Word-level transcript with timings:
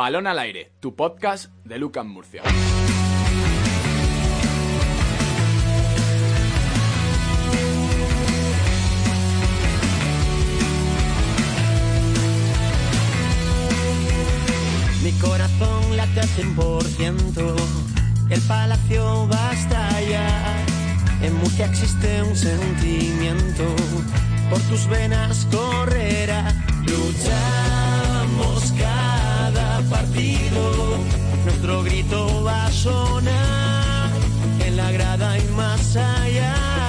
Balón 0.00 0.26
al 0.26 0.38
aire, 0.38 0.72
tu 0.80 0.96
podcast 0.96 1.52
de 1.62 1.76
Lucas 1.76 2.06
Murcia. 2.06 2.42
Mi 15.04 15.12
corazón 15.20 15.94
late 15.98 16.20
a 16.20 16.24
100%, 16.24 17.56
el 18.30 18.40
palacio 18.48 19.28
va 19.28 19.50
a 19.50 19.52
estallar. 19.52 20.56
En 21.20 21.34
Murcia 21.34 21.66
existe 21.66 22.22
un 22.22 22.34
sentimiento, 22.34 23.64
por 24.48 24.60
tus 24.62 24.86
venas 24.88 25.46
correrá. 25.52 26.54
Luchamos 26.86 28.72
partido, 29.84 30.98
nuestro 31.44 31.82
grito 31.82 32.42
va 32.44 32.66
a 32.66 32.72
sonar 32.72 34.10
en 34.64 34.76
la 34.76 34.90
grada 34.92 35.38
y 35.38 35.42
más 35.56 35.96
allá. 35.96 36.79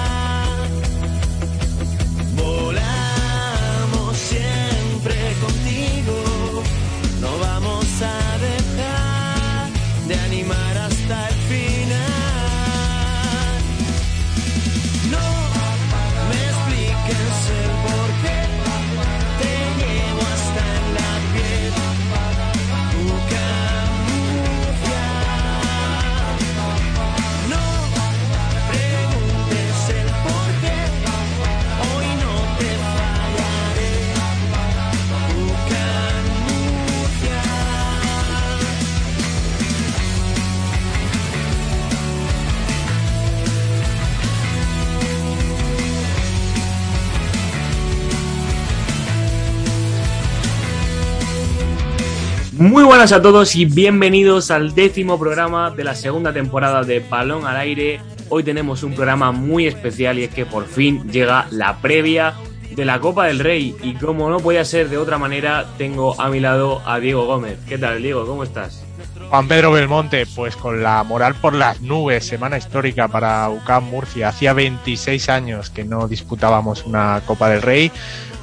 Muy 52.62 52.84
buenas 52.84 53.12
a 53.12 53.24
todos 53.24 53.56
y 53.56 53.66
bienvenidos 53.66 54.52
al 54.52 54.76
décimo 54.76 55.18
programa 55.18 55.72
de 55.72 55.84
la 55.84 55.96
segunda 55.96 56.32
temporada 56.32 56.84
de 56.84 57.00
Balón 57.00 57.48
al 57.48 57.58
Aire. 57.58 58.00
Hoy 58.30 58.44
tenemos 58.44 58.84
un 58.84 58.94
programa 58.94 59.32
muy 59.32 59.66
especial 59.66 60.20
y 60.20 60.26
es 60.26 60.30
que 60.32 60.46
por 60.46 60.68
fin 60.68 61.10
llega 61.12 61.48
la 61.50 61.78
previa 61.82 62.36
de 62.76 62.86
la 62.86 63.00
Copa 63.00 63.26
del 63.26 63.40
Rey 63.40 63.76
y 63.82 63.96
como 63.96 64.30
no 64.30 64.40
podía 64.42 64.64
ser 64.64 64.90
de 64.90 65.00
otra 65.00 65.18
manera, 65.18 65.66
tengo 65.80 66.22
a 66.22 66.30
mi 66.30 66.40
lado 66.40 66.84
a 66.86 67.00
Diego 67.00 67.26
Gómez. 67.26 67.58
¿Qué 67.68 67.80
tal, 67.80 68.00
Diego? 68.00 68.28
¿Cómo 68.28 68.44
estás? 68.44 68.86
Juan 69.32 69.48
Pedro 69.48 69.72
Belmonte, 69.72 70.28
pues 70.28 70.56
con 70.56 70.84
la 70.84 71.02
moral 71.04 71.34
por 71.34 71.56
las 71.56 71.82
nubes, 71.82 72.28
semana 72.28 72.60
histórica 72.60 73.08
para 73.08 73.50
UCAM 73.50 73.86
Murcia. 73.86 74.30
Hacía 74.30 74.54
26 74.54 75.30
años 75.30 75.72
que 75.72 75.84
no 75.84 76.08
disputábamos 76.08 76.86
una 76.86 77.24
Copa 77.26 77.50
del 77.50 77.64
Rey. 77.64 77.92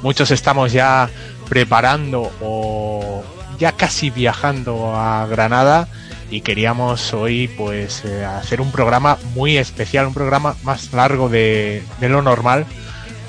Muchos 0.01 0.29
estamos 0.31 0.73
ya 0.73 1.09
preparando 1.47 2.29
o 2.41 3.23
ya 3.59 3.73
casi 3.73 4.09
viajando 4.09 4.95
a 4.95 5.27
Granada 5.27 5.87
y 6.31 6.41
queríamos 6.41 7.13
hoy 7.13 7.47
pues 7.49 8.03
eh, 8.05 8.23
hacer 8.25 8.61
un 8.61 8.71
programa 8.71 9.17
muy 9.35 9.57
especial, 9.57 10.07
un 10.07 10.13
programa 10.13 10.55
más 10.63 10.93
largo 10.93 11.29
de, 11.29 11.83
lo 12.01 12.21
normal 12.21 12.65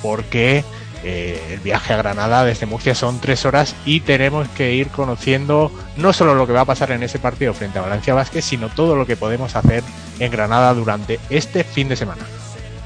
porque 0.03 0.65
eh, 1.03 1.41
el 1.51 1.61
viaje 1.61 1.93
a 1.93 1.97
Granada 1.97 2.45
desde 2.45 2.67
Murcia 2.67 2.95
son 2.95 3.21
tres 3.21 3.45
horas 3.45 3.75
y 3.85 4.01
tenemos 4.01 4.49
que 4.51 4.75
ir 4.75 4.89
conociendo 4.89 5.73
no 5.97 6.13
solo 6.13 6.35
lo 6.35 6.47
que 6.47 6.53
va 6.53 6.63
a 6.63 6.67
pasar 6.67 6.93
en 6.93 7.03
ese 7.03 7.19
partido 7.19 7.53
frente 7.55 7.79
a 7.79 7.83
Valencia 7.83 8.15
Vázquez, 8.15 8.45
sino 8.45 8.69
todo 8.69 8.97
lo 8.97 9.07
que 9.07 9.17
podemos 9.17 9.57
hacer 9.57 9.83
en 10.19 10.31
Granada 10.31 10.73
durante 10.75 11.19
este 11.31 11.65
fin 11.65 11.89
de 11.89 11.97
semana. 11.97 12.23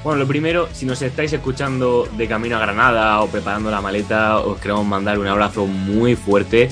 Bueno, 0.04 0.20
lo 0.20 0.28
primero, 0.28 0.68
si 0.72 0.84
nos 0.84 1.00
estáis 1.00 1.32
escuchando 1.32 2.06
de 2.14 2.28
camino 2.28 2.56
a 2.56 2.60
Granada 2.60 3.22
o 3.22 3.28
preparando 3.28 3.70
la 3.70 3.80
maleta, 3.80 4.38
os 4.38 4.60
queremos 4.60 4.84
mandar 4.84 5.18
un 5.18 5.26
abrazo 5.26 5.66
muy 5.66 6.14
fuerte. 6.14 6.68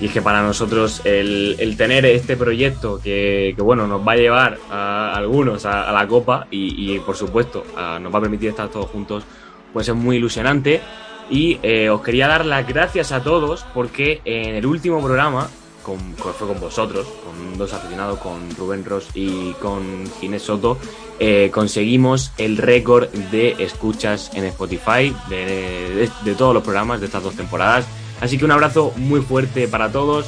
Y 0.00 0.06
es 0.06 0.12
que 0.12 0.20
para 0.20 0.42
nosotros 0.42 1.00
el, 1.04 1.74
tener 1.78 2.04
este 2.04 2.36
proyecto 2.36 3.00
que, 3.02 3.54
bueno, 3.58 3.86
nos 3.86 4.06
va 4.06 4.12
a 4.12 4.16
llevar 4.16 4.58
a 4.70 5.14
algunos 5.14 5.64
a, 5.64 5.90
la 5.90 6.06
Copa 6.06 6.46
y, 6.50 6.98
por 7.00 7.16
supuesto 7.16 7.64
nos 8.00 8.14
va 8.14 8.18
a 8.18 8.22
permitir 8.22 8.50
estar 8.50 8.68
todos 8.68 8.90
juntos, 8.90 9.24
pues 9.72 9.88
es 9.88 9.94
muy 9.94 10.16
ilusionante. 10.16 10.80
Y 11.28 11.58
eh, 11.62 11.90
os 11.90 12.02
quería 12.02 12.28
dar 12.28 12.46
las 12.46 12.68
gracias 12.68 13.10
a 13.10 13.22
todos 13.22 13.66
porque 13.74 14.20
en 14.24 14.54
el 14.54 14.64
último 14.64 15.02
programa, 15.02 15.48
con, 15.82 15.98
fue 16.14 16.46
con 16.46 16.60
vosotros, 16.60 17.04
con 17.24 17.58
dos 17.58 17.72
aficionados, 17.72 18.20
con 18.20 18.54
Rubén 18.56 18.84
Ross 18.84 19.08
y 19.14 19.52
con 19.54 20.04
Ginés 20.20 20.42
Soto, 20.42 20.78
eh, 21.18 21.50
conseguimos 21.52 22.30
el 22.38 22.58
récord 22.58 23.08
de 23.08 23.56
escuchas 23.58 24.30
en 24.34 24.44
Spotify 24.44 25.12
de 25.28 26.34
todos 26.38 26.54
los 26.54 26.62
programas 26.62 27.00
de 27.00 27.06
estas 27.06 27.24
dos 27.24 27.34
temporadas. 27.34 27.86
Así 28.20 28.38
que 28.38 28.44
un 28.44 28.52
abrazo 28.52 28.92
muy 28.96 29.20
fuerte 29.20 29.68
para 29.68 29.90
todos. 29.90 30.26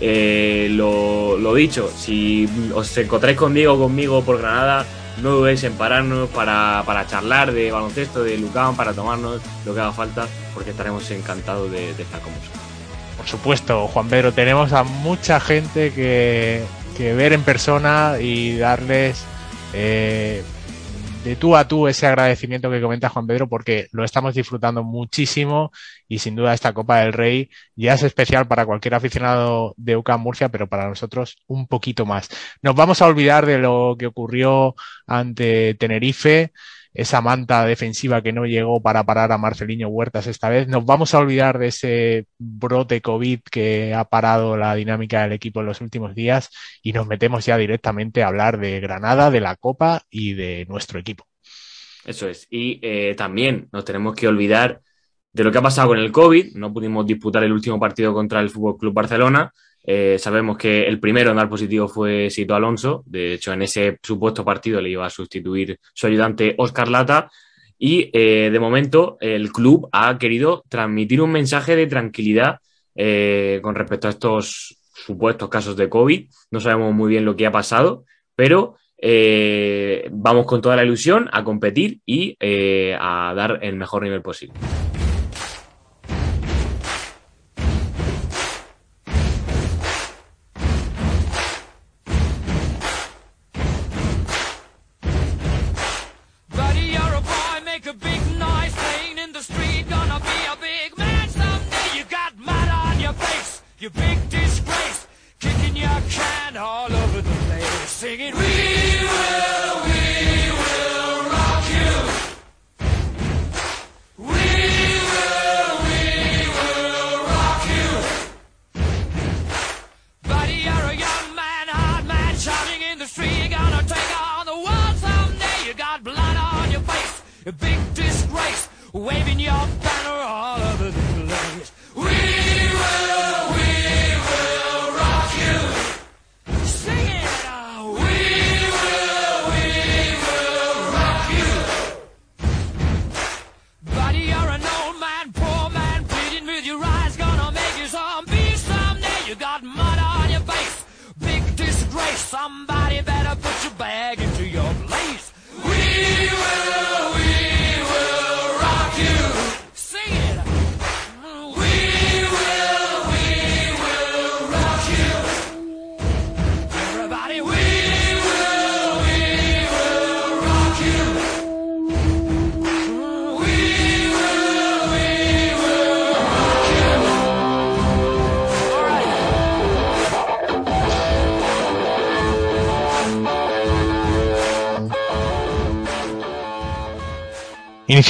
Eh, 0.00 0.68
lo, 0.70 1.54
dicho, 1.54 1.90
si 1.94 2.48
os 2.74 2.96
encontráis 2.96 3.36
con 3.36 3.52
Diego 3.52 3.74
o 3.74 3.78
conmigo 3.78 4.22
por 4.22 4.38
Granada, 4.38 4.86
no 5.22 5.30
dudéis 5.32 5.62
en 5.64 5.74
pararnos 5.74 6.28
para, 6.30 6.82
para 6.86 7.06
charlar 7.06 7.52
de 7.52 7.70
baloncesto, 7.70 8.22
de 8.22 8.38
Lucán, 8.38 8.76
para 8.76 8.92
tomarnos 8.92 9.40
lo 9.66 9.74
que 9.74 9.80
haga 9.80 9.92
falta, 9.92 10.26
porque 10.54 10.70
estaremos 10.70 11.10
encantados 11.10 11.70
de, 11.70 11.94
de 11.94 12.02
estar 12.02 12.20
con 12.20 12.32
vosotros. 12.34 12.60
Por 13.16 13.28
supuesto, 13.28 13.86
Juan 13.88 14.08
Pedro, 14.08 14.32
tenemos 14.32 14.72
a 14.72 14.82
mucha 14.82 15.40
gente 15.40 15.92
que, 15.92 16.64
que 16.96 17.12
ver 17.12 17.34
en 17.34 17.42
persona 17.42 18.14
y 18.18 18.56
darles 18.56 19.24
eh, 19.74 20.42
de 21.24 21.36
tú 21.36 21.54
a 21.54 21.68
tú 21.68 21.86
ese 21.86 22.06
agradecimiento 22.06 22.70
que 22.70 22.80
comenta 22.80 23.10
Juan 23.10 23.26
Pedro 23.26 23.48
porque 23.48 23.88
lo 23.92 24.04
estamos 24.04 24.34
disfrutando 24.34 24.82
muchísimo 24.82 25.70
y 26.08 26.18
sin 26.18 26.34
duda 26.34 26.54
esta 26.54 26.72
Copa 26.72 27.00
del 27.00 27.12
Rey 27.12 27.50
ya 27.76 27.92
es 27.94 28.02
especial 28.02 28.46
para 28.46 28.64
cualquier 28.64 28.94
aficionado 28.94 29.74
de 29.76 29.96
UCAM 29.96 30.22
Murcia, 30.22 30.48
pero 30.48 30.66
para 30.66 30.88
nosotros 30.88 31.36
un 31.46 31.66
poquito 31.66 32.06
más. 32.06 32.30
Nos 32.62 32.74
vamos 32.74 33.02
a 33.02 33.06
olvidar 33.06 33.44
de 33.44 33.58
lo 33.58 33.96
que 33.98 34.06
ocurrió 34.06 34.74
ante 35.06 35.74
Tenerife, 35.74 36.52
esa 36.92 37.20
manta 37.20 37.64
defensiva 37.64 38.22
que 38.22 38.32
no 38.32 38.46
llegó 38.46 38.82
para 38.82 39.04
parar 39.04 39.32
a 39.32 39.38
Marceliño 39.38 39.88
Huertas 39.88 40.26
esta 40.26 40.48
vez. 40.48 40.68
Nos 40.68 40.84
vamos 40.84 41.14
a 41.14 41.18
olvidar 41.18 41.58
de 41.58 41.68
ese 41.68 42.26
brote 42.38 43.00
COVID 43.00 43.40
que 43.50 43.94
ha 43.94 44.04
parado 44.04 44.56
la 44.56 44.74
dinámica 44.74 45.22
del 45.22 45.32
equipo 45.32 45.60
en 45.60 45.66
los 45.66 45.80
últimos 45.80 46.14
días 46.14 46.50
y 46.82 46.92
nos 46.92 47.06
metemos 47.06 47.46
ya 47.46 47.56
directamente 47.56 48.22
a 48.22 48.28
hablar 48.28 48.58
de 48.58 48.80
Granada, 48.80 49.30
de 49.30 49.40
la 49.40 49.56
Copa 49.56 50.02
y 50.10 50.34
de 50.34 50.66
nuestro 50.68 50.98
equipo. 50.98 51.26
Eso 52.04 52.28
es. 52.28 52.46
Y 52.50 52.80
eh, 52.82 53.14
también 53.16 53.68
nos 53.72 53.84
tenemos 53.84 54.14
que 54.14 54.26
olvidar 54.26 54.80
de 55.32 55.44
lo 55.44 55.52
que 55.52 55.58
ha 55.58 55.62
pasado 55.62 55.88
con 55.88 55.98
el 55.98 56.10
COVID. 56.10 56.56
No 56.56 56.72
pudimos 56.72 57.06
disputar 57.06 57.44
el 57.44 57.52
último 57.52 57.78
partido 57.78 58.12
contra 58.12 58.40
el 58.40 58.50
Fútbol 58.50 58.78
Club 58.78 58.94
Barcelona. 58.94 59.52
Eh, 59.84 60.16
sabemos 60.18 60.56
que 60.58 60.84
el 60.86 61.00
primero 61.00 61.30
en 61.30 61.36
dar 61.36 61.48
positivo 61.48 61.88
fue 61.88 62.30
Sito 62.30 62.54
Alonso. 62.54 63.02
De 63.06 63.34
hecho, 63.34 63.52
en 63.52 63.62
ese 63.62 63.98
supuesto 64.02 64.44
partido 64.44 64.80
le 64.80 64.90
iba 64.90 65.06
a 65.06 65.10
sustituir 65.10 65.78
su 65.94 66.06
ayudante 66.06 66.54
Oscar 66.58 66.88
Lata. 66.88 67.30
Y 67.78 68.10
eh, 68.12 68.50
de 68.50 68.60
momento 68.60 69.16
el 69.20 69.50
club 69.52 69.88
ha 69.92 70.18
querido 70.18 70.64
transmitir 70.68 71.22
un 71.22 71.32
mensaje 71.32 71.76
de 71.76 71.86
tranquilidad 71.86 72.58
eh, 72.94 73.60
con 73.62 73.74
respecto 73.74 74.08
a 74.08 74.10
estos 74.10 74.76
supuestos 74.92 75.48
casos 75.48 75.76
de 75.76 75.88
COVID. 75.88 76.28
No 76.50 76.60
sabemos 76.60 76.94
muy 76.94 77.08
bien 77.08 77.24
lo 77.24 77.36
que 77.36 77.46
ha 77.46 77.52
pasado, 77.52 78.04
pero 78.34 78.76
eh, 78.98 80.08
vamos 80.12 80.46
con 80.46 80.60
toda 80.60 80.76
la 80.76 80.84
ilusión 80.84 81.28
a 81.32 81.42
competir 81.42 82.00
y 82.04 82.36
eh, 82.38 82.96
a 83.00 83.32
dar 83.34 83.60
el 83.62 83.76
mejor 83.76 84.02
nivel 84.02 84.20
posible. 84.20 84.54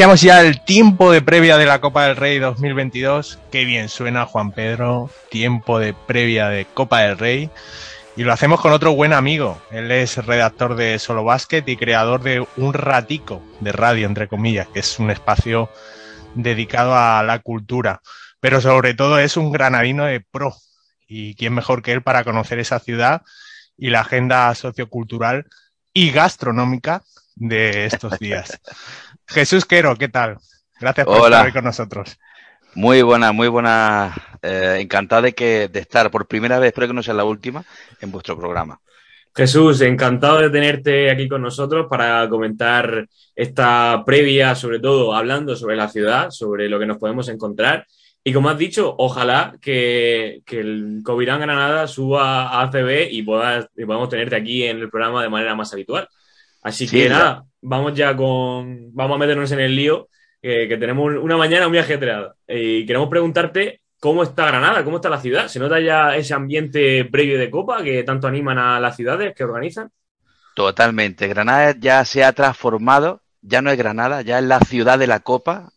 Ya 0.00 0.40
el 0.40 0.64
tiempo 0.64 1.12
de 1.12 1.20
previa 1.20 1.58
de 1.58 1.66
la 1.66 1.82
Copa 1.82 2.06
del 2.06 2.16
Rey 2.16 2.38
2022. 2.38 3.38
Qué 3.52 3.66
bien 3.66 3.90
suena 3.90 4.24
Juan 4.24 4.50
Pedro, 4.50 5.10
tiempo 5.30 5.78
de 5.78 5.92
previa 5.92 6.48
de 6.48 6.64
Copa 6.64 7.00
del 7.02 7.18
Rey. 7.18 7.50
Y 8.16 8.22
lo 8.22 8.32
hacemos 8.32 8.62
con 8.62 8.72
otro 8.72 8.94
buen 8.94 9.12
amigo. 9.12 9.60
Él 9.70 9.90
es 9.90 10.16
redactor 10.16 10.74
de 10.74 10.98
Solo 10.98 11.22
Basket 11.22 11.64
y 11.66 11.76
creador 11.76 12.22
de 12.22 12.46
Un 12.56 12.72
Ratico 12.72 13.42
de 13.60 13.72
Radio, 13.72 14.06
entre 14.06 14.26
comillas, 14.26 14.68
que 14.68 14.80
es 14.80 14.98
un 14.98 15.10
espacio 15.10 15.68
dedicado 16.34 16.96
a 16.96 17.22
la 17.22 17.40
cultura. 17.40 18.00
Pero 18.40 18.62
sobre 18.62 18.94
todo 18.94 19.18
es 19.18 19.36
un 19.36 19.52
granadino 19.52 20.06
de 20.06 20.22
pro. 20.22 20.56
Y 21.06 21.34
quién 21.34 21.52
mejor 21.52 21.82
que 21.82 21.92
él 21.92 22.02
para 22.02 22.24
conocer 22.24 22.58
esa 22.58 22.78
ciudad 22.78 23.20
y 23.76 23.90
la 23.90 24.00
agenda 24.00 24.54
sociocultural 24.54 25.46
y 25.92 26.10
gastronómica 26.10 27.02
de 27.36 27.84
estos 27.84 28.18
días. 28.18 28.60
Jesús 29.30 29.64
Quero, 29.64 29.94
¿qué 29.96 30.08
tal? 30.08 30.38
Gracias 30.80 31.06
por 31.06 31.24
estar 31.24 31.46
hoy 31.46 31.52
con 31.52 31.64
nosotros. 31.64 32.18
Muy 32.74 33.02
buena, 33.02 33.32
muy 33.32 33.48
buena. 33.48 34.12
Eh, 34.42 34.78
encantado 34.80 35.22
de, 35.22 35.34
que, 35.34 35.68
de 35.68 35.80
estar 35.80 36.10
por 36.10 36.26
primera 36.26 36.58
vez, 36.58 36.68
espero 36.68 36.88
que 36.88 36.94
no 36.94 37.02
sea 37.02 37.14
la 37.14 37.24
última, 37.24 37.64
en 38.00 38.10
vuestro 38.10 38.36
programa. 38.36 38.80
Jesús, 39.34 39.80
encantado 39.82 40.38
de 40.38 40.50
tenerte 40.50 41.10
aquí 41.10 41.28
con 41.28 41.42
nosotros 41.42 41.86
para 41.88 42.28
comentar 42.28 43.06
esta 43.36 44.02
previa, 44.04 44.56
sobre 44.56 44.80
todo 44.80 45.14
hablando 45.14 45.54
sobre 45.54 45.76
la 45.76 45.88
ciudad, 45.88 46.30
sobre 46.30 46.68
lo 46.68 46.80
que 46.80 46.86
nos 46.86 46.98
podemos 46.98 47.28
encontrar. 47.28 47.86
Y 48.24 48.32
como 48.32 48.48
has 48.48 48.58
dicho, 48.58 48.94
ojalá 48.98 49.54
que, 49.60 50.42
que 50.44 50.58
el 50.58 51.00
Covirán 51.04 51.40
Granada 51.40 51.86
suba 51.86 52.48
a 52.48 52.62
ACB 52.62 53.08
y, 53.12 53.22
puedas, 53.22 53.68
y 53.76 53.84
podamos 53.84 54.08
tenerte 54.08 54.34
aquí 54.34 54.64
en 54.64 54.78
el 54.78 54.90
programa 54.90 55.22
de 55.22 55.28
manera 55.28 55.54
más 55.54 55.72
habitual. 55.72 56.08
Así 56.62 56.88
que 56.88 57.08
nada, 57.08 57.44
vamos 57.60 57.94
ya 57.94 58.16
con. 58.16 58.94
Vamos 58.94 59.16
a 59.16 59.18
meternos 59.18 59.50
en 59.52 59.60
el 59.60 59.74
lío, 59.74 60.08
que 60.40 60.76
tenemos 60.78 61.14
una 61.20 61.36
mañana 61.36 61.68
muy 61.68 61.78
ajetreada. 61.78 62.34
Y 62.46 62.86
queremos 62.86 63.08
preguntarte 63.08 63.80
cómo 63.98 64.22
está 64.22 64.46
Granada, 64.46 64.84
cómo 64.84 64.96
está 64.96 65.08
la 65.08 65.20
ciudad. 65.20 65.48
¿Se 65.48 65.58
nota 65.58 65.80
ya 65.80 66.16
ese 66.16 66.34
ambiente 66.34 67.04
previo 67.04 67.38
de 67.38 67.50
Copa 67.50 67.82
que 67.82 68.02
tanto 68.02 68.26
animan 68.26 68.58
a 68.58 68.80
las 68.80 68.96
ciudades 68.96 69.34
que 69.34 69.44
organizan? 69.44 69.90
Totalmente. 70.54 71.28
Granada 71.28 71.74
ya 71.78 72.04
se 72.04 72.24
ha 72.24 72.32
transformado, 72.32 73.22
ya 73.40 73.62
no 73.62 73.70
es 73.70 73.78
Granada, 73.78 74.22
ya 74.22 74.38
es 74.38 74.44
la 74.44 74.60
ciudad 74.60 74.98
de 74.98 75.06
la 75.06 75.20
Copa, 75.20 75.72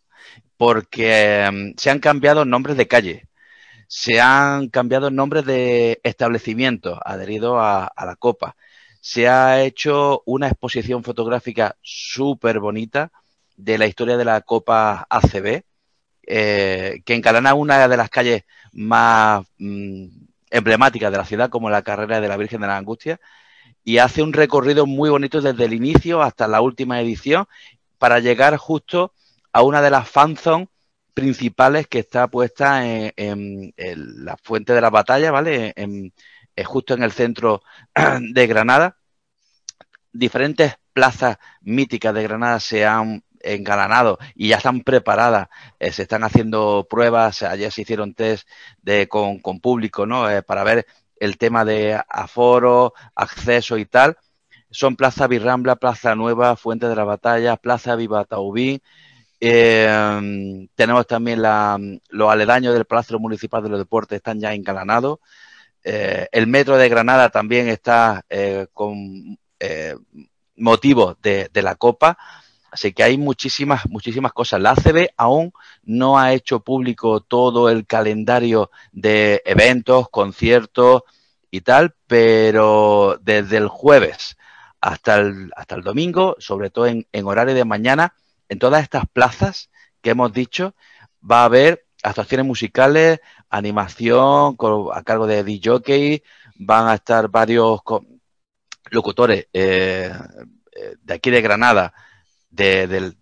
porque 0.56 1.44
em, 1.44 1.74
se 1.76 1.90
han 1.90 2.00
cambiado 2.00 2.44
nombres 2.44 2.76
de 2.76 2.88
calle 2.88 3.28
se 3.88 4.20
han 4.20 4.70
cambiado 4.70 5.10
nombres 5.10 5.44
de 5.44 6.00
establecimientos 6.02 6.98
adheridos 7.04 7.56
a, 7.58 7.92
la 8.04 8.16
Copa 8.16 8.56
se 9.04 9.28
ha 9.28 9.62
hecho 9.62 10.22
una 10.24 10.48
exposición 10.48 11.04
fotográfica 11.04 11.76
súper 11.82 12.58
bonita 12.58 13.12
de 13.54 13.76
la 13.76 13.86
historia 13.86 14.16
de 14.16 14.24
la 14.24 14.40
Copa 14.40 15.06
ACB, 15.10 15.62
eh, 16.26 17.02
que 17.04 17.14
encarana 17.14 17.52
una 17.52 17.86
de 17.86 17.98
las 17.98 18.08
calles 18.08 18.44
más 18.72 19.44
mm, 19.58 20.06
emblemáticas 20.48 21.12
de 21.12 21.18
la 21.18 21.26
ciudad, 21.26 21.50
como 21.50 21.68
la 21.68 21.82
carrera 21.82 22.18
de 22.18 22.28
la 22.28 22.38
Virgen 22.38 22.62
de 22.62 22.66
la 22.66 22.78
Angustia, 22.78 23.20
y 23.84 23.98
hace 23.98 24.22
un 24.22 24.32
recorrido 24.32 24.86
muy 24.86 25.10
bonito 25.10 25.42
desde 25.42 25.66
el 25.66 25.74
inicio 25.74 26.22
hasta 26.22 26.48
la 26.48 26.62
última 26.62 26.98
edición 26.98 27.46
para 27.98 28.20
llegar 28.20 28.56
justo 28.56 29.12
a 29.52 29.60
una 29.60 29.82
de 29.82 29.90
las 29.90 30.08
fanzones 30.08 30.68
principales 31.12 31.88
que 31.88 31.98
está 31.98 32.26
puesta 32.28 32.86
en, 32.86 33.74
la 33.76 34.38
fuente 34.38 34.72
de 34.72 34.80
la 34.80 34.88
batalla, 34.88 35.30
¿vale? 35.30 35.74
En, 35.76 36.10
justo 36.62 36.94
en 36.94 37.02
el 37.02 37.12
centro 37.12 37.62
de 38.20 38.46
Granada. 38.46 38.98
Diferentes 40.12 40.76
plazas 40.92 41.38
míticas 41.60 42.14
de 42.14 42.22
Granada 42.22 42.60
se 42.60 42.86
han 42.86 43.24
engalanado 43.44 44.18
y 44.34 44.48
ya 44.48 44.56
están 44.56 44.80
preparadas, 44.82 45.48
eh, 45.78 45.92
se 45.92 46.02
están 46.02 46.24
haciendo 46.24 46.86
pruebas, 46.88 47.42
ayer 47.42 47.70
se 47.70 47.82
hicieron 47.82 48.14
test 48.14 48.48
de, 48.82 49.08
con, 49.08 49.40
público, 49.60 50.06
¿no? 50.06 50.30
Eh, 50.30 50.42
para 50.42 50.64
ver 50.64 50.86
el 51.16 51.38
tema 51.38 51.64
de 51.64 52.00
aforo, 52.08 52.94
acceso 53.14 53.78
y 53.78 53.86
tal. 53.86 54.16
Son 54.70 54.96
Plaza 54.96 55.26
Birrambla, 55.28 55.76
Plaza 55.76 56.14
Nueva, 56.16 56.56
Fuente 56.56 56.88
de 56.88 56.96
la 56.96 57.04
Batalla, 57.04 57.56
Plaza 57.56 57.94
Viva 57.94 58.24
Taubín. 58.24 58.80
Eh, 59.40 60.66
tenemos 60.74 61.06
también 61.06 61.42
los 61.42 62.30
aledaños 62.30 62.74
del 62.74 62.86
Palacio 62.86 63.18
Municipal 63.18 63.62
de 63.62 63.68
los 63.68 63.78
Deportes, 63.78 64.16
están 64.16 64.40
ya 64.40 64.52
engalanados. 64.54 65.18
Eh, 65.84 66.28
el 66.32 66.46
metro 66.46 66.78
de 66.78 66.88
Granada 66.88 67.28
también 67.28 67.68
está 67.68 68.24
eh, 68.30 68.66
con 68.72 69.38
eh, 69.60 69.94
motivos 70.56 71.16
de, 71.20 71.50
la 71.52 71.74
Copa. 71.74 72.16
Así 72.70 72.92
que 72.92 73.04
hay 73.04 73.18
muchísimas, 73.18 73.88
muchísimas 73.88 74.32
cosas. 74.32 74.60
La 74.60 74.70
ACB 74.70 75.10
aún 75.16 75.52
no 75.82 76.18
ha 76.18 76.32
hecho 76.32 76.60
público 76.60 77.20
todo 77.20 77.68
el 77.68 77.86
calendario 77.86 78.70
de 78.92 79.42
eventos, 79.44 80.08
conciertos 80.08 81.02
y 81.50 81.60
tal, 81.60 81.94
pero 82.06 83.18
desde 83.20 83.58
el 83.58 83.68
jueves 83.68 84.36
hasta 84.80 85.16
el, 85.16 85.52
hasta 85.54 85.76
el 85.76 85.82
domingo, 85.82 86.34
sobre 86.38 86.70
todo 86.70 86.86
en, 86.86 87.06
en 87.12 87.26
horario 87.26 87.54
de 87.54 87.64
mañana, 87.64 88.14
en 88.48 88.58
todas 88.58 88.82
estas 88.82 89.04
plazas 89.06 89.70
que 90.02 90.10
hemos 90.10 90.32
dicho, 90.32 90.74
va 91.22 91.42
a 91.42 91.44
haber 91.44 91.86
actuaciones 92.02 92.46
musicales, 92.46 93.20
animación 93.56 94.56
a 94.92 95.02
cargo 95.02 95.26
de 95.26 95.44
DJ, 95.44 96.22
van 96.56 96.88
a 96.88 96.94
estar 96.94 97.28
varios 97.28 97.80
locutores 98.90 99.46
eh, 99.52 100.12
eh, 100.72 100.94
de 101.02 101.14
aquí 101.14 101.30
de 101.30 101.40
Granada, 101.40 101.92
de, 102.50 103.14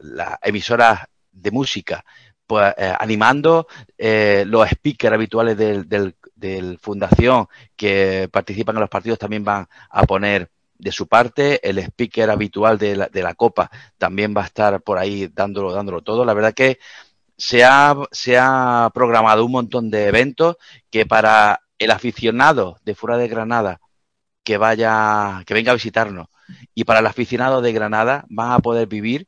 la, 0.00 0.38
emisora 0.42 1.08
de 1.32 1.50
música, 1.50 2.04
pues 2.46 2.74
eh, 2.76 2.94
animando 2.98 3.66
los 4.46 4.68
speakers 4.68 5.14
habituales 5.14 5.56
del, 5.56 5.88
del, 5.88 6.14
Fundación 6.78 7.46
que 7.76 8.28
participan 8.32 8.76
en 8.76 8.80
los 8.80 8.88
partidos 8.88 9.18
también 9.18 9.44
van 9.44 9.68
a 9.90 10.02
poner 10.04 10.50
de 10.78 10.90
su 10.90 11.06
parte, 11.06 11.60
el 11.68 11.78
speaker 11.78 12.30
habitual 12.30 12.78
de 12.78 12.96
la, 12.96 13.08
de 13.08 13.22
la 13.22 13.34
Copa 13.34 13.70
también 13.98 14.34
va 14.34 14.42
a 14.42 14.46
estar 14.46 14.80
por 14.80 14.96
ahí 14.96 15.28
dándolo, 15.28 15.74
dándolo 15.74 16.00
todo. 16.00 16.24
La 16.24 16.32
verdad 16.32 16.54
que 16.54 16.78
se 17.40 17.64
ha, 17.64 17.96
se 18.12 18.36
ha 18.38 18.90
programado 18.92 19.46
un 19.46 19.52
montón 19.52 19.90
de 19.90 20.08
eventos 20.08 20.56
que 20.90 21.06
para 21.06 21.62
el 21.78 21.90
aficionado 21.90 22.76
de 22.84 22.94
fuera 22.94 23.16
de 23.16 23.28
Granada 23.28 23.80
que 24.44 24.58
vaya, 24.58 25.42
que 25.46 25.54
venga 25.54 25.72
a 25.72 25.74
visitarnos 25.74 26.28
y 26.74 26.84
para 26.84 27.00
el 27.00 27.06
aficionado 27.06 27.62
de 27.62 27.72
Granada 27.72 28.26
van 28.28 28.52
a 28.52 28.58
poder 28.58 28.88
vivir 28.88 29.26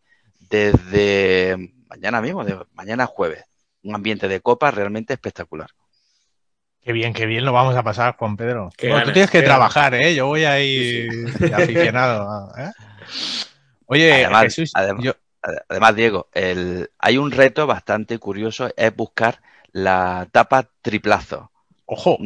desde 0.50 1.56
mañana 1.88 2.20
mismo, 2.20 2.44
de 2.44 2.58
mañana 2.74 3.06
jueves, 3.06 3.44
un 3.82 3.94
ambiente 3.94 4.28
de 4.28 4.40
copa 4.40 4.70
realmente 4.70 5.14
espectacular. 5.14 5.70
Qué 6.82 6.92
bien, 6.92 7.14
qué 7.14 7.24
bien 7.24 7.46
lo 7.46 7.52
vamos 7.52 7.76
a 7.76 7.82
pasar, 7.82 8.16
Juan 8.18 8.36
Pedro. 8.36 8.70
tú 8.76 9.12
tienes 9.12 9.30
que 9.30 9.40
trabajar, 9.40 9.94
¿eh? 9.94 10.14
Yo 10.14 10.26
voy 10.26 10.44
ahí 10.44 11.08
aficionado. 11.54 12.52
¿eh? 12.58 12.72
Oye, 13.86 14.28
Jesús, 14.42 14.72
además, 14.74 15.14
Diego, 15.94 16.28
el, 16.32 16.90
hay 16.98 17.18
un 17.18 17.30
reto 17.30 17.66
bastante 17.66 18.18
curioso, 18.18 18.70
es 18.76 18.94
buscar 18.94 19.40
la 19.72 20.28
tapa 20.30 20.68
triplazo. 20.82 21.50
Ojo. 21.86 22.18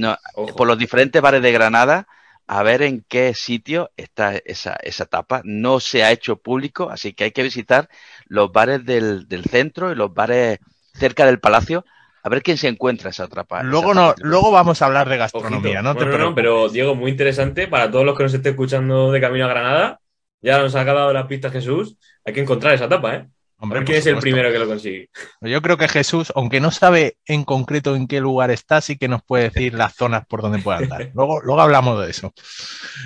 Por 0.57 0.67
los 0.67 0.79
diferentes 0.79 1.21
bares 1.23 1.43
de 1.43 1.53
Granada, 1.53 2.07
a 2.47 2.63
ver 2.63 2.83
en 2.83 3.05
qué 3.09 3.35
sitio 3.35 3.91
está 3.97 4.37
esa, 4.45 4.77
esa 4.83 5.07
tapa. 5.07 5.41
No 5.45 5.81
se 5.81 6.05
ha 6.05 6.13
hecho 6.13 6.37
público, 6.37 6.91
así 6.91 7.13
que 7.13 7.25
hay 7.25 7.31
que 7.33 7.43
visitar 7.43 7.89
los 8.27 8.53
bares 8.53 8.85
del, 8.85 9.29
del 9.29 9.45
centro 9.45 9.91
y 9.91 9.95
los 9.95 10.15
bares 10.15 10.59
cerca 10.93 11.27
del 11.27 11.41
palacio 11.41 11.85
a 12.27 12.29
ver 12.29 12.43
quién 12.43 12.57
se 12.57 12.67
encuentra 12.67 13.11
esa 13.11 13.25
otra 13.25 13.45
parte. 13.45 13.69
Luego, 13.69 13.95
no, 13.95 14.13
luego 14.19 14.51
vamos 14.51 14.83
a 14.83 14.87
hablar 14.87 15.09
de 15.09 15.17
gastronomía, 15.17 15.81
¿no? 15.81 15.95
pero 16.35 16.69
Diego, 16.69 16.97
muy 16.97 17.13
interesante 17.13 17.69
para 17.69 17.89
todos 17.89 18.05
los 18.05 18.17
que 18.17 18.25
nos 18.25 18.35
estén 18.35 18.51
escuchando 18.51 19.13
de 19.13 19.21
camino 19.21 19.45
a 19.45 19.49
Granada. 19.49 20.01
Ya 20.43 20.59
nos 20.59 20.75
ha 20.75 20.83
dado 20.83 21.13
la 21.13 21.29
pista 21.29 21.51
Jesús. 21.51 21.97
Hay 22.27 22.33
que 22.33 22.41
encontrar 22.41 22.75
esa 22.75 22.89
tapa, 22.89 23.15
¿eh? 23.15 23.27
Hombre, 23.59 23.85
¿Quién 23.85 23.99
es 23.99 24.07
el 24.07 24.19
primero 24.19 24.53
que 24.53 24.59
lo 24.59 24.67
consigue? 24.67 25.09
Yo 25.41 25.63
creo 25.63 25.79
que 25.79 25.89
Jesús, 25.89 26.31
aunque 26.37 26.61
no 26.61 26.71
sabe 26.71 27.17
en 27.25 27.45
concreto 27.45 27.97
en 27.97 28.07
qué 28.07 28.21
lugar 28.21 28.51
está, 28.51 28.83
sí 28.83 28.99
que 28.99 29.09
nos 29.09 29.23
puede 29.23 29.45
decir 29.45 29.73
las 29.73 29.95
zonas 29.95 30.27
por 30.27 30.43
donde 30.43 30.59
puede 30.59 30.85
andar. 30.85 31.11
Luego, 31.15 31.41
luego 31.41 31.63
hablamos 31.63 32.05
de 32.05 32.11
eso. 32.11 32.35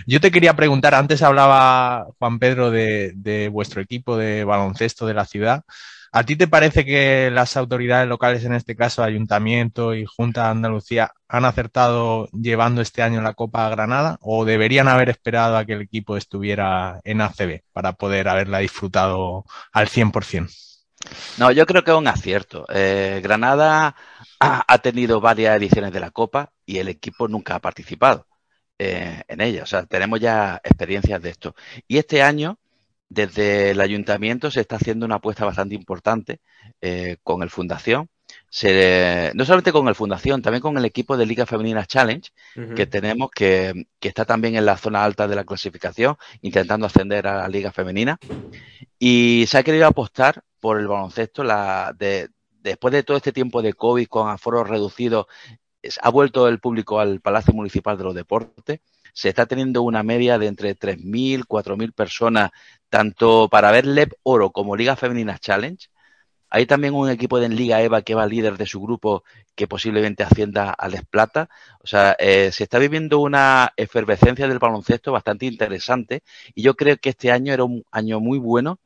Yo 0.06 0.20
te 0.20 0.32
quería 0.32 0.56
preguntar, 0.56 0.96
antes 0.96 1.22
hablaba 1.22 2.06
Juan 2.18 2.40
Pedro 2.40 2.72
de, 2.72 3.12
de 3.14 3.48
vuestro 3.48 3.80
equipo 3.80 4.16
de 4.16 4.42
baloncesto 4.42 5.06
de 5.06 5.14
la 5.14 5.24
ciudad. 5.24 5.62
¿A 6.10 6.24
ti 6.24 6.34
te 6.34 6.48
parece 6.48 6.84
que 6.84 7.30
las 7.30 7.56
autoridades 7.56 8.08
locales, 8.08 8.44
en 8.44 8.54
este 8.54 8.74
caso 8.74 9.04
Ayuntamiento 9.04 9.94
y 9.94 10.04
Junta 10.04 10.44
de 10.44 10.48
Andalucía, 10.48 11.12
han 11.32 11.44
acertado 11.44 12.28
llevando 12.32 12.82
este 12.82 13.02
año 13.02 13.22
la 13.22 13.34
Copa 13.34 13.64
a 13.64 13.70
Granada 13.70 14.18
o 14.20 14.44
deberían 14.44 14.88
haber 14.88 15.08
esperado 15.10 15.56
a 15.56 15.64
que 15.64 15.74
el 15.74 15.82
equipo 15.82 16.16
estuviera 16.16 17.00
en 17.04 17.20
ACB 17.20 17.62
para 17.72 17.92
poder 17.92 18.28
haberla 18.28 18.58
disfrutado 18.58 19.44
al 19.72 19.86
100%? 19.86 20.50
No, 21.38 21.52
yo 21.52 21.66
creo 21.66 21.84
que 21.84 21.92
es 21.92 21.96
un 21.96 22.08
acierto. 22.08 22.66
Eh, 22.68 23.20
Granada 23.22 23.94
ha, 24.40 24.78
tenido 24.78 25.20
varias 25.20 25.56
ediciones 25.56 25.92
de 25.92 26.00
la 26.00 26.10
Copa 26.10 26.52
y 26.66 26.78
el 26.78 26.88
equipo 26.88 27.28
nunca 27.28 27.54
ha 27.54 27.60
participado 27.60 28.26
eh, 28.78 29.22
en 29.28 29.40
ella. 29.40 29.62
O 29.62 29.66
sea, 29.66 29.86
tenemos 29.86 30.18
ya 30.18 30.60
experiencias 30.64 31.22
de 31.22 31.30
esto. 31.30 31.54
Y 31.86 31.98
este 31.98 32.22
año 32.22 32.58
desde 33.08 33.70
el 33.70 33.80
ayuntamiento 33.80 34.50
se 34.50 34.60
está 34.60 34.76
haciendo 34.76 35.06
una 35.06 35.16
apuesta 35.16 35.44
bastante 35.44 35.76
importante 35.76 36.40
eh, 36.80 37.18
con 37.22 37.42
el 37.42 37.50
Fundación. 37.50 38.08
No 39.34 39.44
solamente 39.44 39.72
con 39.72 39.86
el 39.88 39.94
Fundación, 39.94 40.42
también 40.42 40.60
con 40.60 40.76
el 40.76 40.84
equipo 40.84 41.16
de 41.16 41.26
Liga 41.26 41.46
Femenina 41.46 41.86
Challenge 41.86 42.30
que 42.74 42.86
tenemos, 42.86 43.30
que, 43.30 43.86
está 44.00 44.24
también 44.24 44.56
en 44.56 44.66
la 44.66 44.76
zona 44.76 45.04
alta 45.04 45.28
de 45.28 45.36
la 45.36 45.44
clasificación, 45.44 46.16
intentando 46.42 46.86
ascender 46.86 47.26
a 47.26 47.38
la 47.38 47.48
Liga 47.48 47.72
Femenina. 47.72 48.18
Y 48.98 49.44
se 49.48 49.58
ha 49.58 49.62
querido 49.62 49.86
apostar 49.86 50.42
por 50.60 50.78
el 50.78 50.88
baloncesto. 50.88 51.44
La, 51.44 51.94
después 52.62 52.92
de 52.92 53.02
todo 53.02 53.16
este 53.16 53.32
tiempo 53.32 53.62
de 53.62 53.74
COVID 53.74 54.06
con 54.08 54.28
aforos 54.28 54.68
reducidos, 54.68 55.26
ha 56.00 56.10
vuelto 56.10 56.48
el 56.48 56.58
público 56.58 57.00
al 57.00 57.20
Palacio 57.20 57.54
Municipal 57.54 57.96
de 57.96 58.04
los 58.04 58.14
Deportes 58.14 58.80
se 59.12 59.28
está 59.28 59.46
teniendo 59.46 59.82
una 59.82 60.02
media 60.02 60.38
de 60.38 60.46
entre 60.46 60.76
3.000, 60.76 61.44
4.000 61.46 61.92
personas, 61.92 62.50
tanto 62.88 63.48
para 63.48 63.70
ver 63.70 63.86
LEP 63.86 64.12
Oro 64.22 64.50
como 64.50 64.76
Liga 64.76 64.96
Femenina 64.96 65.38
Challenge. 65.38 65.88
Hay 66.50 66.66
también 66.66 66.94
un 66.94 67.08
equipo 67.08 67.38
de 67.38 67.48
Liga 67.48 67.80
EVA 67.80 68.02
que 68.02 68.14
va 68.14 68.26
líder 68.26 68.56
de 68.58 68.66
su 68.66 68.80
grupo 68.80 69.24
que 69.54 69.68
posiblemente 69.68 70.24
ascienda 70.24 70.70
a 70.70 70.88
Les 70.88 71.04
Plata. 71.06 71.48
O 71.80 71.86
sea, 71.86 72.16
eh, 72.18 72.50
se 72.52 72.64
está 72.64 72.78
viviendo 72.78 73.20
una 73.20 73.72
efervescencia 73.76 74.48
del 74.48 74.58
baloncesto 74.58 75.12
bastante 75.12 75.46
interesante 75.46 76.22
y 76.54 76.62
yo 76.62 76.74
creo 76.74 76.96
que 76.98 77.10
este 77.10 77.30
año 77.30 77.52
era 77.52 77.64
un 77.64 77.84
año 77.92 78.20
muy 78.20 78.38
bueno 78.38 78.80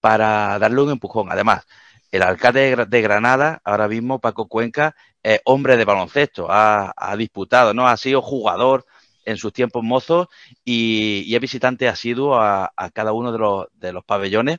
para 0.00 0.58
darle 0.58 0.82
un 0.82 0.90
empujón. 0.90 1.32
Además, 1.32 1.66
el 2.12 2.22
alcalde 2.22 2.86
de 2.88 3.02
Granada, 3.02 3.60
ahora 3.64 3.88
mismo 3.88 4.20
Paco 4.20 4.48
Cuenca, 4.48 4.94
es 5.22 5.40
hombre 5.44 5.76
de 5.76 5.84
baloncesto, 5.84 6.46
ha, 6.50 7.14
disputado, 7.16 7.74
¿no? 7.74 7.88
Ha 7.88 7.96
sido 7.96 8.22
jugador, 8.22 8.86
en 9.24 9.36
sus 9.36 9.52
tiempos 9.52 9.84
mozos 9.84 10.28
y, 10.64 11.34
es 11.34 11.40
visitante 11.40 11.88
asiduo 11.88 12.36
a, 12.40 12.72
cada 12.94 13.12
uno 13.12 13.32
de 13.32 13.38
los, 13.38 13.66
de 13.74 13.92
los 13.92 14.04
pabellones 14.04 14.58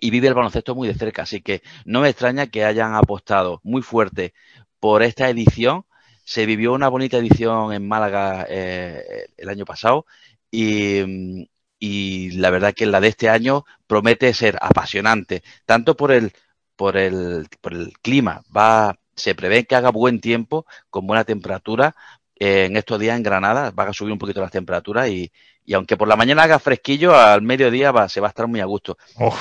y 0.00 0.10
vive 0.10 0.28
el 0.28 0.34
baloncesto 0.34 0.74
muy 0.74 0.88
de 0.88 0.94
cerca. 0.94 1.22
Así 1.22 1.42
que 1.42 1.62
no 1.84 2.00
me 2.00 2.08
extraña 2.08 2.46
que 2.48 2.64
hayan 2.64 2.94
apostado 2.94 3.60
muy 3.64 3.82
fuerte 3.82 4.34
por 4.80 5.02
esta 5.02 5.28
edición. 5.30 5.84
Se 6.24 6.46
vivió 6.46 6.72
una 6.72 6.88
bonita 6.88 7.18
edición 7.18 7.72
en 7.72 7.86
Málaga 7.88 8.46
eh, 8.48 9.26
el 9.36 9.48
año 9.48 9.64
pasado 9.64 10.06
y, 10.50 12.30
la 12.32 12.50
verdad 12.50 12.74
que 12.74 12.86
la 12.86 13.00
de 13.00 13.08
este 13.08 13.28
año 13.28 13.64
promete 13.86 14.32
ser 14.34 14.58
apasionante, 14.60 15.42
tanto 15.66 15.96
por 15.96 16.12
el, 16.12 16.32
por 16.76 16.96
el, 16.96 17.48
por 17.60 17.74
el 17.74 17.92
clima. 18.00 18.42
Va, 18.56 18.98
se 19.16 19.34
prevé 19.34 19.64
que 19.66 19.74
haga 19.76 19.90
buen 19.90 20.20
tiempo, 20.20 20.66
con 20.90 21.06
buena 21.06 21.24
temperatura, 21.24 21.94
en 22.36 22.76
estos 22.76 22.98
días 22.98 23.16
en 23.16 23.22
Granada 23.22 23.70
va 23.70 23.84
a 23.84 23.92
subir 23.92 24.12
un 24.12 24.18
poquito 24.18 24.40
las 24.40 24.50
temperaturas 24.50 25.08
y, 25.08 25.30
aunque 25.72 25.96
por 25.96 26.08
la 26.08 26.16
mañana 26.16 26.42
haga 26.42 26.58
fresquillo, 26.58 27.14
al 27.14 27.42
mediodía 27.42 27.92
va, 27.92 28.08
se 28.08 28.20
va 28.20 28.28
a 28.28 28.30
estar 28.30 28.46
muy 28.46 28.60
a 28.60 28.64
gusto. 28.64 28.98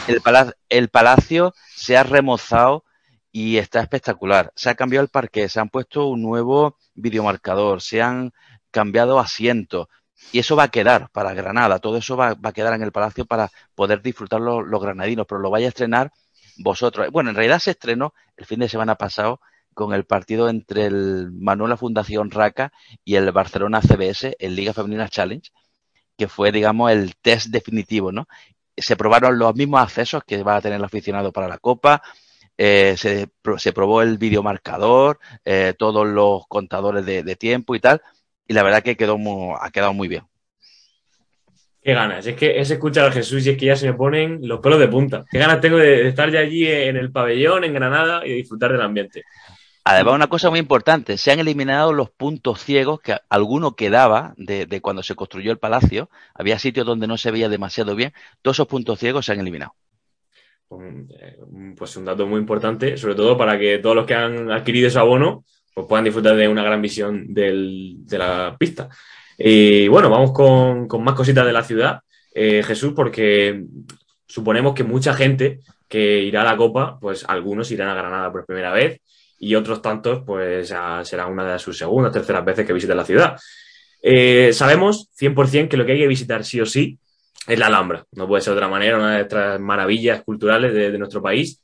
El, 0.08 0.22
el, 0.70 0.90
palacio 0.90 1.54
se 1.76 1.98
ha 1.98 2.04
remozado 2.04 2.84
y 3.32 3.58
está 3.58 3.82
espectacular. 3.82 4.52
Se 4.56 4.70
ha 4.70 4.76
cambiado 4.76 5.04
el 5.04 5.10
parque, 5.10 5.50
se 5.50 5.60
han 5.60 5.70
puesto 5.70 6.08
un 6.08 6.22
nuevo 6.22 6.78
videomarcador, 6.94 7.82
se 7.82 8.02
han 8.02 8.34
cambiado 8.70 9.20
asientos 9.20 9.88
y 10.32 10.40
eso 10.40 10.56
va 10.56 10.64
a 10.64 10.68
quedar 10.70 11.10
para 11.12 11.34
Granada. 11.34 11.80
Todo 11.80 11.98
eso 11.98 12.16
va, 12.16 12.38
a 12.42 12.52
quedar 12.54 12.74
en 12.74 12.84
el 12.84 12.92
palacio 12.92 13.26
para 13.26 13.50
poder 13.76 14.02
disfrutar 14.02 14.42
los, 14.42 14.66
los 14.66 14.82
granadinos, 14.82 15.26
pero 15.28 15.42
lo 15.42 15.50
vaya 15.50 15.66
a 15.66 15.70
estrenar 15.70 16.12
vosotros. 16.58 17.10
Bueno, 17.12 17.32
en 17.32 17.36
realidad 17.36 17.60
se 17.60 17.72
estrenó 17.72 18.14
el 18.38 18.46
fin 18.46 18.60
de 18.60 18.70
semana 18.70 18.96
pasado 18.96 19.42
con 19.74 19.94
el 19.94 20.06
partido 20.06 20.50
entre 20.50 20.86
el 20.86 21.32
Manuela 21.32 21.78
Fundación 21.78 22.32
Raca 22.32 22.72
y 23.04 23.16
el 23.16 23.32
Barcelona 23.32 23.82
CBS 23.82 24.36
en 24.40 24.56
Liga 24.56 24.74
Femenina 24.74 25.10
Challenge, 25.10 25.52
que 26.18 26.28
fue, 26.28 26.52
digamos, 26.52 26.92
el 26.92 27.16
test 27.16 27.48
definitivo, 27.48 28.12
¿no? 28.12 28.28
Se 28.78 28.96
probaron 28.96 29.38
los 29.40 29.56
mismos 29.56 29.82
accesos 29.82 30.24
que 30.24 30.44
va 30.44 30.58
a 30.58 30.62
tener 30.62 30.78
el 30.78 30.86
aficionado 30.86 31.32
para 31.32 31.48
la 31.48 31.58
Copa, 31.58 32.02
eh, 32.58 32.96
se, 32.98 33.28
se, 33.58 33.74
probó 33.74 34.02
el 34.02 34.18
videomarcador, 34.18 35.20
eh, 35.46 35.74
todos 35.78 36.08
los 36.08 36.46
contadores 36.48 37.06
de, 37.06 37.36
tiempo 37.36 37.74
y 37.76 37.80
tal, 37.80 38.02
y 38.48 38.54
la 38.54 38.64
verdad 38.64 38.84
que 38.84 38.96
quedó 38.96 39.18
ha 39.60 39.72
quedado 39.72 39.94
muy 39.94 40.08
bien. 40.08 40.24
Qué 41.82 41.94
ganas, 41.96 42.28
es 42.28 42.36
que 42.36 42.60
es 42.60 42.70
escuchar 42.70 43.08
a 43.08 43.12
Jesús 43.12 43.44
y 43.48 43.50
es 43.50 43.58
que 43.58 43.66
ya 43.66 43.76
se 43.76 43.88
me 43.88 43.96
ponen 43.96 44.48
los 44.48 44.60
pelos 44.60 44.80
de 44.80 44.88
punta. 44.88 45.26
Qué 45.32 45.40
ganas 45.40 45.60
tengo 45.60 45.78
de 45.78 46.08
estar 46.08 46.30
ya 46.30 46.42
allí 46.42 46.68
en 46.68 46.98
el 46.98 47.12
pabellón, 47.12 47.64
en 47.64 47.74
Granada, 47.74 48.24
y 48.28 48.34
disfrutar 48.34 48.72
del 48.72 48.82
ambiente. 48.82 49.24
Además, 49.84 50.14
una 50.14 50.28
cosa 50.28 50.50
muy 50.52 50.60
importante, 50.60 51.18
se 51.18 51.32
han 51.32 51.40
eliminado 51.40 51.92
los 51.92 52.12
puntos 52.12 52.64
ciegos 52.64 53.02
que 53.02 53.18
alguno 53.30 53.76
quedaba 53.76 54.36
de, 54.38 54.80
cuando 54.80 55.02
se 55.02 55.16
construyó 55.16 55.52
el 55.52 55.58
palacio. 55.58 56.10
Había 56.36 56.60
sitios 56.60 56.86
donde 56.86 57.08
no 57.08 57.18
se 57.18 57.32
veía 57.32 57.50
demasiado 57.50 57.96
bien. 57.96 58.14
Todos 58.42 58.58
esos 58.58 58.68
puntos 58.68 59.00
ciegos 59.00 59.26
se 59.26 59.32
han 59.32 59.40
eliminado. 59.40 59.74
Eh, 60.72 61.38
pues 61.76 61.98
un 61.98 62.06
dato 62.06 62.28
muy 62.28 62.40
importante, 62.40 62.96
sobre 62.96 63.16
todo 63.16 63.36
para 63.38 63.58
que 63.58 63.80
todos 63.80 63.96
los 63.96 64.06
que 64.06 64.14
han 64.14 64.52
adquirido 64.52 64.88
ese 64.88 65.00
abono 65.00 65.44
pues 65.74 65.88
puedan 65.88 66.06
disfrutar 66.06 66.36
de 66.36 66.48
una 66.48 66.64
gran 66.64 66.82
visión 66.82 67.34
de 67.34 67.98
la 68.12 68.56
pista. 68.60 68.90
Y 69.38 69.88
bueno, 69.88 70.10
vamos 70.10 70.32
con, 70.32 70.88
más 71.04 71.16
cositas 71.16 71.46
de 71.46 71.54
la 71.54 71.64
ciudad, 71.64 72.02
eh, 72.36 72.62
Jesús, 72.64 72.94
porque 72.96 73.64
suponemos 74.28 74.76
que 74.76 74.84
mucha 74.84 75.14
gente 75.14 75.62
que 75.88 76.22
irá 76.22 76.42
a 76.42 76.46
la 76.46 76.58
Copa, 76.58 77.00
pues 77.00 77.26
algunos 77.28 77.72
irán 77.72 77.90
a 77.90 77.96
Granada 77.96 78.32
por 78.32 78.46
primera 78.46 78.72
vez 78.72 79.02
y 79.44 79.56
otros 79.56 79.82
tantos, 79.82 80.22
pues 80.24 80.68
será 81.04 81.26
una 81.26 81.54
de 81.54 81.58
sus 81.58 81.76
segundas, 81.76 82.14
terceras 82.14 82.46
veces 82.46 82.66
que 82.66 82.74
visiten 82.74 82.96
la 82.96 83.04
ciudad. 83.04 83.36
Eh, 84.00 84.54
sabemos 84.54 85.10
100% 85.20 85.68
que 85.68 85.78
lo 85.78 85.86
que 85.86 85.94
hay 85.94 85.98
que 85.98 86.08
visitar 86.08 86.46
sí 86.46 86.62
o 86.62 86.66
sí 86.66 87.00
es 87.48 87.58
la 87.58 87.66
Alhambra. 87.66 88.06
No 88.12 88.28
puede 88.28 88.44
ser 88.44 88.54
de 88.54 88.58
otra 88.58 88.70
manera, 88.70 88.98
una 88.98 89.16
de 89.16 89.22
estas 89.24 89.60
maravillas 89.60 90.22
culturales 90.24 90.74
de, 90.76 90.96
nuestro 91.00 91.24
país. 91.24 91.64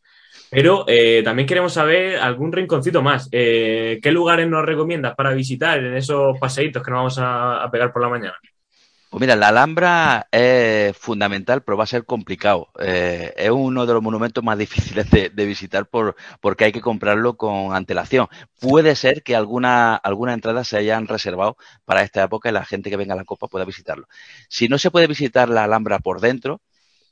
Pero 0.50 0.86
eh, 0.88 1.22
también 1.24 1.48
queremos 1.48 1.74
saber 1.74 2.18
algún 2.18 2.52
rinconcito 2.52 3.04
más. 3.04 3.30
Eh, 3.32 4.00
¿Qué 4.02 4.12
lugares 4.12 4.50
nos 4.50 4.66
recomiendas 4.66 5.14
para 5.14 5.36
visitar 5.36 5.78
en 5.78 5.96
esos 5.96 6.36
paseitos 6.40 6.82
que 6.82 6.90
nos 6.90 6.98
vamos 6.98 7.20
a, 7.20 7.70
pegar 7.72 7.94
por 7.94 8.02
la 8.02 8.10
mañana? 8.10 8.38
Pues 9.10 9.22
mira, 9.22 9.38
la 9.38 9.48
Alhambra 9.48 10.28
es 10.32 10.96
fundamental, 10.98 11.64
pero 11.64 11.78
va 11.78 11.86
a 11.86 11.88
ser 11.88 12.06
complicado. 12.06 12.70
Eh, 12.80 13.34
es 13.38 13.50
uno 13.50 13.86
de 13.86 13.94
los 13.94 14.04
monumentos 14.04 14.44
más 14.44 14.58
difíciles 14.58 15.10
de, 15.10 15.30
visitar 15.46 15.88
por, 15.88 16.16
porque 16.42 16.66
hay 16.66 16.72
que 16.74 16.82
comprarlo 16.82 17.38
con 17.38 17.74
antelación. 17.74 18.28
Puede 18.60 18.96
ser 18.96 19.24
que 19.24 19.36
algunas 19.36 20.00
alguna 20.04 20.34
entradas 20.34 20.68
se 20.68 20.78
hayan 20.78 21.08
reservado 21.08 21.56
para 21.86 22.04
esta 22.04 22.24
época 22.24 22.50
y 22.50 22.52
la 22.52 22.66
gente 22.66 22.90
que 22.90 22.98
venga 22.98 23.14
a 23.14 23.18
la 23.18 23.24
Copa 23.26 23.48
pueda 23.48 23.64
visitarlo. 23.66 24.08
Si 24.50 24.68
no 24.68 24.78
se 24.78 24.92
puede 24.92 25.08
visitar 25.08 25.48
la 25.50 25.64
Alhambra 25.64 26.00
por 26.00 26.20
dentro, 26.20 26.62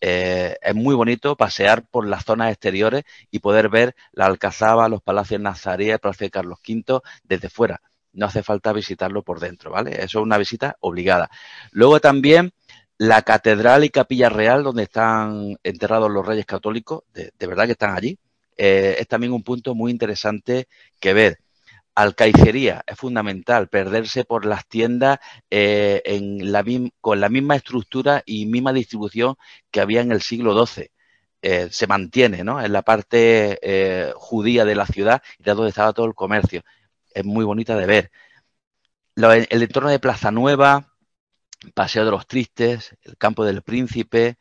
eh, 0.01 0.57
es 0.61 0.75
muy 0.75 0.95
bonito 0.95 1.35
pasear 1.37 1.85
por 1.87 2.05
las 2.07 2.25
zonas 2.25 2.51
exteriores 2.51 3.03
y 3.31 3.39
poder 3.39 3.69
ver 3.69 3.95
la 4.11 4.25
Alcazaba, 4.25 4.89
los 4.89 5.01
palacios 5.01 5.41
Nazarí, 5.41 5.89
el 5.91 5.99
Palacio 5.99 6.25
de 6.25 6.31
Carlos 6.31 6.59
V 6.67 7.01
desde 7.23 7.49
fuera. 7.49 7.81
No 8.15 8.25
hace 8.25 8.43
falta 8.43 8.73
visitarlo 8.73 9.23
por 9.23 9.39
dentro, 9.39 9.71
¿vale? 9.71 9.91
Eso 9.91 10.19
es 10.19 10.23
una 10.23 10.37
visita 10.37 10.77
obligada. 10.79 11.29
Luego 11.71 11.99
también 11.99 12.53
la 12.97 13.21
Catedral 13.23 13.83
y 13.83 13.89
Capilla 13.89 14.29
Real, 14.29 14.63
donde 14.63 14.83
están 14.83 15.57
enterrados 15.63 16.09
los 16.11 16.25
reyes 16.25 16.45
católicos, 16.45 17.03
de, 17.13 17.47
verdad 17.47 17.65
que 17.65 17.73
están 17.73 17.95
allí. 17.95 18.17
Eh, 18.57 18.95
es 18.99 19.07
también 19.07 19.33
un 19.33 19.43
punto 19.43 19.75
muy 19.75 19.91
interesante 19.91 20.67
que 20.99 21.13
ver. 21.13 21.39
Alcaicería 21.95 22.83
es 22.85 22.97
fundamental, 22.97 23.69
perderse 23.69 24.25
por 24.25 24.45
las 24.45 24.67
tiendas 24.67 25.19
eh, 25.49 26.01
en 26.05 26.51
la, 26.51 26.63
con 26.99 27.21
la 27.21 27.29
misma 27.29 27.55
estructura 27.55 28.21
y 28.25 28.45
misma 28.45 28.73
distribución 28.73 29.35
que 29.71 29.81
había 29.81 30.01
en 30.01 30.11
el 30.11 30.21
siglo 30.21 30.65
XII. 30.65 30.89
Eh, 31.41 31.69
se 31.71 31.87
mantiene 31.87 32.43
¿no? 32.43 32.61
en 32.61 32.73
la 32.73 32.81
parte 32.81 33.59
judía 34.15 34.65
de 34.65 34.75
la 34.75 34.85
ciudad 34.87 35.21
y 35.39 35.43
de 35.43 35.53
donde 35.53 35.69
estaba 35.69 35.93
todo 35.93 36.05
el 36.05 36.15
comercio. 36.15 36.63
Es 37.15 37.23
muy 37.25 37.45
bonita 37.45 37.77
de 37.77 37.85
ver. 37.85 38.11
El 39.15 39.63
entorno 39.63 39.89
de 39.89 39.99
Plaza 39.99 40.31
Nueva, 40.31 40.93
Paseo 41.73 42.03
de 42.03 42.11
los 42.11 42.27
Tristes, 42.27 42.95
el 43.03 43.17
Campo 43.17 43.45
del 43.45 43.61
Príncipe, 43.61 44.37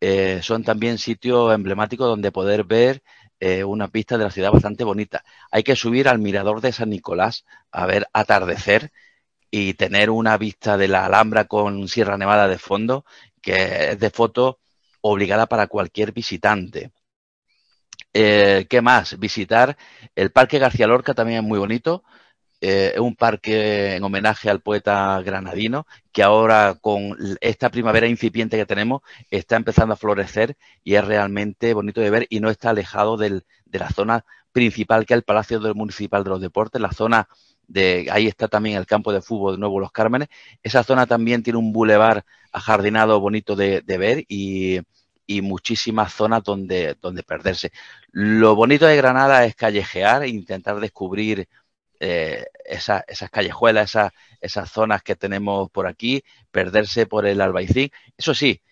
eh, 0.00 0.40
son 0.42 0.64
también 0.64 0.98
sitios 0.98 1.54
emblemáticos 1.54 2.08
donde 2.08 2.32
poder 2.32 2.64
ver 2.64 3.02
eh, 3.38 3.62
una 3.62 3.88
pista 3.88 4.18
de 4.18 4.24
la 4.24 4.32
ciudad 4.32 4.50
bastante 4.50 4.82
bonita. 4.82 5.24
Hay 5.52 5.62
que 5.62 5.76
subir 5.76 6.08
al 6.08 6.18
mirador 6.18 6.60
de 6.60 6.72
San 6.72 6.90
Nicolás 6.90 7.44
a 7.70 7.86
ver 7.86 8.08
atardecer 8.12 8.90
y 9.50 9.74
tener 9.74 10.10
una 10.10 10.36
vista 10.36 10.76
de 10.76 10.88
la 10.88 11.06
Alhambra 11.06 11.44
con 11.46 11.86
Sierra 11.88 12.18
Nevada 12.18 12.48
de 12.48 12.58
fondo, 12.58 13.04
que 13.40 13.92
es 13.92 14.00
de 14.00 14.10
foto 14.10 14.58
obligada 15.00 15.46
para 15.46 15.68
cualquier 15.68 16.12
visitante. 16.12 16.90
Eh, 18.12 18.66
¿Qué 18.68 18.80
más? 18.80 19.18
Visitar 19.18 19.76
el 20.14 20.30
Parque 20.32 20.58
García 20.58 20.86
Lorca 20.86 21.14
también 21.14 21.40
es 21.40 21.44
muy 21.44 21.58
bonito. 21.58 22.02
Eh, 22.60 22.92
es 22.94 23.00
un 23.00 23.14
parque 23.14 23.96
en 23.96 24.02
homenaje 24.04 24.48
al 24.48 24.62
poeta 24.62 25.20
granadino 25.22 25.86
que 26.10 26.22
ahora 26.22 26.76
con 26.80 27.14
esta 27.42 27.70
primavera 27.70 28.06
incipiente 28.06 28.56
que 28.56 28.64
tenemos 28.64 29.02
está 29.30 29.56
empezando 29.56 29.92
a 29.92 29.96
florecer 29.98 30.56
y 30.82 30.94
es 30.94 31.04
realmente 31.04 31.74
bonito 31.74 32.00
de 32.00 32.08
ver 32.10 32.26
y 32.30 32.40
no 32.40 32.48
está 32.48 32.70
alejado 32.70 33.18
del, 33.18 33.44
de 33.66 33.78
la 33.78 33.90
zona 33.90 34.24
principal 34.52 35.04
que 35.04 35.12
es 35.12 35.18
el 35.18 35.24
Palacio 35.24 35.60
Municipal 35.74 36.24
de 36.24 36.30
los 36.30 36.40
Deportes, 36.40 36.80
la 36.80 36.92
zona 36.92 37.28
de 37.68 38.08
ahí 38.10 38.26
está 38.26 38.48
también 38.48 38.76
el 38.78 38.86
campo 38.86 39.12
de 39.12 39.20
fútbol 39.20 39.56
de 39.56 39.58
Nuevo 39.58 39.80
Los 39.80 39.92
Cármenes. 39.92 40.28
Esa 40.62 40.82
zona 40.84 41.06
también 41.06 41.42
tiene 41.42 41.58
un 41.58 41.72
bulevar 41.72 42.24
ajardinado 42.52 43.20
bonito 43.20 43.56
de 43.56 43.82
ver 43.86 44.24
y, 44.28 44.80
y 45.26 45.42
muchísimas 45.42 46.12
zonas 46.12 46.42
donde, 46.42 46.96
donde 47.00 47.22
perderse. 47.22 47.72
Lo 48.12 48.54
bonito 48.54 48.86
de 48.86 48.96
Granada 48.96 49.44
es 49.44 49.54
callejear 49.54 50.22
e 50.22 50.28
intentar 50.28 50.78
descubrir 50.80 51.48
eh, 51.98 52.46
esa, 52.64 53.04
esas 53.08 53.30
callejuelas, 53.30 53.90
esa, 53.90 54.12
esas 54.40 54.70
zonas 54.70 55.02
que 55.02 55.16
tenemos 55.16 55.70
por 55.70 55.86
aquí, 55.86 56.22
perderse 56.50 57.06
por 57.06 57.26
el 57.26 57.40
Albaicín. 57.40 57.90
Eso 58.16 58.34
sí, 58.34 58.62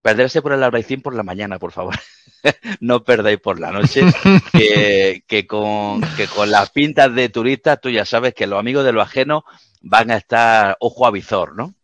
perderse 0.00 0.42
por 0.42 0.52
el 0.52 0.62
Albaicín 0.62 1.02
por 1.02 1.14
la 1.14 1.22
mañana, 1.22 1.58
por 1.58 1.72
favor. 1.72 1.94
no 2.80 3.04
perdáis 3.04 3.40
por 3.40 3.60
la 3.60 3.70
noche, 3.70 4.02
que, 4.52 5.24
que, 5.26 5.46
con, 5.46 6.00
que 6.16 6.26
con 6.26 6.50
las 6.50 6.70
pintas 6.70 7.14
de 7.14 7.28
turistas 7.28 7.80
tú 7.80 7.90
ya 7.90 8.04
sabes 8.04 8.34
que 8.34 8.46
los 8.46 8.58
amigos 8.58 8.84
de 8.84 8.92
lo 8.92 9.02
ajeno 9.02 9.44
van 9.80 10.10
a 10.10 10.16
estar 10.16 10.76
ojo 10.80 11.06
a 11.06 11.10
visor, 11.10 11.56
¿no? 11.56 11.74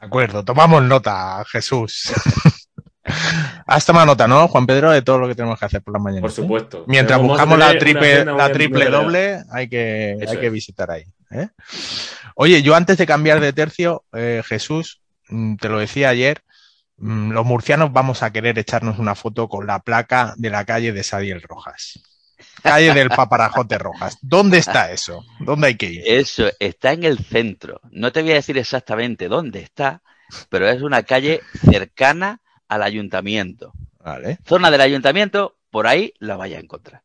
De 0.00 0.06
acuerdo, 0.06 0.44
tomamos 0.44 0.82
nota, 0.82 1.44
Jesús. 1.50 2.12
Has 3.66 3.84
tomado 3.84 4.06
nota, 4.06 4.28
¿no, 4.28 4.46
Juan 4.46 4.64
Pedro, 4.64 4.92
de 4.92 5.02
todo 5.02 5.18
lo 5.18 5.26
que 5.26 5.34
tenemos 5.34 5.58
que 5.58 5.64
hacer 5.64 5.82
por 5.82 5.92
la 5.92 5.98
mañana? 5.98 6.20
Por 6.20 6.30
supuesto. 6.30 6.84
Mientras 6.86 7.20
buscamos 7.20 7.58
la 7.58 7.76
triple, 7.76 8.24
la 8.24 8.52
triple 8.52 8.88
doble, 8.88 9.42
hay 9.50 9.68
que, 9.68 10.16
hay 10.26 10.38
que 10.38 10.50
visitar 10.50 10.88
ahí. 10.92 11.02
¿eh? 11.32 11.48
Oye, 12.36 12.62
yo 12.62 12.76
antes 12.76 12.96
de 12.96 13.06
cambiar 13.06 13.40
de 13.40 13.52
tercio, 13.52 14.04
eh, 14.12 14.42
Jesús, 14.46 15.00
mm, 15.28 15.56
te 15.56 15.68
lo 15.68 15.80
decía 15.80 16.10
ayer, 16.10 16.42
mm, 16.98 17.32
los 17.32 17.44
murcianos 17.44 17.92
vamos 17.92 18.22
a 18.22 18.32
querer 18.32 18.56
echarnos 18.56 19.00
una 19.00 19.16
foto 19.16 19.48
con 19.48 19.66
la 19.66 19.80
placa 19.80 20.34
de 20.36 20.50
la 20.50 20.64
calle 20.64 20.92
de 20.92 21.02
Sadiel 21.02 21.42
Rojas. 21.42 21.98
Calle 22.62 22.94
del 22.94 23.10
Paparajote 23.10 23.78
Rojas. 23.78 24.18
¿Dónde 24.22 24.58
está 24.58 24.92
eso? 24.92 25.24
¿Dónde 25.40 25.68
hay 25.68 25.76
que 25.76 25.86
ir? 25.86 26.02
Eso 26.06 26.50
está 26.60 26.92
en 26.92 27.02
el 27.02 27.18
centro. 27.18 27.80
No 27.90 28.12
te 28.12 28.22
voy 28.22 28.32
a 28.32 28.34
decir 28.34 28.58
exactamente 28.58 29.28
dónde 29.28 29.60
está, 29.60 30.02
pero 30.50 30.68
es 30.68 30.82
una 30.82 31.02
calle 31.02 31.40
cercana 31.68 32.40
al 32.68 32.82
ayuntamiento. 32.82 33.72
Vale. 33.98 34.38
Zona 34.46 34.70
del 34.70 34.80
ayuntamiento, 34.80 35.56
por 35.70 35.86
ahí 35.86 36.14
la 36.18 36.36
vaya 36.36 36.58
a 36.58 36.60
encontrar. 36.60 37.02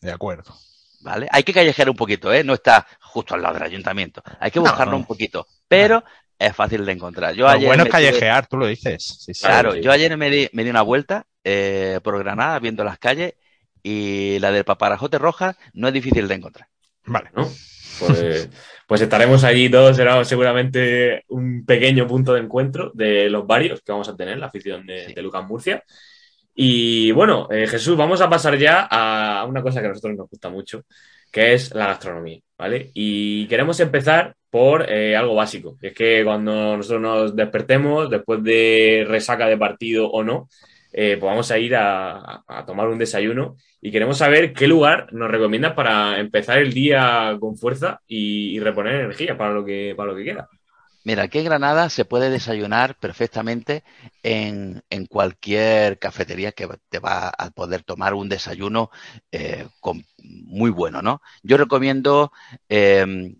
De 0.00 0.12
acuerdo. 0.12 0.56
¿Vale? 1.00 1.28
Hay 1.30 1.42
que 1.42 1.52
callejear 1.52 1.90
un 1.90 1.96
poquito, 1.96 2.32
¿eh? 2.32 2.42
No 2.42 2.54
está 2.54 2.86
justo 3.00 3.34
al 3.34 3.42
lado 3.42 3.54
del 3.54 3.64
ayuntamiento. 3.64 4.22
Hay 4.40 4.50
que 4.50 4.58
buscarlo 4.58 4.86
no, 4.86 4.90
no. 4.92 4.96
un 4.98 5.06
poquito. 5.06 5.46
Pero 5.68 6.02
es 6.38 6.54
fácil 6.54 6.84
de 6.84 6.92
encontrar. 6.92 7.34
Yo 7.34 7.44
lo 7.44 7.50
ayer 7.50 7.66
bueno 7.66 7.84
es 7.84 7.90
callejear, 7.90 8.46
tuve... 8.46 8.50
tú 8.50 8.56
lo 8.58 8.66
dices. 8.66 9.04
Sí, 9.04 9.34
sí, 9.34 9.40
claro, 9.40 9.72
sí. 9.72 9.80
yo 9.82 9.92
ayer 9.92 10.16
me 10.16 10.30
di, 10.30 10.48
me 10.52 10.64
di 10.64 10.70
una 10.70 10.82
vuelta 10.82 11.26
eh, 11.44 12.00
por 12.02 12.18
Granada 12.18 12.58
viendo 12.58 12.84
las 12.84 12.98
calles 12.98 13.34
y 13.82 14.38
la 14.40 14.50
del 14.50 14.64
Paparajote 14.64 15.18
Roja 15.18 15.56
no 15.72 15.88
es 15.88 15.94
difícil 15.94 16.28
de 16.28 16.34
encontrar. 16.34 16.68
Vale. 17.04 17.30
¿No? 17.34 17.48
Pues, 17.98 18.48
pues, 18.86 19.00
estaremos 19.00 19.44
allí 19.44 19.68
todos, 19.68 19.96
será 19.96 20.24
seguramente 20.24 21.24
un 21.28 21.64
pequeño 21.64 22.06
punto 22.06 22.34
de 22.34 22.40
encuentro 22.40 22.90
de 22.94 23.28
los 23.30 23.46
varios 23.46 23.80
que 23.82 23.92
vamos 23.92 24.08
a 24.08 24.16
tener, 24.16 24.38
la 24.38 24.46
afición 24.46 24.86
de, 24.86 25.06
sí. 25.06 25.14
de 25.14 25.22
Lucas 25.22 25.46
Murcia. 25.46 25.82
Y 26.54 27.12
bueno, 27.12 27.48
eh, 27.50 27.66
Jesús, 27.66 27.96
vamos 27.96 28.20
a 28.22 28.30
pasar 28.30 28.56
ya 28.56 28.88
a 28.90 29.44
una 29.44 29.62
cosa 29.62 29.80
que 29.80 29.86
a 29.86 29.90
nosotros 29.90 30.16
nos 30.16 30.30
gusta 30.30 30.48
mucho, 30.48 30.84
que 31.30 31.52
es 31.52 31.74
la 31.74 31.88
gastronomía, 31.88 32.40
¿vale? 32.56 32.90
Y 32.94 33.46
queremos 33.46 33.78
empezar 33.80 34.34
por 34.48 34.90
eh, 34.90 35.14
algo 35.14 35.34
básico, 35.34 35.76
que 35.78 35.88
es 35.88 35.94
que 35.94 36.24
cuando 36.24 36.78
nosotros 36.78 37.02
nos 37.02 37.36
despertemos, 37.36 38.08
después 38.08 38.42
de 38.42 39.04
resaca 39.06 39.46
de 39.46 39.58
partido 39.58 40.08
o 40.08 40.24
no, 40.24 40.48
eh, 40.98 41.18
pues 41.20 41.28
vamos 41.28 41.50
a 41.50 41.58
ir 41.58 41.76
a, 41.76 42.42
tomar 42.66 42.88
un 42.88 42.96
desayuno 42.96 43.56
y 43.82 43.92
queremos 43.92 44.16
saber 44.16 44.54
qué 44.54 44.66
lugar 44.66 45.12
nos 45.12 45.30
recomiendas 45.30 45.74
para 45.74 46.18
empezar 46.18 46.56
el 46.56 46.72
día 46.72 47.36
con 47.38 47.58
fuerza 47.58 48.00
y, 48.06 48.58
reponer 48.60 48.94
energía 48.94 49.36
para 49.36 49.52
lo 49.52 49.62
que, 49.62 49.92
para 49.94 50.12
lo 50.12 50.16
que 50.16 50.24
queda. 50.24 50.48
Mira, 51.04 51.24
aquí 51.24 51.38
en 51.38 51.44
Granada 51.44 51.90
se 51.90 52.06
puede 52.06 52.30
desayunar 52.30 52.96
perfectamente 52.98 53.84
en, 54.22 54.82
cualquier 55.10 55.98
cafetería 55.98 56.52
que 56.52 56.66
te 56.88 56.98
va 56.98 57.28
a 57.28 57.50
poder 57.50 57.82
tomar 57.82 58.14
un 58.14 58.30
desayuno 58.30 58.90
eh, 59.30 59.66
muy 60.22 60.70
bueno, 60.70 61.02
¿no? 61.02 61.20
Yo 61.42 61.58
recomiendo 61.58 62.32
eh, 62.70 63.36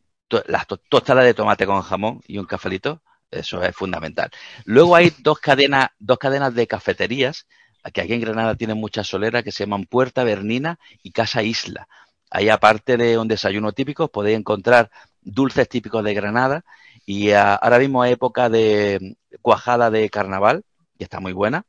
las 0.47 0.67
to, 0.67 0.77
tostadas 0.77 1.25
de 1.25 1.33
tomate 1.33 1.65
con 1.65 1.81
jamón 1.81 2.21
y 2.27 2.37
un 2.37 2.45
cafelito, 2.45 3.03
eso 3.31 3.63
es 3.63 3.75
fundamental. 3.75 4.31
Luego 4.65 4.97
hay 4.97 5.13
dos 5.19 5.39
cadenas, 5.41 5.89
dos 5.99 6.19
cadenas 6.19 6.55
de 6.55 6.67
cafeterías 6.67 7.47
que 7.93 8.01
aquí 8.01 8.15
en 8.15 8.21
Granada 8.21 8.55
tienen 8.55 8.79
muchas 8.79 9.07
soleras 9.07 9.43
que 9.45 9.53
se 9.53 9.65
llaman 9.65 9.85
Puerta 9.85 10.25
Bernina 10.25 10.79
y 11.03 11.13
Casa 11.13 11.43
Isla. 11.43 11.89
Ahí, 12.31 12.49
aparte 12.49 12.97
de 12.97 13.19
un 13.19 13.29
desayuno 13.29 13.73
típico, 13.73 14.09
podéis 14.09 14.39
encontrar 14.39 14.91
dulces 15.23 15.69
típicos 15.69 16.03
de 16.05 16.15
Granada 16.15 16.65
y 17.05 17.31
a, 17.31 17.55
ahora 17.55 17.79
mismo 17.79 18.05
es 18.05 18.13
época 18.13 18.49
de 18.49 19.17
cuajada 19.41 19.91
de 19.91 20.11
carnaval, 20.11 20.65
que 20.99 21.05
está 21.05 21.21
muy 21.21 21.33
buena. 21.33 21.65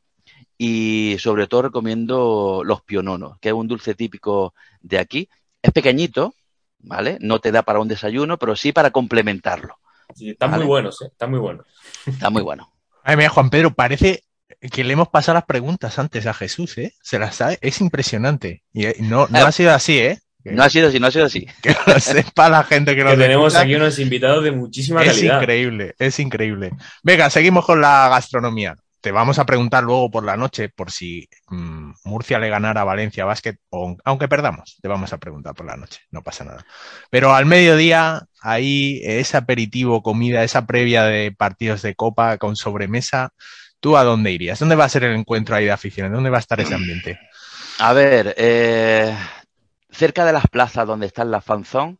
Y 0.58 1.18
sobre 1.20 1.48
todo 1.48 1.64
recomiendo 1.64 2.64
los 2.66 2.82
piononos, 2.82 3.38
que 3.40 3.50
es 3.50 3.54
un 3.54 3.68
dulce 3.68 3.94
típico 3.94 4.56
de 4.82 4.98
aquí. 4.98 5.30
Es 5.62 5.72
pequeñito, 5.72 6.34
¿vale? 6.80 7.18
No 7.22 7.40
te 7.40 7.52
da 7.52 7.62
para 7.62 7.80
un 7.80 7.88
desayuno, 7.88 8.38
pero 8.38 8.56
sí 8.56 8.72
para 8.72 8.90
complementarlo. 8.90 9.78
Sí, 10.16 10.32
están 10.32 10.52
¿vale? 10.52 10.64
muy 10.64 10.70
buenos, 10.70 11.02
¿eh? 11.02 11.08
Están 11.12 11.32
muy 11.32 11.40
buenos. 11.40 11.66
Está 12.06 12.30
muy 12.30 12.42
bueno. 12.42 12.72
Ay, 13.04 13.18
mira, 13.18 13.30
Juan 13.30 13.50
Pedro, 13.50 13.74
parece 13.74 14.24
que 14.72 14.84
le 14.84 14.94
hemos 14.94 15.10
pasado 15.10 15.36
las 15.36 15.46
preguntas 15.46 16.00
antes 16.00 16.26
a 16.26 16.34
Jesús, 16.34 16.78
¿eh? 16.78 16.94
Se 17.02 17.20
las 17.20 17.36
sabe, 17.36 17.58
es 17.62 17.82
impresionante. 17.82 18.64
Y 18.74 18.86
no, 19.00 19.28
no 19.28 19.46
ha 19.46 19.52
sido 19.52 19.72
así, 19.72 20.00
¿eh? 20.00 20.20
No 20.44 20.64
ha 20.64 20.70
sido 20.70 20.88
así, 20.88 21.00
no 21.00 21.08
ha 21.08 21.12
sido 21.12 21.26
así. 21.26 21.46
Que 21.62 21.76
lo 21.86 22.00
sepa 22.00 22.50
la 22.50 22.64
gente 22.64 22.92
que, 22.92 22.98
que 22.98 23.04
nos 23.04 23.18
tenemos 23.18 23.56
aquí 23.56 23.76
unos 23.76 24.00
invitados 24.00 24.44
de 24.44 24.52
muchísima 24.52 25.04
es 25.04 25.10
calidad. 25.10 25.38
Es 25.38 25.42
increíble, 25.44 25.96
es 26.00 26.20
increíble. 26.20 26.72
Venga, 27.04 27.30
seguimos 27.30 27.66
con 27.66 27.82
la 27.82 28.10
gastronomía. 28.10 28.76
Te 29.02 29.12
vamos 29.12 29.40
a 29.40 29.46
preguntar 29.46 29.84
luego 29.84 30.10
por 30.10 30.24
la 30.24 30.38
noche, 30.38 30.70
por 30.70 30.92
si 30.92 31.28
mmm, 31.50 31.77
Murcia 32.04 32.40
le 32.40 32.50
ganara 32.50 32.82
a 32.82 32.86
Valencia 32.86 33.26
Basket, 33.26 33.58
aunque 34.04 34.28
perdamos, 34.28 34.78
te 34.82 34.88
vamos 34.88 35.14
a 35.14 35.18
preguntar 35.18 35.54
por 35.54 35.66
la 35.66 35.78
noche, 35.78 36.02
no 36.12 36.22
pasa 36.22 36.44
nada. 36.44 36.66
Pero 37.10 37.34
al 37.34 37.46
mediodía, 37.46 38.24
ahí 38.42 39.02
ese 39.04 39.38
aperitivo, 39.38 40.02
comida, 40.02 40.44
esa 40.44 40.66
previa 40.66 41.04
de 41.04 41.32
partidos 41.32 41.82
de 41.82 41.96
copa 41.96 42.38
con 42.38 42.56
sobremesa, 42.56 43.34
¿tú 43.80 43.98
a 43.98 44.04
dónde 44.04 44.32
irías? 44.32 44.60
¿Dónde 44.60 44.76
va 44.76 44.86
a 44.86 44.90
ser 44.90 45.04
el 45.04 45.16
encuentro 45.16 45.56
ahí 45.56 45.66
de 45.66 45.72
aficiones? 45.72 46.12
¿Dónde 46.12 46.30
va 46.30 46.38
a 46.38 46.42
estar 46.42 46.60
ese 46.60 46.74
ambiente? 46.74 47.20
A 47.80 47.94
ver, 47.94 48.34
eh, 48.38 49.16
cerca 49.92 50.26
de 50.26 50.34
las 50.34 50.48
plazas 50.48 50.88
donde 50.88 51.06
está 51.06 51.26
la 51.26 51.42
fanzón, 51.42 52.00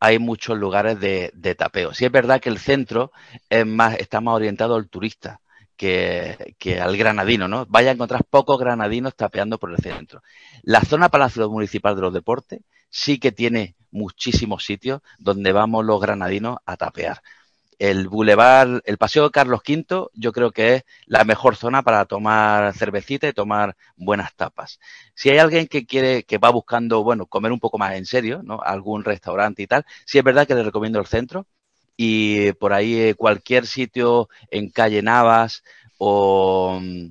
hay 0.00 0.18
muchos 0.18 0.56
lugares 0.56 1.00
de, 1.00 1.54
tapeo. 1.56 1.92
Sí 1.92 2.04
es 2.04 2.12
verdad 2.12 2.40
que 2.40 2.48
el 2.48 2.58
centro 2.58 3.12
es 3.50 3.66
más, 3.66 3.96
está 3.98 4.20
más 4.20 4.34
orientado 4.34 4.76
al 4.76 4.88
turista 4.88 5.40
que, 5.78 6.80
al 6.82 6.96
granadino, 6.96 7.48
¿no? 7.48 7.64
Vaya 7.66 7.90
a 7.90 7.94
encontrar 7.94 8.24
pocos 8.24 8.58
granadinos 8.58 9.16
tapeando 9.16 9.58
por 9.58 9.70
el 9.70 9.78
centro. 9.78 10.22
La 10.62 10.82
zona 10.82 11.08
Palacio 11.08 11.48
Municipal 11.48 11.94
de 11.96 12.02
los 12.02 12.12
Deportes 12.12 12.60
sí 12.90 13.18
que 13.18 13.32
tiene 13.32 13.76
muchísimos 13.90 14.64
sitios 14.64 15.00
donde 15.18 15.52
vamos 15.52 15.84
los 15.84 16.00
granadinos 16.00 16.58
a 16.66 16.76
tapear 16.76 17.22
el 17.78 18.08
Boulevard, 18.08 18.80
el 18.84 18.98
Paseo 18.98 19.30
Carlos 19.30 19.60
V, 19.66 20.08
yo 20.14 20.32
creo 20.32 20.50
que 20.50 20.74
es 20.74 20.84
la 21.06 21.24
mejor 21.24 21.56
zona 21.56 21.82
para 21.82 22.04
tomar 22.06 22.74
cervecita 22.74 23.28
y 23.28 23.32
tomar 23.32 23.76
buenas 23.96 24.34
tapas. 24.34 24.80
Si 25.14 25.30
hay 25.30 25.38
alguien 25.38 25.68
que 25.68 25.86
quiere, 25.86 26.24
que 26.24 26.38
va 26.38 26.50
buscando, 26.50 27.04
bueno, 27.04 27.26
comer 27.26 27.52
un 27.52 27.60
poco 27.60 27.78
más 27.78 27.94
en 27.94 28.06
serio, 28.06 28.40
¿no? 28.42 28.60
Algún 28.62 29.04
restaurante 29.04 29.62
y 29.62 29.66
tal, 29.66 29.86
sí 30.06 30.18
es 30.18 30.24
verdad 30.24 30.46
que 30.46 30.54
le 30.54 30.64
recomiendo 30.64 30.98
el 30.98 31.06
centro 31.06 31.46
y 32.00 32.52
por 32.52 32.72
ahí 32.72 32.96
eh, 33.00 33.14
cualquier 33.16 33.66
sitio 33.66 34.28
en 34.52 34.70
calle 34.70 35.02
Navas 35.02 35.64
o 35.98 36.78
mm, 36.80 37.08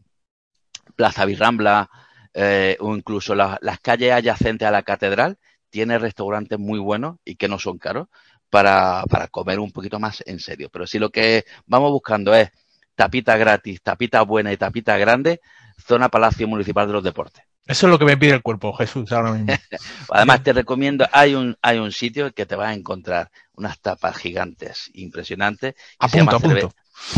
Plaza 0.95 1.25
Virrambla 1.25 1.89
eh, 2.33 2.77
o 2.79 2.95
incluso 2.95 3.35
las 3.35 3.79
calles 3.81 4.13
adyacentes 4.13 4.65
a 4.65 4.71
la 4.71 4.83
catedral 4.83 5.37
tiene 5.69 5.99
restaurantes 5.99 6.57
muy 6.57 6.79
buenos 6.79 7.17
y 7.25 7.35
que 7.35 7.49
no 7.49 7.59
son 7.59 7.77
caros 7.77 8.07
para, 8.49 9.03
para 9.09 9.27
comer 9.27 9.59
un 9.59 9.71
poquito 9.71 9.99
más 9.99 10.23
en 10.25 10.39
serio. 10.39 10.69
Pero 10.71 10.87
si 10.87 10.99
lo 10.99 11.09
que 11.09 11.43
vamos 11.65 11.91
buscando 11.91 12.33
es 12.33 12.49
tapita 12.95 13.35
gratis, 13.35 13.81
tapita 13.81 14.21
buena 14.21 14.53
y 14.53 14.57
tapita 14.57 14.97
grande, 14.97 15.41
zona 15.85 16.07
Palacio 16.07 16.47
Municipal 16.47 16.87
de 16.87 16.93
los 16.93 17.03
Deportes. 17.03 17.43
Eso 17.67 17.87
es 17.87 17.91
lo 17.91 17.99
que 17.99 18.05
me 18.05 18.17
pide 18.17 18.33
el 18.33 18.41
cuerpo, 18.41 18.73
Jesús, 18.73 19.11
ahora 19.11 19.33
mismo. 19.33 19.47
Además, 20.09 20.43
te 20.43 20.53
recomiendo, 20.53 21.05
hay 21.11 21.35
un, 21.35 21.57
hay 21.61 21.79
un 21.79 21.91
sitio 21.91 22.31
que 22.31 22.45
te 22.45 22.55
vas 22.55 22.69
a 22.69 22.73
encontrar 22.73 23.29
unas 23.53 23.79
tapas 23.79 24.15
gigantes, 24.17 24.89
impresionantes. 24.93 25.75
A 25.99 26.07
punto, 26.07 26.39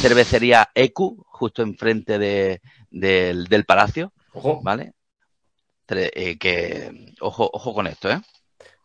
cervecería 0.02 0.70
EQ, 0.74 1.24
justo 1.26 1.62
enfrente 1.62 2.18
de, 2.18 2.62
del, 2.90 3.66
palacio. 3.66 4.12
Ojo. 4.34 4.62
¿Vale? 4.64 4.94
Eh, 5.90 6.38
que, 6.38 7.14
ojo, 7.20 7.50
ojo 7.52 7.74
con 7.74 7.88
esto, 7.88 8.12
¿eh? 8.12 8.20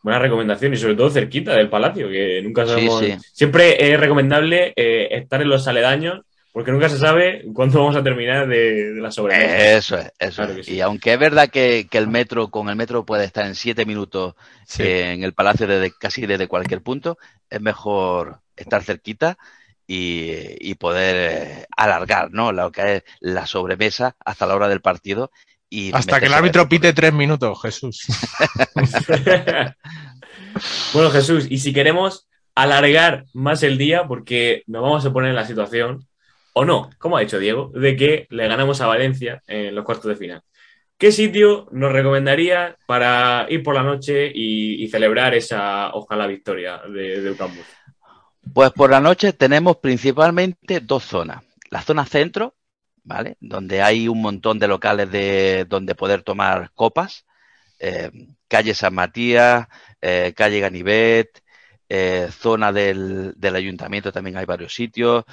buena 0.05 0.19
recomendación 0.19 0.75
y 0.75 0.77
sobre 0.77 0.97
todo 0.97 1.09
cerquita 1.09 1.55
del 1.55 1.71
palacio, 1.71 2.11
que 2.11 2.43
nunca 2.43 2.67
sabemos. 2.67 3.03
Siempre 3.33 3.91
es 3.91 3.99
recomendable 3.99 4.75
eh, 4.77 5.09
estar 5.13 5.41
en 5.41 5.49
los 5.49 5.67
aledaños 5.67 6.21
porque 6.55 6.71
nunca 6.71 6.89
se 6.89 6.99
sabe 6.99 7.45
cuándo 7.53 7.81
vamos 7.81 7.97
a 7.97 8.05
terminar 8.05 8.47
de, 8.47 8.93
la 8.95 9.11
sobremesa. 9.11 9.77
Eso 9.77 9.99
es, 9.99 10.13
eso 10.21 10.45
es. 10.45 10.69
Y 10.69 10.81
aunque 10.81 11.15
es 11.15 11.19
verdad 11.19 11.51
que, 11.51 11.89
el 11.91 12.07
metro, 12.07 12.49
con 12.49 12.69
el 12.69 12.77
metro 12.77 13.05
puede 13.05 13.25
estar 13.25 13.45
en 13.45 13.57
siete 13.57 13.85
minutos 13.85 14.37
en 14.79 15.25
el 15.25 15.35
palacio 15.35 15.67
desde 15.67 15.91
casi 15.91 16.27
desde 16.27 16.47
cualquier 16.47 16.81
punto, 16.81 17.19
es 17.51 17.61
mejor 17.61 18.39
estar 18.55 18.85
cerquita 18.85 19.37
y, 19.85 20.73
poder 20.77 21.17
eh, 21.17 21.67
alargar, 21.77 22.31
¿no? 22.31 22.53
Lo 22.53 22.71
que 22.71 22.97
es 22.99 23.05
la 23.19 23.49
sobremesa 23.49 24.15
hasta 24.25 24.47
la 24.47 24.55
hora 24.55 24.69
del 24.69 24.81
partido 24.81 25.33
hasta 25.93 26.21
que 26.21 26.27
el 26.27 26.35
árbitro 26.35 26.69
pite 26.69 26.93
tres 26.93 27.13
minutos, 27.13 27.61
Jesús. 27.63 28.07
bueno, 30.93 31.11
Jesús, 31.11 31.47
y 31.51 31.59
si 31.59 31.73
queremos 31.73 32.29
alargar 32.55 33.25
más 33.33 33.65
el 33.65 33.77
día, 33.77 34.07
porque 34.07 34.63
nos 34.67 34.83
vamos 34.83 35.05
a 35.05 35.13
poner 35.13 35.31
en 35.31 35.37
la 35.37 35.47
situación, 35.47 36.07
o 36.55 36.65
no, 36.65 36.91
como 36.99 37.17
ha 37.17 37.21
dicho 37.21 37.39
Diego, 37.39 37.71
de 37.75 37.97
que 37.97 38.27
le 38.31 38.49
ganamos 38.49 38.81
a 38.81 38.87
Valencia 38.87 39.43
en 39.47 39.75
los 39.75 39.85
cuartos 39.85 40.07
de 40.07 40.17
final. 40.17 40.43
¿Qué 40.97 41.11
sitio 41.11 41.67
nos 41.73 41.93
recomendaría 41.93 42.77
para 42.87 43.47
ir 43.51 43.63
por 43.63 43.75
la 43.75 43.83
noche 43.83 44.31
y, 44.33 44.89
celebrar 44.89 45.35
esa, 45.35 45.93
ojalá, 45.93 46.27
victoria 46.27 46.81
de, 46.89 47.21
de 47.21 47.37
Pues 48.53 48.71
por 48.71 48.91
la 48.91 49.01
noche 49.01 49.33
tenemos 49.33 49.79
principalmente 49.79 50.81
dos 50.81 51.05
zonas. 51.05 51.43
La 51.71 51.83
zona 51.83 52.07
centro, 52.07 52.55
¿vale? 53.03 53.37
Donde 53.41 53.83
hay 53.83 54.07
un 54.07 54.23
montón 54.23 54.61
de 54.61 54.69
locales 54.69 55.11
de 55.11 55.67
donde 55.69 55.97
poder 55.97 56.23
tomar 56.23 56.71
copas. 56.75 57.27
Eh, 57.81 58.11
calle 58.47 58.73
San 58.73 58.95
Matías, 58.95 59.67
eh, 60.01 60.33
calle 60.37 60.61
Ganivet, 60.61 61.43
eh, 61.89 62.29
zona 62.31 62.73
del, 62.73 63.35
del, 63.37 63.57
ayuntamiento 63.57 64.13
también 64.13 64.37
hay 64.37 64.45
varios 64.45 64.75
sitios. 64.75 65.25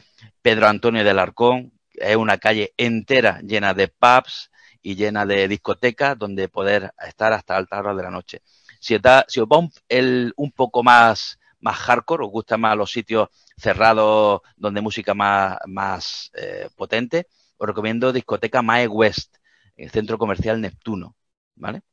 Pedro 0.41 0.67
Antonio 0.67 1.03
del 1.03 1.19
Arcón, 1.19 1.71
es 1.93 2.15
una 2.15 2.37
calle 2.37 2.73
entera 2.77 3.39
llena 3.41 3.73
de 3.73 3.87
pubs 3.87 4.51
y 4.81 4.95
llena 4.95 5.25
de 5.25 5.47
discotecas 5.47 6.17
donde 6.17 6.49
poder 6.49 6.93
estar 7.07 7.33
hasta 7.33 7.55
altas 7.57 7.79
horas 7.79 7.97
de 7.97 8.03
la 8.03 8.11
noche. 8.11 8.41
Si, 8.79 8.95
está, 8.95 9.25
si 9.27 9.39
os 9.39 9.47
va 9.47 9.59
un, 9.59 9.71
el, 9.89 10.33
un 10.37 10.51
poco 10.51 10.83
más, 10.83 11.39
más 11.59 11.77
hardcore, 11.77 12.25
os 12.25 12.31
gustan 12.31 12.61
más 12.61 12.75
los 12.75 12.91
sitios 12.91 13.29
cerrados 13.57 14.41
donde 14.57 14.81
música 14.81 15.13
más, 15.13 15.57
más 15.67 16.31
potente, 16.75 17.27
os 17.57 17.67
recomiendo 17.67 18.11
discoteca 18.11 18.63
Mae 18.63 18.87
West, 18.87 19.37
el 19.77 19.91
centro 19.91 20.17
comercial 20.17 20.59
Neptuno, 20.59 21.15
¿vale? 21.55 21.83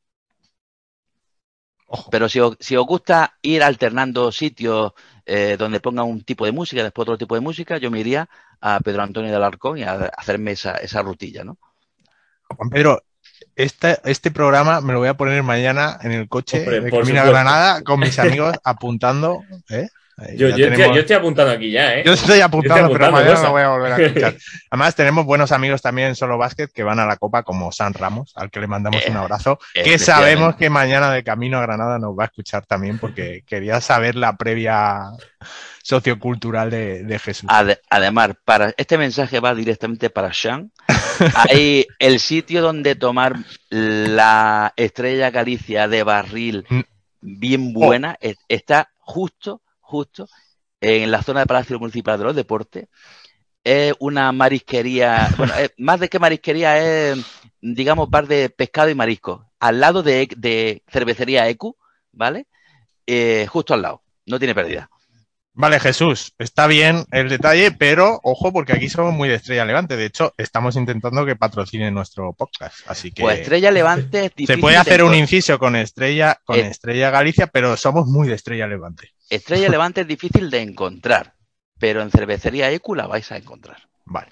Pero 2.11 2.29
si 2.29 2.39
os, 2.39 2.57
gusta 2.85 3.35
ir 3.41 3.63
alternando 3.63 4.31
sitios 4.31 4.93
eh, 5.25 5.55
donde 5.57 5.79
ponga 5.79 6.03
un 6.03 6.23
tipo 6.23 6.45
de 6.45 6.51
música, 6.51 6.83
después 6.83 7.03
otro 7.03 7.17
tipo 7.17 7.35
de 7.35 7.41
música, 7.41 7.77
yo 7.77 7.89
me 7.89 7.99
iría 7.99 8.29
a 8.61 8.79
Pedro 8.79 9.03
Antonio 9.03 9.31
del 9.31 9.43
Arcón 9.43 9.77
y 9.77 9.83
a, 9.83 9.93
hacerme 10.17 10.51
esa, 10.51 10.73
esa 10.77 11.01
rutilla, 11.01 11.43
¿no? 11.43 11.57
Juan 12.55 12.69
Pedro, 12.69 13.01
este, 13.55 13.99
este 14.05 14.31
programa 14.31 14.81
me 14.81 14.93
lo 14.93 14.99
voy 14.99 15.07
a 15.07 15.17
poner 15.17 15.41
mañana 15.43 15.99
en 16.01 16.11
el 16.11 16.29
coche 16.29 16.59
de 16.59 16.91
Camino 16.91 17.21
a 17.21 17.25
Granada 17.25 17.83
con 17.83 17.99
mis 17.99 18.17
amigos 18.19 18.55
apuntando, 18.63 19.43
¿eh? 19.69 19.89
Yo, 20.35 20.47
estoy, 20.47 21.15
apuntando 21.15 21.51
aquí 21.53 21.71
ya, 21.71 21.95
¿eh? 21.95 22.03
Yo 22.05 22.13
estoy 22.13 22.41
apuntando, 22.41 22.91
pero 22.91 23.11
mañana 23.11 23.41
no 23.41 23.51
voy 23.51 23.61
a 23.61 23.69
volver 23.69 23.91
a 23.93 23.97
escuchar. 24.01 24.35
Además, 24.69 24.95
tenemos 24.95 25.25
buenos 25.25 25.51
amigos 25.51 25.81
también 25.81 26.09
en 26.09 26.15
Solo 26.15 26.37
Básquet 26.37 26.71
que 26.71 26.83
van 26.83 26.99
a 26.99 27.05
la 27.05 27.17
Copa, 27.17 27.43
como 27.43 27.71
San 27.71 27.93
Ramos, 27.93 28.33
al 28.35 28.51
que 28.51 28.59
le 28.59 28.67
mandamos 28.67 29.05
un 29.07 29.15
eh, 29.15 29.19
abrazo, 29.19 29.59
que 29.73 29.97
sabemos 29.97 30.55
que 30.55 30.69
mañana 30.69 31.11
de 31.11 31.23
camino 31.23 31.57
a 31.57 31.61
Granada 31.61 31.99
nos 31.99 32.17
va 32.17 32.23
a 32.23 32.27
escuchar 32.27 32.65
también, 32.65 32.99
porque 32.99 33.43
quería 33.47 33.81
saber 33.81 34.15
la 34.15 34.35
previa 34.35 35.03
sociocultural 35.83 36.69
de, 36.69 37.19
Jesús. 37.23 37.49
además, 37.89 38.31
para 38.45 38.73
este 38.77 38.97
mensaje 38.97 39.39
va 39.39 39.55
directamente 39.55 40.09
para 40.09 40.33
Sean. 40.33 40.71
Hay 41.49 41.87
el 41.99 42.19
sitio 42.19 42.61
donde 42.61 42.95
tomar 42.95 43.35
la 43.69 44.73
estrella 44.75 45.31
Galicia 45.31 45.87
de 45.87 46.03
barril 46.03 46.65
mm. 46.69 46.81
bien 47.21 47.73
buena 47.73 48.17
oh. 48.21 48.31
está 48.47 48.89
justo 48.99 49.61
justo 49.89 50.27
en 50.79 51.11
la 51.11 51.23
zona 51.23 51.41
de 51.41 51.45
Palacio 51.47 51.79
Municipal 51.79 52.17
de 52.17 52.25
los 52.25 52.35
Deportes. 52.35 52.87
Es 53.63 53.93
una 53.99 54.31
marisquería, 54.31 55.27
bueno, 55.37 55.53
más 55.77 55.99
de 55.99 56.07
que 56.07 56.19
marisquería 56.19 56.77
es, 56.77 57.19
digamos, 57.61 58.09
bar 58.09 58.27
de 58.27 58.49
pescado 58.49 58.89
y 58.89 58.95
marisco, 58.95 59.51
al 59.59 59.79
lado 59.79 60.01
de, 60.01 60.81
cervecería 60.87 61.49
ECU, 61.49 61.75
¿vale? 62.13 62.47
Eh, 63.05 63.47
justo 63.49 63.73
al 63.73 63.81
lado, 63.81 64.03
no 64.25 64.39
tiene 64.39 64.55
pérdida. 64.55 64.89
Vale, 65.53 65.77
Jesús, 65.81 66.33
está 66.37 66.67
bien 66.67 67.03
el 67.11 67.27
detalle, 67.27 67.71
pero 67.71 68.21
ojo, 68.23 68.53
porque 68.53 68.71
aquí 68.71 68.87
somos 68.87 69.13
muy 69.13 69.27
de 69.27 69.35
Estrella 69.35 69.65
Levante. 69.65 69.97
De 69.97 70.05
hecho, 70.05 70.33
estamos 70.37 70.77
intentando 70.77 71.25
que 71.25 71.35
patrocine 71.35 71.91
nuestro 71.91 72.31
podcast. 72.31 72.77
Así 72.87 73.11
que. 73.11 73.23
Pues 73.23 73.39
Estrella 73.39 73.69
Levante 73.69 74.31
Se 74.47 74.57
puede 74.57 74.77
hacer 74.77 75.03
un 75.03 75.13
inciso 75.15 75.59
con 75.59 75.75
Estrella, 75.75 76.39
con 76.45 76.59
eh. 76.59 76.67
Estrella 76.67 77.09
Galicia, 77.09 77.47
pero 77.47 77.75
somos 77.75 78.07
muy 78.07 78.29
de 78.29 78.35
Estrella 78.35 78.67
Levante. 78.67 79.11
Estrella 79.29 79.69
Levante 79.69 80.01
es 80.01 80.07
difícil 80.07 80.49
de 80.49 80.61
encontrar, 80.61 81.35
pero 81.77 82.01
en 82.01 82.11
cervecería 82.11 82.71
ECU 82.71 82.95
la 82.95 83.07
vais 83.07 83.31
a 83.31 83.37
encontrar. 83.37 83.77
Vale. 84.05 84.29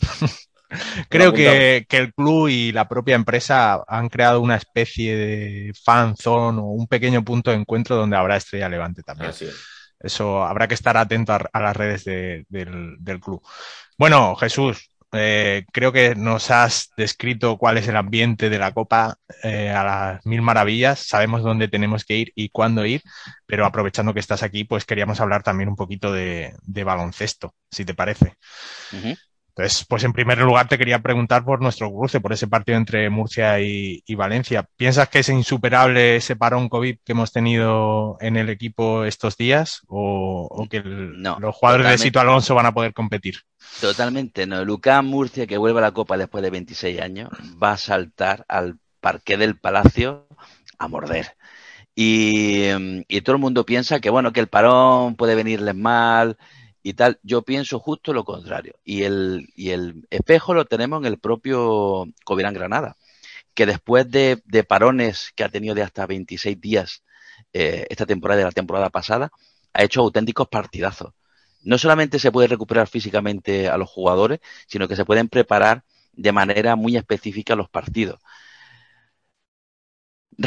Creo 1.08 1.32
que, 1.32 1.86
el 1.90 2.14
club 2.14 2.48
y 2.48 2.72
la 2.72 2.88
propia 2.88 3.14
empresa 3.14 3.84
han 3.86 4.08
creado 4.08 4.40
una 4.40 4.56
especie 4.56 5.14
de 5.16 5.72
fan 5.84 6.16
zone 6.16 6.60
o 6.60 6.64
un 6.64 6.86
pequeño 6.86 7.22
punto 7.22 7.50
de 7.50 7.58
encuentro 7.58 7.96
donde 7.96 8.16
habrá 8.16 8.36
Estrella 8.36 8.70
Levante 8.70 9.02
también. 9.02 9.30
Así 9.30 9.44
es. 9.44 9.54
Eso 10.02 10.42
habrá 10.42 10.66
que 10.66 10.74
estar 10.74 10.96
atento 10.96 11.32
a, 11.32 11.60
las 11.60 11.76
redes 11.76 12.04
del, 12.04 13.20
club. 13.20 13.40
Bueno, 13.96 14.34
Jesús, 14.34 14.90
eh, 15.12 15.66
creo 15.72 15.92
que 15.92 16.14
nos 16.14 16.50
has 16.50 16.90
descrito 16.96 17.58
cuál 17.58 17.76
es 17.76 17.86
el 17.86 17.96
ambiente 17.96 18.48
de 18.48 18.58
la 18.58 18.72
Copa 18.72 19.18
eh, 19.42 19.70
a 19.70 19.84
las 19.84 20.26
mil 20.26 20.40
maravillas. 20.42 21.00
Sabemos 21.00 21.42
dónde 21.42 21.68
tenemos 21.68 22.04
que 22.04 22.16
ir 22.16 22.32
y 22.34 22.48
cuándo 22.48 22.86
ir, 22.86 23.02
pero 23.46 23.66
aprovechando 23.66 24.14
que 24.14 24.20
estás 24.20 24.42
aquí, 24.42 24.64
pues 24.64 24.84
queríamos 24.84 25.20
hablar 25.20 25.42
también 25.42 25.68
un 25.68 25.76
poquito 25.76 26.12
de, 26.12 26.54
baloncesto, 26.66 27.54
si 27.70 27.84
te 27.84 27.94
parece. 27.94 28.36
Entonces, 29.54 29.84
pues 29.86 30.02
en 30.04 30.14
primer 30.14 30.38
lugar 30.38 30.66
te 30.66 30.78
quería 30.78 31.00
preguntar 31.00 31.44
por 31.44 31.60
nuestro 31.60 31.92
cruce, 31.92 32.20
por 32.20 32.32
ese 32.32 32.46
partido 32.46 32.78
entre 32.78 33.10
Murcia 33.10 33.60
y, 33.60 34.02
Valencia. 34.14 34.66
¿Piensas 34.76 35.10
que 35.10 35.18
es 35.18 35.28
insuperable 35.28 36.16
ese 36.16 36.36
parón 36.36 36.70
COVID 36.70 36.96
que 37.04 37.12
hemos 37.12 37.32
tenido 37.32 38.16
en 38.20 38.36
el 38.36 38.48
equipo 38.48 39.04
estos 39.04 39.36
días 39.36 39.82
o, 39.88 40.66
que 40.70 40.80
los 40.80 41.54
jugadores 41.54 41.88
de 41.88 41.98
Sito 41.98 42.18
Alonso 42.18 42.54
van 42.54 42.66
a 42.66 42.72
poder 42.72 42.94
competir? 42.94 43.40
Totalmente, 43.78 44.46
no. 44.46 44.64
Lucas 44.64 45.04
Murcia, 45.04 45.46
que 45.46 45.58
vuelve 45.58 45.80
a 45.80 45.82
la 45.82 45.92
Copa 45.92 46.16
después 46.16 46.42
de 46.42 46.50
26 46.50 47.00
años, 47.00 47.28
va 47.62 47.72
a 47.72 47.78
saltar 47.78 48.46
al 48.48 48.78
parque 49.00 49.36
del 49.36 49.58
Palacio 49.58 50.28
a 50.78 50.88
morder. 50.88 51.36
Y, 51.94 52.68
y 53.06 53.20
todo 53.20 53.36
el 53.36 53.42
mundo 53.42 53.66
piensa 53.66 54.00
que, 54.00 54.08
bueno, 54.08 54.32
que 54.32 54.40
el 54.40 54.46
parón 54.46 55.14
puede 55.14 55.34
venirles 55.34 55.74
mal, 55.74 56.38
y 56.82 56.94
tal. 56.94 57.18
Yo 57.22 57.42
pienso 57.42 57.78
justo 57.78 58.12
lo 58.12 58.24
contrario. 58.24 58.74
Y 58.84 59.04
el, 59.04 59.48
y 59.56 59.70
el 59.70 60.06
espejo 60.10 60.54
lo 60.54 60.64
tenemos 60.66 61.00
en 61.00 61.06
el 61.06 61.18
propio 61.18 62.06
Covirán 62.24 62.54
Granada, 62.54 62.96
que 63.54 63.66
después 63.66 64.10
de, 64.10 64.42
parones 64.68 65.32
que 65.34 65.44
ha 65.44 65.48
tenido 65.48 65.74
de 65.74 65.82
hasta 65.82 66.06
26 66.06 66.60
días 66.60 67.02
eh, 67.52 67.86
esta 67.90 68.06
temporada 68.06 68.40
y 68.40 68.44
la 68.44 68.52
temporada 68.52 68.90
pasada, 68.90 69.30
ha 69.72 69.82
hecho 69.82 70.00
auténticos 70.00 70.48
partidazos. 70.48 71.14
No 71.62 71.78
solamente 71.78 72.18
se 72.18 72.32
puede 72.32 72.48
recuperar 72.48 72.88
físicamente 72.88 73.68
a 73.68 73.76
los 73.78 73.88
jugadores, 73.90 74.40
sino 74.66 74.88
que 74.88 74.96
se 74.96 75.04
pueden 75.04 75.28
preparar 75.28 75.84
de 76.12 76.32
manera 76.32 76.76
muy 76.76 76.96
específica 76.96 77.56
los 77.56 77.68
partidos. 77.70 78.20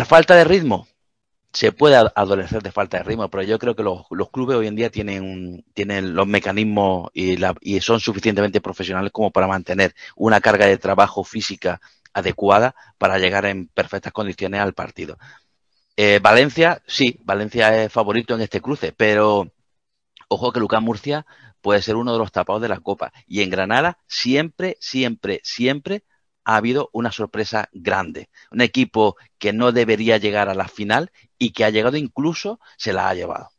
falta 0.06 0.36
de 0.36 0.44
ritmo, 0.44 0.88
se 1.56 1.72
puede 1.72 1.96
adolecer 2.16 2.62
de 2.62 2.72
falta 2.72 2.98
de 2.98 3.04
ritmo, 3.04 3.30
pero 3.30 3.44
yo 3.44 3.58
creo 3.58 3.76
que 3.76 3.84
los, 3.84 4.06
clubes 4.32 4.58
hoy 4.58 4.68
en 4.68 4.76
día 4.76 4.90
tienen, 4.90 5.64
tienen 5.74 6.14
los 6.14 6.28
mecanismos 6.28 7.10
y, 7.14 7.38
y, 7.62 7.80
son 7.80 8.02
suficientemente 8.02 8.60
profesionales 8.60 9.12
como 9.14 9.32
para 9.32 9.48
mantener 9.48 9.96
una 10.18 10.42
carga 10.42 10.66
de 10.66 10.78
trabajo 10.78 11.24
física 11.24 11.80
adecuada 12.14 12.76
para 12.98 13.20
llegar 13.20 13.46
en 13.46 13.68
perfectas 13.68 14.12
condiciones 14.12 14.60
al 14.60 14.74
partido. 14.74 15.18
Eh, 15.96 16.20
Valencia, 16.22 16.82
sí, 16.88 17.20
Valencia 17.24 17.84
es 17.84 17.92
favorito 17.92 18.36
en 18.36 18.42
este 18.42 18.60
cruce, 18.60 18.92
pero 18.92 19.50
ojo 20.28 20.52
que 20.52 20.60
Lucas 20.60 20.82
Murcia 20.82 21.26
puede 21.62 21.82
ser 21.82 21.96
uno 21.96 22.12
de 22.12 22.20
los 22.20 22.34
tapados 22.34 22.62
de 22.62 22.68
la 22.68 22.82
Copa. 22.82 23.14
Y 23.28 23.42
en 23.42 23.50
Granada 23.50 23.98
siempre, 24.08 24.76
siempre, 24.82 25.40
siempre 25.44 26.04
ha 26.46 26.56
habido 26.56 26.90
una 26.94 27.12
sorpresa 27.12 27.70
grande. 27.74 28.30
Un 28.52 28.62
equipo 28.62 29.18
que 29.38 29.52
no 29.52 29.72
debería 29.72 30.18
llegar 30.18 30.48
a 30.48 30.56
la 30.56 30.68
final 30.68 31.12
y 31.38 31.52
que 31.52 31.66
ha 31.66 31.70
llegado 31.70 31.98
incluso 31.98 32.60
se 32.78 32.94
la 32.94 33.10
ha 33.10 33.14
llevado. 33.14 33.50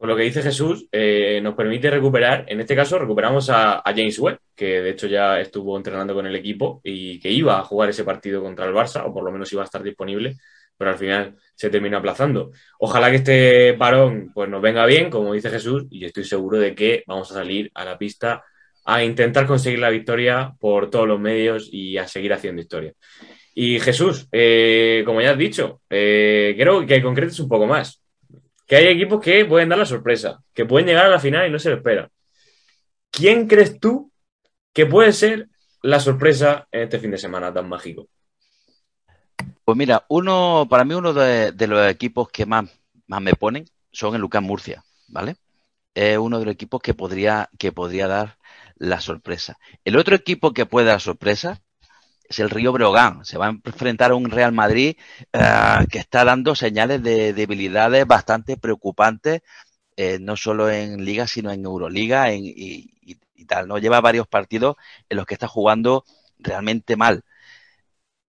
Por 0.00 0.08
lo 0.08 0.16
que 0.16 0.22
dice 0.22 0.40
Jesús, 0.40 0.88
eh, 0.92 1.40
nos 1.42 1.54
permite 1.54 1.90
recuperar, 1.90 2.46
en 2.48 2.58
este 2.58 2.74
caso 2.74 2.98
recuperamos 2.98 3.50
a, 3.50 3.82
James 3.84 4.18
Webb, 4.18 4.38
que 4.56 4.80
de 4.80 4.90
hecho 4.90 5.06
ya 5.06 5.38
estuvo 5.38 5.76
entrenando 5.76 6.14
con 6.14 6.26
el 6.26 6.34
equipo 6.34 6.80
y 6.82 7.20
que 7.20 7.30
iba 7.30 7.58
a 7.58 7.64
jugar 7.64 7.90
ese 7.90 8.02
partido 8.02 8.42
contra 8.42 8.64
el 8.64 8.72
Barça, 8.72 9.04
o 9.04 9.12
por 9.12 9.22
lo 9.22 9.30
menos 9.30 9.52
iba 9.52 9.60
a 9.60 9.66
estar 9.66 9.82
disponible, 9.82 10.38
pero 10.74 10.92
al 10.92 10.96
final 10.96 11.36
se 11.54 11.68
terminó 11.68 11.98
aplazando. 11.98 12.50
Ojalá 12.78 13.10
que 13.10 13.16
este 13.16 13.74
parón 13.74 14.30
pues, 14.32 14.48
nos 14.48 14.62
venga 14.62 14.86
bien, 14.86 15.10
como 15.10 15.34
dice 15.34 15.50
Jesús, 15.50 15.84
y 15.90 16.06
estoy 16.06 16.24
seguro 16.24 16.58
de 16.58 16.74
que 16.74 17.04
vamos 17.06 17.30
a 17.32 17.34
salir 17.34 17.70
a 17.74 17.84
la 17.84 17.98
pista 17.98 18.42
a 18.84 19.04
intentar 19.04 19.46
conseguir 19.46 19.78
la 19.78 19.90
victoria 19.90 20.54
por 20.58 20.90
todos 20.90 21.06
los 21.06 21.20
medios 21.20 21.68
y 21.72 21.98
a 21.98 22.08
seguir 22.08 22.32
haciendo 22.32 22.62
historia. 22.62 22.92
Y 23.54 23.80
Jesús, 23.80 24.28
eh, 24.32 25.02
como 25.04 25.20
ya 25.20 25.32
has 25.32 25.38
dicho, 25.38 25.82
eh, 25.90 26.52
quiero 26.56 26.86
que 26.86 27.02
concretes 27.02 27.40
un 27.40 27.48
poco 27.48 27.66
más. 27.66 28.02
Que 28.66 28.76
hay 28.76 28.86
equipos 28.86 29.20
que 29.20 29.44
pueden 29.44 29.68
dar 29.68 29.78
la 29.78 29.86
sorpresa, 29.86 30.42
que 30.54 30.64
pueden 30.64 30.86
llegar 30.86 31.06
a 31.06 31.10
la 31.10 31.18
final 31.18 31.48
y 31.48 31.50
no 31.50 31.58
se 31.58 31.70
lo 31.70 31.76
espera. 31.76 32.08
¿Quién 33.10 33.48
crees 33.48 33.80
tú 33.80 34.12
que 34.72 34.86
puede 34.86 35.12
ser 35.12 35.48
la 35.82 35.98
sorpresa 35.98 36.68
en 36.70 36.82
este 36.82 36.98
fin 36.98 37.10
de 37.10 37.18
semana 37.18 37.52
tan 37.52 37.68
mágico? 37.68 38.08
Pues 39.64 39.76
mira, 39.76 40.04
uno, 40.08 40.66
para 40.68 40.84
mí 40.84 40.94
uno 40.94 41.12
de, 41.12 41.52
los 41.66 41.90
equipos 41.90 42.28
que 42.28 42.46
más, 42.46 42.70
más 43.06 43.20
me 43.20 43.34
ponen 43.34 43.66
son 43.92 44.14
el 44.14 44.20
Lucas 44.20 44.42
Murcia, 44.42 44.84
¿vale? 45.08 45.36
Es 45.94 46.18
uno 46.18 46.38
de 46.38 46.44
los 46.44 46.54
equipos 46.54 46.80
que 46.80 46.94
podría, 46.94 47.50
que 47.58 47.72
podría 47.72 48.06
dar 48.06 48.38
la 48.80 49.00
sorpresa. 49.00 49.58
El 49.84 49.96
otro 49.96 50.16
equipo 50.16 50.52
que 50.52 50.66
puede 50.66 50.88
dar 50.88 51.00
sorpresa 51.00 51.60
es 52.24 52.38
el 52.40 52.50
Río 52.50 52.72
Breogán. 52.72 53.24
Se 53.24 53.38
va 53.38 53.48
a 53.48 53.50
enfrentar 53.50 54.10
a 54.10 54.14
un 54.14 54.30
Real 54.30 54.52
Madrid 54.52 54.96
eh, 55.32 55.40
que 55.90 55.98
está 55.98 56.24
dando 56.24 56.54
señales 56.54 57.02
de 57.02 57.32
debilidades 57.34 58.06
bastante 58.06 58.56
preocupantes, 58.56 59.42
eh, 59.96 60.18
no 60.20 60.36
solo 60.36 60.70
en 60.70 61.04
Liga, 61.04 61.26
sino 61.26 61.52
en 61.52 61.64
Euroliga 61.64 62.32
y, 62.32 62.90
tal. 63.46 63.68
¿no? 63.68 63.78
Lleva 63.78 64.00
varios 64.00 64.28
partidos 64.28 64.76
en 65.08 65.16
los 65.16 65.26
que 65.26 65.34
está 65.34 65.48
jugando 65.48 66.04
realmente 66.38 66.96
mal. 66.96 67.22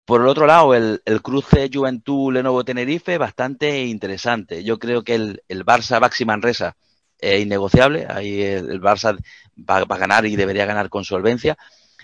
Por 0.06 0.22
el 0.22 0.28
otro 0.28 0.48
lado, 0.48 0.74
el, 0.74 1.02
cruce 1.22 1.70
Juventud-Lenovo-Tenerife 1.70 3.18
bastante 3.20 3.86
interesante. 3.86 4.64
Yo 4.64 4.80
creo 4.80 5.04
que 5.04 5.16
el, 5.16 5.44
el 5.48 5.66
Barça-Baxi 5.66 6.26
Manresa 6.26 6.76
es 7.20 7.42
innegociable. 7.42 8.06
Ahí 8.10 8.42
el, 8.42 8.82
Barça 8.82 9.18
va, 9.58 9.78
a 9.78 9.98
ganar 9.98 10.26
y 10.26 10.36
debería 10.36 10.66
ganar 10.66 10.90
con 10.90 11.04
solvencia. 11.06 11.58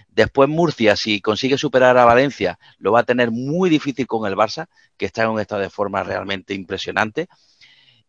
Después 0.10 0.48
Murcia, 0.50 0.96
si 0.96 1.22
consigue 1.22 1.58
superar 1.58 1.98
a 1.98 2.06
Valencia, 2.06 2.58
lo 2.80 2.92
va 2.92 3.02
a 3.02 3.04
tener 3.04 3.32
muy 3.32 3.70
difícil 3.70 4.08
con 4.08 4.30
el 4.30 4.36
Barça, 4.36 4.68
que 4.98 5.06
está 5.06 5.24
en 5.24 5.30
un 5.30 5.40
estado 5.40 5.62
de 5.62 5.70
forma 5.70 6.04
realmente 6.04 6.54
impresionante. 6.54 7.28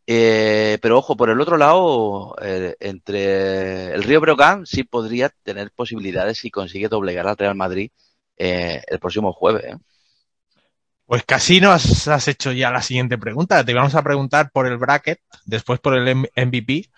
Eh, 0.06 0.78
pero 0.80 0.98
ojo, 0.98 1.16
por 1.16 1.30
el 1.30 1.40
otro 1.40 1.56
lado, 1.56 2.36
eh, 2.40 2.76
entre 2.78 3.92
el 3.92 4.04
Río 4.04 4.20
Brogan 4.20 4.64
sí 4.64 4.84
podría 4.84 5.30
tener 5.42 5.72
posibilidades 5.72 6.38
si 6.38 6.50
consigue 6.50 6.88
doblegar 6.88 7.26
al 7.26 7.36
Real 7.36 7.56
Madrid 7.56 7.90
eh, 8.36 8.82
el 8.86 9.00
próximo 9.00 9.32
jueves. 9.32 9.74
Pues 11.06 11.22
casi 11.24 11.60
nos 11.60 12.08
has 12.08 12.26
hecho 12.26 12.50
ya 12.50 12.72
la 12.72 12.82
siguiente 12.82 13.16
pregunta. 13.16 13.64
Te 13.64 13.74
vamos 13.74 13.94
a 13.94 14.02
preguntar 14.02 14.50
por 14.50 14.66
el 14.66 14.76
bracket, 14.76 15.20
después 15.44 15.78
por 15.78 15.96
el 15.96 16.16
MVP, 16.16 16.90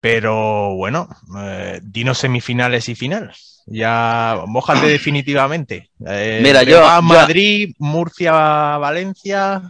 pero 0.00 0.76
bueno, 0.76 1.08
eh, 1.38 1.80
dinos 1.82 2.18
semifinales 2.18 2.88
y 2.88 2.94
finales. 2.94 3.62
Ya, 3.66 4.42
mojate 4.46 4.86
definitivamente. 4.86 5.90
Eh, 6.06 6.40
Mira, 6.40 6.62
yo. 6.62 7.02
Madrid, 7.02 7.74
Murcia, 7.78 8.78
Valencia. 8.78 9.62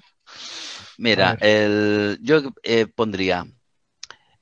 Mira, 0.99 1.39
el, 1.41 2.19
yo 2.21 2.43
eh, 2.63 2.87
pondría 2.87 3.47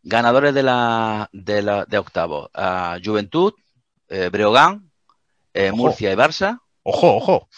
ganadores 0.03 0.55
de 0.55 0.65
la, 0.65 1.29
de, 1.33 1.63
la, 1.63 1.85
de 1.85 1.99
octavo: 1.99 2.51
Juventud, 3.05 3.53
Breogán, 4.09 4.91
Murcia 5.73 6.13
y 6.13 6.17
Barça. 6.17 6.59
Ojo, 6.83 7.17
ojo. 7.17 7.49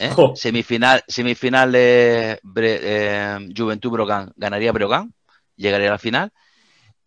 ¿Eh? 0.00 0.10
Semifinal, 0.34 1.02
semifinal 1.06 1.70
de 1.70 2.40
eh, 2.56 3.48
Juventud 3.56 3.90
Brogan 3.90 4.32
ganaría 4.36 4.72
Brogan, 4.72 5.12
llegaría 5.56 5.88
a 5.88 5.92
la 5.92 5.98
final. 5.98 6.32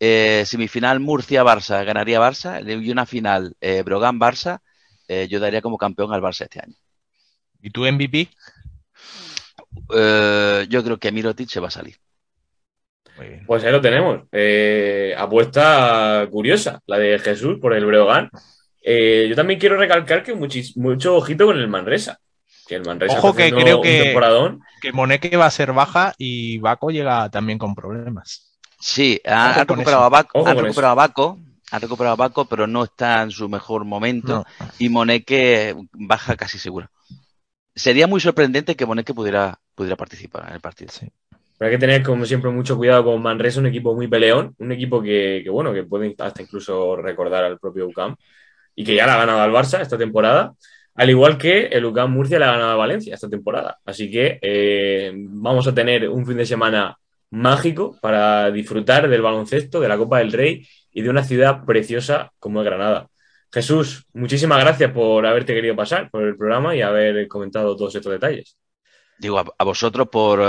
Eh, 0.00 0.44
semifinal 0.46 1.00
Murcia-Barça 1.00 1.84
ganaría 1.84 2.20
Barça 2.20 2.60
y 2.62 2.90
una 2.90 3.06
final 3.06 3.56
Brogan-Barça 3.60 4.60
yo 5.28 5.38
daría 5.38 5.62
como 5.62 5.78
campeón 5.78 6.12
al 6.12 6.22
Barça 6.22 6.42
este 6.42 6.60
año. 6.60 6.74
¿Y 7.60 7.70
tu 7.70 7.84
MVP? 7.84 8.28
yo 9.88 10.84
creo 10.84 10.98
que 10.98 11.12
Mirotic 11.12 11.48
se 11.48 11.60
va 11.60 11.68
a 11.68 11.70
salir. 11.70 11.96
Pues 13.46 13.64
ahí 13.64 13.72
lo 13.72 13.80
tenemos. 13.80 14.22
apuesta 15.16 16.26
curiosa, 16.30 16.80
la 16.86 16.98
de 16.98 17.18
Jesús 17.18 17.58
por 17.60 17.74
el 17.74 17.86
Brogan. 17.86 18.30
yo 18.84 19.34
también 19.36 19.60
quiero 19.60 19.76
recalcar 19.76 20.22
que 20.22 20.34
mucho 20.34 21.16
ojito 21.16 21.46
con 21.46 21.58
el 21.58 21.68
Manresa. 21.68 22.20
Que 22.66 22.76
el 22.76 22.84
Manresa 22.84 23.18
Ojo 23.18 23.34
que 23.34 23.50
creo 23.52 23.82
que, 23.82 24.14
que 24.80 24.92
Moneke 24.92 25.36
va 25.36 25.46
a 25.46 25.50
ser 25.50 25.72
baja 25.72 26.14
y 26.18 26.58
Baco 26.58 26.90
llega 26.90 27.30
también 27.30 27.58
con 27.58 27.74
problemas. 27.74 28.58
Sí, 28.80 29.20
ha, 29.24 29.52
recuperado 29.52 30.04
a, 30.04 30.08
Baco, 30.08 30.46
ha 30.46 30.54
recuperado 30.54 30.92
a 30.92 30.94
Baco, 30.94 31.38
ha 31.70 31.78
recuperado 31.78 32.14
a 32.14 32.16
Baco, 32.16 32.44
pero 32.46 32.66
no 32.66 32.84
está 32.84 33.22
en 33.22 33.30
su 33.30 33.48
mejor 33.48 33.84
momento 33.84 34.44
y 34.78 34.88
Moneke 34.88 35.74
baja 35.92 36.36
casi 36.36 36.58
seguro. 36.58 36.88
Sería 37.74 38.06
muy 38.06 38.20
sorprendente 38.20 38.76
que 38.76 38.86
Moneke 38.86 39.14
pudiera, 39.14 39.58
pudiera 39.74 39.96
participar 39.96 40.48
en 40.48 40.54
el 40.54 40.60
partido. 40.60 40.92
Sí. 40.92 41.10
Pero 41.58 41.70
hay 41.70 41.76
que 41.76 41.80
tener, 41.80 42.02
como 42.02 42.26
siempre, 42.26 42.50
mucho 42.50 42.76
cuidado 42.76 43.04
con 43.04 43.22
Manresa, 43.22 43.60
un 43.60 43.66
equipo 43.66 43.94
muy 43.94 44.08
peleón, 44.08 44.54
un 44.58 44.72
equipo 44.72 45.00
que, 45.00 45.40
que 45.42 45.50
bueno, 45.50 45.72
que 45.72 45.84
puede 45.84 46.14
hasta 46.18 46.42
incluso 46.42 46.96
recordar 46.96 47.44
al 47.44 47.58
propio 47.58 47.86
UCAM 47.86 48.16
y 48.74 48.84
que 48.84 48.94
ya 48.94 49.06
la 49.06 49.14
ha 49.14 49.18
ganado 49.18 49.40
al 49.40 49.52
Barça 49.52 49.80
esta 49.80 49.96
temporada. 49.96 50.54
Al 50.94 51.10
igual 51.10 51.38
que 51.38 51.66
el 51.66 51.84
UCAM 51.84 52.12
Murcia 52.12 52.38
le 52.38 52.44
ha 52.44 52.52
ganado 52.52 52.72
a 52.72 52.76
Valencia 52.76 53.14
esta 53.14 53.28
temporada. 53.28 53.80
Así 53.84 54.10
que 54.10 54.38
eh, 54.40 55.12
vamos 55.14 55.66
a 55.66 55.74
tener 55.74 56.08
un 56.08 56.24
fin 56.26 56.36
de 56.36 56.46
semana 56.46 56.96
mágico 57.30 57.96
para 58.00 58.50
disfrutar 58.50 59.08
del 59.08 59.22
baloncesto, 59.22 59.80
de 59.80 59.88
la 59.88 59.98
Copa 59.98 60.18
del 60.18 60.32
Rey 60.32 60.66
y 60.92 61.02
de 61.02 61.10
una 61.10 61.24
ciudad 61.24 61.64
preciosa 61.64 62.32
como 62.38 62.60
es 62.60 62.64
Granada. 62.66 63.08
Jesús, 63.52 64.06
muchísimas 64.12 64.60
gracias 64.60 64.92
por 64.92 65.26
haberte 65.26 65.54
querido 65.54 65.76
pasar 65.76 66.10
por 66.10 66.22
el 66.22 66.36
programa 66.36 66.74
y 66.76 66.82
haber 66.82 67.28
comentado 67.28 67.76
todos 67.76 67.94
estos 67.94 68.12
detalles. 68.12 68.56
Digo, 69.18 69.38
a, 69.38 69.64
vosotros 69.64 70.08
por 70.08 70.42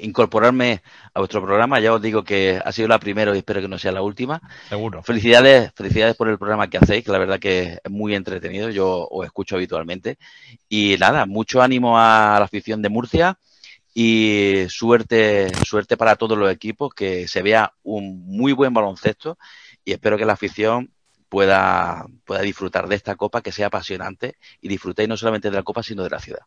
incorporarme 0.00 0.82
a 1.12 1.20
vuestro 1.20 1.42
programa. 1.42 1.80
Ya 1.80 1.92
os 1.92 2.02
digo 2.02 2.24
que 2.24 2.60
ha 2.64 2.72
sido 2.72 2.88
la 2.88 2.98
primera 2.98 3.34
y 3.34 3.38
espero 3.38 3.60
que 3.60 3.68
no 3.68 3.78
sea 3.78 3.92
la 3.92 4.02
última. 4.02 4.40
Seguro. 4.68 5.02
Felicidades, 5.02 5.72
felicidades 5.74 6.16
por 6.16 6.28
el 6.28 6.38
programa 6.38 6.68
que 6.68 6.78
hacéis, 6.78 7.04
que 7.04 7.12
la 7.12 7.18
verdad 7.18 7.38
que 7.38 7.80
es 7.82 7.90
muy 7.90 8.14
entretenido. 8.14 8.70
Yo 8.70 9.06
os 9.10 9.24
escucho 9.24 9.56
habitualmente. 9.56 10.18
Y 10.68 10.96
nada, 10.98 11.26
mucho 11.26 11.62
ánimo 11.62 11.98
a 11.98 12.36
la 12.38 12.44
afición 12.44 12.82
de 12.82 12.88
Murcia 12.88 13.38
y 13.94 14.66
suerte, 14.68 15.52
suerte 15.64 15.96
para 15.96 16.16
todos 16.16 16.36
los 16.36 16.50
equipos, 16.50 16.92
que 16.92 17.28
se 17.28 17.42
vea 17.42 17.72
un 17.84 18.26
muy 18.26 18.52
buen 18.52 18.74
baloncesto 18.74 19.38
y 19.84 19.92
espero 19.92 20.18
que 20.18 20.24
la 20.24 20.32
afición 20.32 20.90
pueda, 21.28 22.06
pueda 22.24 22.42
disfrutar 22.42 22.88
de 22.88 22.96
esta 22.96 23.16
copa, 23.16 23.42
que 23.42 23.52
sea 23.52 23.68
apasionante 23.68 24.36
y 24.60 24.68
disfrutéis 24.68 25.08
no 25.08 25.16
solamente 25.16 25.50
de 25.50 25.56
la 25.56 25.62
copa, 25.62 25.82
sino 25.82 26.02
de 26.02 26.10
la 26.10 26.18
ciudad. 26.18 26.42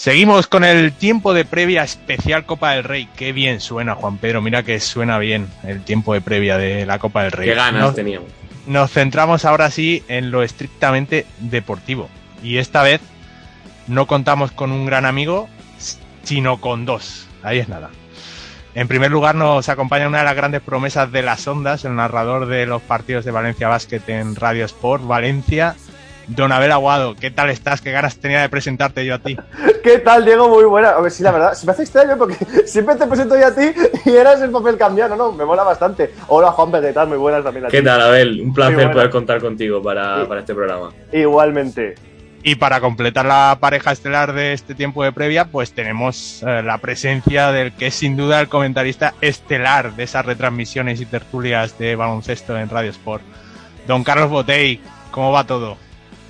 Seguimos 0.00 0.46
con 0.46 0.64
el 0.64 0.94
tiempo 0.94 1.34
de 1.34 1.44
previa 1.44 1.82
especial 1.82 2.46
Copa 2.46 2.72
del 2.72 2.84
Rey. 2.84 3.06
Qué 3.16 3.32
bien 3.32 3.60
suena, 3.60 3.94
Juan 3.94 4.16
Pedro. 4.16 4.40
Mira 4.40 4.62
que 4.62 4.80
suena 4.80 5.18
bien 5.18 5.46
el 5.62 5.84
tiempo 5.84 6.14
de 6.14 6.22
previa 6.22 6.56
de 6.56 6.86
la 6.86 6.98
Copa 6.98 7.24
del 7.24 7.32
Rey. 7.32 7.50
Qué 7.50 7.54
ganas 7.54 7.94
teníamos. 7.94 8.30
Nos 8.66 8.90
centramos 8.92 9.44
ahora 9.44 9.70
sí 9.70 10.02
en 10.08 10.30
lo 10.30 10.42
estrictamente 10.42 11.26
deportivo. 11.40 12.08
Y 12.42 12.56
esta 12.56 12.82
vez 12.82 13.02
no 13.88 14.06
contamos 14.06 14.52
con 14.52 14.72
un 14.72 14.86
gran 14.86 15.04
amigo, 15.04 15.50
sino 16.22 16.62
con 16.62 16.86
dos. 16.86 17.28
Ahí 17.42 17.58
es 17.58 17.68
nada. 17.68 17.90
En 18.74 18.88
primer 18.88 19.10
lugar 19.10 19.34
nos 19.34 19.68
acompaña 19.68 20.08
una 20.08 20.20
de 20.20 20.24
las 20.24 20.34
grandes 20.34 20.62
promesas 20.62 21.12
de 21.12 21.20
las 21.20 21.46
ondas, 21.46 21.84
el 21.84 21.94
narrador 21.94 22.46
de 22.46 22.64
los 22.64 22.80
partidos 22.80 23.26
de 23.26 23.32
Valencia 23.32 23.68
Basket 23.68 24.00
en 24.06 24.34
Radio 24.34 24.64
Sport 24.64 25.06
Valencia, 25.06 25.76
Don 26.26 26.52
Abel 26.52 26.72
Aguado, 26.72 27.16
¿qué 27.18 27.30
tal 27.30 27.50
estás? 27.50 27.80
¿Qué 27.80 27.90
ganas 27.90 28.16
tenía 28.18 28.40
de 28.40 28.48
presentarte 28.48 29.04
yo 29.04 29.14
a 29.14 29.18
ti? 29.18 29.36
¿Qué 29.82 29.98
tal, 29.98 30.24
Diego? 30.24 30.48
Muy 30.48 30.64
buena. 30.64 30.90
A 30.90 31.00
ver, 31.00 31.10
sí, 31.10 31.22
la 31.22 31.32
verdad, 31.32 31.54
se 31.54 31.66
me 31.66 31.72
hace 31.72 31.82
extraño 31.82 32.16
porque 32.16 32.36
siempre 32.66 32.94
te 32.96 33.06
presento 33.06 33.38
yo 33.38 33.46
a 33.46 33.54
ti 33.54 33.72
y 34.04 34.10
eras 34.10 34.40
el 34.40 34.50
papel 34.50 34.76
cambiado, 34.76 35.16
¿no? 35.16 35.32
Me 35.32 35.44
mola 35.44 35.64
bastante. 35.64 36.12
Hola, 36.28 36.52
Juan 36.52 36.70
¿qué 36.70 36.92
tal? 36.92 37.08
Muy 37.08 37.18
buenas 37.18 37.42
también 37.42 37.66
a 37.66 37.68
ti. 37.68 37.76
¿Qué 37.76 37.82
tal, 37.82 38.00
Abel? 38.00 38.40
Un 38.40 38.54
placer 38.54 38.92
poder 38.92 39.10
contar 39.10 39.40
contigo 39.40 39.82
para, 39.82 40.26
para 40.26 40.40
este 40.40 40.54
programa. 40.54 40.92
Igualmente. 41.12 41.94
Y 42.42 42.54
para 42.54 42.80
completar 42.80 43.26
la 43.26 43.58
pareja 43.60 43.92
estelar 43.92 44.32
de 44.32 44.54
este 44.54 44.74
tiempo 44.74 45.04
de 45.04 45.12
previa, 45.12 45.46
pues 45.46 45.72
tenemos 45.72 46.42
eh, 46.42 46.62
la 46.62 46.78
presencia 46.78 47.52
del 47.52 47.72
que 47.72 47.88
es 47.88 47.94
sin 47.94 48.16
duda 48.16 48.40
el 48.40 48.48
comentarista 48.48 49.14
estelar 49.20 49.94
de 49.94 50.04
esas 50.04 50.24
retransmisiones 50.24 51.02
y 51.02 51.06
tertulias 51.06 51.78
de 51.78 51.96
baloncesto 51.96 52.56
en 52.56 52.70
Radio 52.70 52.90
Sport. 52.90 53.22
Don 53.86 54.04
Carlos 54.04 54.30
Botey, 54.30 54.80
¿cómo 55.10 55.32
va 55.32 55.46
todo? 55.46 55.76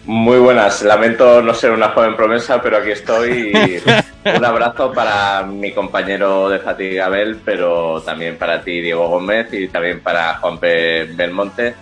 Muy 0.06 0.38
buenas, 0.38 0.82
lamento 0.82 1.42
no 1.42 1.52
ser 1.52 1.72
una 1.72 1.90
joven 1.90 2.16
promesa, 2.16 2.62
pero 2.62 2.78
aquí 2.78 2.90
estoy. 2.90 3.52
un 4.24 4.44
abrazo 4.44 4.92
para 4.92 5.42
mi 5.42 5.72
compañero 5.72 6.48
de 6.48 6.58
fatiga 6.58 7.06
Abel, 7.06 7.38
pero 7.44 8.00
también 8.00 8.36
para 8.36 8.62
ti, 8.62 8.80
Diego 8.80 9.08
Gómez, 9.08 9.52
y 9.52 9.68
también 9.68 10.00
para 10.00 10.36
Juanpe 10.36 11.04
Belmonte. 11.04 11.74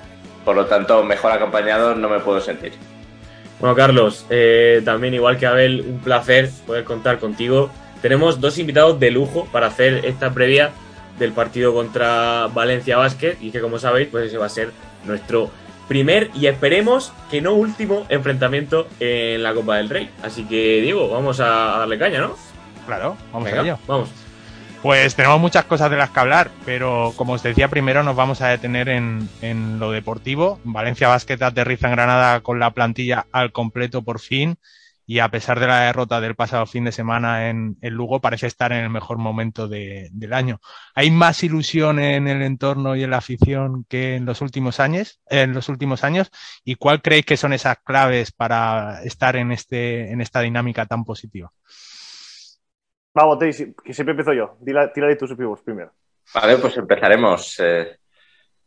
Por 0.45 0.57
lo 0.57 0.67
tanto, 0.67 1.05
mejor 1.05 1.33
acompañado 1.33 1.95
no 1.95 2.09
me 2.09 2.19
puedo 2.19 2.41
sentir. 2.41 2.73
Bueno, 3.61 3.77
Carlos, 3.77 4.27
eh, 4.31 4.83
también 4.85 5.15
igual 5.15 5.37
que 5.37 5.47
Abel, 5.47 5.85
un 5.87 6.01
placer 6.01 6.51
poder 6.67 6.85
contar 6.85 7.19
contigo. 7.19 7.71
Tenemos 8.03 8.41
dos 8.41 8.59
invitados 8.59 8.99
de 8.99 9.11
lujo 9.11 9.49
para 9.53 9.67
hacer 9.69 10.05
esta 10.05 10.33
previa 10.33 10.71
del 11.19 11.33
partido 11.33 11.75
contra 11.75 12.49
Valencia 12.49 12.97
Basket 12.97 13.37
y 13.41 13.51
que 13.51 13.61
como 13.61 13.79
sabéis, 13.79 14.09
pues 14.09 14.27
ese 14.27 14.39
va 14.39 14.47
a 14.47 14.51
ser 14.51 14.71
nuestro 15.05 15.51
primer 15.89 16.31
y 16.35 16.47
esperemos 16.47 17.13
que 17.31 17.41
no 17.41 17.55
último 17.55 18.07
enfrentamiento 18.09 18.87
en 19.01 19.43
la 19.43 19.55
Copa 19.55 19.77
del 19.77 19.89
Rey. 19.89 20.11
Así 20.23 20.45
que, 20.45 20.81
Diego, 20.81 21.09
vamos 21.09 21.41
a 21.41 21.79
darle 21.79 21.99
caña, 21.99 22.21
¿no? 22.21 22.37
Claro, 22.87 23.17
vamos 23.33 23.53
a 23.53 23.61
ello. 23.61 23.79
Vamos. 23.87 24.11
Pues 24.83 25.17
tenemos 25.17 25.41
muchas 25.41 25.65
cosas 25.65 25.91
de 25.91 25.97
las 25.97 26.11
que 26.11 26.21
hablar, 26.21 26.51
pero 26.65 27.13
como 27.17 27.33
os 27.33 27.43
decía, 27.43 27.67
primero 27.67 28.05
nos 28.05 28.15
vamos 28.15 28.41
a 28.43 28.49
detener 28.49 28.89
en, 28.89 29.29
en 29.43 29.81
lo 29.81 29.91
deportivo. 29.91 30.61
Valencia 30.63 31.09
Basket 31.09 31.43
aterriza 31.43 31.89
en 31.89 31.95
Granada 31.95 32.41
con 32.41 32.61
la 32.61 32.71
plantilla 32.71 33.27
al 33.33 33.51
completo 33.51 34.03
por 34.03 34.21
fin 34.21 34.57
y 35.11 35.21
a 35.21 35.31
pesar 35.31 35.59
de 35.59 35.67
la 35.67 35.81
derrota 35.85 36.21
del 36.21 36.35
pasado 36.35 36.67
fin 36.67 36.85
de 36.85 36.93
semana 36.93 37.49
en, 37.49 37.79
el 37.81 37.95
Lugo, 37.95 38.21
parece 38.21 38.47
estar 38.47 38.73
en 38.73 38.85
el 38.85 38.91
mejor 38.91 39.17
momento 39.17 39.67
del 39.67 40.33
año. 40.35 40.61
¿Hay 40.95 41.11
más 41.11 41.43
ilusión 41.43 41.99
en 41.99 42.29
el 42.29 42.43
entorno 42.43 42.95
y 42.95 43.05
en 43.05 43.11
la 43.11 43.17
afición 43.17 43.87
que 43.89 44.17
en 44.17 44.27
los 44.27 44.43
últimos 44.43 44.81
años? 44.81 45.19
En 45.31 45.55
los 45.55 45.71
últimos 45.71 46.05
años? 46.05 46.31
¿Y 46.63 46.75
cuál 46.75 47.01
creéis 47.01 47.25
que 47.25 47.39
son 47.39 47.55
esas 47.55 47.79
claves 47.79 48.33
para 48.33 49.03
estar 49.03 49.37
en, 49.37 49.51
este, 49.51 50.13
en 50.13 50.21
esta 50.21 50.41
dinámica 50.41 50.85
tan 50.85 51.07
positiva? 51.07 51.51
Vamos, 53.15 53.39
que 53.39 53.95
siempre 53.95 54.11
empiezo 54.11 54.35
yo. 54.35 54.59
Tírale 54.93 55.17
tus 55.17 55.35
primero. 55.63 55.91
Vale, 56.35 56.59
pues 56.59 56.77
empezaremos. 56.77 57.59
Eh, 57.61 57.97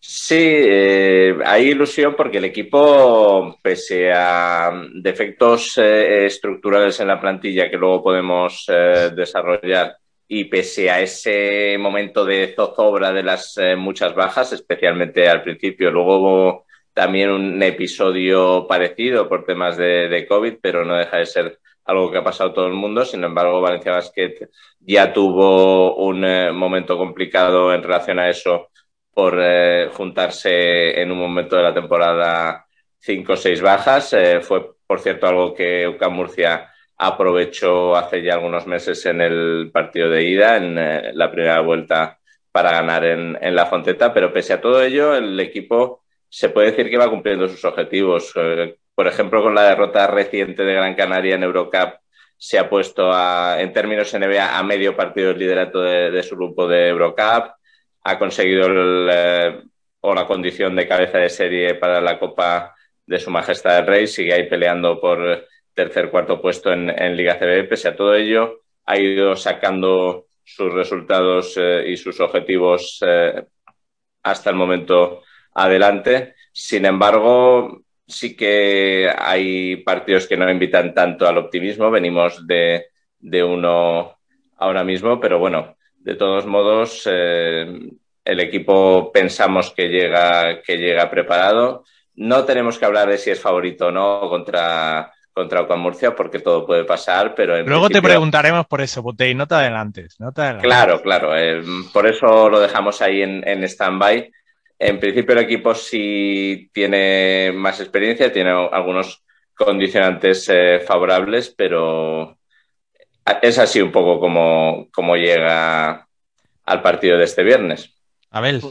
Sí, 0.04 0.36
eh, 0.36 1.38
hay 1.46 1.70
ilusión 1.70 2.16
porque 2.18 2.40
el 2.40 2.46
equipo, 2.46 3.60
pese 3.62 4.12
a 4.12 4.72
defectos 4.96 5.78
eh, 5.78 6.26
estructurales 6.26 7.00
en 7.00 7.08
la 7.08 7.20
plantilla 7.22 7.70
que 7.70 7.78
luego 7.78 8.02
podemos 8.04 8.66
eh, 8.68 9.12
desarrollar 9.16 9.96
y 10.28 10.46
pese 10.46 10.90
a 10.90 11.02
ese 11.02 11.78
momento 11.78 12.26
de 12.26 12.54
zozobra 12.56 13.12
de 13.12 13.22
las 13.22 13.60
muchas 13.78 14.16
bajas, 14.16 14.54
especialmente 14.54 15.30
al 15.30 15.44
principio, 15.44 15.92
luego 15.92 16.18
hubo 16.20 16.66
también 16.94 17.30
un 17.30 17.62
episodio 17.62 18.66
parecido 18.68 19.30
por 19.30 19.46
temas 19.46 19.78
de, 19.78 20.26
COVID, 20.28 20.56
pero 20.62 20.84
no 20.84 20.96
deja 20.98 21.18
de 21.18 21.26
ser 21.28 21.60
algo 21.86 22.12
que 22.12 22.18
ha 22.18 22.24
pasado 22.24 22.54
todo 22.54 22.68
el 22.68 22.74
mundo. 22.74 23.06
Sin 23.06 23.24
embargo, 23.24 23.62
Valencia 23.62 23.92
Basket 23.92 24.50
ya 24.80 25.14
tuvo 25.14 25.96
un 25.98 26.22
momento 26.56 26.98
complicado 26.98 27.74
en 27.74 27.84
relación 27.84 28.20
a 28.20 28.30
eso 28.30 28.72
por 29.14 29.38
eh, 29.40 29.90
juntarse 29.94 31.02
en 31.02 31.12
un 31.12 31.20
momento 31.20 31.56
de 31.56 31.64
la 31.64 31.74
temporada 31.74 32.66
cinco 33.00 33.34
o 33.34 33.38
seis 33.38 33.62
bajas. 33.62 34.14
Eh, 34.14 34.42
fue, 34.42 34.72
por 34.86 35.00
cierto, 35.00 35.28
algo 35.28 35.54
que 35.54 35.88
UCAM 35.88 36.14
Murcia 36.14 36.70
aprovechó 36.98 37.96
hace 37.96 38.22
ya 38.22 38.36
algunos 38.36 38.68
meses 38.68 39.06
en 39.06 39.22
el 39.22 39.72
partido 39.74 40.10
de 40.10 40.24
ida, 40.24 40.58
en 40.58 40.78
eh, 40.78 41.12
la 41.14 41.32
primera 41.32 41.60
vuelta 41.62 42.20
para 42.52 42.72
ganar 42.72 43.06
en, 43.06 43.56
la 43.56 43.66
Fonteta, 43.66 44.14
pero 44.14 44.34
pese 44.34 44.54
a 44.54 44.62
todo 44.62 44.84
ello, 44.84 45.16
el 45.16 45.40
equipo 45.40 46.04
se 46.28 46.50
puede 46.50 46.72
decir 46.72 46.90
que 46.90 46.98
va 46.98 47.10
cumpliendo 47.10 47.48
sus 47.48 47.64
objetivos. 47.64 48.34
por 48.94 49.08
ejemplo, 49.08 49.42
con 49.42 49.56
la 49.56 49.64
derrota 49.64 50.06
reciente 50.08 50.64
de 50.64 50.74
Gran 50.74 50.96
Canaria 50.96 51.36
en 51.36 51.44
Eurocup 51.44 52.02
se 52.42 52.58
ha 52.58 52.68
puesto 52.68 53.12
a, 53.14 53.62
en 53.62 53.72
términos 53.72 54.12
NBA 54.12 54.58
a 54.58 54.64
medio 54.64 54.96
partido 54.96 55.30
el 55.30 55.38
liderato 55.38 55.80
de, 55.82 56.24
su 56.24 56.36
grupo 56.36 56.68
de 56.68 56.88
Eurocup, 56.88 57.52
ha 58.04 58.20
conseguido 58.20 58.68
el, 58.68 59.70
o 60.02 60.14
la 60.14 60.28
condición 60.28 60.76
de 60.76 60.88
cabeza 60.88 61.20
de 61.20 61.30
serie 61.30 61.76
para 61.76 62.02
la 62.02 62.20
Copa 62.20 62.76
de 63.06 63.20
Su 63.20 63.30
Majestad 63.30 63.80
el 63.80 63.88
Rey, 63.88 64.08
sigue 64.08 64.34
ahí 64.34 64.48
peleando 64.48 65.00
por 65.00 65.48
tercer, 65.74 66.10
cuarto 66.10 66.42
puesto 66.42 66.72
en, 66.72 67.16
Liga 67.16 67.38
CB. 67.38 67.68
Pese 67.68 67.90
a 67.90 67.96
todo 67.96 68.16
ello, 68.16 68.62
ha 68.86 68.98
ido 68.98 69.36
sacando 69.36 70.28
sus 70.44 70.74
resultados 70.74 71.56
eh, 71.58 71.86
y 71.88 71.98
sus 71.98 72.20
objetivos 72.20 73.00
eh, 73.06 73.44
hasta 74.24 74.50
el 74.50 74.56
momento 74.56 75.22
adelante. 75.54 76.36
Sin 76.52 76.86
embargo, 76.86 77.84
sí 78.08 78.36
que 78.36 79.12
hay 79.18 79.78
partidos 79.78 80.28
que 80.28 80.38
no 80.38 80.50
invitan 80.50 80.94
tanto 80.94 81.28
al 81.28 81.38
optimismo. 81.38 81.90
Venimos 81.92 82.46
de, 82.46 82.88
uno 83.44 84.18
ahora 84.58 84.84
mismo, 84.84 85.20
pero 85.20 85.40
bueno, 85.40 85.78
de 86.04 86.16
todos 86.16 86.46
modos, 86.46 87.04
eh, 87.06 87.90
el 88.26 88.40
equipo 88.40 89.12
pensamos 89.12 89.72
que 89.72 89.88
llega, 89.88 90.62
que 90.62 90.78
llega 90.78 91.10
preparado. 91.10 91.84
No 92.16 92.44
tenemos 92.44 92.78
que 92.78 92.86
hablar 92.86 93.10
de 93.10 93.18
si 93.18 93.32
es 93.32 93.40
favorito 93.40 93.88
o 93.88 93.92
no 93.92 94.22
contra, 94.30 95.12
contra 95.32 95.64
Murcia, 95.76 96.16
porque 96.16 96.40
todo 96.40 96.66
puede 96.66 96.84
pasar, 96.84 97.34
pero 97.36 97.62
Luego 97.64 97.90
te 97.90 98.02
preguntaremos 98.02 98.66
por 98.68 98.82
eso, 98.82 99.02
Botei, 99.02 99.34
no 99.34 99.48
te 99.48 99.56
adelantes. 99.56 100.20
No 100.20 100.32
te 100.32 100.42
adelantes. 100.42 100.68
Claro, 100.68 101.02
claro. 101.02 101.38
Eh, 101.38 101.62
por 101.94 102.08
eso 102.08 102.50
lo 102.50 102.60
dejamos 102.60 103.02
ahí 103.02 103.22
en, 103.22 103.48
en 103.48 103.64
stand-by. 103.64 104.32
En 104.78 105.00
principio 105.00 105.34
el 105.34 105.46
equipo 105.46 105.76
sí 105.76 106.70
tiene 106.74 107.52
más 107.54 107.80
experiencia, 107.80 108.32
tiene 108.34 108.50
algunos 108.50 109.24
condicionantes 109.54 110.50
eh, 110.50 110.80
favorables, 110.86 111.54
pero 111.56 112.38
es 113.42 113.60
así 113.60 113.82
un 113.82 113.92
poco 113.92 114.20
como, 114.20 114.88
como 114.94 115.16
llega 115.16 116.08
al 116.66 116.82
partido 116.82 117.18
de 117.18 117.24
este 117.24 117.44
viernes. 117.44 117.94
Abel. 118.30 118.62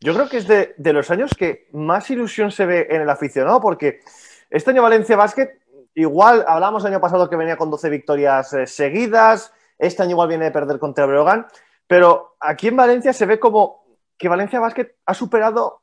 Yo 0.00 0.14
creo 0.14 0.28
que 0.28 0.38
es 0.38 0.48
de, 0.48 0.92
los 0.92 1.10
años 1.10 1.32
que 1.36 1.68
más 1.72 2.10
ilusión 2.10 2.50
se 2.50 2.64
ve 2.64 2.86
en 2.90 3.02
el 3.02 3.10
aficionado, 3.10 3.60
porque 3.60 4.00
este 4.48 4.70
año 4.70 4.82
Valencia 4.82 5.16
Basket, 5.16 5.50
igual 5.94 6.44
hablamos 6.48 6.84
el 6.84 6.92
año 6.92 7.00
pasado 7.00 7.28
que 7.28 7.36
venía 7.36 7.56
con 7.56 7.70
12 7.70 7.90
victorias 7.90 8.52
eh, 8.54 8.66
seguidas, 8.66 9.52
este 9.78 10.02
año 10.02 10.12
igual 10.12 10.28
viene 10.28 10.46
de 10.46 10.52
perder 10.52 10.78
contra 10.78 11.04
Breogán, 11.04 11.46
pero 11.86 12.36
aquí 12.40 12.68
en 12.68 12.76
Valencia 12.76 13.12
se 13.12 13.26
ve 13.26 13.38
como 13.38 13.84
que 14.16 14.28
Valencia 14.28 14.60
Basket 14.60 14.94
ha 15.04 15.12
superado 15.12 15.82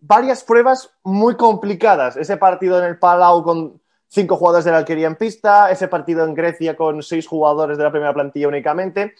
varias 0.00 0.44
pruebas 0.44 0.90
muy 1.02 1.36
complicadas. 1.36 2.16
Ese 2.16 2.36
partido 2.36 2.78
en 2.78 2.84
el 2.84 2.98
Palau 2.98 3.42
con 3.42 3.80
cinco 4.08 4.36
jugadores 4.36 4.64
de 4.64 4.70
la 4.70 4.78
Alquería 4.78 5.06
en 5.06 5.16
pista, 5.16 5.70
ese 5.70 5.88
partido 5.88 6.24
en 6.24 6.34
Grecia 6.34 6.76
con 6.76 7.02
seis 7.02 7.26
jugadores 7.26 7.78
de 7.78 7.84
la 7.84 7.90
primera 7.90 8.14
plantilla 8.14 8.48
únicamente. 8.48 9.14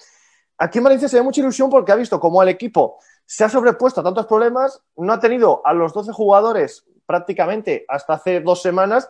Aquí 0.59 0.78
en 0.78 0.84
Valencia 0.84 1.09
se 1.09 1.16
ve 1.16 1.22
mucha 1.22 1.41
ilusión 1.41 1.68
porque 1.68 1.93
ha 1.93 1.97
visto 1.97 2.18
cómo 2.18 2.43
el 2.43 2.49
equipo 2.49 2.99
se 3.24 3.45
ha 3.45 3.49
sobrepuesto 3.49 4.01
a 4.01 4.05
tantos 4.05 4.26
problemas, 4.26 4.80
no 4.97 5.12
ha 5.12 5.20
tenido 5.20 5.61
a 5.64 5.74
los 5.74 5.93
12 5.93 6.12
jugadores 6.12 6.84
prácticamente 7.05 7.84
hasta 7.89 8.14
hace 8.14 8.41
dos 8.41 8.62
semanas 8.62 9.09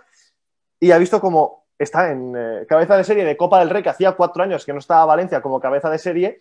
y 0.80 0.90
ha 0.90 0.98
visto 0.98 1.20
cómo 1.20 1.66
está 1.78 2.10
en 2.10 2.34
eh, 2.36 2.66
cabeza 2.68 2.96
de 2.96 3.04
serie 3.04 3.24
de 3.24 3.36
Copa 3.36 3.58
del 3.60 3.70
Rey, 3.70 3.82
que 3.82 3.90
hacía 3.90 4.12
cuatro 4.12 4.42
años 4.42 4.64
que 4.64 4.72
no 4.72 4.78
estaba 4.78 5.04
Valencia 5.04 5.42
como 5.42 5.60
cabeza 5.60 5.90
de 5.90 5.98
serie, 5.98 6.38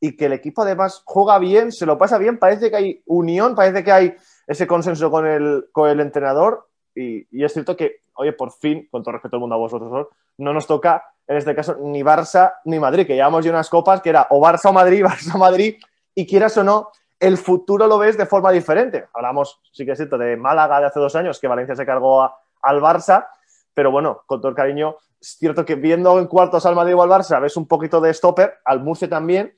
y 0.00 0.16
que 0.16 0.26
el 0.26 0.32
equipo 0.32 0.62
además 0.62 1.02
juega 1.04 1.38
bien, 1.38 1.72
se 1.72 1.86
lo 1.86 1.98
pasa 1.98 2.18
bien, 2.18 2.38
parece 2.38 2.70
que 2.70 2.76
hay 2.76 3.02
unión, 3.06 3.54
parece 3.54 3.82
que 3.82 3.92
hay 3.92 4.16
ese 4.46 4.66
consenso 4.66 5.10
con 5.10 5.26
el, 5.26 5.68
con 5.72 5.88
el 5.88 6.00
entrenador, 6.00 6.65
y, 6.96 7.44
es 7.44 7.52
cierto 7.52 7.76
que, 7.76 8.00
oye, 8.14 8.32
por 8.32 8.50
fin, 8.52 8.88
con 8.90 9.02
todo 9.02 9.12
respeto 9.12 9.36
al 9.36 9.40
mundo 9.40 9.54
a 9.54 9.58
vosotros, 9.58 10.08
no 10.38 10.52
nos 10.52 10.66
toca 10.66 11.04
en 11.28 11.36
este 11.36 11.54
caso 11.54 11.76
ni 11.80 12.02
Barça 12.02 12.54
ni 12.64 12.78
Madrid, 12.78 13.06
que 13.06 13.14
llevamos 13.14 13.44
ya 13.44 13.50
unas 13.50 13.68
copas 13.68 14.00
que 14.00 14.10
era 14.10 14.26
o 14.30 14.40
Barça 14.40 14.70
o 14.70 14.72
Madrid, 14.72 15.02
Barça 15.04 15.34
o 15.34 15.38
Madrid, 15.38 15.76
y 16.14 16.26
quieras 16.26 16.56
o 16.56 16.64
no, 16.64 16.90
el 17.18 17.36
futuro 17.36 17.86
lo 17.86 17.98
ves 17.98 18.16
de 18.16 18.26
forma 18.26 18.50
diferente. 18.52 19.06
Hablamos, 19.12 19.60
sí 19.72 19.84
que 19.84 19.92
es 19.92 19.98
cierto, 19.98 20.18
de 20.18 20.36
Málaga 20.36 20.80
de 20.80 20.86
hace 20.86 21.00
dos 21.00 21.14
años, 21.16 21.40
que 21.40 21.48
Valencia 21.48 21.74
se 21.74 21.86
cargó 21.86 22.22
al 22.22 22.80
Barça, 22.80 23.28
pero 23.74 23.90
bueno, 23.90 24.22
con 24.26 24.40
todo 24.40 24.48
el 24.48 24.54
cariño, 24.54 24.96
es 25.20 25.36
cierto 25.38 25.64
que 25.64 25.74
viendo 25.74 26.18
en 26.18 26.26
cuartos 26.26 26.64
al 26.66 26.74
Madrid 26.74 26.94
o 26.94 27.02
al 27.02 27.10
Barça, 27.10 27.40
ves 27.40 27.56
un 27.56 27.66
poquito 27.66 28.00
de 28.00 28.14
stopper, 28.14 28.58
al 28.64 28.82
Murcia 28.82 29.08
también, 29.08 29.54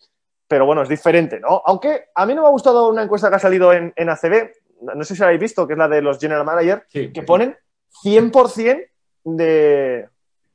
pero 0.49 0.64
bueno, 0.64 0.82
es 0.82 0.89
diferente, 0.89 1.39
¿no? 1.41 1.62
Aunque 1.66 2.07
a 2.14 2.24
mí 2.24 2.34
no 2.34 2.43
me 2.43 2.49
ha 2.49 2.51
gustado 2.51 2.89
una 2.89 3.03
encuesta 3.03 3.28
que 3.28 3.36
ha 3.36 3.41
salido 3.41 3.72
en, 3.72 3.93
ACB, 3.97 4.51
no 4.81 5.05
sé 5.05 5.14
si 5.14 5.20
la 5.20 5.26
habéis 5.26 5.41
visto, 5.41 5.66
que 5.66 5.74
es 5.74 5.79
la 5.79 5.89
de 5.89 6.03
los 6.03 6.18
General 6.18 6.45
Manager, 6.45 6.87
que 6.91 7.22
ponen 7.26 7.57
100% 8.05 8.89
de, 9.24 10.09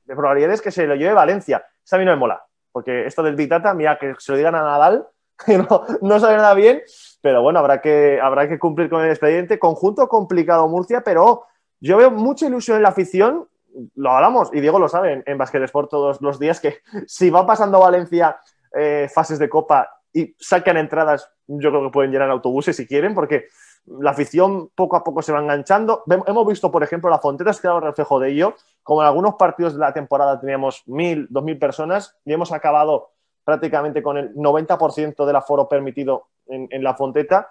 de 0.05 0.15
probabilidades 0.15 0.61
que 0.61 0.71
se 0.71 0.87
lo 0.87 0.95
lleve 0.95 1.13
Valencia. 1.13 1.65
Esa 1.83 1.95
a 1.95 1.99
mí 1.99 2.05
no 2.05 2.11
me 2.11 2.17
mola, 2.17 2.43
porque 2.71 3.05
esto 3.05 3.23
del 3.23 3.35
Big 3.35 3.49
Data, 3.49 3.73
mira, 3.73 3.97
que 3.99 4.13
se 4.17 4.31
lo 4.31 4.37
digan 4.37 4.55
a 4.55 4.61
Nadal, 4.61 5.07
que 5.45 5.57
no, 5.57 5.85
no 6.01 6.19
sabe 6.19 6.37
nada 6.37 6.53
bien, 6.53 6.81
pero 7.21 7.41
bueno, 7.41 7.59
habrá 7.59 7.81
que, 7.81 8.19
habrá 8.21 8.47
que 8.47 8.59
cumplir 8.59 8.89
con 8.89 9.03
el 9.03 9.09
expediente. 9.09 9.59
Conjunto 9.59 10.07
complicado 10.07 10.67
Murcia, 10.67 11.01
pero 11.01 11.43
yo 11.79 11.97
veo 11.97 12.11
mucha 12.11 12.45
ilusión 12.45 12.77
en 12.77 12.83
la 12.83 12.89
afición, 12.89 13.47
lo 13.95 14.11
hablamos, 14.11 14.49
y 14.53 14.61
Diego 14.61 14.79
lo 14.79 14.87
sabe 14.87 15.13
en, 15.13 15.23
en 15.25 15.37
Basket 15.37 15.63
Sport 15.63 15.89
todos 15.89 16.21
los 16.21 16.39
días, 16.39 16.59
que 16.59 16.79
si 17.07 17.29
va 17.29 17.45
pasando 17.45 17.79
Valencia 17.79 18.37
eh, 18.75 19.09
fases 19.13 19.39
de 19.39 19.49
Copa 19.49 19.89
y 20.13 20.35
sacan 20.39 20.77
entradas, 20.77 21.29
yo 21.47 21.71
creo 21.71 21.83
que 21.83 21.89
pueden 21.89 22.11
llenar 22.11 22.29
autobuses 22.29 22.75
si 22.75 22.87
quieren, 22.87 23.15
porque 23.15 23.47
la 23.85 24.11
afición 24.11 24.69
poco 24.75 24.95
a 24.95 25.03
poco 25.03 25.21
se 25.21 25.31
va 25.31 25.41
enganchando. 25.41 26.03
Hemos 26.07 26.47
visto, 26.47 26.71
por 26.71 26.83
ejemplo, 26.83 27.09
la 27.09 27.19
Fonteta 27.19 27.51
es 27.51 27.59
claro 27.59 27.79
reflejo 27.79 28.19
de 28.19 28.31
ello. 28.31 28.55
Como 28.81 29.01
en 29.01 29.07
algunos 29.07 29.35
partidos 29.35 29.73
de 29.73 29.79
la 29.79 29.93
temporada 29.93 30.39
teníamos 30.39 30.83
mil, 30.85 31.27
dos 31.29 31.43
mil 31.43 31.57
personas 31.57 32.15
y 32.23 32.31
hemos 32.31 32.51
acabado 32.51 33.09
prácticamente 33.43 34.01
con 34.01 34.17
el 34.17 34.33
90% 34.35 35.25
del 35.25 35.35
aforo 35.35 35.67
permitido 35.67 36.27
en, 36.47 36.83
la 36.83 36.93
Fonteta. 36.93 37.49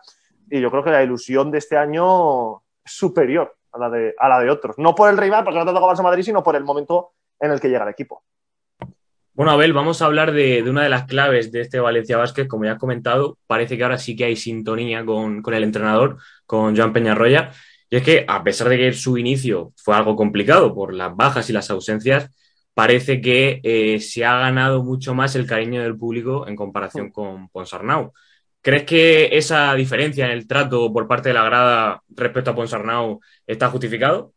Y 0.49 0.61
yo 0.61 0.71
creo 0.71 0.83
que 0.83 0.91
la 0.91 1.03
ilusión 1.03 1.51
de 1.51 1.59
este 1.59 1.77
año 1.77 2.63
es 2.85 2.93
superior 2.93 3.55
a 3.73 3.79
la 3.79 3.91
de, 3.91 4.15
a 4.19 4.29
la 4.29 4.41
de 4.41 4.51
otros. 4.51 4.79
No 4.79 4.95
por 4.95 5.11
el 5.11 5.19
rival, 5.19 5.45
porque 5.45 5.59
no 5.59 5.67
te 5.67 5.73
toca 5.73 5.87
Barça 5.87 6.03
Madrid, 6.03 6.23
sino 6.23 6.43
por 6.43 6.57
el 6.57 6.65
momento 6.65 7.13
en 7.39 7.51
el 7.51 7.61
que 7.61 7.69
llega 7.69 7.85
el 7.85 7.91
equipo. 7.91 8.23
Bueno, 9.35 9.53
Abel, 9.53 9.72
vamos 9.72 10.03
a 10.03 10.07
hablar 10.07 10.33
de, 10.33 10.62
una 10.68 10.83
de 10.83 10.91
las 10.91 11.05
claves 11.07 11.51
de 11.53 11.62
este 11.62 11.80
Valencia 11.80 12.18
Vázquez. 12.18 12.47
Como 12.49 12.64
ya 12.66 12.72
has 12.72 12.78
comentado, 12.78 13.39
parece 13.47 13.78
que 13.78 13.83
ahora 13.83 13.97
sí 13.97 14.14
que 14.14 14.24
hay 14.24 14.37
sintonía 14.37 15.05
con, 15.07 15.43
el 15.55 15.64
entrenador, 15.64 16.18
con 16.45 16.76
Joan 16.76 16.93
Peñarroya. 16.93 17.51
Y 17.89 17.97
es 17.97 18.03
que, 18.03 18.24
a 18.28 18.45
pesar 18.45 18.68
de 18.68 18.76
que 18.76 18.93
su 18.93 19.16
inicio 19.16 19.72
fue 19.76 19.97
algo 19.97 20.16
complicado 20.16 20.74
por 20.74 20.93
las 20.93 21.16
bajas 21.16 21.49
y 21.49 21.55
las 21.55 21.70
ausencias, 21.70 22.30
parece 22.74 23.22
que 23.22 23.61
eh, 23.62 24.01
se 24.01 24.24
ha 24.24 24.39
ganado 24.39 24.83
mucho 24.85 25.14
más 25.14 25.35
el 25.35 25.47
cariño 25.47 25.83
del 25.83 25.97
público 25.97 26.47
en 26.47 26.57
comparación 26.57 27.11
con 27.11 27.49
Ponsarnau. 27.49 28.12
¿Crees 28.61 28.85
que 28.85 29.37
esa 29.37 29.74
diferencia 29.74 30.26
en 30.26 30.33
el 30.33 30.47
trato 30.47 30.93
por 30.93 31.09
parte 31.09 31.30
de 31.30 31.35
la 31.35 31.45
grada 31.45 32.03
respecto 32.11 32.51
a 32.51 32.55
Ponsarnau 32.55 33.20
está 33.47 33.68
justificado? 33.70 34.35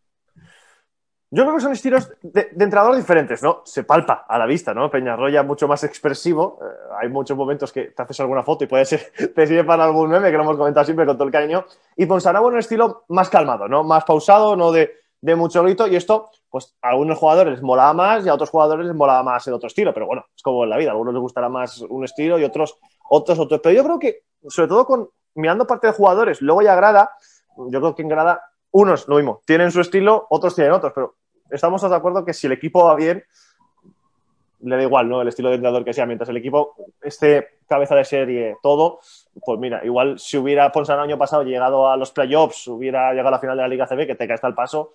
Yo 1.32 1.44
creo 1.44 1.56
que 1.56 1.62
son 1.62 1.72
estilos 1.72 2.12
de, 2.22 2.50
entrenador 2.52 2.96
diferentes, 2.96 3.42
¿no? 3.42 3.62
Se 3.66 3.84
palpa 3.84 4.26
a 4.28 4.38
la 4.38 4.46
vista, 4.46 4.74
¿no? 4.74 4.90
Peñarroya 4.92 5.42
mucho 5.44 5.68
más 5.68 5.84
expresivo. 5.84 6.60
Eh, 6.62 6.66
hay 7.02 7.10
muchos 7.10 7.36
momentos 7.36 7.72
que 7.74 7.86
te 7.86 8.02
haces 8.02 8.20
alguna 8.20 8.44
foto 8.44 8.64
y 8.64 8.68
puede 8.68 8.86
ser, 8.86 9.12
te 9.36 9.48
sirve 9.48 9.64
para 9.64 9.86
algún 9.86 10.10
meme, 10.10 10.30
que 10.30 10.38
lo 10.38 10.44
hemos 10.44 10.58
comentado 10.58 10.86
siempre 10.86 11.06
con 11.06 11.18
todo 11.18 11.26
el 11.26 11.34
cariño. 11.34 11.66
Y 11.98 12.06
Ponsarnau 12.06 12.48
en 12.48 12.54
un 12.54 12.60
estilo 12.60 13.06
más 13.10 13.30
calmado, 13.30 13.68
¿no? 13.68 13.84
Más 13.84 14.04
pausado, 14.06 14.56
no 14.56 14.72
de, 14.72 14.92
de 15.20 15.36
mucho 15.36 15.64
grito. 15.64 15.88
Y 15.88 15.96
esto, 15.96 16.30
pues 16.50 16.78
a 16.82 16.90
algunos 16.90 17.18
jugadores 17.18 17.54
les 17.54 17.64
molaba 17.64 17.94
más 17.94 18.26
y 18.26 18.30
a 18.30 18.34
otros 18.34 18.52
jugadores 18.52 18.86
les 18.86 18.96
molaba 18.96 19.24
más 19.24 19.48
el 19.48 19.54
otro 19.56 19.68
estilo. 19.68 19.94
Pero 19.94 20.06
bueno, 20.06 20.26
es 20.36 20.44
como 20.44 20.64
en 20.64 20.70
la 20.70 20.78
vida. 20.78 20.90
A 20.90 20.94
algunos 20.94 21.16
les 21.16 21.22
gustará 21.22 21.50
más 21.50 21.82
un 21.82 22.04
estilo 22.04 22.38
y 22.38 22.44
otros, 22.44 22.78
otros, 23.10 23.40
otros. 23.40 23.60
Pero 23.64 23.76
yo 23.76 23.84
creo 23.84 24.00
que, 24.00 24.24
sobre 24.48 24.68
todo 24.68 24.86
con 24.86 25.10
mirando 25.34 25.66
parte 25.66 25.88
de 25.88 25.94
jugadores, 25.94 26.42
luego 26.42 26.62
ya 26.62 26.76
grada, 26.76 27.12
yo 27.58 27.80
creo 27.80 27.96
que 27.96 28.04
en 28.04 28.10
grada 28.10 28.42
unos, 28.78 29.08
lo 29.08 29.16
mismo, 29.16 29.42
tienen 29.46 29.72
su 29.72 29.80
estilo, 29.80 30.28
otros 30.30 30.54
tienen 30.54 30.74
otros, 30.74 30.92
pero 30.94 31.16
estamos 31.50 31.82
de 31.82 31.96
acuerdo 31.96 32.26
que 32.26 32.34
si 32.34 32.48
el 32.48 32.54
equipo 32.54 32.84
va 32.84 32.96
bien, 32.96 33.24
le 34.60 34.76
da 34.76 34.82
igual, 34.82 35.08
¿no? 35.08 35.22
El 35.22 35.30
estilo 35.30 35.48
de 35.48 35.56
entrenador 35.56 35.86
que 35.86 35.94
sea. 35.94 36.06
Mientras 36.06 36.28
el 36.28 36.36
equipo 36.36 36.76
esté 37.02 37.60
cabeza 37.70 37.96
de 37.96 38.04
serie, 38.04 38.58
todo, 38.62 39.00
pues 39.46 39.60
mira, 39.60 39.80
igual 39.86 40.20
si 40.20 40.38
hubiera 40.38 40.74
Ponce 40.74 40.92
el 40.92 41.00
año 41.00 41.18
pasado 41.18 41.44
llegado 41.44 41.90
a 41.90 41.96
los 41.96 42.12
playoffs, 42.12 42.68
hubiera 42.68 43.12
llegado 43.12 43.30
a 43.30 43.32
la 43.32 43.40
final 43.40 43.56
de 43.56 43.62
la 43.62 43.70
Liga 43.70 43.88
CB, 43.88 44.08
que 44.08 44.16
te 44.16 44.28
cae 44.28 44.36
hasta 44.36 44.48
el 44.48 44.56
paso, 44.56 44.94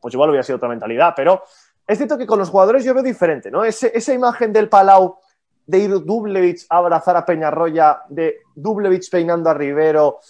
pues 0.00 0.14
igual 0.14 0.30
hubiera 0.30 0.42
sido 0.42 0.56
otra 0.56 0.70
mentalidad. 0.70 1.12
Pero 1.14 1.42
es 1.86 1.98
cierto 1.98 2.16
que 2.16 2.26
con 2.26 2.38
los 2.38 2.48
jugadores 2.48 2.82
yo 2.82 2.94
veo 2.94 3.02
diferente, 3.02 3.50
¿no? 3.50 3.62
esa 3.62 4.14
imagen 4.14 4.54
del 4.54 4.70
Palau 4.70 5.18
de 5.66 5.78
ir 5.80 5.90
Dublevich 5.90 6.64
a 6.70 6.78
abrazar 6.78 7.16
a 7.16 7.26
Peñarroya, 7.26 8.04
de 8.08 8.38
Dublevich 8.54 9.10
peinando 9.10 9.50
a 9.50 9.54
Rivero, 9.54 10.20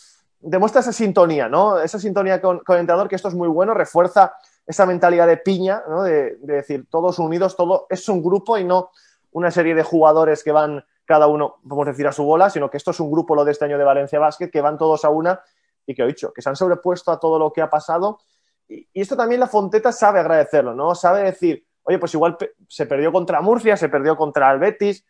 demuestra 0.43 0.81
esa 0.81 0.93
sintonía, 0.93 1.49
¿no? 1.49 1.81
Esa 1.81 1.99
sintonía 1.99 2.41
con, 2.41 2.59
con 2.61 2.77
el 2.77 2.81
entrenador, 2.81 3.09
que 3.09 3.17
esto 3.17 3.29
es 3.29 3.35
muy 3.35 3.49
bueno, 3.49 3.75
refuerza 3.75 4.35
esa 4.67 4.87
mentalidad 4.87 5.27
de 5.27 5.37
piña, 5.37 5.83
¿no? 5.89 6.03
de, 6.03 6.37
decir, 6.41 6.87
todos 6.89 7.19
unidos, 7.19 7.57
todo 7.57 7.87
es 7.91 8.09
un 8.09 8.23
grupo 8.23 8.59
y 8.59 8.65
no 8.65 8.91
una 9.33 9.51
serie 9.51 9.75
de 9.75 9.83
jugadores 9.83 10.45
que 10.45 10.53
van 10.53 10.85
cada 11.05 11.27
uno, 11.27 11.57
vamos 11.63 11.87
a 11.87 11.91
decir, 11.91 12.07
a 12.07 12.13
su 12.13 12.25
bola, 12.25 12.51
sino 12.51 12.71
que 12.71 12.77
esto 12.77 12.93
es 12.93 13.01
un 13.01 13.11
grupo, 13.11 13.35
lo 13.35 13.45
de 13.45 13.53
este 13.53 13.65
año 13.65 13.79
de 13.79 13.85
Valencia 13.85 14.19
Basket, 14.19 14.51
que 14.51 14.61
van 14.61 14.79
todos 14.79 15.05
a 15.05 15.11
una 15.11 15.41
y 15.87 15.95
que 15.95 16.03
he 16.03 16.07
dicho, 16.07 16.33
que 16.33 16.43
se 16.43 16.49
han 16.49 16.57
sobrepuesto 16.57 17.11
a 17.11 17.19
todo 17.19 17.39
lo 17.39 17.53
que 17.53 17.61
ha 17.61 17.69
pasado. 17.69 18.21
Y, 18.69 18.87
esto 18.95 19.17
también 19.17 19.41
la 19.41 19.49
Fonteta 19.49 19.91
sabe 19.91 20.21
agradecerlo, 20.21 20.75
¿no? 20.75 20.95
Sabe 20.95 21.25
decir, 21.25 21.67
oye, 21.83 21.99
pues 21.99 22.15
igual 22.15 22.37
se 22.69 22.87
perdió 22.87 23.11
contra 23.11 23.41
Murcia, 23.41 23.77
se 23.77 23.89
perdió 23.89 24.17
contra 24.17 24.53
el 24.53 24.61
Betis, 24.61 25.05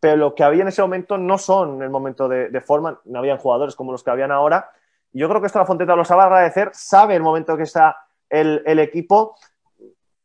pero 0.00 0.16
lo 0.16 0.34
que 0.34 0.44
había 0.44 0.62
en 0.62 0.68
ese 0.68 0.82
momento 0.82 1.16
no 1.16 1.38
son 1.38 1.82
el 1.82 1.90
momento 1.90 2.28
de, 2.28 2.60
forma, 2.60 3.00
no 3.04 3.18
habían 3.18 3.38
jugadores 3.38 3.74
como 3.74 3.92
los 3.92 4.04
que 4.04 4.10
habían 4.10 4.30
ahora. 4.30 4.70
Yo 5.18 5.28
creo 5.28 5.40
que 5.40 5.48
esto 5.48 5.58
la 5.58 5.66
Fonteta 5.66 5.96
lo 5.96 6.04
sabe 6.04 6.22
agradecer, 6.22 6.70
sabe 6.72 7.16
el 7.16 7.22
momento 7.22 7.56
que 7.56 7.64
está 7.64 7.96
el, 8.28 8.62
el 8.64 8.78
equipo. 8.78 9.36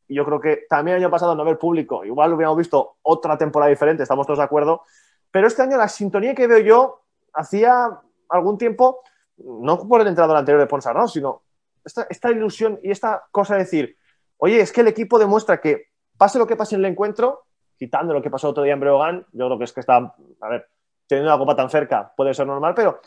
Yo 0.07 0.23
creo 0.23 0.39
que 0.39 0.65
también 0.69 0.97
el 0.97 1.03
año 1.03 1.09
pasado 1.09 1.33
no 1.33 1.41
haber 1.41 1.57
público, 1.57 2.05
igual 2.05 2.31
hubiéramos 2.33 2.57
visto 2.57 2.97
otra 3.01 3.37
temporada 3.37 3.71
diferente, 3.71 4.03
estamos 4.03 4.27
todos 4.27 4.37
de 4.37 4.45
acuerdo. 4.45 4.83
Pero 5.31 5.47
este 5.47 5.63
año 5.63 5.77
la 5.77 5.87
sintonía 5.87 6.35
que 6.35 6.45
veo 6.45 6.59
yo 6.59 7.01
hacía 7.33 7.89
algún 8.29 8.59
tiempo, 8.59 9.01
no 9.37 9.79
por 9.87 10.01
el 10.01 10.07
entrenador 10.07 10.37
anterior 10.37 10.61
de 10.61 10.67
Ponsarnau, 10.67 11.07
sino 11.07 11.41
esta, 11.83 12.05
esta 12.07 12.29
ilusión 12.29 12.79
y 12.83 12.91
esta 12.91 13.23
cosa 13.31 13.55
de 13.55 13.61
decir, 13.61 13.97
oye, 14.37 14.59
es 14.59 14.71
que 14.71 14.81
el 14.81 14.87
equipo 14.87 15.17
demuestra 15.17 15.59
que 15.59 15.87
pase 16.19 16.37
lo 16.37 16.45
que 16.45 16.55
pase 16.55 16.75
en 16.75 16.85
el 16.85 16.91
encuentro, 16.91 17.45
quitando 17.77 18.13
lo 18.13 18.21
que 18.21 18.29
pasó 18.29 18.49
otro 18.49 18.63
día 18.63 18.73
en 18.73 18.79
Breogán, 18.79 19.25
yo 19.31 19.47
creo 19.47 19.57
que 19.57 19.63
es 19.63 19.73
que 19.73 19.79
está, 19.79 19.95
a 19.95 20.49
ver, 20.49 20.67
teniendo 21.07 21.31
la 21.31 21.37
copa 21.39 21.55
tan 21.55 21.69
cerca 21.69 22.13
puede 22.15 22.33
ser 22.33 22.45
normal, 22.45 22.73
pero 22.75 23.01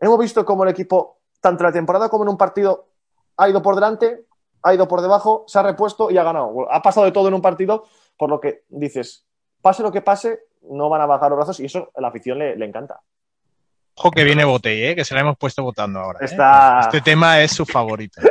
hemos 0.00 0.18
visto 0.18 0.44
cómo 0.44 0.64
el 0.64 0.70
equipo, 0.70 1.17
tanto 1.40 1.62
en 1.62 1.68
la 1.68 1.72
temporada 1.72 2.08
como 2.08 2.24
en 2.24 2.30
un 2.30 2.36
partido, 2.36 2.88
ha 3.36 3.48
ido 3.48 3.62
por 3.62 3.74
delante, 3.74 4.24
ha 4.62 4.74
ido 4.74 4.88
por 4.88 5.00
debajo, 5.00 5.44
se 5.46 5.58
ha 5.58 5.62
repuesto 5.62 6.10
y 6.10 6.18
ha 6.18 6.24
ganado. 6.24 6.70
Ha 6.70 6.82
pasado 6.82 7.06
de 7.06 7.12
todo 7.12 7.28
en 7.28 7.34
un 7.34 7.42
partido, 7.42 7.86
por 8.16 8.28
lo 8.28 8.40
que 8.40 8.64
dices, 8.68 9.26
pase 9.62 9.82
lo 9.82 9.92
que 9.92 10.02
pase, 10.02 10.40
no 10.62 10.88
van 10.88 11.00
a 11.00 11.06
bajar 11.06 11.30
los 11.30 11.38
brazos 11.38 11.60
y 11.60 11.66
eso 11.66 11.90
a 11.94 12.00
la 12.00 12.08
afición 12.08 12.38
le, 12.38 12.64
encanta. 12.64 13.00
Ojo 13.94 14.10
que 14.10 14.24
viene 14.24 14.44
Botey, 14.44 14.84
¿eh? 14.84 14.94
que 14.94 15.04
se 15.04 15.14
la 15.14 15.20
hemos 15.20 15.36
puesto 15.36 15.62
votando 15.62 16.00
ahora. 16.00 16.20
¿eh? 16.20 16.80
Este 16.82 17.00
tema 17.00 17.40
es 17.40 17.52
su 17.52 17.64
favorito. 17.66 18.20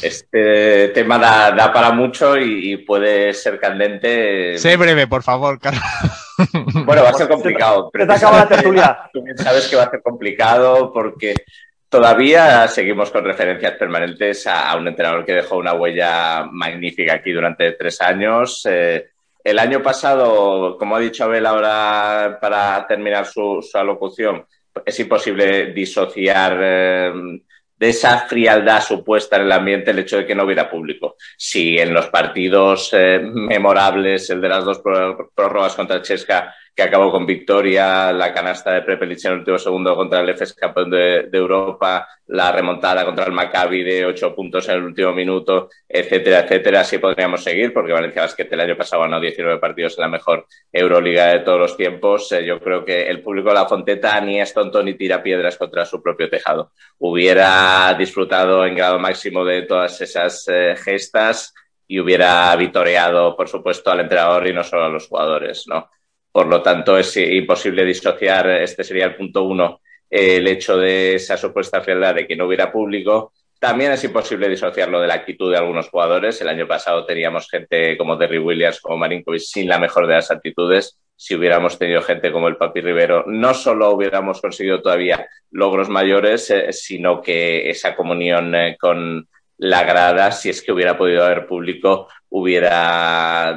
Este 0.00 0.88
tema 0.88 1.18
da, 1.18 1.72
para 1.72 1.92
mucho 1.92 2.38
y, 2.38 2.78
puede 2.78 3.34
ser 3.34 3.60
candente. 3.60 4.58
Sé 4.58 4.76
breve, 4.76 5.06
por 5.06 5.22
favor, 5.22 5.58
Carlos. 5.60 5.82
Bueno, 6.84 7.02
va 7.02 7.10
a 7.10 7.14
ser 7.14 7.28
complicado. 7.28 7.90
Te, 7.92 8.06
te 8.06 8.12
acaba 8.12 8.38
la 8.38 8.48
tertulia. 8.48 8.98
Tú 9.12 9.22
bien 9.22 9.38
sabes 9.38 9.68
que 9.68 9.76
va 9.76 9.84
a 9.84 9.90
ser 9.90 10.02
complicado 10.02 10.92
porque 10.92 11.34
todavía 11.88 12.66
seguimos 12.68 13.10
con 13.10 13.24
referencias 13.24 13.72
permanentes 13.72 14.46
a, 14.46 14.76
un 14.76 14.88
entrenador 14.88 15.24
que 15.24 15.34
dejó 15.34 15.56
una 15.56 15.74
huella 15.74 16.44
magnífica 16.50 17.14
aquí 17.14 17.32
durante 17.32 17.72
tres 17.72 18.00
años. 18.00 18.66
Eh, 18.68 19.10
el 19.42 19.58
año 19.58 19.82
pasado, 19.82 20.76
como 20.78 20.96
ha 20.96 21.00
dicho 21.00 21.24
Abel 21.24 21.46
ahora 21.46 22.38
para 22.40 22.86
terminar 22.86 23.26
su, 23.26 23.64
alocución, 23.74 24.44
es 24.84 24.98
imposible 24.98 25.72
disociar. 25.72 26.58
Eh, 26.60 27.12
de 27.76 27.88
esa 27.88 28.18
frialdad 28.20 28.80
supuesta 28.82 29.36
en 29.36 29.42
el 29.42 29.52
ambiente 29.52 29.90
el 29.90 29.98
hecho 29.98 30.18
de 30.18 30.26
que 30.26 30.34
no 30.34 30.44
hubiera 30.44 30.70
público. 30.70 31.16
Si 31.36 31.76
en 31.76 31.92
los 31.92 32.06
partidos 32.06 32.90
eh, 32.92 33.20
memorables, 33.20 34.30
el 34.30 34.40
de 34.40 34.48
las 34.48 34.64
dos 34.64 34.80
prórrogas 35.34 35.74
contra 35.74 36.00
Chesca, 36.00 36.54
que 36.74 36.82
acabó 36.82 37.12
con 37.12 37.24
victoria, 37.24 38.12
la 38.12 38.34
canasta 38.34 38.72
de 38.72 38.82
Prepelic 38.82 39.24
en 39.24 39.32
el 39.32 39.38
último 39.38 39.58
segundo 39.58 39.94
contra 39.94 40.20
el 40.20 40.30
FS 40.30 40.54
campeón 40.56 40.90
de, 40.90 41.28
Europa, 41.32 42.08
la 42.26 42.50
remontada 42.50 43.04
contra 43.04 43.26
el 43.26 43.32
Maccabi 43.32 43.84
de 43.84 44.04
ocho 44.04 44.34
puntos 44.34 44.68
en 44.68 44.76
el 44.76 44.82
último 44.82 45.12
minuto, 45.12 45.68
etcétera, 45.88 46.40
etcétera. 46.40 46.80
Así 46.80 46.98
podríamos 46.98 47.44
seguir, 47.44 47.72
porque 47.72 47.92
Valencia 47.92 48.22
Basket 48.22 48.48
el 48.50 48.60
año 48.60 48.76
pasado 48.76 49.02
ganó 49.02 49.20
19 49.20 49.58
partidos 49.60 49.96
en 49.98 50.02
la 50.02 50.08
mejor 50.08 50.46
Euroliga 50.72 51.26
de 51.26 51.40
todos 51.40 51.60
los 51.60 51.76
tiempos. 51.76 52.32
Eh, 52.32 52.44
yo 52.44 52.58
creo 52.58 52.84
que 52.84 53.02
el 53.02 53.22
público 53.22 53.50
de 53.50 53.54
la 53.54 53.66
Fonteta 53.66 54.20
ni 54.20 54.40
es 54.40 54.52
tonto 54.52 54.82
ni 54.82 54.94
tira 54.94 55.22
piedras 55.22 55.56
contra 55.56 55.84
su 55.84 56.02
propio 56.02 56.28
tejado. 56.28 56.72
Hubiera 56.98 57.94
disfrutado 57.96 58.66
en 58.66 58.74
grado 58.74 58.98
máximo 58.98 59.44
de 59.44 59.62
todas 59.62 60.00
esas 60.00 60.48
eh, 60.48 60.74
gestas 60.76 61.54
y 61.86 62.00
hubiera 62.00 62.56
vitoreado, 62.56 63.36
por 63.36 63.48
supuesto, 63.48 63.92
al 63.92 64.00
entrenador 64.00 64.48
y 64.48 64.52
no 64.52 64.64
solo 64.64 64.86
a 64.86 64.88
los 64.88 65.06
jugadores, 65.06 65.66
¿no? 65.68 65.88
Por 66.34 66.48
lo 66.48 66.60
tanto, 66.60 66.98
es 66.98 67.16
imposible 67.16 67.84
disociar, 67.84 68.50
este 68.50 68.82
sería 68.82 69.04
el 69.04 69.14
punto 69.14 69.44
uno, 69.44 69.80
el 70.10 70.48
hecho 70.48 70.76
de 70.76 71.14
esa 71.14 71.36
supuesta 71.36 71.80
frialdad 71.80 72.16
de 72.16 72.26
que 72.26 72.34
no 72.34 72.46
hubiera 72.46 72.72
público. 72.72 73.32
También 73.60 73.92
es 73.92 74.02
imposible 74.02 74.48
disociarlo 74.48 75.00
de 75.00 75.06
la 75.06 75.14
actitud 75.14 75.52
de 75.52 75.58
algunos 75.58 75.88
jugadores. 75.90 76.40
El 76.40 76.48
año 76.48 76.66
pasado 76.66 77.06
teníamos 77.06 77.48
gente 77.48 77.96
como 77.96 78.16
Derry 78.16 78.40
Williams, 78.40 78.80
como 78.80 78.96
Marinkovic, 78.96 79.42
sin 79.42 79.68
la 79.68 79.78
mejor 79.78 80.08
de 80.08 80.14
las 80.14 80.32
actitudes. 80.32 80.98
Si 81.14 81.36
hubiéramos 81.36 81.78
tenido 81.78 82.02
gente 82.02 82.32
como 82.32 82.48
el 82.48 82.56
Papi 82.56 82.80
Rivero, 82.80 83.22
no 83.28 83.54
solo 83.54 83.90
hubiéramos 83.90 84.40
conseguido 84.40 84.82
todavía 84.82 85.28
logros 85.52 85.88
mayores, 85.88 86.50
eh, 86.50 86.72
sino 86.72 87.22
que 87.22 87.70
esa 87.70 87.94
comunión 87.94 88.56
eh, 88.56 88.76
con 88.76 89.28
la 89.58 89.84
grada, 89.84 90.32
si 90.32 90.50
es 90.50 90.62
que 90.62 90.72
hubiera 90.72 90.98
podido 90.98 91.24
haber 91.24 91.46
público, 91.46 92.08
hubiera 92.28 93.56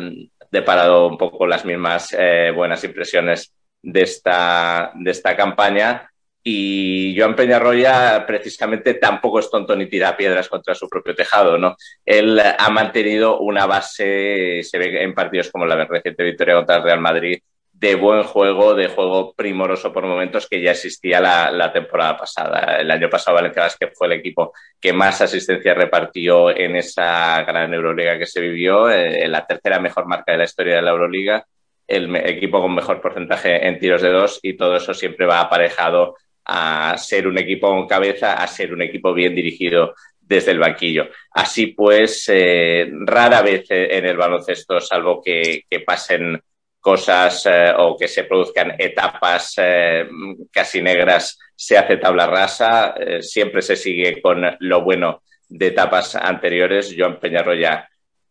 deparado 0.51 1.07
un 1.07 1.17
poco 1.17 1.45
las 1.47 1.65
mismas 1.65 2.15
eh, 2.17 2.51
buenas 2.55 2.83
impresiones 2.83 3.53
de 3.81 4.01
esta, 4.01 4.91
de 4.95 5.11
esta 5.11 5.35
campaña. 5.35 6.09
Y 6.43 7.13
Joan 7.17 7.35
Peñarroya 7.35 8.25
precisamente 8.25 8.93
tampoco 8.93 9.39
es 9.39 9.49
tonto 9.49 9.75
ni 9.75 9.87
tira 9.87 10.15
piedras 10.15 10.47
contra 10.47 10.73
su 10.75 10.87
propio 10.87 11.13
tejado, 11.13 11.57
¿no? 11.57 11.75
Él 12.05 12.39
ha 12.39 12.69
mantenido 12.69 13.39
una 13.39 13.65
base, 13.65 14.61
se 14.63 14.77
ve 14.77 15.03
en 15.03 15.13
partidos 15.13 15.51
como 15.51 15.65
la 15.65 15.83
reciente 15.83 16.23
victoria 16.23 16.55
contra 16.55 16.77
el 16.77 16.83
Real 16.83 17.01
Madrid, 17.01 17.41
de 17.79 17.93
buen 17.93 18.23
juego, 18.23 18.73
de 18.73 18.87
juego 18.87 19.33
primoroso 19.33 19.93
por 19.93 20.07
momentos 20.07 20.47
que 20.47 20.61
ya 20.61 20.71
existía 20.71 21.19
la, 21.21 21.71
temporada 21.71 22.17
pasada. 22.17 22.77
El 22.79 22.89
año 22.89 23.07
pasado 23.07 23.35
Valencia 23.35 23.61
Basket 23.63 23.91
fue 23.93 24.07
el 24.07 24.13
equipo 24.13 24.51
que 24.81 24.93
más 24.93 25.21
asistencia 25.21 25.75
repartió 25.75 26.49
en 26.49 26.75
esa 26.75 27.43
gran 27.43 27.71
Euroliga 27.73 28.17
que 28.17 28.25
se 28.25 28.41
vivió, 28.41 28.89
eh, 28.89 29.27
la 29.27 29.45
tercera 29.45 29.79
mejor 29.79 30.07
marca 30.07 30.31
de 30.31 30.39
la 30.39 30.45
historia 30.45 30.77
de 30.77 30.81
la 30.81 30.91
Euroliga, 30.91 31.45
el 31.87 32.15
equipo 32.15 32.61
con 32.61 32.73
mejor 32.73 32.99
porcentaje 32.99 33.67
en 33.67 33.77
tiros 33.77 34.01
de 34.01 34.09
dos 34.09 34.39
y 34.41 34.57
todo 34.57 34.75
eso 34.75 34.95
siempre 34.95 35.27
va 35.27 35.41
aparejado 35.41 36.15
a 36.45 36.97
ser 36.97 37.27
un 37.27 37.37
equipo 37.37 37.69
con 37.69 37.87
cabeza, 37.87 38.33
a 38.33 38.47
ser 38.47 38.73
un 38.73 38.81
equipo 38.81 39.13
bien 39.13 39.35
dirigido 39.35 39.93
desde 40.19 40.51
el 40.51 40.59
banquillo. 40.59 41.09
Así 41.31 41.67
pues, 41.67 42.25
eh, 42.29 42.89
rara 43.05 43.43
vez 43.43 43.65
en 43.69 44.05
el 44.05 44.17
baloncesto, 44.17 44.79
salvo 44.79 45.21
que 45.21 45.63
pasen 45.85 46.41
cosas 46.87 47.45
eh, 47.47 47.73
o 47.75 47.97
que 47.97 48.07
se 48.07 48.23
produzcan 48.23 48.73
etapas 48.77 49.55
eh, 49.57 50.07
casi 50.49 50.81
negras, 50.81 51.37
se 51.53 51.77
hace 51.77 51.97
tabla 51.97 52.27
rasa, 52.27 52.95
eh, 52.97 53.21
siempre 53.21 53.61
se 53.61 53.75
sigue 53.75 54.21
con 54.21 54.41
lo 54.59 54.81
bueno 54.83 55.21
de 55.49 55.67
etapas 55.67 56.15
anteriores. 56.15 56.95
Joan 56.97 57.19
Peñarroya, 57.19 57.89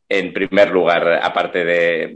en 0.09 0.33
primer 0.33 0.71
lugar, 0.71 1.21
aparte 1.23 1.67
de 1.67 2.15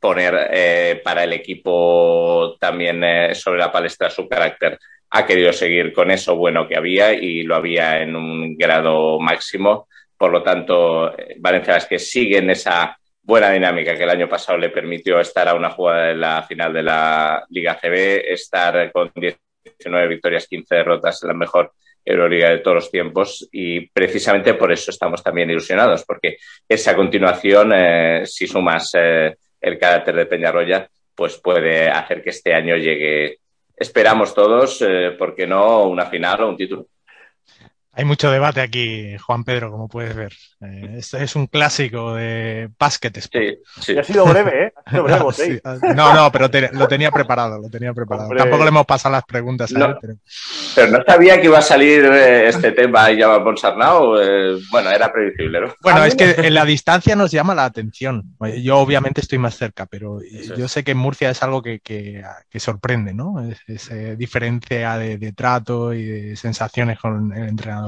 poner 0.00 1.00
para 1.04 1.22
el 1.22 1.32
equipo 1.32 2.56
también 2.58 3.32
sobre 3.36 3.60
la 3.60 3.70
palestra 3.70 4.10
su 4.10 4.28
carácter, 4.28 4.80
ha 5.10 5.24
querido 5.24 5.52
seguir 5.52 5.92
con 5.92 6.10
eso 6.10 6.34
bueno 6.34 6.66
que 6.66 6.76
había 6.76 7.12
y 7.14 7.44
lo 7.44 7.54
había 7.54 8.02
en 8.02 8.16
un 8.16 8.56
grado 8.56 9.20
máximo. 9.20 9.86
Por 10.18 10.32
lo 10.32 10.42
tanto, 10.42 11.14
Valencia 11.38 11.76
es 11.76 11.86
que 11.86 12.00
sigue 12.00 12.38
en 12.38 12.50
esa 12.50 12.98
buena 13.26 13.50
dinámica 13.50 13.96
que 13.96 14.04
el 14.04 14.10
año 14.10 14.28
pasado 14.28 14.56
le 14.56 14.70
permitió 14.70 15.18
estar 15.18 15.48
a 15.48 15.54
una 15.54 15.70
jugada 15.70 16.06
de 16.06 16.14
la 16.14 16.44
final 16.44 16.72
de 16.72 16.82
la 16.84 17.44
Liga 17.50 17.74
CB, 17.74 18.32
estar 18.32 18.92
con 18.92 19.10
19 19.16 20.06
victorias, 20.06 20.46
15 20.46 20.76
derrotas, 20.76 21.20
la 21.24 21.34
mejor 21.34 21.72
Euroliga 22.04 22.50
de 22.50 22.58
todos 22.58 22.76
los 22.76 22.90
tiempos 22.90 23.48
y 23.50 23.88
precisamente 23.88 24.54
por 24.54 24.70
eso 24.70 24.92
estamos 24.92 25.24
también 25.24 25.50
ilusionados, 25.50 26.04
porque 26.04 26.36
esa 26.68 26.94
continuación, 26.94 27.72
eh, 27.74 28.22
si 28.26 28.46
sumas 28.46 28.92
eh, 28.94 29.34
el 29.60 29.76
carácter 29.76 30.14
de 30.14 30.26
Peñarroya, 30.26 30.88
pues 31.12 31.38
puede 31.38 31.88
hacer 31.88 32.22
que 32.22 32.30
este 32.30 32.54
año 32.54 32.76
llegue, 32.76 33.40
esperamos 33.76 34.34
todos, 34.34 34.82
eh, 34.82 35.16
¿por 35.18 35.34
qué 35.34 35.48
no?, 35.48 35.88
una 35.88 36.06
final 36.06 36.42
o 36.42 36.48
un 36.50 36.56
título. 36.56 36.86
Hay 37.98 38.04
mucho 38.04 38.30
debate 38.30 38.60
aquí, 38.60 39.16
Juan 39.16 39.42
Pedro, 39.42 39.70
como 39.70 39.88
puedes 39.88 40.14
ver. 40.14 40.34
Eh, 40.60 40.96
este 40.98 41.24
es 41.24 41.34
un 41.34 41.46
clásico 41.46 42.14
de 42.14 42.68
básquet. 42.78 43.18
Sí, 43.32 43.58
sí. 43.80 43.98
ha 43.98 44.04
sido 44.04 44.26
breve, 44.26 44.66
¿eh? 44.66 44.72
Ha 44.84 44.90
sido 44.90 45.04
breve, 45.32 45.60
no, 45.62 45.94
no, 45.94 46.14
no, 46.14 46.30
pero 46.30 46.50
lo 46.72 46.88
tenía 46.88 47.10
preparado, 47.10 47.58
lo 47.58 47.70
tenía 47.70 47.94
preparado. 47.94 48.28
Tampoco 48.36 48.64
le 48.64 48.68
hemos 48.68 48.84
pasado 48.84 49.14
las 49.14 49.24
preguntas 49.24 49.74
a 49.74 49.78
él, 49.78 49.96
pero... 49.98 50.14
pero... 50.74 50.90
no 50.90 51.04
sabía 51.06 51.40
que 51.40 51.46
iba 51.46 51.56
a 51.56 51.62
salir 51.62 52.04
eh, 52.04 52.48
este 52.48 52.72
tema 52.72 53.10
y 53.10 53.16
ya 53.16 53.28
va 53.28 53.42
Ponsarnau. 53.42 54.18
Eh, 54.18 54.58
bueno, 54.70 54.90
era 54.90 55.10
previsible, 55.10 55.62
¿no? 55.62 55.74
Bueno, 55.80 56.04
es 56.04 56.14
que 56.14 56.32
en 56.32 56.52
la 56.52 56.66
distancia 56.66 57.16
nos 57.16 57.30
llama 57.30 57.54
la 57.54 57.64
atención. 57.64 58.36
Yo 58.62 58.76
obviamente 58.76 59.22
estoy 59.22 59.38
más 59.38 59.56
cerca, 59.56 59.86
pero 59.86 60.20
yo 60.54 60.68
sé 60.68 60.84
que 60.84 60.90
en 60.90 60.98
Murcia 60.98 61.30
es 61.30 61.42
algo 61.42 61.62
que, 61.62 61.80
que, 61.80 62.60
sorprende, 62.60 63.14
¿no? 63.14 63.36
Esa 63.66 63.94
diferencia 64.16 64.98
de, 64.98 65.16
de 65.16 65.32
trato 65.32 65.94
y 65.94 66.04
de 66.04 66.36
sensaciones 66.36 66.98
con 66.98 67.32
el 67.32 67.48
entrenador. 67.48 67.85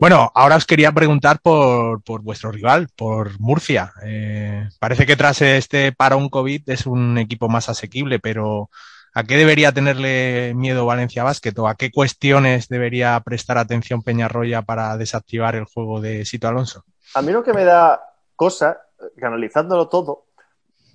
Bueno, 0.00 0.30
ahora 0.32 0.54
os 0.54 0.64
quería 0.64 0.92
preguntar 0.92 1.40
por, 1.40 2.00
vuestro 2.22 2.52
rival, 2.52 2.86
por 2.94 3.40
Murcia. 3.40 3.92
Eh, 4.04 4.68
parece 4.78 5.06
que 5.06 5.16
tras 5.16 5.42
este 5.42 5.90
parón 5.90 6.28
COVID 6.28 6.70
es 6.70 6.86
un 6.86 7.18
equipo 7.18 7.48
más 7.48 7.68
asequible, 7.68 8.20
pero 8.20 8.70
¿a 9.12 9.24
qué 9.24 9.36
debería 9.36 9.72
tenerle 9.72 10.52
miedo 10.54 10.86
Valencia 10.86 11.24
Basket 11.24 11.52
o 11.58 11.66
a 11.66 11.74
qué 11.74 11.90
cuestiones 11.90 12.68
debería 12.68 13.18
prestar 13.20 13.58
atención 13.58 14.02
Peñarroya 14.02 14.62
para 14.62 14.96
desactivar 14.96 15.56
el 15.56 15.64
juego 15.64 16.00
de 16.00 16.24
Sito 16.24 16.46
Alonso? 16.46 16.84
A 17.14 17.22
mí 17.22 17.32
lo 17.32 17.42
que 17.42 17.52
me 17.52 17.64
da 17.64 18.00
cosa 18.36 18.80
analizándolo 19.20 19.88
todo, 19.88 20.26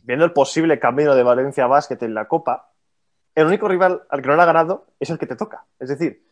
viendo 0.04 0.24
el 0.24 0.32
posible 0.32 0.80
camino 0.80 1.14
de 1.14 1.24
Valencia 1.24 1.68
Basket 1.68 1.98
en 2.02 2.14
la 2.14 2.30
Copa, 2.30 2.70
el 3.36 3.48
único 3.48 3.68
rival 3.68 4.04
al 4.10 4.22
que 4.22 4.28
no 4.30 4.38
le 4.38 4.42
ha 4.44 4.46
ganado 4.46 4.88
es 4.98 5.10
el 5.10 5.18
que 5.18 5.28
te 5.28 5.36
toca. 5.36 5.66
Es 5.78 5.90
decir, 5.90 6.24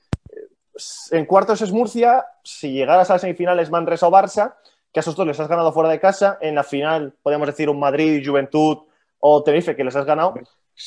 en 1.11 1.25
cuartos 1.25 1.61
es 1.61 1.71
Murcia, 1.71 2.25
si 2.43 2.71
llegaras 2.71 3.09
a 3.09 3.13
las 3.13 3.21
semifinales 3.21 3.69
Manresa 3.69 4.07
o 4.07 4.11
Barça, 4.11 4.55
que 4.93 4.99
a 4.99 5.01
esos 5.01 5.15
dos 5.15 5.25
les 5.27 5.39
has 5.39 5.47
ganado 5.47 5.71
fuera 5.73 5.89
de 5.89 5.99
casa, 5.99 6.37
en 6.41 6.55
la 6.55 6.63
final 6.63 7.13
podríamos 7.21 7.47
decir 7.47 7.69
un 7.69 7.79
Madrid, 7.79 8.21
Juventud 8.25 8.79
o 9.19 9.43
Tenerife 9.43 9.75
que 9.75 9.83
les 9.83 9.95
has 9.95 10.05
ganado, 10.05 10.33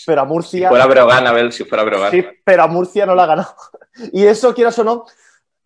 pero 0.07 0.21
a 0.21 0.25
Murcia... 0.25 0.69
Si 0.69 0.73
fuera 0.73 0.87
Brogan, 0.87 1.27
Abel, 1.27 1.53
si 1.53 1.65
fuera 1.65 1.85
Brogan. 1.85 2.11
Sí, 2.11 2.25
pero 2.45 2.63
a 2.65 2.67
Murcia 2.67 3.07
no 3.07 3.15
la 3.15 3.25
ha 3.25 3.27
ganado. 3.27 3.55
Y 4.13 4.25
eso, 4.27 4.53
quieras 4.55 4.77
o 4.81 4.85
no, 4.85 5.05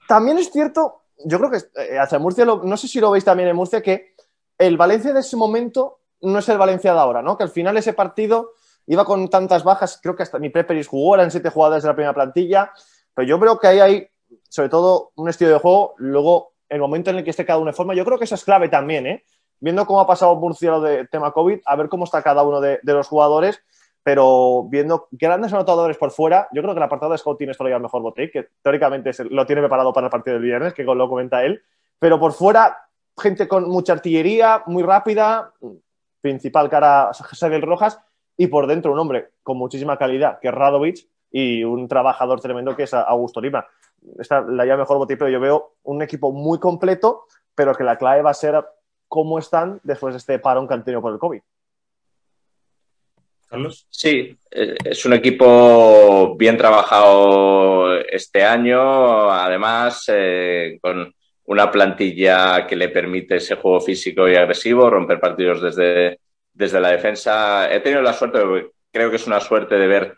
también 0.06 0.36
es 0.38 0.50
cierto, 0.52 1.02
yo 1.24 1.38
creo 1.38 1.50
que 1.50 1.58
eh, 1.80 1.98
hacia 1.98 2.18
Murcia, 2.18 2.44
lo- 2.44 2.62
no 2.62 2.76
sé 2.76 2.86
si 2.86 3.00
lo 3.00 3.10
veis 3.10 3.24
también 3.24 3.48
en 3.48 3.56
Murcia, 3.56 3.82
que 3.82 4.14
el 4.58 4.76
Valencia 4.76 5.12
de 5.14 5.20
ese 5.20 5.36
momento 5.36 6.00
no 6.20 6.40
es 6.40 6.48
el 6.50 6.58
Valencia 6.58 6.92
de 6.92 6.98
ahora, 6.98 7.22
¿no? 7.22 7.38
Que 7.38 7.44
al 7.44 7.50
final 7.50 7.76
ese 7.78 7.94
partido 7.94 8.52
iba 8.86 9.04
con 9.06 9.30
tantas 9.30 9.64
bajas, 9.64 9.98
creo 10.02 10.14
que 10.14 10.22
hasta 10.24 10.38
mi 10.38 10.50
Preperis 10.50 10.88
jugó, 10.88 11.14
eran 11.14 11.30
siete 11.30 11.48
jugadores 11.48 11.82
de 11.84 11.88
la 11.88 11.94
primera 11.94 12.12
plantilla, 12.14 12.70
pero 13.18 13.26
yo 13.26 13.40
creo 13.40 13.58
que 13.58 13.66
ahí 13.66 13.80
hay, 13.80 14.08
sobre 14.48 14.68
todo, 14.68 15.10
un 15.16 15.28
estilo 15.28 15.50
de 15.50 15.58
juego, 15.58 15.94
luego 15.96 16.52
el 16.68 16.78
momento 16.78 17.10
en 17.10 17.16
el 17.16 17.24
que 17.24 17.30
esté 17.30 17.44
cada 17.44 17.58
uno 17.58 17.72
de 17.72 17.76
forma, 17.76 17.92
yo 17.92 18.04
creo 18.04 18.16
que 18.16 18.26
eso 18.26 18.36
es 18.36 18.44
clave 18.44 18.68
también, 18.68 19.08
¿eh? 19.08 19.24
Viendo 19.58 19.84
cómo 19.86 20.00
ha 20.00 20.06
pasado 20.06 20.36
Murcia 20.36 20.78
de 20.78 21.04
tema 21.08 21.32
COVID, 21.32 21.58
a 21.66 21.74
ver 21.74 21.88
cómo 21.88 22.04
está 22.04 22.22
cada 22.22 22.44
uno 22.44 22.60
de, 22.60 22.78
los 22.84 23.08
jugadores, 23.08 23.60
pero 24.04 24.68
viendo 24.68 25.08
grandes 25.10 25.52
anotadores 25.52 25.96
por 25.96 26.12
fuera, 26.12 26.46
yo 26.52 26.62
creo 26.62 26.74
que 26.74 26.78
el 26.78 26.84
apartado 26.84 27.10
de 27.10 27.18
scouting 27.18 27.50
es 27.50 27.58
todavía 27.58 27.80
mejor 27.80 28.02
Botei, 28.02 28.30
que 28.30 28.50
teóricamente 28.62 29.10
el- 29.18 29.34
lo 29.34 29.44
tiene 29.46 29.62
preparado 29.62 29.92
para 29.92 30.06
el 30.06 30.12
partido 30.12 30.34
del 30.34 30.44
viernes, 30.44 30.72
que 30.72 30.84
lo 30.84 31.08
comenta 31.08 31.44
él, 31.44 31.60
pero 31.98 32.20
por 32.20 32.34
fuera, 32.34 32.86
gente 33.20 33.48
con 33.48 33.68
mucha 33.68 33.94
artillería, 33.94 34.62
muy 34.66 34.84
rápida, 34.84 35.54
principal 36.20 36.70
cara 36.70 37.10
Xavier 37.12 37.62
Rojas, 37.62 37.98
y 38.36 38.46
por 38.46 38.68
dentro 38.68 38.92
un 38.92 39.00
hombre 39.00 39.30
con 39.42 39.56
muchísima 39.56 39.98
calidad, 39.98 40.38
que 40.38 40.46
es 40.46 40.54
Radovic, 40.54 41.08
y 41.31 41.64
un 41.64 41.89
trabajador 41.89 42.41
tremendo 42.41 42.74
que 42.76 42.85
es 42.85 42.95
Augusto 42.95 43.41
Lima. 43.41 43.66
Esta 44.18 44.41
la 44.43 44.64
llama 44.64 44.83
mejor 44.83 44.99
Botei, 44.99 45.16
pero 45.16 45.31
yo 45.31 45.41
veo 45.41 45.74
un 45.85 46.03
equipo 46.03 46.33
muy 46.33 46.59
completo, 46.59 47.24
pero 47.55 47.74
que 47.74 47.85
la 47.85 47.99
clave 47.99 48.22
va 48.22 48.31
a 48.31 48.35
ser 48.35 48.64
cómo 49.09 49.39
están 49.39 49.81
después 49.83 50.14
de 50.14 50.18
este 50.18 50.39
parón 50.39 50.68
que 50.68 50.74
han 50.74 50.85
tenido 50.85 51.03
por 51.03 51.12
el 51.12 51.18
COVID. 51.18 51.41
Carlos. 53.49 53.87
Sí, 53.89 54.37
eh, 54.51 54.76
es 54.85 55.07
un 55.07 55.14
equipo 55.14 56.37
bien 56.37 56.59
trabajado 56.59 57.99
este 58.01 58.45
año, 58.45 59.31
además 59.31 60.05
eh, 60.09 60.79
con 60.83 61.14
una 61.45 61.70
plantilla 61.70 62.66
que 62.66 62.76
le 62.76 62.91
permite 62.91 63.37
ese 63.37 63.55
juego 63.55 63.81
físico 63.81 64.29
y 64.29 64.37
agresivo, 64.37 64.91
romper 64.91 65.18
partidos 65.18 65.62
desde, 65.62 66.20
desde 66.53 66.81
la 66.81 66.91
defensa. 66.91 67.72
He 67.72 67.81
tenido 67.81 68.03
la 68.03 68.12
suerte, 68.12 68.39
creo 68.93 69.09
que 69.09 69.16
es 69.16 69.26
una 69.26 69.41
suerte 69.41 69.76
de 69.76 69.87
ver 69.87 70.16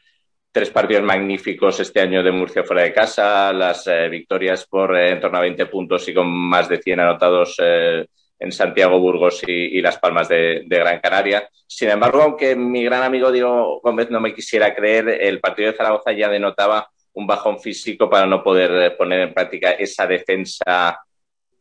tres 0.53 0.71
partidos 0.71 1.05
magníficos 1.05 1.79
este 1.81 2.01
año 2.01 2.23
de 2.23 2.33
Murcia 2.33 2.65
fuera 2.65 2.83
de 2.83 2.93
casa, 2.93 3.53
las 3.53 3.87
eh, 3.87 4.09
victorias 4.09 4.67
por 4.67 4.97
eh, 4.97 5.13
en 5.13 5.21
torno 5.21 5.39
a 5.39 5.43
20 5.43 5.67
puntos 5.67 6.09
y 6.09 6.15
con 6.15 6.29
más 6.29 6.69
de 6.69 6.79
100 6.79 7.01
anotados 7.01 7.57
eh, 7.63 8.07
en 8.39 8.53
Santiago, 8.53 8.99
Burgos 8.99 9.43
y, 9.47 9.81
Las 9.83 9.99
Palmas 9.99 10.29
de, 10.29 10.63
de, 10.67 10.79
Gran 10.79 10.99
Canaria. 10.99 11.49
Sin 11.67 11.91
embargo, 11.91 12.23
aunque 12.23 12.57
mi 12.57 12.83
gran 12.83 13.03
amigo 13.03 13.31
Diego 13.31 13.81
Gómez 13.83 14.11
no 14.11 14.19
me 14.19 14.33
quisiera 14.33 14.75
creer, 14.75 15.09
el 15.09 15.41
partido 15.41 15.71
de 15.71 15.77
Zaragoza 15.77 16.13
ya 16.13 16.29
denotaba 16.31 16.89
un 17.13 17.27
bajón 17.27 17.61
físico 17.61 18.09
para 18.09 18.27
no 18.27 18.43
poder 18.43 18.97
poner 18.97 19.21
en 19.21 19.35
práctica 19.35 19.73
esa 19.73 20.07
defensa 20.07 20.63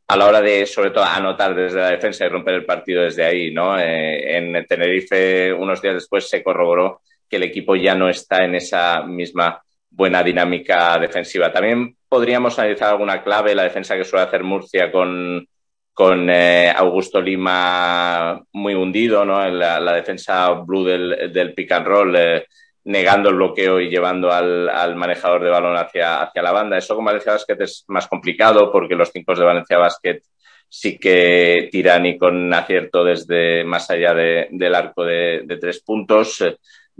a 0.08 0.18
la 0.18 0.26
hora 0.26 0.42
de, 0.42 0.66
sobre 0.66 0.92
todo, 0.92 1.04
anotar 1.04 1.54
desde 1.54 1.80
la 1.80 1.90
defensa 1.90 2.26
y 2.26 2.30
romper 2.30 2.54
el 2.56 2.66
partido 2.66 3.04
desde 3.04 3.26
ahí, 3.26 3.52
¿no? 3.52 3.78
En 3.78 4.66
Tenerife, 4.66 5.52
unos 5.54 5.82
días 5.82 5.96
después, 5.96 6.30
se 6.30 6.42
corroboró 6.42 7.02
que 7.30 7.38
el 7.38 7.44
equipo 7.44 7.76
ya 7.76 7.96
no 7.96 8.10
está 8.10 8.44
en 8.44 8.56
esa 8.56 9.04
misma 9.04 9.62
buena 9.90 10.24
dinámica 10.24 10.98
defensiva. 10.98 11.52
También 11.52 11.96
podríamos 12.08 12.58
analizar 12.58 12.90
alguna 12.90 13.24
clave, 13.24 13.56
la 13.56 13.64
defensa 13.64 13.96
que 13.96 14.06
suele 14.06 14.26
hacer 14.26 14.44
Murcia 14.44 14.92
con, 14.92 15.48
con 15.94 16.30
eh, 16.30 16.72
Augusto 16.76 17.22
Lima 17.22 18.42
muy 18.54 18.74
hundido, 18.74 19.26
¿no? 19.26 19.48
La, 19.50 19.94
defensa 19.94 20.50
blue 20.52 20.86
del, 20.86 21.32
del, 21.34 21.54
pick 21.54 21.72
and 21.72 21.86
roll, 21.86 22.16
eh, 22.16 22.46
negando 22.86 23.30
el 23.30 23.36
bloqueo 23.36 23.80
y 23.80 23.90
llevando 23.90 24.32
al, 24.32 24.96
manejador 24.96 25.44
de 25.44 25.50
balón 25.50 25.78
hacia, 25.78 26.22
hacia 26.22 26.42
la 26.42 26.52
banda. 26.52 26.78
Eso 26.78 26.96
con 26.96 27.06
Valencia 27.06 27.34
Basket 27.34 27.62
es 27.62 27.86
más 27.88 28.08
complicado 28.08 28.72
porque 28.72 28.96
los 28.96 29.12
cinco 29.12 29.36
de 29.36 29.46
Valencia 29.46 29.78
Basket 29.78 30.22
sí 30.68 31.00
que 31.00 31.68
tiran 31.72 32.06
y 32.06 32.18
con 32.18 32.54
acierto 32.54 33.04
desde 33.04 33.64
más 33.64 33.90
allá 33.90 34.14
de, 34.14 34.48
del 34.52 34.76
arco 34.76 35.04
de 35.04 35.58
tres 35.60 35.82
puntos. 35.82 36.44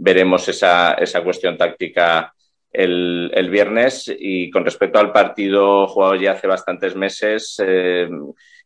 Veremos 0.02 0.48
esa, 0.48 0.94
esa 0.94 1.22
cuestión 1.22 1.58
táctica 1.58 2.32
el, 2.72 3.30
el, 3.34 3.50
viernes. 3.50 4.10
Y 4.18 4.50
con 4.50 4.64
respecto 4.64 4.98
al 4.98 5.12
partido 5.12 5.86
jugado 5.88 6.14
ya 6.14 6.32
hace 6.32 6.46
bastantes 6.46 6.96
meses, 6.96 7.56
eh, 7.62 8.08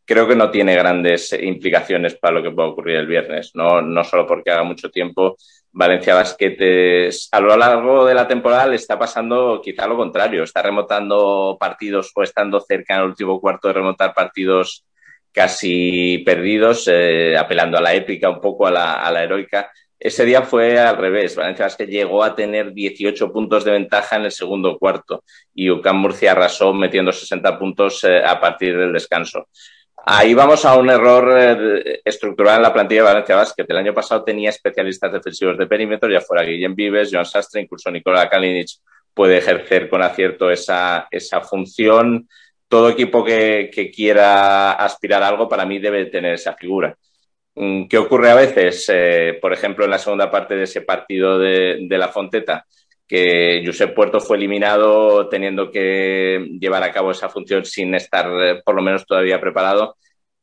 creo 0.05 0.28
que 0.28 0.37
no 0.37 0.51
tiene 0.51 0.76
grandes 0.76 1.32
implicaciones 1.32 2.14
para 2.14 2.35
lo 2.35 2.43
que 2.43 2.53
pueda 2.53 2.68
ocurrir 2.68 2.97
el 2.97 3.09
viernes. 3.09 3.51
No, 3.55 3.82
no 3.82 4.05
solo 4.05 4.26
porque 4.26 4.53
haga 4.53 4.62
mucho 4.62 4.91
tiempo. 4.91 5.37
Valencia 5.72 6.14
Basket 6.14 6.57
es, 6.61 7.28
a 7.32 7.41
lo 7.41 7.57
largo 7.57 8.05
de 8.07 8.14
la 8.14 8.28
temporada 8.28 8.68
le 8.68 8.76
está 8.76 8.97
pasando 8.97 9.61
quizá 9.61 9.89
lo 9.89 9.97
contrario. 9.97 10.45
Está 10.45 10.62
remontando 10.62 11.57
partidos 11.59 12.12
o 12.14 12.22
estando 12.22 12.61
cerca 12.61 12.95
en 12.95 13.01
el 13.01 13.07
último 13.07 13.41
cuarto 13.41 13.68
de 13.68 13.74
remontar 13.74 14.14
partidos 14.14 14.85
casi 15.32 16.18
perdidos, 16.24 16.87
eh, 16.87 17.37
apelando 17.37 17.76
a 17.76 17.80
la 17.80 17.93
épica, 17.93 18.30
un 18.30 18.41
poco 18.41 18.68
a 18.68 18.70
la, 18.70 18.93
a 18.95 19.11
la 19.11 19.24
heroica. 19.24 19.68
Ese 20.05 20.26
día 20.26 20.42
fue 20.42 20.78
al 20.78 20.98
revés. 20.98 21.34
Valencia 21.34 21.64
Basket 21.64 21.86
llegó 21.86 22.22
a 22.22 22.34
tener 22.34 22.74
18 22.74 23.32
puntos 23.32 23.64
de 23.64 23.70
ventaja 23.70 24.16
en 24.16 24.26
el 24.26 24.32
segundo 24.32 24.76
cuarto 24.76 25.24
y 25.55 25.70
UCAM 25.70 25.96
Murcia 25.96 26.32
arrasó 26.32 26.74
metiendo 26.74 27.11
60 27.11 27.59
puntos 27.59 28.05
eh, 28.05 28.22
a 28.22 28.38
partir 28.38 28.76
del 28.76 28.92
descanso. 28.92 29.48
Ahí 30.05 30.34
vamos 30.34 30.66
a 30.66 30.76
un 30.76 30.90
error 30.90 31.34
eh, 31.40 32.02
estructural 32.05 32.57
en 32.57 32.62
la 32.64 32.72
plantilla 32.74 33.00
de 33.00 33.09
Valencia 33.09 33.36
Basket. 33.36 33.64
El 33.66 33.78
año 33.78 33.94
pasado 33.94 34.22
tenía 34.22 34.50
especialistas 34.50 35.11
defensivos 35.11 35.57
de 35.57 35.66
perímetro, 35.66 36.11
ya 36.11 36.20
fuera 36.20 36.44
Guillem 36.44 36.74
Vives, 36.74 37.09
Joan 37.11 37.24
Sastre, 37.24 37.62
incluso 37.62 37.90
Nicola 37.90 38.28
Kalinic 38.28 38.72
puede 39.14 39.38
ejercer 39.38 39.88
con 39.88 40.02
acierto 40.02 40.50
esa, 40.50 41.09
esa 41.11 41.40
función. 41.40 42.28
Todo 42.68 42.90
equipo 42.90 43.24
que, 43.24 43.70
que 43.72 43.90
quiera 43.90 44.72
aspirar 44.72 45.22
a 45.22 45.28
algo 45.28 45.48
para 45.48 45.64
mí 45.64 45.78
debe 45.78 46.05
tener 46.05 46.34
esa 46.34 46.52
figura. 46.52 46.94
¿Qué 47.55 47.98
ocurre 47.98 48.30
a 48.30 48.34
veces? 48.34 48.86
Eh, 48.92 49.38
por 49.40 49.52
ejemplo, 49.52 49.84
en 49.84 49.90
la 49.92 49.98
segunda 49.98 50.30
parte 50.30 50.57
de 50.57 50.64
ese 50.64 50.82
partido 50.82 51.38
de, 51.38 51.86
de 51.88 51.98
la 51.98 52.09
Fonteta, 52.09 52.66
que 53.07 53.62
Josep 53.64 53.94
Puerto 53.94 54.18
fue 54.18 54.36
eliminado 54.36 55.28
teniendo 55.28 55.70
que 55.70 56.48
llevar 56.59 56.82
a 56.82 56.92
cabo 56.92 57.11
esa 57.11 57.28
función 57.28 57.64
sin 57.64 57.94
estar 57.94 58.26
eh, 58.42 58.62
por 58.64 58.74
lo 58.74 58.82
menos 58.82 59.07
todavía 59.07 59.40
preparado 59.40 59.96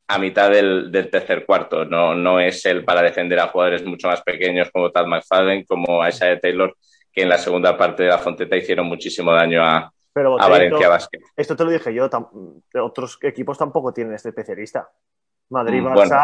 a 0.08 0.20
mitad 0.20 0.50
del, 0.50 0.92
del 0.92 1.10
tercer 1.10 1.46
cuarto. 1.46 1.86
No, 1.86 2.14
no 2.14 2.40
es 2.40 2.66
él 2.66 2.86
para 2.86 3.02
defender 3.02 3.40
a 3.40 3.48
jugadores 3.48 3.86
mucho 3.86 4.08
más 4.08 4.22
pequeños 4.22 4.70
como 4.72 4.92
Tad 4.92 5.06
McFadden, 5.06 5.66
como 5.66 6.02
a 6.02 6.10
Isaiah 6.10 6.40
Taylor, 6.40 6.76
que 7.12 7.24
en 7.24 7.30
la 7.30 7.38
segunda 7.38 7.78
parte 7.78 8.04
de 8.04 8.10
la 8.10 8.20
Fonteta 8.20 8.56
hicieron 8.56 8.88
muchísimo 8.88 9.34
daño 9.34 9.64
a, 9.64 9.92
Pero, 10.14 10.40
a 10.40 10.48
Valencia 10.48 10.88
Basket. 10.88 11.20
Esto 11.36 11.56
te 11.56 11.64
lo 11.66 11.72
dije 11.72 11.94
yo, 11.94 12.10
otros 12.82 13.20
equipos 13.22 13.58
tampoco 13.58 13.92
tienen 13.92 14.14
este 14.14 14.30
especialista. 14.30 14.90
Madrid, 15.50 15.82
Barça, 15.82 15.94
bueno. 15.94 16.16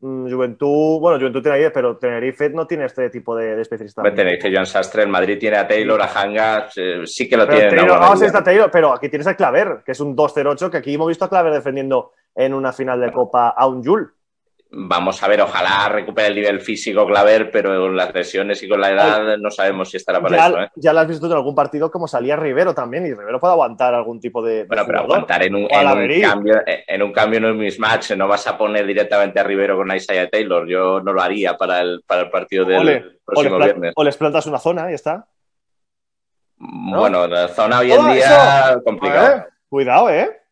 Juventud, 0.00 1.00
bueno, 1.00 1.18
Juventud 1.18 1.42
tiene 1.42 1.58
ahí, 1.58 1.70
pero 1.72 1.96
Tenerife 1.96 2.50
no 2.50 2.66
tiene 2.66 2.84
este 2.84 3.08
tipo 3.08 3.34
de, 3.34 3.56
de 3.56 3.62
especialista. 3.62 4.02
Tenerife, 4.02 4.52
Joan 4.52 4.66
Sastre, 4.66 5.02
el 5.02 5.08
Madrid 5.08 5.38
tiene 5.38 5.56
a 5.56 5.66
Taylor, 5.66 6.00
a 6.00 6.06
Hanga, 6.06 6.68
eh, 6.76 7.02
sí 7.06 7.28
que 7.28 7.36
lo 7.36 7.46
pero 7.46 7.58
tienen. 7.58 7.76
Taylor, 7.76 7.98
vamos 7.98 8.22
a 8.22 8.26
está 8.26 8.42
Taylor, 8.42 8.70
pero 8.70 8.92
aquí 8.92 9.08
tienes 9.08 9.26
a 9.26 9.34
Claver, 9.34 9.82
que 9.84 9.92
es 9.92 10.00
un 10.00 10.14
2-0-8, 10.14 10.70
que 10.70 10.76
aquí 10.76 10.94
hemos 10.94 11.08
visto 11.08 11.24
a 11.24 11.30
Claver 11.30 11.52
defendiendo 11.52 12.12
en 12.34 12.52
una 12.52 12.72
final 12.72 13.00
de 13.00 13.10
Copa 13.10 13.48
a 13.48 13.66
un 13.66 13.82
Jul. 13.82 14.15
Vamos 14.68 15.22
a 15.22 15.28
ver, 15.28 15.40
ojalá 15.40 15.88
recupere 15.88 16.28
el 16.28 16.34
nivel 16.34 16.60
físico 16.60 17.06
Claver, 17.06 17.52
pero 17.52 17.80
con 17.80 17.96
las 17.96 18.12
lesiones 18.12 18.60
y 18.64 18.68
con 18.68 18.80
la 18.80 18.90
edad 18.90 19.38
no 19.38 19.50
sabemos 19.50 19.90
si 19.90 19.96
estará 19.96 20.20
para 20.20 20.36
ya, 20.36 20.46
eso. 20.48 20.60
¿eh? 20.60 20.70
Ya 20.74 20.92
lo 20.92 21.00
has 21.00 21.08
visto 21.08 21.26
en 21.26 21.32
algún 21.32 21.54
partido 21.54 21.88
como 21.90 22.08
salía 22.08 22.34
Rivero 22.34 22.74
también, 22.74 23.06
y 23.06 23.14
Rivero 23.14 23.38
puede 23.38 23.52
aguantar 23.52 23.94
algún 23.94 24.20
tipo 24.20 24.42
de. 24.42 24.64
Bueno, 24.64 24.82
pero 24.84 25.00
aguantar 25.00 25.44
en 25.44 25.54
un, 25.54 25.68
en 25.70 25.86
un, 25.86 26.20
cambio, 26.20 26.62
en 26.66 27.02
un 27.02 27.12
cambio 27.12 27.40
no 27.40 27.50
es 27.50 27.54
mismatch, 27.54 28.10
no 28.12 28.26
vas 28.26 28.46
a 28.48 28.58
poner 28.58 28.84
directamente 28.84 29.38
a 29.38 29.44
Rivero 29.44 29.76
con 29.76 29.94
Isaiah 29.94 30.28
Taylor. 30.28 30.66
Yo 30.68 31.00
no 31.00 31.12
lo 31.12 31.22
haría 31.22 31.56
para 31.56 31.80
el, 31.80 32.02
para 32.04 32.22
el 32.22 32.30
partido 32.30 32.64
del 32.64 33.20
próximo 33.24 33.56
o 33.56 33.58
viernes. 33.58 33.92
O 33.94 34.02
les 34.02 34.16
plantas 34.16 34.46
una 34.46 34.58
zona 34.58 34.86
y 34.86 34.90
ya 34.90 34.94
está. 34.96 35.28
¿No? 36.58 37.00
Bueno, 37.00 37.26
la 37.28 37.48
zona 37.48 37.78
hoy 37.78 37.92
en 37.92 38.00
oh, 38.00 38.12
día 38.12 38.70
eso. 38.70 38.82
complicado. 38.82 39.28
Ver, 39.28 39.46
cuidado, 39.68 40.10
¿eh? 40.10 40.42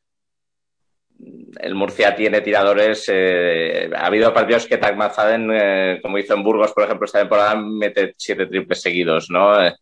El 1.60 1.74
Murcia 1.74 2.14
tiene 2.14 2.40
tiradores. 2.40 3.04
Eh, 3.08 3.90
ha 3.94 4.06
habido 4.06 4.32
partidos 4.32 4.66
que 4.66 4.78
Tag 4.78 4.96
Mazaden, 4.96 5.50
eh, 5.52 5.98
como 6.02 6.18
hizo 6.18 6.34
en 6.34 6.42
Burgos, 6.42 6.72
por 6.72 6.84
ejemplo, 6.84 7.06
esta 7.06 7.20
temporada, 7.20 7.54
mete 7.56 8.14
siete 8.16 8.46
triples 8.46 8.80
seguidos, 8.80 9.30
¿no? 9.30 9.64
Eh, 9.64 9.74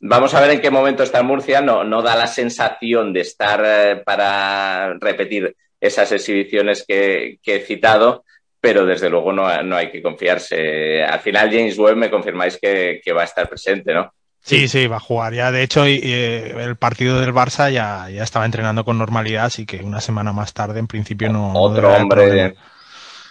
vamos 0.00 0.34
a 0.34 0.40
ver 0.40 0.50
en 0.50 0.60
qué 0.60 0.70
momento 0.70 1.02
está 1.02 1.20
en 1.20 1.26
Murcia. 1.26 1.60
No, 1.60 1.84
no 1.84 2.02
da 2.02 2.16
la 2.16 2.26
sensación 2.26 3.12
de 3.12 3.20
estar 3.20 4.02
para 4.04 4.94
repetir 5.00 5.54
esas 5.80 6.12
exhibiciones 6.12 6.84
que, 6.86 7.38
que, 7.42 7.56
he 7.56 7.60
citado, 7.60 8.24
pero 8.60 8.86
desde 8.86 9.10
luego 9.10 9.32
no, 9.32 9.46
hay 9.46 9.90
que 9.90 10.02
confiarse. 10.02 11.02
Al 11.04 11.20
final, 11.20 11.50
James 11.50 11.78
Webb, 11.78 11.96
me 11.96 12.10
confirmáis 12.10 12.58
que, 12.58 13.02
va 13.14 13.22
a 13.22 13.26
estar 13.26 13.48
presente, 13.48 13.92
¿no? 13.92 14.14
Sí, 14.44 14.68
sí, 14.68 14.86
va 14.86 14.96
a 14.96 15.00
jugar. 15.00 15.32
Ya, 15.32 15.50
de 15.50 15.62
hecho, 15.62 15.84
el 15.86 16.76
partido 16.76 17.18
del 17.18 17.32
Barça 17.32 17.72
ya, 17.72 18.10
ya 18.10 18.22
estaba 18.22 18.44
entrenando 18.44 18.84
con 18.84 18.98
normalidad, 18.98 19.46
así 19.46 19.64
que 19.64 19.82
una 19.82 20.00
semana 20.00 20.32
más 20.34 20.52
tarde, 20.52 20.80
en 20.80 20.86
principio, 20.86 21.32
no. 21.32 21.54
Otro 21.54 21.94
hombre 21.94 22.54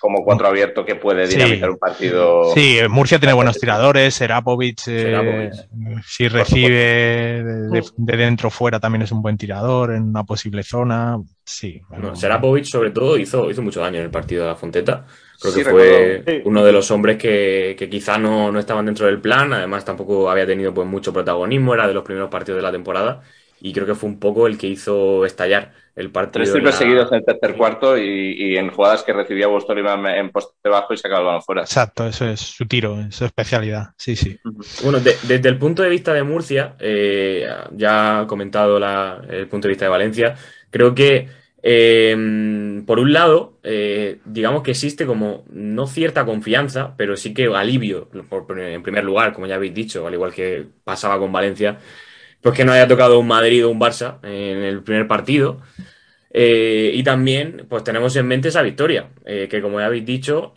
como 0.03 0.21
cuatro 0.25 0.47
abierto 0.47 0.83
que 0.83 0.95
puede 0.95 1.25
dinamizar 1.25 1.69
un 1.69 1.77
partido. 1.77 2.53
Sí, 2.53 2.77
Murcia 2.89 3.19
tiene 3.19 3.31
buenos 3.31 3.57
tiradores, 3.57 4.13
Serapovic, 4.13 4.81
eh, 4.87 5.49
si 6.05 6.27
recibe 6.27 7.41
de, 7.41 7.83
dentro 7.95 8.49
fuera 8.49 8.81
también 8.81 9.03
es 9.03 9.13
un 9.13 9.21
buen 9.21 9.37
tirador 9.37 9.93
en 9.93 10.03
una 10.03 10.25
posible 10.25 10.61
zona. 10.63 11.17
Sí. 11.45 11.79
Serapovic 12.15 12.65
sobre 12.65 12.91
todo 12.91 13.17
hizo, 13.17 13.49
hizo 13.49 13.61
mucho 13.61 13.79
daño 13.79 13.99
en 13.99 14.03
el 14.03 14.11
partido 14.11 14.43
de 14.43 14.49
la 14.49 14.55
Fonteta. 14.57 15.05
Creo 15.43 15.53
que 15.53 15.65
fue 15.65 16.41
uno 16.45 16.63
de 16.63 16.71
los 16.71 16.89
hombres 16.89 17.17
que, 17.17 17.75
que 17.77 17.89
quizá 17.89 18.17
no, 18.17 18.51
no, 18.51 18.59
estaban 18.59 18.85
dentro 18.85 19.05
del 19.05 19.19
plan, 19.19 19.51
además 19.51 19.83
tampoco 19.83 20.29
había 20.29 20.47
tenido 20.47 20.73
pues 20.73 20.87
mucho 20.87 21.11
protagonismo, 21.11 21.73
era 21.73 21.87
de 21.87 21.93
los 21.93 22.03
primeros 22.03 22.29
partidos 22.29 22.57
de 22.57 22.63
la 22.63 22.71
temporada 22.71 23.21
y 23.63 23.71
creo 23.71 23.85
que 23.85 23.95
fue 23.95 24.09
un 24.09 24.19
poco 24.19 24.45
el 24.45 24.57
que 24.57 24.67
hizo 24.67 25.25
estallar 25.25 25.71
el 25.95 26.11
partido. 26.11 26.43
Tres 26.43 26.51
triples 26.51 26.75
seguidos 26.75 27.11
en 27.13 27.19
el 27.19 27.25
tercer 27.25 27.55
cuarto 27.55 27.97
y, 27.97 28.57
en 28.57 28.69
jugadas 28.69 29.03
que 29.03 29.13
recibía 29.13 29.47
Boston 29.47 29.77
en 30.07 30.31
poste 30.31 30.67
bajo 30.67 30.93
y 30.93 30.97
sacaba 30.97 31.21
el 31.21 31.25
balón 31.27 31.41
fuera. 31.41 31.61
Exacto, 31.61 32.05
eso 32.05 32.27
es 32.27 32.41
su 32.41 32.65
tiro, 32.65 32.99
es 32.99 33.15
su 33.15 33.23
especialidad. 33.23 33.91
Sí, 33.95 34.17
sí. 34.17 34.37
Bueno, 34.83 34.99
desde 34.99 35.47
el 35.47 35.57
punto 35.57 35.81
de 35.81 35.89
vista 35.89 36.13
de 36.13 36.23
Murcia, 36.23 36.75
eh, 36.77 37.47
ya 37.71 38.19
ha 38.19 38.27
comentado 38.27 38.77
el 39.29 39.47
punto 39.47 39.67
de 39.67 39.71
vista 39.71 39.85
de 39.85 39.89
Valencia, 39.89 40.35
creo 40.69 40.93
que 40.93 41.29
eh, 41.65 42.83
por 42.85 42.99
un 42.99 43.13
lado, 43.13 43.57
eh, 43.63 44.19
digamos 44.25 44.63
que 44.63 44.71
existe 44.71 45.05
como 45.05 45.45
no 45.49 45.87
cierta 45.87 46.25
confianza, 46.25 46.95
pero 46.97 47.15
sí 47.15 47.33
que 47.33 47.45
alivio, 47.45 48.09
en 48.13 48.83
primer 48.83 49.05
lugar, 49.05 49.33
como 49.33 49.47
ya 49.47 49.55
habéis 49.55 49.73
dicho, 49.73 50.05
al 50.05 50.13
igual 50.13 50.33
que 50.33 50.65
pasaba 50.83 51.17
con 51.19 51.31
Valencia, 51.31 51.79
pues 52.41 52.55
que 52.55 52.65
no 52.65 52.73
haya 52.73 52.87
tocado 52.87 53.17
un 53.19 53.27
Madrid 53.27 53.65
o 53.65 53.69
un 53.69 53.79
Barça 53.79 54.19
en 54.23 54.63
el 54.63 54.83
primer 54.83 55.07
partido. 55.07 55.61
Eh, 56.35 56.91
y 56.95 57.03
también, 57.03 57.67
pues 57.69 57.83
tenemos 57.83 58.15
en 58.15 58.27
mente 58.27 58.49
esa 58.49 58.63
victoria, 58.63 59.09
eh, 59.25 59.47
que 59.49 59.61
como 59.61 59.79
ya 59.79 59.85
habéis 59.85 60.05
dicho, 60.05 60.51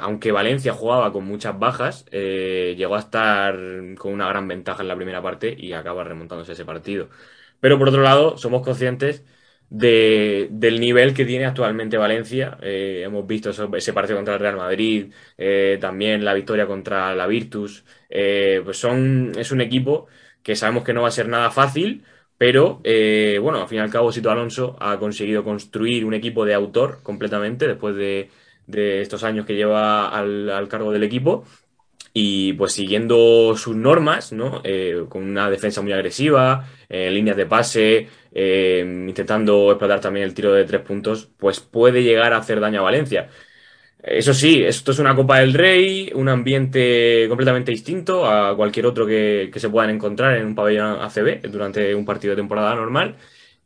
aunque 0.00 0.30
Valencia 0.32 0.72
jugaba 0.74 1.12
con 1.12 1.24
muchas 1.24 1.58
bajas, 1.58 2.04
llegó 2.12 2.94
a 2.94 3.00
estar 3.00 3.56
con 3.98 4.12
una 4.12 4.28
gran 4.28 4.46
ventaja 4.46 4.82
en 4.82 4.88
la 4.88 4.96
primera 4.96 5.22
parte 5.22 5.54
y 5.58 5.72
acaba 5.72 6.04
remontándose 6.04 6.52
ese 6.52 6.64
partido. 6.64 7.08
Pero 7.60 7.78
por 7.78 7.88
otro 7.88 8.02
lado, 8.02 8.36
somos 8.38 8.62
conscientes 8.62 9.24
del 9.70 10.80
nivel 10.80 11.14
que 11.14 11.24
tiene 11.24 11.46
actualmente 11.46 11.96
Valencia. 11.96 12.58
hemos 12.62 13.26
visto 13.26 13.50
ese 13.50 13.92
partido 13.92 14.18
contra 14.18 14.34
el 14.34 14.40
Real 14.40 14.56
Madrid, 14.56 15.12
también 15.80 16.24
la 16.24 16.34
victoria 16.34 16.66
contra 16.66 17.14
la 17.14 17.26
Virtus. 17.26 17.84
pues 18.08 18.76
son, 18.76 19.32
es 19.38 19.52
un 19.52 19.60
equipo 19.60 20.08
que 20.42 20.56
sabemos 20.56 20.84
que 20.84 20.92
no 20.92 21.02
va 21.02 21.08
a 21.08 21.12
ser 21.12 21.28
nada 21.28 21.50
fácil, 21.50 22.04
pero 22.40 22.80
eh, 22.84 23.38
bueno, 23.42 23.60
al 23.60 23.68
fin 23.68 23.78
y 23.78 23.80
al 23.82 23.90
cabo 23.90 24.12
Sito 24.12 24.30
Alonso 24.30 24.76
ha 24.80 24.98
conseguido 24.98 25.44
construir 25.44 26.06
un 26.06 26.14
equipo 26.14 26.46
de 26.46 26.54
autor 26.54 27.00
completamente 27.02 27.66
después 27.68 27.94
de, 27.96 28.30
estos 29.02 29.24
años 29.24 29.44
que 29.46 29.56
lleva 29.56 30.08
al, 30.08 30.66
cargo 30.68 30.92
del 30.92 31.02
equipo 31.02 31.44
y 32.12 32.54
pues 32.54 32.72
siguiendo 32.72 33.54
sus 33.56 33.76
normas, 33.76 34.32
¿no? 34.32 34.60
Eh, 34.64 35.04
con 35.08 35.22
una 35.22 35.50
defensa 35.50 35.82
muy 35.82 35.92
agresiva, 35.92 36.68
en 36.88 37.14
líneas 37.14 37.36
de 37.36 37.46
pase, 37.46 38.08
eh, 38.32 39.04
intentando 39.08 39.70
explotar 39.70 40.00
también 40.00 40.24
el 40.26 40.34
tiro 40.34 40.52
de 40.52 40.64
tres 40.64 40.80
puntos, 40.82 41.28
pues 41.38 41.60
puede 41.60 42.02
llegar 42.02 42.32
a 42.32 42.38
hacer 42.38 42.60
daño 42.60 42.80
a 42.80 42.84
Valencia. 42.84 43.28
Eso 44.02 44.32
sí, 44.32 44.62
esto 44.64 44.92
es 44.92 44.98
una 44.98 45.14
Copa 45.14 45.40
del 45.40 45.52
Rey, 45.52 46.10
un 46.14 46.28
ambiente 46.28 47.26
completamente 47.28 47.70
distinto 47.70 48.26
a 48.26 48.56
cualquier 48.56 48.86
otro 48.86 49.06
que, 49.06 49.50
se 49.54 49.68
puedan 49.68 49.90
encontrar 49.90 50.36
en 50.38 50.46
un 50.46 50.54
pabellón 50.54 51.00
ACB 51.02 51.42
durante 51.50 51.94
un 51.94 52.06
partido 52.06 52.32
de 52.32 52.40
temporada 52.40 52.74
normal. 52.74 53.16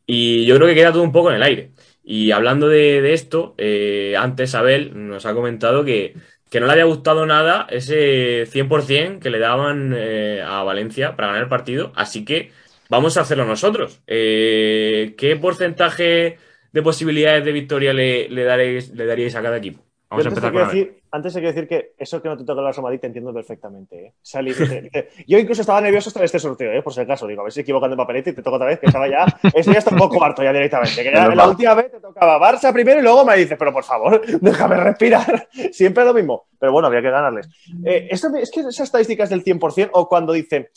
Y 0.05 0.45
yo 0.45 0.55
creo 0.57 0.67
que 0.67 0.75
queda 0.75 0.91
todo 0.91 1.03
un 1.03 1.11
poco 1.11 1.29
en 1.29 1.37
el 1.37 1.43
aire. 1.43 1.71
Y 2.03 2.31
hablando 2.31 2.67
de, 2.67 3.13
esto, 3.13 3.55
eh, 3.57 4.15
antes 4.17 4.55
Abel 4.55 4.91
nos 5.07 5.25
ha 5.25 5.33
comentado 5.33 5.85
que, 5.85 6.15
no 6.59 6.67
le 6.67 6.73
había 6.73 6.85
gustado 6.85 7.25
nada 7.25 7.67
ese 7.69 8.45
100% 8.47 9.19
que 9.19 9.29
le 9.29 9.39
daban 9.39 9.93
eh, 9.95 10.41
a 10.45 10.63
Valencia 10.63 11.15
para 11.15 11.27
ganar 11.29 11.43
el 11.43 11.49
partido. 11.49 11.91
Así 11.95 12.25
que 12.25 12.51
vamos 12.89 13.17
a 13.17 13.21
hacerlo 13.21 13.45
nosotros. 13.45 14.01
Eh, 14.07 15.15
¿Qué 15.17 15.35
porcentaje 15.35 16.39
de 16.71 16.81
posibilidades 16.81 17.45
de 17.45 17.51
victoria 17.51 17.93
le, 17.93 18.29
le 18.29 18.43
daríais 18.43 19.35
a 19.35 19.41
cada 19.41 19.57
equipo? 19.57 19.84
Antes, 20.09 21.35
hay 21.35 21.41
que 21.41 21.47
decir 21.47 21.67
que 21.67 21.93
eso 21.97 22.21
que 22.21 22.29
no 22.29 22.37
te 22.37 22.43
toca 22.43 22.61
la 22.61 22.71
Madrid 22.81 22.99
te 22.99 23.07
entiendo 23.07 23.33
perfectamente. 23.33 24.13
¿eh? 24.33 25.09
yo 25.27 25.39
incluso 25.39 25.61
estaba 25.61 25.81
nervioso 25.81 26.09
hasta 26.09 26.23
este 26.23 26.39
sorteo, 26.39 26.71
¿eh? 26.71 26.81
por 26.81 26.93
si 26.93 27.01
acaso. 27.01 27.25
Digo, 27.27 27.41
a 27.41 27.45
ver 27.45 27.53
si 27.53 27.61
equivocando 27.61 27.93
el 27.93 27.97
papelete 27.97 28.29
y 28.29 28.33
te 28.33 28.41
toca 28.41 28.57
otra 28.57 28.67
vez, 28.67 28.79
que 28.79 28.85
estaba 28.87 29.07
ya. 29.07 29.25
Esto 29.53 29.71
ya 29.71 29.79
está 29.79 29.91
un 29.91 29.97
poco 29.97 30.23
harto 30.23 30.43
ya 30.43 30.53
directamente. 30.53 31.03
Que 31.03 31.11
ya 31.11 31.27
la 31.27 31.47
última 31.47 31.73
vez 31.73 31.91
te 31.91 31.99
tocaba 31.99 32.39
Barça 32.39 32.71
primero 32.71 32.99
y 32.99 33.03
luego 33.03 33.25
me 33.25 33.35
dices, 33.37 33.57
pero 33.57 33.73
por 33.73 33.83
favor, 33.83 34.21
déjame 34.41 34.77
respirar. 34.77 35.47
Siempre 35.71 36.05
lo 36.05 36.13
mismo. 36.13 36.45
Pero 36.59 36.71
bueno, 36.71 36.87
había 36.87 37.01
que 37.01 37.09
ganarles. 37.09 37.47
Eh, 37.83 38.07
es 38.11 38.51
que 38.51 38.59
esas 38.61 38.79
estadísticas 38.81 39.29
del 39.29 39.43
100% 39.43 39.89
o 39.93 40.07
cuando 40.07 40.33
dicen 40.33 40.67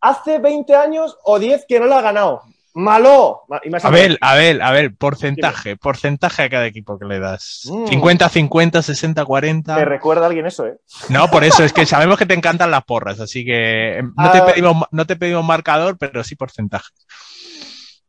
hace 0.00 0.38
20 0.38 0.74
años 0.74 1.18
o 1.24 1.38
10 1.38 1.66
que 1.66 1.80
no 1.80 1.86
la 1.86 1.98
ha 1.98 2.02
ganado. 2.02 2.42
Malo. 2.74 3.42
A 3.82 3.90
ver, 3.90 4.18
a 4.20 4.34
ver, 4.34 4.62
a 4.62 4.70
ver, 4.70 4.94
porcentaje, 4.94 5.76
porcentaje 5.76 6.44
a 6.44 6.50
cada 6.50 6.66
equipo 6.66 6.98
que 6.98 7.04
le 7.04 7.18
das. 7.18 7.68
50, 7.88 8.28
50, 8.28 8.82
60, 8.82 9.24
40. 9.24 9.74
Me 9.74 9.84
recuerda 9.84 10.22
a 10.22 10.26
alguien 10.26 10.46
eso, 10.46 10.66
¿eh? 10.66 10.78
No, 11.08 11.28
por 11.28 11.42
eso, 11.42 11.64
es 11.64 11.72
que 11.72 11.84
sabemos 11.84 12.16
que 12.16 12.26
te 12.26 12.34
encantan 12.34 12.70
las 12.70 12.84
porras, 12.84 13.18
así 13.18 13.44
que 13.44 13.98
em, 13.98 14.12
no, 14.16 14.30
te, 14.30 14.38
ah. 14.38 14.46
pedimos, 14.46 14.84
no 14.90 15.06
te 15.06 15.16
pedimos 15.16 15.44
marcador, 15.44 15.98
pero 15.98 16.22
sí 16.22 16.36
porcentaje. 16.36 16.92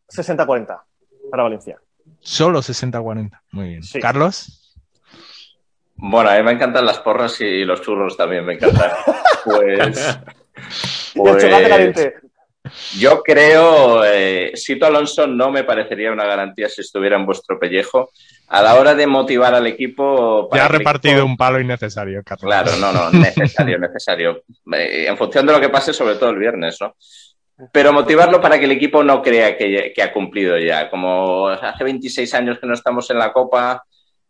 60-40 0.10 0.80
para 1.32 1.44
Valencia. 1.44 1.78
Solo 2.20 2.60
60-40. 2.60 3.40
Muy 3.52 3.70
bien. 3.70 3.82
Carlos. 4.00 4.76
Bueno, 5.96 6.30
a 6.30 6.38
mí 6.38 6.44
me 6.44 6.52
encantan 6.52 6.86
las 6.86 7.00
porras 7.00 7.40
y 7.42 7.64
los 7.64 7.82
churros 7.82 8.16
también 8.16 8.46
me 8.46 8.54
encantan. 8.54 8.92
pues. 9.46 10.20
pues... 11.16 11.46
caliente. 11.46 12.16
Yo 12.98 13.22
creo, 13.22 14.04
eh, 14.04 14.52
Sito 14.56 14.86
Alonso 14.86 15.28
no 15.28 15.52
me 15.52 15.64
parecería 15.64 16.12
una 16.12 16.26
garantía 16.26 16.70
si 16.70 16.82
estuviera 16.82 17.16
en 17.16 17.26
vuestro 17.26 17.60
pellejo. 17.60 18.12
A 18.48 18.62
la 18.62 18.76
hora 18.76 18.96
de 18.96 19.08
motivar 19.08 19.54
al 19.56 19.68
equipo. 19.68 20.50
ya 20.54 20.66
ha 20.66 20.68
repartido 20.68 21.26
un 21.26 21.38
palo 21.38 21.60
innecesario, 21.60 22.22
Carlos. 22.24 22.48
Claro, 22.48 22.76
no, 22.78 22.92
no, 22.92 23.10
necesario, 23.12 23.80
necesario. 23.80 24.44
Eh, 24.74 25.06
en 25.08 25.18
función 25.18 25.46
de 25.46 25.54
lo 25.54 25.62
que 25.62 25.70
pase, 25.70 25.94
sobre 25.94 26.16
todo 26.16 26.32
el 26.32 26.40
viernes, 26.40 26.78
¿no? 26.82 26.96
Pero 27.72 27.94
motivarlo 27.94 28.42
para 28.42 28.58
que 28.58 28.66
el 28.66 28.72
equipo 28.72 29.04
no 29.04 29.22
crea 29.22 29.56
que, 29.56 29.94
ha 30.02 30.12
cumplido 30.12 30.58
ya. 30.58 30.90
Como 30.90 31.48
hace 31.48 31.84
26 31.84 32.34
años 32.34 32.60
que 32.60 32.68
no 32.68 32.74
estamos 32.74 33.10
en 33.12 33.20
la 33.20 33.32
Copa, 33.32 33.84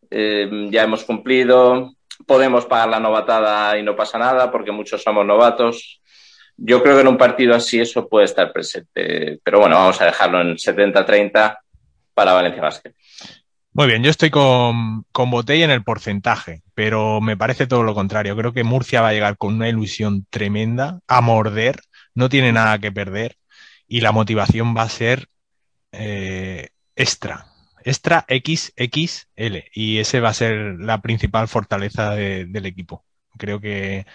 eh, 0.09 0.67
ya 0.69 0.83
hemos 0.83 1.05
cumplido, 1.05 1.93
podemos 2.27 2.65
pagar 2.65 2.89
la 2.89 2.99
novatada 2.99 3.77
y 3.77 3.83
no 3.83 3.95
pasa 3.95 4.17
nada 4.17 4.51
porque 4.51 4.71
muchos 4.71 5.01
somos 5.01 5.25
novatos 5.25 6.01
yo 6.64 6.84
creo 6.84 6.95
que 6.95 7.01
en 7.01 7.07
un 7.07 7.18
partido 7.18 7.55
así 7.55 7.80
eso 7.80 8.07
puede 8.07 8.26
estar 8.26 8.53
presente. 8.53 9.39
Pero 9.43 9.59
bueno, 9.59 9.76
vamos 9.76 9.99
a 9.99 10.05
dejarlo 10.05 10.41
en 10.41 10.55
70-30 10.55 11.57
para 12.14 12.34
Valencia 12.34 12.62
Basket. 12.62 12.93
Muy 13.74 13.88
bien, 13.88 14.03
yo 14.03 14.12
estoy 14.12 14.30
con, 14.30 15.05
con 15.12 15.32
Botella 15.32 15.66
en 15.66 15.72
el 15.72 15.84
porcentaje, 15.84 16.62
pero 16.76 17.22
me 17.22 17.38
parece 17.38 17.68
todo 17.68 17.84
lo 17.84 17.95
contrario. 17.95 18.36
Creo 18.36 18.53
que 18.53 18.64
Murcia 18.64 19.01
va 19.01 19.09
a 19.09 19.14
llegar 19.14 19.38
con 19.38 19.55
una 19.55 19.70
ilusión 19.70 20.28
tremenda, 20.30 20.99
a 21.07 21.22
morder, 21.22 21.80
no 22.14 22.30
tiene 22.30 22.51
nada 22.51 22.80
que 22.80 22.91
perder 22.91 23.38
y 23.88 24.01
la 24.01 24.12
motivación 24.12 24.76
va 24.76 24.84
a 24.84 24.89
ser 24.89 25.30
eh, 25.93 26.70
extra, 26.95 27.47
extra 27.84 28.26
XXL 28.30 29.64
y 29.74 29.97
ese 29.97 30.20
va 30.20 30.30
a 30.30 30.34
ser 30.34 30.76
la 30.80 31.01
principal 31.01 31.47
fortaleza 31.47 32.12
del 32.12 32.66
equipo. 32.66 33.05
Creo 33.38 33.59
que 33.62 34.05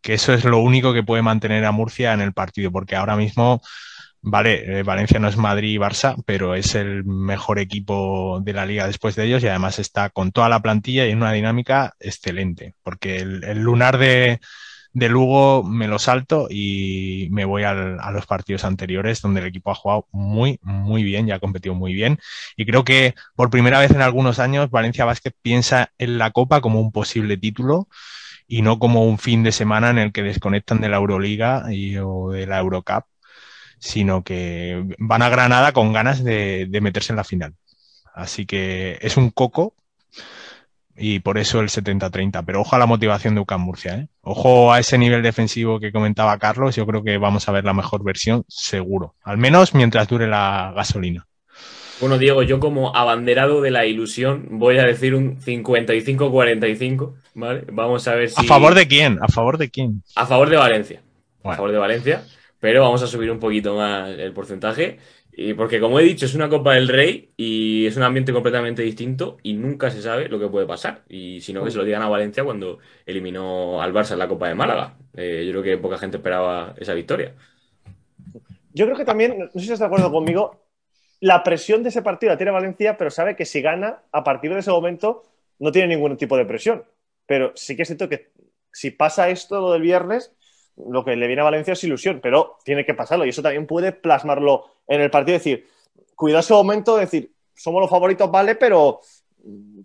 que 0.00 0.14
eso 0.14 0.32
es 0.32 0.44
lo 0.44 0.58
único 0.58 0.92
que 0.92 1.02
puede 1.02 1.22
mantener 1.22 1.64
a 1.64 1.72
Murcia 1.72 2.12
en 2.12 2.20
el 2.20 2.32
partido, 2.32 2.70
porque 2.70 2.96
ahora 2.96 3.16
mismo, 3.16 3.60
vale, 4.20 4.80
eh, 4.80 4.82
Valencia 4.82 5.18
no 5.18 5.28
es 5.28 5.36
Madrid 5.36 5.74
y 5.74 5.78
Barça, 5.78 6.16
pero 6.26 6.54
es 6.54 6.74
el 6.74 7.04
mejor 7.04 7.58
equipo 7.58 8.40
de 8.42 8.52
la 8.52 8.66
liga 8.66 8.86
después 8.86 9.16
de 9.16 9.24
ellos 9.24 9.42
y 9.42 9.48
además 9.48 9.78
está 9.78 10.10
con 10.10 10.32
toda 10.32 10.48
la 10.48 10.62
plantilla 10.62 11.06
y 11.06 11.10
en 11.10 11.18
una 11.18 11.32
dinámica 11.32 11.94
excelente, 12.00 12.74
porque 12.82 13.18
el, 13.18 13.58
lunar 13.58 13.98
de, 13.98 14.40
de, 14.92 15.08
Lugo 15.08 15.62
me 15.64 15.88
lo 15.88 15.98
salto 15.98 16.48
y 16.50 17.28
me 17.30 17.44
voy 17.44 17.64
al, 17.64 17.98
a 18.00 18.10
los 18.12 18.26
partidos 18.26 18.64
anteriores 18.64 19.20
donde 19.20 19.40
el 19.40 19.46
equipo 19.46 19.70
ha 19.70 19.74
jugado 19.74 20.06
muy, 20.12 20.58
muy 20.62 21.02
bien, 21.02 21.26
ya 21.26 21.36
ha 21.36 21.40
competido 21.40 21.74
muy 21.74 21.92
bien. 21.94 22.18
Y 22.56 22.66
creo 22.66 22.84
que 22.84 23.14
por 23.34 23.50
primera 23.50 23.80
vez 23.80 23.90
en 23.90 24.02
algunos 24.02 24.38
años 24.38 24.70
Valencia 24.70 25.04
Basket 25.04 25.32
piensa 25.42 25.92
en 25.98 26.18
la 26.18 26.30
Copa 26.30 26.60
como 26.60 26.80
un 26.80 26.92
posible 26.92 27.36
título 27.36 27.88
y 28.48 28.62
no 28.62 28.78
como 28.78 29.04
un 29.04 29.18
fin 29.18 29.42
de 29.42 29.52
semana 29.52 29.90
en 29.90 29.98
el 29.98 30.12
que 30.12 30.22
desconectan 30.22 30.80
de 30.80 30.88
la 30.88 30.96
Euroliga 30.96 31.66
y, 31.70 31.98
o 31.98 32.30
de 32.30 32.46
la 32.46 32.58
Eurocup, 32.58 33.04
sino 33.78 34.24
que 34.24 34.84
van 34.98 35.22
a 35.22 35.28
Granada 35.28 35.72
con 35.72 35.92
ganas 35.92 36.24
de, 36.24 36.66
meterse 36.80 37.12
en 37.12 37.18
la 37.18 37.24
final. 37.24 37.54
Así 38.14 38.46
que 38.46 38.98
es 39.02 39.16
un 39.18 39.30
coco, 39.30 39.74
y 40.96 41.20
por 41.20 41.38
eso 41.38 41.60
el 41.60 41.68
70-30. 41.68 42.42
Pero 42.44 42.62
ojo 42.62 42.74
a 42.74 42.78
la 42.78 42.86
motivación 42.86 43.34
de 43.34 43.42
UCAM 43.42 43.60
Murcia, 43.60 43.94
¿eh? 43.94 44.08
Ojo 44.22 44.72
a 44.72 44.80
ese 44.80 44.98
nivel 44.98 45.22
defensivo 45.22 45.78
que 45.78 45.92
comentaba 45.92 46.38
Carlos. 46.38 46.74
Yo 46.74 46.86
creo 46.86 47.04
que 47.04 47.18
vamos 47.18 47.48
a 47.48 47.52
ver 47.52 47.64
la 47.64 47.74
mejor 47.74 48.02
versión, 48.02 48.44
seguro. 48.48 49.14
Al 49.22 49.38
menos 49.38 49.74
mientras 49.74 50.08
dure 50.08 50.26
la 50.26 50.72
gasolina. 50.74 51.28
Bueno, 52.00 52.16
Diego, 52.16 52.44
yo 52.44 52.60
como 52.60 52.94
abanderado 52.94 53.60
de 53.60 53.72
la 53.72 53.84
ilusión 53.84 54.46
voy 54.52 54.78
a 54.78 54.84
decir 54.84 55.16
un 55.16 55.40
55-45, 55.40 57.14
¿vale? 57.38 57.64
Vamos 57.72 58.06
a 58.08 58.14
ver 58.14 58.28
si... 58.28 58.40
¿A 58.40 58.44
favor 58.44 58.74
de 58.74 58.86
quién? 58.86 59.18
¿A 59.20 59.28
favor 59.28 59.58
de 59.58 59.70
quién? 59.70 60.02
A 60.16 60.26
favor 60.26 60.50
de 60.50 60.56
Valencia. 60.56 61.02
Bueno. 61.42 61.54
A 61.54 61.56
favor 61.56 61.72
de 61.72 61.78
Valencia. 61.78 62.24
Pero 62.60 62.82
vamos 62.82 63.02
a 63.02 63.06
subir 63.06 63.30
un 63.30 63.38
poquito 63.38 63.76
más 63.76 64.10
el 64.10 64.32
porcentaje. 64.32 64.98
Y 65.32 65.54
porque, 65.54 65.78
como 65.78 66.00
he 66.00 66.02
dicho, 66.02 66.26
es 66.26 66.34
una 66.34 66.48
Copa 66.48 66.74
del 66.74 66.88
Rey 66.88 67.30
y 67.36 67.86
es 67.86 67.96
un 67.96 68.02
ambiente 68.02 68.32
completamente 68.32 68.82
distinto 68.82 69.36
y 69.44 69.54
nunca 69.54 69.88
se 69.88 70.02
sabe 70.02 70.28
lo 70.28 70.40
que 70.40 70.48
puede 70.48 70.66
pasar. 70.66 71.02
Y 71.08 71.40
si 71.40 71.52
no, 71.52 71.62
que 71.62 71.70
se 71.70 71.78
lo 71.78 71.84
digan 71.84 72.02
a 72.02 72.08
Valencia 72.08 72.42
cuando 72.42 72.78
eliminó 73.06 73.80
al 73.80 73.92
Barça 73.92 74.12
en 74.12 74.18
la 74.18 74.26
Copa 74.26 74.48
de 74.48 74.56
Málaga. 74.56 74.96
Eh, 75.14 75.44
yo 75.46 75.52
creo 75.52 75.62
que 75.62 75.78
poca 75.78 75.96
gente 75.96 76.16
esperaba 76.16 76.74
esa 76.76 76.92
victoria. 76.94 77.34
Yo 78.72 78.84
creo 78.84 78.96
que 78.96 79.04
también, 79.04 79.38
no 79.38 79.46
sé 79.46 79.60
si 79.60 79.64
estás 79.64 79.78
de 79.78 79.86
acuerdo 79.86 80.10
conmigo, 80.10 80.60
la 81.20 81.44
presión 81.44 81.84
de 81.84 81.90
ese 81.90 82.02
partido 82.02 82.32
la 82.32 82.36
tiene 82.36 82.50
Valencia, 82.50 82.96
pero 82.96 83.10
sabe 83.10 83.36
que 83.36 83.44
si 83.44 83.62
gana, 83.62 84.00
a 84.10 84.24
partir 84.24 84.52
de 84.52 84.58
ese 84.58 84.72
momento 84.72 85.22
no 85.60 85.70
tiene 85.70 85.94
ningún 85.94 86.16
tipo 86.16 86.36
de 86.36 86.44
presión. 86.44 86.84
Pero 87.28 87.52
sí 87.54 87.76
que 87.76 87.82
es 87.82 87.88
cierto 87.88 88.08
que 88.08 88.32
si 88.72 88.90
pasa 88.90 89.28
esto 89.28 89.60
lo 89.60 89.72
del 89.72 89.82
viernes, 89.82 90.32
lo 90.76 91.04
que 91.04 91.14
le 91.14 91.26
viene 91.26 91.42
a 91.42 91.44
Valencia 91.44 91.74
es 91.74 91.84
ilusión, 91.84 92.20
pero 92.22 92.56
tiene 92.64 92.86
que 92.86 92.94
pasarlo 92.94 93.26
y 93.26 93.28
eso 93.28 93.42
también 93.42 93.66
puede 93.66 93.92
plasmarlo 93.92 94.64
en 94.86 95.02
el 95.02 95.10
partido. 95.10 95.36
Es 95.36 95.44
decir, 95.44 95.68
cuidado 96.16 96.40
ese 96.40 96.54
momento 96.54 96.94
de 96.94 97.02
decir, 97.02 97.32
somos 97.54 97.82
los 97.82 97.90
favoritos, 97.90 98.30
vale, 98.30 98.54
pero 98.54 99.00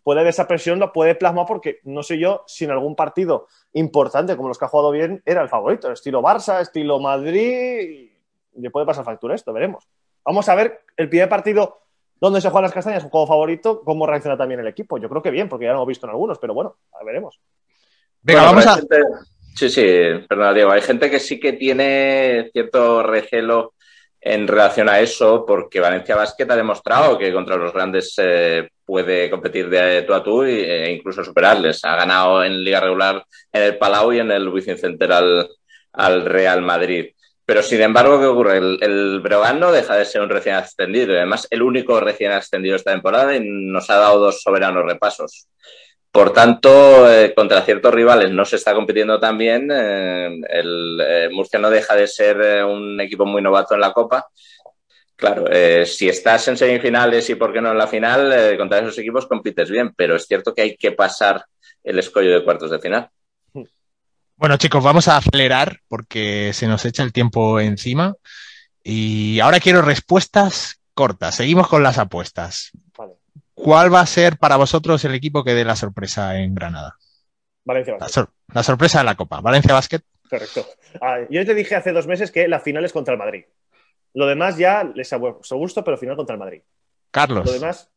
puede 0.04 0.24
de 0.24 0.30
esa 0.30 0.48
presión 0.48 0.80
lo 0.80 0.94
puede 0.94 1.16
plasmar 1.16 1.46
porque 1.46 1.80
no 1.84 2.02
sé 2.02 2.18
yo 2.18 2.44
si 2.48 2.64
en 2.64 2.72
algún 2.72 2.96
partido 2.96 3.48
importante 3.74 4.38
como 4.38 4.48
los 4.48 4.58
que 4.58 4.66
ha 4.66 4.70
jugado 4.70 4.92
bien 4.92 5.22
era 5.26 5.42
el 5.42 5.50
favorito, 5.50 5.92
estilo 5.92 6.22
Barça, 6.22 6.62
estilo 6.62 7.00
Madrid, 7.00 8.10
le 8.56 8.72
puede 8.72 8.86
pasar 8.86 9.04
factura 9.04 9.36
esto, 9.36 9.52
veremos. 9.52 9.90
Vamos 10.24 10.48
a 10.48 10.56
ver 10.56 10.82
el 10.96 11.10
primer 11.10 11.28
partido 11.28 11.83
donde 12.24 12.40
se 12.42 12.50
juegan 12.50 12.64
las 12.64 12.74
castañas, 12.74 13.04
un 13.04 13.10
juego 13.10 13.28
favorito, 13.28 13.82
cómo 13.84 14.08
reacciona 14.08 14.38
también 14.38 14.62
el 14.62 14.68
equipo. 14.68 14.98
Yo 14.98 15.10
creo 15.10 15.22
que 15.22 15.30
bien, 15.30 15.50
porque 15.50 15.66
ya 15.66 15.72
lo 15.72 15.80
hemos 15.80 15.88
visto 15.90 16.06
en 16.06 16.12
algunos, 16.12 16.40
pero 16.40 16.54
bueno, 16.54 16.78
a 16.94 17.00
ver, 17.00 17.08
veremos. 17.08 17.40
Venga, 18.22 18.42
Bueno, 18.44 18.62
vamos 18.62 18.68
a... 18.68 18.76
gente- 18.80 19.04
Sí, 19.56 19.70
sí, 19.70 19.84
perdona, 20.28 20.54
Diego. 20.54 20.72
Hay 20.72 20.82
gente 20.82 21.12
que 21.12 21.20
sí 21.20 21.40
que 21.40 21.54
tiene 21.54 22.50
cierto 22.54 23.04
recelo 23.04 23.74
en 24.20 24.48
relación 24.48 24.88
a 24.90 25.00
eso, 25.00 25.46
porque 25.46 25.80
Valencia 25.80 26.16
Basket 26.16 26.50
ha 26.50 26.56
demostrado 26.56 27.18
que 27.20 27.32
contra 27.32 27.58
los 27.58 27.72
grandes 27.74 28.16
eh, 28.18 28.70
puede 28.86 29.30
competir 29.30 29.70
de 29.70 30.02
tú 30.04 30.14
a 30.14 30.24
tú 30.24 30.44
e 30.44 30.92
incluso 30.92 31.24
superarles. 31.24 31.84
Ha 31.86 31.96
ganado 31.98 32.44
en 32.44 32.64
liga 32.64 32.80
regular 32.80 33.24
en 33.52 33.62
el 33.64 33.78
Palau 33.78 34.12
y 34.14 34.20
en 34.20 34.32
el 34.32 34.48
Wizzing 34.48 34.78
Center 34.78 35.12
al, 35.12 35.50
al 35.92 36.26
Real 36.26 36.62
Madrid. 36.62 37.12
Pero 37.46 37.62
sin 37.62 37.82
embargo, 37.82 38.20
¿qué 38.20 38.26
ocurre? 38.26 38.58
El, 38.58 38.78
el 38.82 39.22
no 39.60 39.72
deja 39.72 39.96
de 39.98 40.06
ser 40.06 40.22
un 40.22 40.30
recién 40.30 40.56
ascendido. 40.56 41.14
Además, 41.14 41.48
el 41.50 41.62
único 41.62 42.00
recién 42.00 42.32
ascendido 42.32 42.76
esta 42.76 42.92
temporada 42.92 43.36
y 43.36 43.42
nos 43.42 43.90
ha 43.90 43.98
dado 43.98 44.20
dos 44.20 44.42
soberanos 44.42 44.86
repasos. 44.86 45.48
Por 46.14 46.32
tanto, 46.32 47.12
eh, 47.12 47.34
contra 47.36 47.64
ciertos 47.64 47.94
rivales 47.94 48.30
no 48.32 48.46
se 48.46 48.58
está 48.58 48.74
compitiendo 48.74 49.20
tan 49.20 49.38
bien. 49.38 49.68
eh, 49.72 50.30
el 50.48 51.02
eh, 51.02 51.30
Murcia 51.32 51.60
no 51.60 51.70
deja 51.70 51.96
de 51.96 52.08
ser 52.08 52.64
un 52.66 53.02
equipo 53.02 53.26
muy 53.26 53.42
novato 53.42 53.74
en 53.74 53.82
la 53.82 53.92
Copa. 53.92 54.28
Claro, 55.16 55.46
si 55.86 56.10
estás 56.10 56.48
en 56.50 56.58
semifinales 56.58 57.30
y 57.30 57.36
por 57.36 57.54
qué 57.54 57.62
no 57.62 57.72
en 57.72 57.78
la 57.78 57.88
final, 57.88 58.58
contra 58.58 58.80
esos 58.80 58.98
equipos 58.98 59.26
compites 59.26 59.70
bien, 59.70 59.94
pero 59.96 60.16
es 60.16 60.26
cierto 60.26 60.54
que 60.54 60.64
hay 60.64 60.76
que 60.76 60.92
pasar 60.92 61.46
el 61.84 61.98
escollo 62.00 62.32
de 62.32 62.44
cuartos 62.44 62.72
de 62.72 62.80
final. 62.80 63.10
Bueno, 64.36 64.58
chicos, 64.58 64.84
vamos 64.84 65.08
a 65.08 65.18
acelerar 65.18 65.80
porque 65.88 66.52
se 66.54 66.68
nos 66.68 66.86
echa 66.86 67.04
el 67.04 67.14
tiempo 67.14 67.60
encima. 67.60 68.16
Y 68.84 69.40
ahora 69.40 69.60
quiero 69.60 69.82
respuestas 69.82 70.82
cortas. 70.94 71.36
Seguimos 71.36 71.68
con 71.68 71.84
las 71.84 71.98
apuestas. 71.98 72.72
Vale. 72.98 73.14
¿Cuál 73.54 73.94
va 73.94 74.02
a 74.02 74.06
ser 74.06 74.38
para 74.38 74.58
vosotros 74.58 75.04
el 75.06 75.14
equipo 75.16 75.44
que 75.44 75.54
dé 75.54 75.64
la 75.64 75.76
sorpresa 75.76 76.38
en 76.40 76.54
Granada? 76.56 76.98
Valencia 77.64 77.94
La, 77.94 78.00
Basket, 78.00 78.14
sor- 78.14 78.34
la 78.54 78.64
sorpresa 78.64 78.98
de 79.00 79.06
la 79.06 79.16
Copa. 79.16 79.40
Valencia 79.40 79.74
Basket. 79.74 80.02
correcto. 80.30 80.66
Ah, 81.02 81.20
yo 81.30 81.46
te 81.46 81.54
dije 81.54 81.76
hace 81.76 81.94
dos 81.94 82.08
meses 82.08 82.32
que 82.32 82.48
la 82.48 82.60
final 82.60 82.84
es 82.84 82.92
contra 82.92 83.14
el 83.14 83.20
Madrid. 83.20 83.46
Lo 84.14 84.28
demás 84.28 84.58
ya 84.58 84.84
les 84.84 85.14
a 85.14 85.20
su 85.42 85.56
gusto, 85.56 85.84
pero 85.84 85.98
final 85.98 86.16
contra 86.18 86.34
el 86.34 86.40
Madrid. 86.40 86.62
Carlos. 87.12 87.46
Lo 87.46 87.52
demás, 87.54 87.90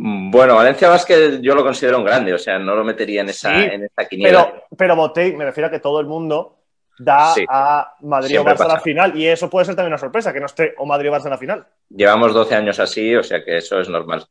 Bueno, 0.00 0.54
Valencia 0.54 0.88
Basket 0.88 1.40
yo 1.40 1.56
lo 1.56 1.64
considero 1.64 1.98
un 1.98 2.04
grande, 2.04 2.32
o 2.32 2.38
sea, 2.38 2.56
no 2.58 2.76
lo 2.76 2.84
metería 2.84 3.22
en 3.22 3.30
esa, 3.30 3.50
Sí, 3.50 3.64
en 3.72 3.84
esta 3.84 4.06
quiniela. 4.06 4.46
pero, 4.46 4.64
pero 4.76 4.96
Botey, 4.96 5.34
me 5.34 5.44
refiero 5.44 5.66
a 5.66 5.70
que 5.72 5.80
todo 5.80 5.98
el 5.98 6.06
mundo 6.06 6.58
da 7.00 7.34
Sí. 7.34 7.44
a 7.48 7.94
Madrid 8.02 8.40
o 8.40 8.44
Barça 8.44 8.64
a 8.64 8.68
la 8.74 8.80
final. 8.80 9.16
Y 9.16 9.26
eso 9.26 9.50
puede 9.50 9.66
ser 9.66 9.74
también 9.74 9.92
una 9.94 9.98
sorpresa, 9.98 10.32
que 10.32 10.38
no 10.38 10.46
esté 10.46 10.74
o 10.78 10.86
Madrid 10.86 11.10
o 11.10 11.14
Barça 11.14 11.24
en 11.24 11.30
la 11.30 11.38
final. 11.38 11.66
Llevamos 11.90 12.32
12 12.32 12.54
años 12.54 12.78
así, 12.78 13.14
o 13.16 13.24
sea 13.24 13.44
que 13.44 13.56
eso 13.56 13.80
es 13.80 13.88
normal. 13.88 14.24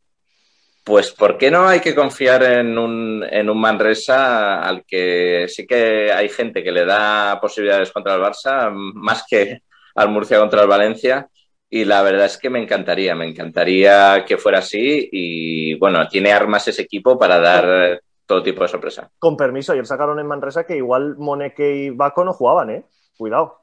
Pues, 0.86 1.12
¿por 1.12 1.38
qué 1.38 1.52
no 1.52 1.68
hay 1.68 1.82
que 1.82 1.94
confiar 1.94 2.44
en 2.44 2.78
un, 2.78 3.26
en 3.30 3.50
un 3.50 3.60
Manresa 3.60 4.62
al 4.62 4.86
que 4.86 5.48
sí 5.50 5.68
que 5.68 6.14
hay 6.14 6.30
gente 6.30 6.64
que 6.64 6.72
le 6.72 6.86
da 6.86 7.40
posibilidades 7.42 7.92
contra 7.92 8.16
el 8.16 8.22
Barça, 8.22 8.72
más 8.72 9.26
que 9.30 9.64
al 9.96 10.08
Murcia 10.08 10.40
contra 10.40 10.62
el 10.62 10.68
Valencia? 10.70 11.28
Y 11.70 11.84
la 11.86 12.02
verdad 12.02 12.26
es 12.26 12.38
que 12.38 12.50
me 12.50 12.62
encantaría, 12.62 13.14
me 13.16 13.28
encantaría 13.28 14.24
que 14.26 14.38
fuera 14.38 14.60
así. 14.60 15.10
Y 15.12 15.76
bueno, 15.76 16.08
tiene 16.08 16.32
armas 16.32 16.68
ese 16.68 16.84
equipo 16.84 17.18
para 17.20 17.40
dar 17.40 18.02
todo 18.26 18.44
tipo 18.44 18.62
de 18.64 18.70
sorpresa. 18.70 19.10
Con 19.20 19.36
permiso, 19.36 19.74
ayer 19.74 19.86
sacaron 19.86 20.20
en 20.20 20.28
Manresa 20.28 20.66
que 20.66 20.78
igual 20.78 21.16
Moneke 21.18 21.76
y 21.76 21.90
Baco 21.90 22.24
no 22.24 22.34
jugaban, 22.34 22.70
¿eh? 22.70 22.84
Cuidado. 23.18 23.62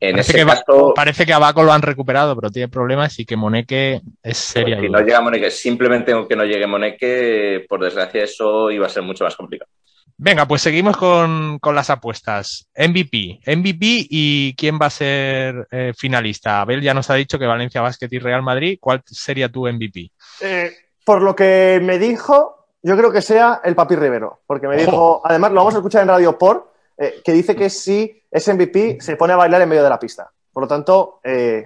En 0.00 0.12
Parece 0.12 0.30
ese 0.32 0.40
que, 0.40 0.46
caso, 0.46 0.92
parece 0.94 1.26
que 1.26 1.32
a 1.32 1.38
Baco 1.40 1.64
lo 1.64 1.72
han 1.72 1.82
recuperado, 1.82 2.36
pero 2.36 2.50
tiene 2.50 2.68
problemas 2.68 3.18
y 3.18 3.26
que 3.26 3.36
Moneque 3.36 4.00
es 4.22 4.36
seria. 4.36 4.76
Pues 4.76 4.82
si 4.82 4.86
duda. 4.86 5.00
no 5.00 5.04
llega 5.04 5.20
Moneque, 5.20 5.50
simplemente 5.50 6.12
aunque 6.12 6.36
no 6.36 6.44
llegue 6.44 6.66
Moneque, 6.68 7.66
por 7.68 7.82
desgracia 7.82 8.22
eso 8.22 8.70
iba 8.70 8.86
a 8.86 8.90
ser 8.90 9.02
mucho 9.02 9.24
más 9.24 9.34
complicado. 9.34 9.70
Venga, 10.20 10.48
pues 10.48 10.62
seguimos 10.62 10.96
con, 10.96 11.60
con 11.60 11.76
las 11.76 11.90
apuestas. 11.90 12.68
MVP. 12.76 13.38
MVP 13.46 14.06
y 14.10 14.52
quién 14.56 14.76
va 14.76 14.86
a 14.86 14.90
ser 14.90 15.68
eh, 15.70 15.92
finalista. 15.96 16.60
Abel 16.60 16.82
ya 16.82 16.92
nos 16.92 17.08
ha 17.08 17.14
dicho 17.14 17.38
que 17.38 17.46
Valencia 17.46 17.82
Basket 17.82 18.08
y 18.10 18.18
Real 18.18 18.42
Madrid. 18.42 18.78
¿Cuál 18.80 19.00
sería 19.06 19.48
tu 19.48 19.68
MVP? 19.68 20.10
Eh, 20.40 20.72
por 21.04 21.22
lo 21.22 21.36
que 21.36 21.78
me 21.84 22.00
dijo, 22.00 22.66
yo 22.82 22.96
creo 22.96 23.12
que 23.12 23.22
sea 23.22 23.60
el 23.62 23.76
Papi 23.76 23.94
Rivero. 23.94 24.40
Porque 24.44 24.66
me 24.66 24.74
Ojo. 24.74 24.84
dijo, 24.84 25.22
además 25.24 25.52
lo 25.52 25.60
vamos 25.60 25.74
a 25.74 25.78
escuchar 25.78 26.02
en 26.02 26.08
Radio 26.08 26.36
Por, 26.36 26.72
eh, 26.96 27.22
que 27.24 27.32
dice 27.32 27.54
que 27.54 27.70
si 27.70 28.24
es 28.28 28.48
MVP 28.52 28.98
se 29.00 29.14
pone 29.14 29.34
a 29.34 29.36
bailar 29.36 29.62
en 29.62 29.68
medio 29.68 29.84
de 29.84 29.90
la 29.90 30.00
pista. 30.00 30.28
Por 30.52 30.64
lo 30.64 30.68
tanto, 30.68 31.20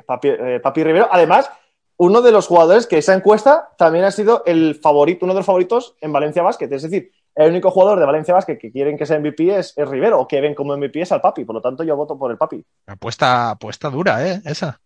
Papi, 0.07 0.29
Papi 0.63 0.85
Rivero. 0.85 1.09
Además, 1.11 1.49
uno 1.97 2.21
de 2.21 2.33
los 2.33 2.49
jugadores 2.49 2.87
que 2.87 2.99
esa 2.99 3.15
encuesta 3.15 3.71
también 3.79 4.05
ha 4.05 4.11
sido 4.11 4.43
el 4.45 4.75
favorito, 4.75 5.25
uno 5.25 5.33
de 5.33 5.41
los 5.41 5.47
favoritos 5.47 5.97
en 6.03 6.13
Valencia 6.13 6.43
Basket. 6.43 6.71
Es 6.71 6.83
decir, 6.83 7.13
el 7.35 7.51
único 7.51 7.71
jugador 7.71 7.99
de 7.99 8.07
Valencia 8.07 8.35
Basket 8.35 8.59
que 8.59 8.71
quieren 8.71 8.97
que 8.99 9.07
sea 9.07 9.19
MVP 9.19 9.57
es, 9.59 9.73
es 9.77 9.89
Rivero, 9.89 10.21
o 10.21 10.29
que 10.29 10.41
ven 10.41 10.55
como 10.55 10.77
MVP 10.77 11.01
es 11.03 11.13
al 11.13 11.21
Papi. 11.21 11.45
Por 11.45 11.55
lo 11.57 11.61
tanto, 11.63 11.83
yo 11.85 11.97
voto 11.97 12.19
por 12.19 12.31
el 12.31 12.37
Papi. 12.39 12.65
Apuesta, 12.87 13.51
apuesta 13.51 13.89
dura, 13.91 14.27
¿eh? 14.27 14.41
Esa. 14.45 14.81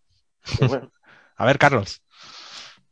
Pues 0.57 0.69
bueno. 0.69 0.91
A 1.37 1.45
ver, 1.45 1.57
Carlos. 1.59 2.01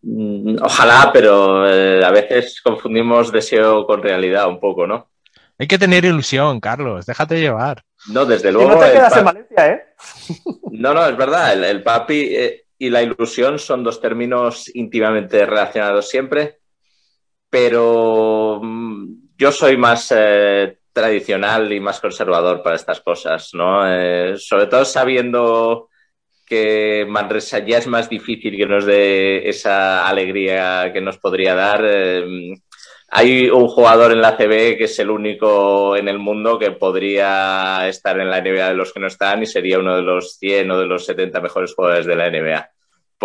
Mm, 0.01 0.58
Ojalá, 0.62 1.10
pero 1.12 1.68
eh, 1.68 2.03
a 2.06 2.12
veces 2.12 2.62
confundimos 2.62 3.32
deseo 3.32 3.88
con 3.88 4.03
realidad 4.03 4.47
un 4.47 4.60
poco, 4.60 4.86
¿no? 4.86 5.10
Hay 5.58 5.68
que 5.68 5.80
tener 5.80 6.03
ilusión, 6.06 6.60
Carlos. 6.60 7.06
Déjate 7.06 7.39
llevar. 7.39 7.82
No, 8.12 8.26
desde 8.26 8.49
Y 8.49 8.51
luego. 8.51 8.72
no 8.72 8.78
te 8.80 8.86
el 8.88 8.91
quedas 8.91 9.14
pa- 9.14 9.20
en 9.20 9.26
Valencia, 9.26 9.68
¿eh? 9.72 9.84
No, 10.72 10.93
no, 10.93 11.06
es 11.08 11.16
verdad. 11.18 11.53
El, 11.53 11.64
el 11.64 11.82
papi 11.82 12.36
eh, 12.36 12.66
y 12.78 12.89
la 12.89 13.01
ilusión 13.01 13.58
son 13.58 13.84
dos 13.84 13.99
términos 14.01 14.70
íntimamente 14.76 15.43
relacionados 15.45 16.10
siempre, 16.10 16.60
pero 17.49 18.60
mm, 18.62 19.14
yo 19.38 19.51
soy 19.51 19.77
más 19.77 20.13
eh, 20.15 20.77
tradicional 20.93 21.71
y 21.73 21.79
más 21.79 21.99
conservador 21.99 22.63
para 22.63 22.75
estas 22.75 23.01
cosas, 23.01 23.49
¿no? 23.53 23.83
Eh, 23.88 24.38
sobre 24.38 24.67
todo 24.67 24.86
sabiendo 24.86 25.89
que 26.45 27.05
Manresa 27.09 27.59
ya 27.59 27.79
es 27.79 27.88
más 27.88 28.09
difícil 28.09 28.55
que 28.57 28.65
nos 28.67 28.86
dé 28.86 29.49
esa 29.49 30.07
alegría 30.07 30.91
que 30.93 31.01
nos 31.01 31.17
podría 31.17 31.55
dar. 31.55 31.81
eh, 31.86 32.53
hay 33.09 33.49
un 33.49 33.67
jugador 33.67 34.11
en 34.11 34.21
la 34.21 34.36
CB 34.38 34.77
que 34.77 34.86
es 34.86 34.99
el 34.99 35.09
único 35.09 35.95
en 35.95 36.07
el 36.09 36.19
mundo 36.19 36.59
que 36.59 36.71
podría 36.71 37.88
estar 37.88 38.19
en 38.19 38.29
la 38.29 38.41
NBA 38.41 38.69
de 38.69 38.73
los 38.75 38.91
que 38.93 38.99
no 38.99 39.07
están 39.07 39.43
y 39.43 39.45
sería 39.45 39.79
uno 39.79 39.95
de 39.95 40.01
los 40.01 40.38
100 40.38 40.71
o 40.71 40.79
de 40.79 40.86
los 40.86 41.05
70 41.05 41.39
mejores 41.41 41.73
jugadores 41.73 42.05
de 42.05 42.15
la 42.15 42.27
NBA. 42.27 42.74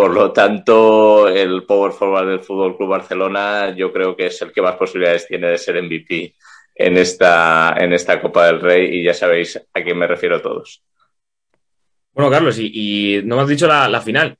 Por 0.01 0.15
lo 0.15 0.31
tanto, 0.31 1.27
el 1.27 1.61
power 1.63 1.91
forward 1.91 2.27
del 2.27 2.39
Fútbol 2.39 2.75
Club 2.75 2.89
Barcelona 2.89 3.71
yo 3.75 3.93
creo 3.93 4.15
que 4.15 4.25
es 4.25 4.41
el 4.41 4.51
que 4.51 4.59
más 4.59 4.75
posibilidades 4.75 5.27
tiene 5.27 5.49
de 5.49 5.59
ser 5.59 5.79
MVP 5.79 6.33
en 6.73 6.97
esta, 6.97 7.75
en 7.77 7.93
esta 7.93 8.19
Copa 8.19 8.47
del 8.47 8.59
Rey 8.59 8.99
y 8.99 9.03
ya 9.03 9.13
sabéis 9.13 9.57
a 9.57 9.83
quién 9.83 9.99
me 9.99 10.07
refiero 10.07 10.41
todos. 10.41 10.81
Bueno, 12.13 12.31
Carlos, 12.31 12.57
y, 12.57 12.71
y 12.73 13.21
no 13.23 13.35
me 13.35 13.43
has 13.43 13.47
dicho 13.49 13.67
la, 13.67 13.87
la 13.87 14.01
final. 14.01 14.35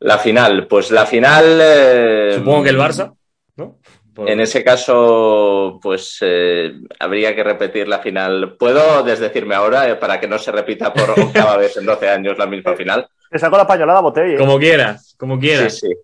La 0.00 0.18
final, 0.18 0.66
pues 0.66 0.90
la 0.90 1.06
final... 1.06 1.58
eh, 1.62 2.32
Supongo 2.34 2.64
que 2.64 2.68
el 2.68 2.78
Barça, 2.78 3.14
¿no? 3.56 3.78
En 4.26 4.38
ese 4.40 4.62
caso, 4.62 5.78
pues 5.80 6.18
eh, 6.20 6.74
habría 6.98 7.34
que 7.34 7.42
repetir 7.42 7.88
la 7.88 8.00
final. 8.00 8.58
¿Puedo 8.58 9.02
desdecirme 9.02 9.54
ahora 9.54 9.88
eh, 9.88 9.96
para 9.96 10.20
que 10.20 10.28
no 10.28 10.38
se 10.38 10.52
repita 10.52 10.92
por 10.92 11.08
octava 11.18 11.56
vez 11.56 11.78
en 11.78 11.86
12 11.86 12.06
años 12.06 12.36
la 12.36 12.44
misma 12.44 12.76
final? 12.76 13.08
Te 13.30 13.38
saco 13.38 13.56
la 13.56 13.66
pañolada 13.66 14.00
botella. 14.00 14.36
Como 14.36 14.58
quieras, 14.58 15.14
como 15.18 15.38
quieras. 15.38 15.78
Sí, 15.78 15.86
sí. 15.88 15.94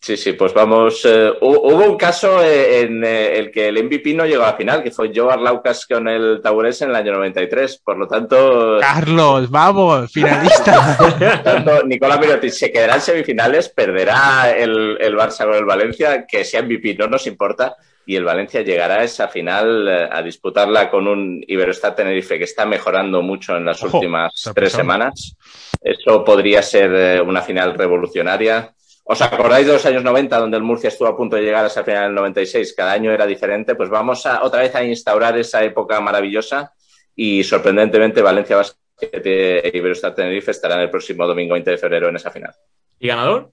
Sí, 0.00 0.16
sí, 0.16 0.32
pues 0.34 0.54
vamos. 0.54 1.04
eh, 1.04 1.28
hu- 1.40 1.60
hubo 1.60 1.84
un 1.84 1.96
caso 1.96 2.40
eh, 2.42 2.82
en 2.82 3.02
eh, 3.04 3.36
el 3.36 3.50
que 3.50 3.66
el 3.66 3.82
MVP 3.84 4.14
no 4.14 4.24
llegó 4.26 4.44
a 4.44 4.52
la 4.52 4.56
final, 4.56 4.80
que 4.80 4.92
fue 4.92 5.10
Joe 5.12 5.32
Arlaucas 5.32 5.86
con 5.86 6.06
el 6.06 6.40
Taurés 6.40 6.80
en 6.82 6.90
el 6.90 6.96
año 6.96 7.12
93. 7.14 7.78
Por 7.84 7.98
lo 7.98 8.06
tanto, 8.06 8.78
Carlos, 8.80 9.50
vamos, 9.50 10.12
finalista. 10.12 10.96
tanto 11.44 11.82
Nicolás 11.84 12.20
Mirotic 12.20 12.50
se 12.52 12.70
quedará 12.70 12.94
en 12.94 13.00
semifinales, 13.00 13.70
perderá 13.70 14.52
el, 14.56 14.98
el 15.00 15.16
Barça 15.16 15.44
con 15.46 15.54
el 15.54 15.64
Valencia, 15.64 16.24
que 16.26 16.44
sea 16.44 16.62
MVP 16.62 16.94
no 16.96 17.08
nos 17.08 17.26
importa, 17.26 17.74
y 18.08 18.16
el 18.16 18.24
Valencia 18.24 18.62
llegará 18.62 19.00
a 19.00 19.04
esa 19.04 19.28
final 19.28 19.86
eh, 19.86 20.08
a 20.10 20.22
disputarla 20.22 20.88
con 20.88 21.06
un 21.06 21.44
Iberostar 21.46 21.94
Tenerife 21.94 22.38
que 22.38 22.44
está 22.44 22.64
mejorando 22.64 23.20
mucho 23.20 23.54
en 23.54 23.66
las 23.66 23.82
Ojo, 23.84 23.98
últimas 23.98 24.50
tres 24.54 24.72
semanas. 24.72 25.36
Eso 25.78 26.24
podría 26.24 26.62
ser 26.62 26.90
eh, 26.94 27.20
una 27.20 27.42
final 27.42 27.74
revolucionaria. 27.74 28.72
¿Os 29.04 29.20
acordáis 29.20 29.66
de 29.66 29.74
los 29.74 29.84
años 29.84 30.02
90, 30.02 30.38
donde 30.38 30.56
el 30.56 30.62
Murcia 30.62 30.88
estuvo 30.88 31.06
a 31.06 31.14
punto 31.14 31.36
de 31.36 31.42
llegar 31.42 31.64
a 31.64 31.66
esa 31.66 31.84
final 31.84 32.04
en 32.04 32.08
el 32.08 32.14
96? 32.14 32.72
Cada 32.74 32.92
año 32.92 33.12
era 33.12 33.26
diferente. 33.26 33.74
Pues 33.74 33.90
vamos 33.90 34.24
a, 34.24 34.42
otra 34.42 34.62
vez 34.62 34.74
a 34.74 34.82
instaurar 34.82 35.36
esa 35.36 35.62
época 35.62 36.00
maravillosa 36.00 36.72
y 37.14 37.44
sorprendentemente 37.44 38.22
Valencia 38.22 38.56
Basket 38.56 39.20
e 39.22 39.70
Iberostar 39.74 40.14
Tenerife 40.14 40.52
estarán 40.52 40.80
el 40.80 40.88
próximo 40.88 41.26
domingo 41.26 41.52
20 41.52 41.72
de 41.72 41.76
febrero 41.76 42.08
en 42.08 42.16
esa 42.16 42.30
final. 42.30 42.54
¿Y 42.98 43.08
ganador? 43.08 43.50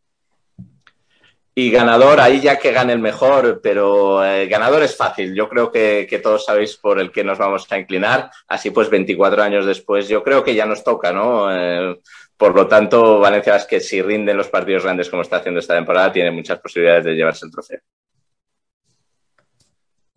Y 1.58 1.72
ganador, 1.72 2.20
ahí 2.20 2.42
ya 2.42 2.60
que 2.60 2.74
gane 2.74 2.92
el 2.92 3.00
mejor, 3.00 3.62
pero 3.64 4.26
eh, 4.26 4.46
ganador 4.48 4.84
es 4.84 4.98
fácil. 4.98 5.34
Yo 5.34 5.48
creo 5.48 5.72
que, 5.72 6.20
todos 6.22 6.44
sabéis 6.44 6.76
por 6.76 7.00
el 7.00 7.14
que 7.14 7.24
nos 7.24 7.38
vamos 7.38 7.66
a 7.72 7.80
inclinar. 7.80 8.30
Así 8.50 8.72
pues, 8.72 8.90
24 8.90 9.42
años 9.42 9.66
después, 9.66 10.10
yo 10.10 10.22
creo 10.22 10.44
que 10.44 10.54
ya 10.54 10.66
nos 10.66 10.84
toca, 10.84 11.14
¿no? 11.14 11.48
Eh, 11.50 11.98
por 12.36 12.54
lo 12.54 12.68
tanto, 12.68 13.20
Valencia 13.20 13.54
Basket, 13.54 13.80
si 13.80 14.02
rinden 14.02 14.36
los 14.36 14.50
partidos 14.50 14.84
grandes 14.84 15.10
como 15.10 15.22
está 15.22 15.38
haciendo 15.38 15.62
esta 15.62 15.76
temporada, 15.76 16.12
tiene 16.12 16.30
muchas 16.30 16.60
posibilidades 16.60 17.06
de 17.06 17.16
llevarse 17.16 17.46
el 17.46 17.52
trofeo. 17.54 17.80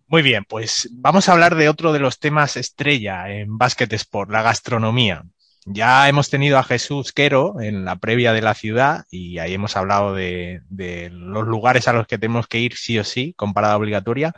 Muy 0.08 0.22
bien, 0.22 0.44
pues 0.44 0.88
vamos 0.90 1.28
a 1.28 1.32
hablar 1.32 1.54
de 1.54 1.68
otro 1.68 1.92
de 1.92 2.00
los 2.00 2.18
temas 2.18 2.56
estrella 2.56 3.30
en 3.30 3.56
Basket 3.56 3.92
Sport, 3.92 4.30
la 4.30 4.42
gastronomía. 4.42 5.22
Ya 5.70 6.08
hemos 6.08 6.30
tenido 6.30 6.58
a 6.58 6.62
Jesús 6.62 7.12
Quero 7.12 7.60
en 7.60 7.84
la 7.84 7.96
previa 7.96 8.32
de 8.32 8.40
la 8.40 8.54
ciudad 8.54 9.04
y 9.10 9.38
ahí 9.38 9.54
hemos 9.54 9.76
hablado 9.76 10.14
de, 10.14 10.62
de 10.70 11.10
los 11.10 11.46
lugares 11.46 11.88
a 11.88 11.92
los 11.92 12.06
que 12.06 12.18
tenemos 12.18 12.46
que 12.46 12.58
ir 12.58 12.74
sí 12.74 12.98
o 12.98 13.04
sí, 13.04 13.34
con 13.36 13.52
parada 13.52 13.76
obligatoria. 13.76 14.32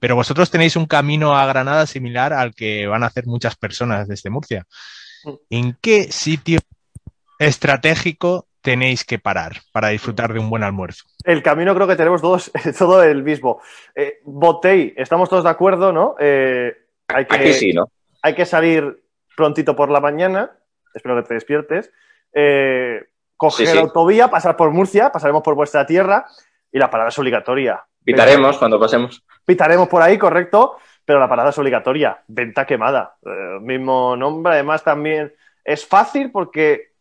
Pero 0.00 0.16
vosotros 0.16 0.50
tenéis 0.50 0.74
un 0.76 0.86
camino 0.86 1.36
a 1.36 1.46
Granada 1.46 1.86
similar 1.86 2.32
al 2.32 2.54
que 2.54 2.86
van 2.86 3.04
a 3.04 3.06
hacer 3.06 3.26
muchas 3.26 3.54
personas 3.56 4.08
desde 4.08 4.30
Murcia. 4.30 4.66
¿En 5.50 5.76
qué 5.80 6.10
sitio 6.10 6.58
estratégico 7.38 8.48
tenéis 8.60 9.04
que 9.04 9.18
parar 9.18 9.58
para 9.72 9.88
disfrutar 9.88 10.32
de 10.32 10.40
un 10.40 10.50
buen 10.50 10.62
almuerzo? 10.62 11.04
El 11.24 11.42
camino 11.42 11.74
creo 11.74 11.86
que 11.86 11.96
tenemos 11.96 12.20
todos, 12.20 12.50
todo 12.78 13.02
el 13.02 13.22
mismo. 13.22 13.60
Eh, 13.94 14.20
Botei, 14.24 14.94
estamos 14.96 15.28
todos 15.28 15.44
de 15.44 15.50
acuerdo, 15.50 15.92
¿no? 15.92 16.16
Eh, 16.18 16.74
hay, 17.08 17.26
que, 17.26 17.36
Aquí 17.36 17.52
sí, 17.52 17.72
¿no? 17.72 17.90
hay 18.22 18.34
que 18.34 18.46
salir 18.46 19.02
prontito 19.36 19.76
por 19.76 19.90
la 19.90 20.00
mañana, 20.00 20.52
espero 20.94 21.16
que 21.16 21.28
te 21.28 21.34
despiertes, 21.34 21.90
eh, 22.32 23.04
coger 23.36 23.66
Sí, 23.66 23.72
sí. 23.72 23.78
autovía, 23.78 24.28
pasar 24.28 24.56
por 24.56 24.70
Murcia, 24.70 25.10
pasaremos 25.10 25.42
por 25.42 25.54
vuestra 25.54 25.84
tierra 25.86 26.26
y 26.70 26.78
la 26.78 26.90
parada 26.90 27.08
es 27.10 27.18
obligatoria. 27.18 27.84
Pitaremos 28.04 28.58
cuando 28.58 28.80
pasemos. 28.80 29.24
Pitaremos 29.44 29.88
por 29.88 30.02
ahí, 30.02 30.18
correcto, 30.18 30.76
pero 31.04 31.18
la 31.20 31.28
parada 31.28 31.50
es 31.50 31.58
obligatoria. 31.58 32.22
Venta 32.26 32.64
quemada. 32.66 33.16
Eh, 33.24 33.58
mismo 33.60 34.16
nombre, 34.16 34.54
además 34.54 34.82
también 34.82 35.32
es 35.64 35.86
fácil 35.86 36.30
porque 36.32 36.92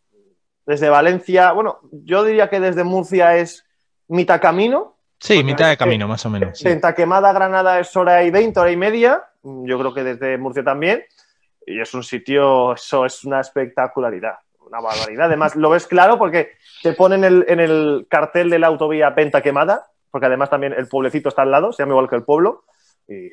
desde 0.65 0.89
Valencia, 0.89 1.51
bueno, 1.53 1.79
yo 1.91 2.23
diría 2.23 2.49
que 2.49 2.59
desde 2.59 2.83
Murcia 2.83 3.37
es 3.37 3.65
mitad 4.07 4.39
camino. 4.41 4.97
Sí, 5.19 5.35
Porque 5.35 5.43
mitad 5.45 5.69
de 5.69 5.77
camino, 5.77 6.07
más 6.07 6.25
o 6.25 6.29
menos. 6.29 6.57
sí. 6.57 6.65
Venta 6.65 6.93
quemada, 6.95 7.31
Granada 7.33 7.79
es 7.79 7.95
hora 7.95 8.23
y 8.23 8.31
veinte, 8.31 8.59
hora 8.59 8.71
y 8.71 8.77
media. 8.77 9.23
Yo 9.43 9.77
creo 9.79 9.93
que 9.93 10.03
desde 10.03 10.37
Murcia 10.37 10.63
también. 10.63 11.03
Y 11.65 11.79
es 11.79 11.93
un 11.93 12.03
sitio, 12.03 12.73
eso 12.73 13.05
es 13.05 13.23
una 13.23 13.39
espectacularidad, 13.41 14.35
una 14.59 14.79
barbaridad. 14.81 15.27
Además, 15.27 15.55
lo 15.55 15.69
ves 15.69 15.87
claro 15.87 16.17
porque 16.17 16.53
te 16.81 16.93
ponen 16.93 17.23
el- 17.23 17.45
en 17.47 17.59
el 17.59 18.07
cartel 18.09 18.49
de 18.49 18.59
la 18.59 18.67
autovía 18.67 19.11
venta 19.11 19.41
quemada, 19.41 19.87
porque 20.09 20.25
además 20.27 20.49
también 20.49 20.73
el 20.73 20.87
pueblecito 20.87 21.29
está 21.29 21.43
al 21.43 21.51
lado, 21.51 21.71
se 21.71 21.83
llama 21.83 21.93
igual 21.93 22.09
que 22.09 22.15
el 22.15 22.23
pueblo. 22.23 22.63
Y 23.07 23.29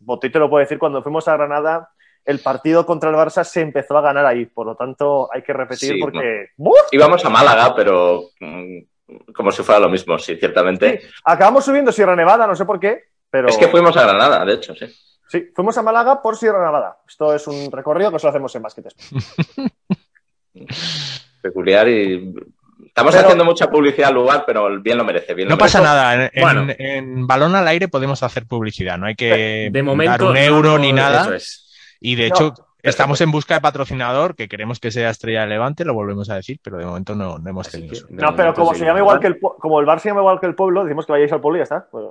Botí 0.00 0.30
te 0.30 0.38
lo 0.38 0.50
puedo 0.50 0.60
decir, 0.60 0.78
cuando 0.78 1.02
fuimos 1.02 1.26
a 1.28 1.36
Granada, 1.36 1.90
el 2.24 2.40
partido 2.40 2.84
contra 2.84 3.08
el 3.08 3.16
Barça 3.16 3.42
se 3.44 3.62
empezó 3.62 3.96
a 3.96 4.02
ganar 4.02 4.26
ahí. 4.26 4.44
Por 4.44 4.66
lo 4.66 4.74
tanto, 4.76 5.30
hay 5.32 5.42
que 5.42 5.52
repetir 5.54 5.94
Sí, 5.94 5.98
porque. 6.00 6.48
¡Buf! 6.56 6.76
Íbamos 6.92 7.24
a 7.24 7.30
Málaga, 7.30 7.74
pero 7.74 8.24
mm, 8.40 8.78
como 9.34 9.50
si 9.50 9.62
fuera 9.62 9.80
lo 9.80 9.88
mismo, 9.88 10.18
sí, 10.18 10.36
ciertamente. 10.36 11.00
Sí, 11.00 11.08
acabamos 11.24 11.64
subiendo 11.64 11.90
Sierra 11.90 12.14
Nevada, 12.14 12.46
no 12.46 12.54
sé 12.54 12.66
por 12.66 12.78
qué, 12.78 13.04
pero. 13.30 13.48
Es 13.48 13.56
que 13.56 13.68
fuimos 13.68 13.96
a 13.96 14.02
Granada, 14.02 14.44
de 14.44 14.52
hecho, 14.54 14.74
sí. 14.74 14.86
Sí, 15.28 15.50
fuimos 15.54 15.76
a 15.78 15.82
Málaga 15.82 16.22
por 16.22 16.36
Sierra 16.36 16.64
Nevada. 16.64 16.98
Esto 17.06 17.34
es 17.34 17.46
un 17.46 17.70
recorrido 17.70 18.10
que 18.10 18.18
solo 18.18 18.30
hacemos 18.30 18.54
en 18.56 18.62
Basket. 18.62 18.82
Peculiar 21.42 21.88
y. 21.88 22.34
Estamos 22.86 23.12
Pero- 23.14 23.26
haciendo 23.26 23.44
mucha 23.44 23.70
publicidad 23.70 24.08
al 24.08 24.14
lugar, 24.14 24.44
pero 24.46 24.80
bien 24.80 24.98
lo 24.98 25.04
merece. 25.04 25.34
Bien 25.34 25.48
lo 25.48 25.54
No 25.54 25.58
pasa 25.58 25.80
nada, 25.80 26.14
en, 26.14 26.20
en- 26.32 26.42
Bueno. 26.42 26.66
en 26.78 27.26
balón 27.26 27.54
al 27.54 27.68
aire 27.68 27.86
podemos 27.88 28.22
hacer 28.24 28.46
publicidad, 28.46 28.98
no 28.98 29.06
hay 29.06 29.14
que 29.14 29.68
De 29.70 29.82
momento. 29.82 30.10
dar 30.12 30.22
un 30.24 30.36
euro 30.36 30.72
no, 30.72 30.78
ni 30.78 30.92
nada. 30.92 31.22
Eso 31.22 31.34
es. 31.34 31.96
Y 32.00 32.16
de 32.16 32.28
No, 32.28 32.34
hecho, 32.34 32.54
estamos 32.82 33.20
en 33.20 33.30
busca 33.30 33.54
de 33.54 33.60
patrocinador, 33.60 34.34
que 34.34 34.48
queremos 34.48 34.78
que 34.78 34.90
sea 34.90 35.10
Estrella 35.10 35.42
de 35.42 35.48
Levante, 35.48 35.84
lo 35.84 35.94
volvemos 35.94 36.30
a 36.30 36.36
decir, 36.36 36.60
pero 36.62 36.78
de 36.78 36.86
momento 36.86 37.14
no, 37.14 37.38
no 37.38 37.50
hemos 37.50 37.68
tenido. 37.68 38.06
que, 38.06 38.14
No, 38.14 38.34
pero 38.36 38.54
como 38.54 38.72
sí, 38.72 38.80
se 38.80 38.86
llama 38.86 39.00
igual 39.00 39.20
que 39.20 39.26
el 39.26 39.38
como 39.40 39.80
el 39.80 39.86
bar 39.86 40.00
se 40.00 40.08
llama 40.08 40.20
igual 40.20 40.40
que 40.40 40.46
el 40.46 40.54
pueblo, 40.54 40.84
decimos 40.84 41.06
que 41.06 41.12
vayáis 41.12 41.32
al 41.32 41.40
pueblo 41.40 41.58
y 41.58 41.60
ya 41.60 41.64
está. 41.64 41.88
Pues, 41.90 42.06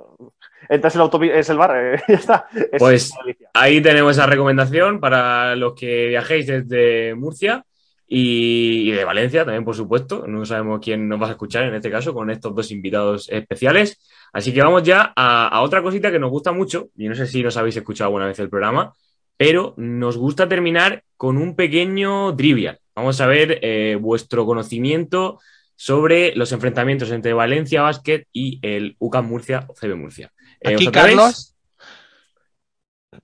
entras 0.68 0.94
el 0.94 1.00
autobús, 1.00 1.28
es 1.32 1.48
el 1.48 1.58
bar, 1.58 1.72
eh, 1.76 2.02
ya 2.08 2.14
está. 2.14 2.46
Es 2.52 2.78
Pues-. 2.78 3.12
Ahí 3.54 3.80
tenemos 3.80 4.12
esa 4.12 4.26
recomendación 4.26 5.00
para 5.00 5.56
los 5.56 5.74
que 5.74 6.08
viajéis 6.08 6.46
desde 6.46 7.14
Murcia 7.14 7.64
y, 8.06 8.90
y 8.90 8.92
de 8.92 9.04
Valencia 9.04 9.44
también, 9.44 9.64
por 9.64 9.74
supuesto. 9.74 10.26
No 10.26 10.44
sabemos 10.44 10.80
quién 10.82 11.08
nos 11.08 11.20
va 11.20 11.28
a 11.28 11.30
escuchar 11.30 11.64
en 11.64 11.74
este 11.74 11.90
caso 11.90 12.12
con 12.12 12.30
estos 12.30 12.54
dos 12.54 12.70
invitados 12.70 13.28
especiales. 13.30 14.00
Así 14.32 14.52
que 14.52 14.62
vamos 14.62 14.82
ya 14.82 15.12
a, 15.16 15.48
a 15.48 15.62
otra 15.62 15.82
cosita 15.82 16.10
que 16.10 16.18
nos 16.18 16.30
gusta 16.30 16.52
mucho, 16.52 16.88
y 16.96 17.08
no 17.08 17.14
sé 17.14 17.26
si 17.26 17.42
nos 17.42 17.56
habéis 17.56 17.76
escuchado 17.76 18.08
alguna 18.08 18.26
vez 18.26 18.38
el 18.38 18.50
programa, 18.50 18.92
pero 19.38 19.72
nos 19.78 20.18
gusta 20.18 20.46
terminar 20.48 21.04
con 21.16 21.38
un 21.38 21.56
pequeño 21.56 22.36
trivial. 22.36 22.78
Vamos 22.94 23.20
a 23.22 23.26
ver 23.26 23.60
eh, 23.62 23.96
vuestro 23.98 24.44
conocimiento 24.44 25.40
sobre 25.76 26.34
los 26.34 26.52
enfrentamientos 26.52 27.10
entre 27.12 27.32
Valencia 27.32 27.82
Basket 27.82 28.24
y 28.32 28.58
el 28.62 28.96
UCAM 28.98 29.26
Murcia 29.26 29.64
o 29.68 29.74
CB 29.74 29.94
Murcia. 29.94 30.32
Eh, 30.60 30.74
Aquí. 30.74 30.90
Carlos 30.90 31.54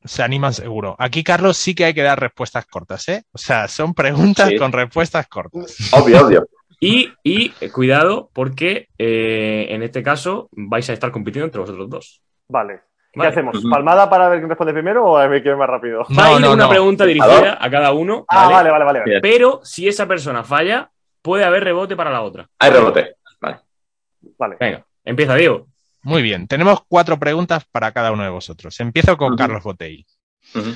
se 0.05 0.23
animan 0.23 0.55
seguro. 0.55 0.97
Aquí 0.99 1.23
Carlos 1.25 1.57
sí 1.57 1.75
que 1.75 1.85
hay 1.85 1.95
que 1.95 2.03
dar 2.03 2.21
respuestas 2.21 2.65
cortas, 2.67 3.09
¿eh? 3.09 3.25
O 3.33 3.39
sea, 3.39 3.69
son 3.69 3.93
preguntas 3.95 4.49
Sí. 4.51 4.57
con 4.57 4.73
respuestas 4.73 5.27
cortas. 5.27 5.77
Obvio, 5.93 6.25
obvio. 6.27 6.49
Y, 6.81 7.13
y, 7.23 7.53
eh, 7.61 7.71
cuidado, 7.71 8.31
porque 8.33 8.89
eh, 8.99 9.67
en 9.71 9.83
este 9.83 10.03
caso 10.03 10.49
vais 10.53 10.89
a 10.91 10.93
estar 10.93 11.11
compitiendo 11.11 11.47
entre 11.47 11.61
vosotros 11.61 11.89
dos. 11.91 12.23
Vale. 12.49 12.81
¿Qué 13.15 13.21
Vale. 13.21 13.31
hacemos? 13.31 13.63
¿Palmada 13.71 14.11
para 14.11 14.29
ver 14.29 14.41
quién 14.41 14.49
responde 14.49 14.73
primero 14.73 15.05
o 15.05 15.17
a 15.17 15.27
ver 15.29 15.41
quién 15.41 15.55
es 15.55 15.59
más 15.59 15.69
rápido? 15.69 16.01
Va 16.19 16.27
a 16.27 16.31
No, 16.31 16.35
ir 16.37 16.41
no, 16.43 16.53
una 16.55 16.65
no. 16.65 16.69
pregunta 16.69 17.05
dirigida 17.07 17.57
a 17.61 17.71
cada 17.71 17.93
uno, 17.93 18.25
Ah, 18.29 18.49
¿vale? 18.51 18.71
vale, 18.71 18.85
vale, 18.85 19.21
pero 19.21 19.61
si 19.63 19.87
esa 19.87 20.07
persona 20.07 20.43
falla, 20.43 20.91
puede 21.23 21.45
haber 21.45 21.63
rebote 21.65 21.95
para 21.97 22.11
la 22.11 22.23
otra. 22.23 22.49
Hay 22.59 22.71
rebote. 22.73 23.15
Vale. 23.41 23.59
Vale. 24.39 24.57
Venga, 24.59 24.85
empieza 25.05 25.35
Diego. 25.37 25.69
Muy 26.03 26.23
bien, 26.23 26.49
tenemos 26.49 26.83
cuatro 26.89 27.19
preguntas 27.19 27.65
para 27.71 27.93
cada 27.93 28.11
uno 28.13 28.25
de 28.25 28.31
vosotros. 28.31 28.79
Empiezo 28.81 29.17
con. 29.17 29.37
Carlos 29.37 29.63
Botei. 29.63 30.05
Ujú. 30.55 30.71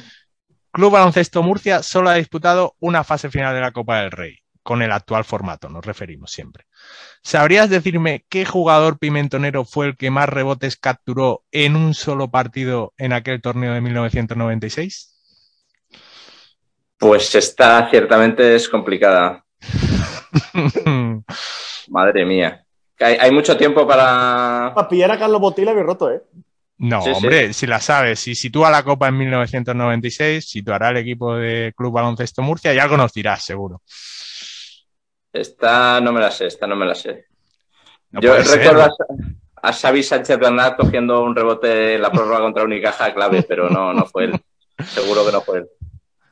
Club 0.70 0.93
Baloncesto 0.93 1.43
Murcia 1.43 1.82
solo 1.82 2.09
ha 2.11 2.14
disputado 2.14 2.76
una 2.78 3.03
fase 3.03 3.30
final 3.30 3.53
de 3.55 3.61
la 3.61 3.72
Copa 3.72 4.01
del 4.01 4.11
Rey, 4.12 4.39
con 4.68 4.82
el 4.82 4.92
actual 4.92 5.24
formato, 5.24 5.70
nos 5.70 5.82
referimos 5.82 6.30
siempre. 6.30 6.66
¿Sabrías 7.22 7.70
decirme 7.70 8.26
qué 8.28 8.44
jugador 8.44 8.98
pimentonero 8.98 9.64
fue 9.64 9.86
el 9.86 9.96
que 9.96 10.10
más 10.10 10.28
rebotes 10.28 10.76
capturó 10.76 11.42
en 11.52 11.74
un 11.74 11.94
solo 11.94 12.30
partido 12.30 12.92
en 12.98 13.14
aquel 13.14 13.40
torneo 13.40 13.72
de 13.72 13.80
1996? 13.80 15.14
Pues 16.98 17.34
esta 17.34 17.88
ciertamente 17.88 18.54
es 18.56 18.68
complicada. 18.68 19.42
Madre 21.88 22.26
mía. 22.26 22.62
Hay, 23.00 23.14
hay 23.14 23.30
mucho 23.30 23.56
tiempo 23.56 23.86
para. 23.86 24.72
Para 24.74 24.86
pillar 24.86 25.12
a 25.12 25.18
Carlos 25.18 25.40
Botila 25.40 25.70
había 25.70 25.84
roto, 25.84 26.12
¿eh? 26.12 26.20
No, 26.76 27.00
Sí, 27.00 27.08
sí. 27.08 27.16
hombre, 27.16 27.54
si 27.54 27.66
la 27.66 27.80
sabes, 27.80 28.20
si 28.20 28.34
sitúa 28.34 28.70
la 28.70 28.82
Copa 28.82 29.08
en 29.08 29.16
1996, 29.16 30.46
situará 30.46 30.90
el 30.90 30.98
equipo 30.98 31.36
de 31.36 31.72
Club 31.74 31.94
Baloncesto 31.94 32.42
Murcia 32.42 32.74
y 32.74 32.78
algo 32.78 32.98
nos 32.98 33.14
dirás, 33.14 33.42
seguro. 33.42 33.80
Esta 35.33 36.01
no 36.01 36.12
me 36.12 36.20
la 36.20 36.31
sé, 36.31 36.47
esta 36.47 36.66
no 36.66 36.76
me 36.76 36.87
la 36.87 36.95
sé. 36.95 37.26
No 38.11 38.20
Yo 38.20 38.37
recuerdo 38.37 38.83
a, 38.83 38.91
a 39.68 39.72
Xavi 39.72 40.03
Sánchez 40.03 40.39
Bernat 40.39 40.76
cogiendo 40.76 41.22
un 41.22 41.37
rebote 41.37 41.95
en 41.95 42.03
la 42.03 42.11
prórroga 42.11 42.41
contra 42.41 42.64
Unicaja 42.64 43.12
clave, 43.14 43.43
pero 43.43 43.68
no, 43.68 43.93
no 43.93 44.07
fue 44.07 44.24
él. 44.24 44.41
Seguro 44.87 45.24
que 45.26 45.33
no 45.33 45.41
fue 45.43 45.59
él. 45.59 45.68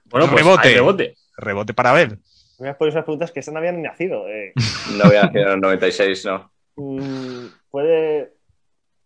Bueno, 0.06 0.28
pues 0.30 0.42
Rebote. 0.44 0.68
hay 0.68 0.74
rebote. 0.74 1.14
Rebote 1.36 1.74
para 1.74 1.90
Abel. 1.90 2.18
Me 2.58 2.70
has 2.70 2.76
podido 2.76 2.90
esas 2.90 3.04
preguntas 3.04 3.30
que 3.32 3.40
esta 3.40 3.52
no 3.52 3.58
habían 3.58 3.76
ni 3.76 3.82
nacido. 3.82 4.26
eh. 4.28 4.52
No 4.96 5.04
había 5.04 5.24
nacido 5.24 5.44
en 5.48 5.52
el 5.52 5.60
96, 5.60 6.24
no. 6.24 6.50
Mm, 6.76 7.46
Puede. 7.70 8.32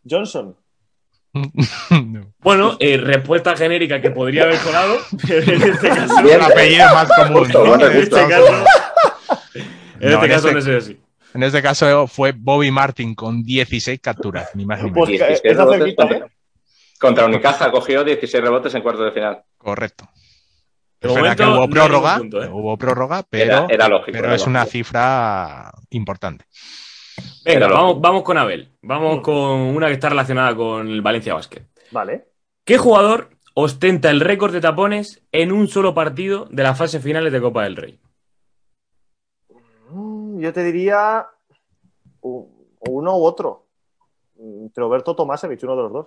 Johnson. 0.08 0.56
Bueno, 2.40 2.76
eh, 2.80 2.96
respuesta 2.96 3.54
genérica 3.56 4.00
que 4.00 4.10
podría 4.10 4.44
haber 4.44 4.58
colado, 4.58 4.96
pero 5.28 5.42
en 5.52 5.62
este 5.62 5.88
caso, 5.88 6.22
Bien. 6.22 6.36
El 6.36 6.42
apellido 6.42 6.86
más 6.94 7.08
común. 7.12 7.38
Justo, 7.44 7.62
¿no? 7.64 7.68
bueno, 7.70 7.86
en 7.86 7.96
este 7.98 8.26
caso, 8.28 8.64
en 10.00 10.08
No, 10.10 10.14
este 10.14 10.26
en 10.26 10.32
caso 10.32 10.48
este- 10.48 10.70
no 10.70 10.76
es 10.78 10.84
así. 10.84 11.00
En 11.32 11.42
este 11.44 11.62
caso 11.62 12.06
fue 12.08 12.32
Bobby 12.32 12.70
Martin 12.72 13.14
con 13.14 13.42
16 13.44 14.00
capturas, 14.00 14.50
ni 14.54 14.66
más 14.66 14.78
ni 14.82 14.90
menos. 14.90 14.98
Pues, 15.06 15.10
16 15.10 15.40
está 15.44 15.62
rebotes 15.64 15.78
cerquita, 15.80 16.02
contra, 16.08 16.26
¿eh? 16.26 16.30
contra 16.98 17.26
Unicaja 17.26 17.70
cogió 17.70 18.02
16 18.02 18.42
rebotes 18.42 18.74
en 18.74 18.82
cuartos 18.82 19.04
de 19.04 19.12
final. 19.12 19.42
Correcto. 19.56 20.08
De 21.00 21.08
Es 21.08 21.14
verdad 21.14 21.36
momento, 21.38 21.44
que 21.44 21.50
hubo 21.58 21.70
prórroga, 21.70 22.18
punto, 22.18 22.42
¿eh? 22.42 22.48
hubo 22.52 22.76
prórroga, 22.76 23.22
pero, 23.30 23.44
Era, 23.44 23.66
era 23.70 23.88
lógico. 23.88 24.12
pero 24.12 24.26
era 24.26 24.34
es 24.34 24.46
una 24.46 24.64
cifra 24.66 25.70
importante. 25.90 26.44
Venga, 27.44 27.68
vamos 27.68 28.22
con 28.22 28.36
Abel. 28.36 28.68
Vamos 28.82 29.18
Mm. 29.18 29.22
con 29.22 29.34
una 29.60 29.86
que 29.86 29.94
está 29.94 30.08
relacionada 30.08 30.54
con 30.56 30.88
el 30.88 31.00
Valencia 31.00 31.34
Basket. 31.34 31.62
Vale. 31.90 32.24
¿Qué 32.64 32.76
jugador 32.76 33.30
ostenta 33.54 34.10
el 34.10 34.20
récord 34.20 34.52
de 34.52 34.60
tapones 34.60 35.22
en 35.32 35.52
un 35.52 35.68
solo 35.68 35.94
partido 35.94 36.48
de 36.50 36.62
las 36.64 36.76
fases 36.76 37.02
finales 37.02 37.32
de 37.32 37.40
Copa 37.40 37.62
del 37.64 37.76
Rey? 37.76 37.98
Yo 40.40 40.52
te 40.52 40.64
diría 40.64 41.26
uno 42.22 43.16
u 43.18 43.24
otro. 43.24 43.66
Roberto 44.74 45.14
Tomasevich, 45.14 45.62
uno 45.64 45.76
de 45.76 45.82
los 45.82 45.92
dos. 45.92 46.06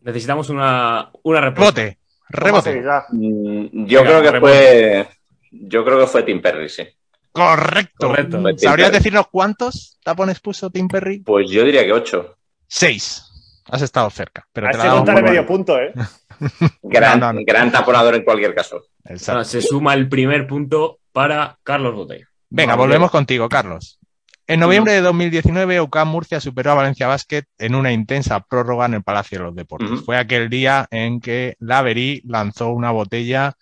Necesitamos 0.00 0.50
una, 0.50 1.10
una. 1.22 1.40
Rebote, 1.40 1.98
rebote. 2.28 2.72
Tomasevich, 2.72 2.86
ah. 2.86 3.06
Mm, 3.10 3.86
Yo 3.86 4.00
Venga, 4.00 4.10
creo 4.10 4.22
que 4.22 4.30
rebote. 4.30 4.52
fue. 4.52 5.08
Yo 5.52 5.84
creo 5.84 5.98
que 6.00 6.06
fue 6.06 6.22
Tim 6.24 6.42
Perry, 6.42 6.68
sí. 6.68 6.82
Correcto. 7.30 8.12
¿Sabrías 8.58 8.88
Perry. 8.90 8.98
decirnos 8.98 9.26
cuántos 9.30 9.98
tapones 10.04 10.40
puso 10.40 10.70
Tim 10.70 10.88
Perry? 10.88 11.20
Pues 11.20 11.50
yo 11.50 11.64
diría 11.64 11.84
que 11.84 11.92
8. 11.92 12.36
Seis. 12.66 13.28
Has 13.70 13.80
estado 13.80 14.10
cerca, 14.10 14.46
pero 14.52 14.68
te 14.70 14.76
la 14.76 15.22
medio 15.22 15.46
punto, 15.46 15.78
¿eh? 15.78 15.92
Gran, 16.82 17.20
No, 17.20 17.26
no, 17.32 17.40
no. 17.40 17.44
gran 17.46 17.70
taponador 17.70 18.16
en 18.16 18.24
cualquier 18.24 18.54
caso. 18.54 18.82
Exacto. 19.04 19.32
Ahora, 19.32 19.44
se 19.44 19.62
suma 19.62 19.94
el 19.94 20.08
primer 20.08 20.46
punto 20.48 20.98
para 21.12 21.58
Carlos 21.62 21.94
Botella. 21.94 22.28
Venga, 22.54 22.74
Vale. 22.74 22.86
volvemos 22.86 23.10
contigo, 23.10 23.48
Carlos. 23.48 23.98
En 24.46 24.60
noviembre 24.60 24.92
de 24.92 25.00
2019, 25.00 25.80
UCAM 25.80 26.08
Murcia 26.08 26.40
superó 26.40 26.72
a 26.72 26.74
Valencia 26.74 27.06
Basket 27.06 27.44
en 27.58 27.74
una 27.74 27.92
intensa 27.92 28.40
prórroga 28.40 28.84
en 28.86 28.94
el 28.94 29.02
Palacio 29.02 29.38
de 29.38 29.44
los 29.44 29.54
Deportes. 29.54 30.00
Fue 30.04 30.18
aquel 30.18 30.50
día 30.50 30.86
en 30.90 31.20
que 31.20 31.56
Laverí 31.60 32.20
lanzó 32.26 32.70
una 32.70 32.90
botella 32.90 33.54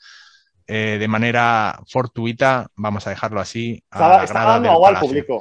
eh, 0.66 0.97
de 0.99 1.09
manera 1.09 1.80
fortuita, 1.86 2.68
vamos 2.74 3.07
a 3.07 3.11
dejarlo 3.11 3.41
así, 3.41 3.82
a 3.91 4.24
grada 4.26 4.53
dando 4.53 4.70
agua 4.70 4.88
al 4.91 4.99
público. 4.99 5.41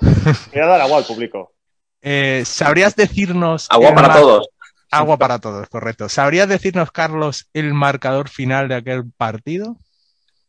Quería 0.51 0.67
dar 0.67 0.81
agua 0.81 0.97
al 0.99 1.05
público. 1.05 1.53
Eh, 2.01 2.43
¿Sabrías 2.45 2.95
decirnos... 2.95 3.67
Agua 3.69 3.93
para 3.93 4.07
mar- 4.07 4.19
todos. 4.21 4.47
Agua 4.89 5.17
para 5.17 5.39
todos, 5.39 5.67
correcto. 5.67 6.07
¿Sabrías 6.07 6.47
decirnos, 6.47 6.91
Carlos, 6.91 7.49
el 7.53 7.73
marcador 7.73 8.29
final 8.29 8.69
de 8.69 8.75
aquel 8.75 9.03
partido? 9.17 9.75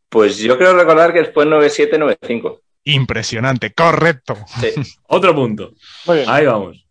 Pues 0.08 0.38
yo 0.38 0.56
creo 0.56 0.74
recordar 0.76 1.12
que 1.12 1.24
fue 1.24 1.46
9-7-9-5. 1.46 2.60
Impresionante, 2.84 3.72
correcto. 3.72 4.36
Sí. 4.60 4.70
Otro 5.08 5.34
punto. 5.34 5.72
Muy 6.06 6.18
bien. 6.18 6.30
Ahí 6.30 6.46
vamos. 6.46 6.86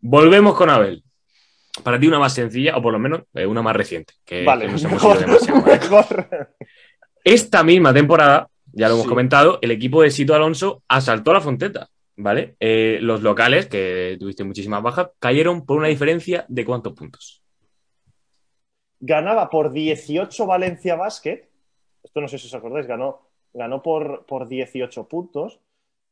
Volvemos 0.00 0.54
con 0.54 0.70
Abel. 0.70 1.02
Para 1.82 2.00
ti 2.00 2.06
una 2.06 2.18
más 2.18 2.32
sencilla, 2.32 2.76
o 2.76 2.82
por 2.82 2.92
lo 2.92 2.98
menos 2.98 3.22
eh, 3.34 3.44
una 3.44 3.60
más 3.60 3.76
reciente. 3.76 4.14
Que, 4.24 4.44
Vale, 4.44 4.66
que 4.66 4.72
nos 4.72 4.84
hemos. 4.84 5.02
Esta 7.24 7.62
misma 7.64 7.92
temporada, 7.92 8.48
ya 8.72 8.88
lo 8.88 8.94
hemos 8.94 9.04
Sí. 9.04 9.08
comentado, 9.10 9.58
el 9.60 9.72
equipo 9.72 10.02
de 10.02 10.10
Sito 10.10 10.34
Alonso 10.34 10.82
asaltó 10.88 11.32
la 11.32 11.40
Fonteta. 11.40 11.88
¿Vale? 12.18 12.56
Eh, 12.60 12.98
los 13.02 13.20
locales, 13.20 13.66
que 13.66 14.16
tuviste 14.18 14.42
muchísimas 14.42 14.82
bajas, 14.82 15.08
cayeron 15.18 15.66
por 15.66 15.76
una 15.76 15.88
diferencia 15.88 16.46
de 16.48 16.64
cuántos 16.64 16.94
puntos. 16.94 17.42
Ganaba 19.00 19.50
por 19.50 19.70
18 19.70 20.46
Valencia 20.46 20.96
Basket. 20.96 21.46
Esto 22.02 22.20
no 22.22 22.28
sé 22.28 22.38
si 22.38 22.46
os 22.46 22.54
acordáis, 22.54 22.86
ganó, 22.86 23.25
ganó 23.56 23.82
por, 23.82 24.24
por 24.26 24.48
18 24.48 25.08
puntos. 25.08 25.60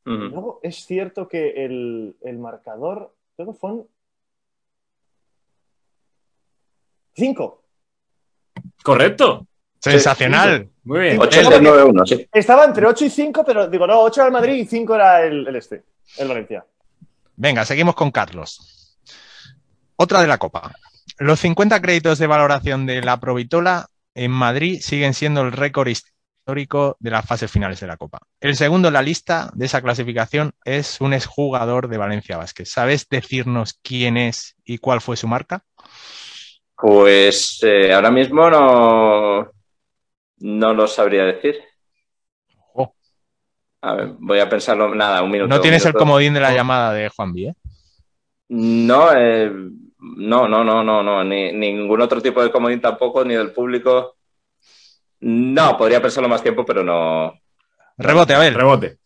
Luego 0.07 0.61
es 0.63 0.85
cierto 0.85 1.29
que 1.29 1.65
el, 1.65 2.17
el 2.21 2.39
marcador, 2.39 3.15
creo 3.37 3.53
que 3.53 3.59
fueron 3.59 3.87
5. 7.15 7.63
¿Correcto? 8.83 9.47
Sensacional. 9.79 10.69
Muy 10.83 11.01
bien. 11.01 11.19
8-6-9-1, 11.19 12.07
sí. 12.07 12.29
Estaba 12.33 12.65
entre 12.65 12.87
8 12.87 13.05
y 13.07 13.11
5, 13.11 13.45
pero 13.47 13.69
digo, 13.69 13.87
no, 13.87 14.03
8 14.03 14.21
era 14.21 14.27
el 14.27 14.33
Madrid 14.33 14.55
y 14.57 14.67
5 14.67 14.95
era 14.95 15.25
el, 15.25 15.47
el 15.47 15.57
este, 15.57 15.85
el 16.19 16.29
Valencia. 16.29 16.67
Venga, 17.37 17.65
seguimos 17.65 17.95
con 17.95 18.11
Carlos. 18.11 18.99
Otra 19.97 20.21
de 20.21 20.27
la 20.27 20.37
Copa. 20.37 20.73
Los 21.19 21.41
50 21.41 21.81
créditos 21.81 22.19
de 22.19 22.27
valoración 22.27 22.85
de 22.85 23.01
la 23.01 23.21
Provitola 23.21 23.87
en 24.15 24.31
Madrid 24.31 24.81
siguen 24.83 25.15
siendo 25.15 25.41
el 25.41 25.53
récord 25.53 25.89
histórico 25.89 26.14
de 26.47 27.11
las 27.11 27.27
fases 27.27 27.51
finales 27.51 27.81
de 27.81 27.87
la 27.87 27.97
Copa. 27.97 28.21
El 28.41 28.55
segundo 28.57 28.89
en 28.89 28.95
la 28.95 29.03
lista 29.03 29.51
de 29.55 29.67
esa 29.67 29.81
clasificación 29.83 30.53
es 30.65 31.01
un 31.01 31.15
exjugador 31.15 31.89
de 31.89 31.99
Valencia 31.99 32.37
Vázquez. 32.37 32.69
¿Sabes 32.71 33.09
decirnos 33.09 33.79
quién 33.83 34.17
es 34.17 34.55
y 34.65 34.79
cuál 34.79 35.01
fue 35.01 35.17
su 35.17 35.27
marca? 35.27 35.65
Pues 36.77 37.61
eh, 37.63 37.93
ahora 37.95 38.11
mismo 38.11 38.51
no, 38.51 39.51
no 40.39 40.75
lo 40.75 40.87
sabría 40.87 41.25
decir. 41.25 41.57
A 43.81 43.95
ver, 43.95 44.15
voy 44.19 44.39
a 44.39 44.49
pensarlo. 44.49 44.95
Nada, 44.95 45.23
un 45.23 45.31
minuto. 45.31 45.55
No 45.55 45.61
tienes 45.61 45.85
el 45.85 45.93
comodín 45.93 46.33
de 46.33 46.41
la 46.41 46.55
llamada 46.55 46.95
de 46.95 47.11
Juan 47.11 47.35
B. 47.35 47.43
¿eh? 47.43 47.55
No, 48.49 49.13
eh, 49.15 49.51
no, 49.99 50.49
no, 50.49 50.65
no, 50.65 50.83
no, 50.83 51.03
no. 51.03 51.23
Ni, 51.23 51.53
ningún 51.53 52.01
otro 52.01 52.23
tipo 52.23 52.43
de 52.43 52.51
comodín 52.51 52.81
tampoco, 52.81 53.25
ni 53.27 53.35
del 53.35 53.53
público. 53.53 54.17
No, 55.27 55.77
podría 55.79 56.03
pensarlo 56.03 56.29
más 56.29 56.43
tiempo, 56.43 56.65
pero 56.67 56.85
no. 56.85 57.33
Rebote, 57.97 58.35
a 58.35 58.39
ver. 58.39 58.55
Rebote. 58.55 58.99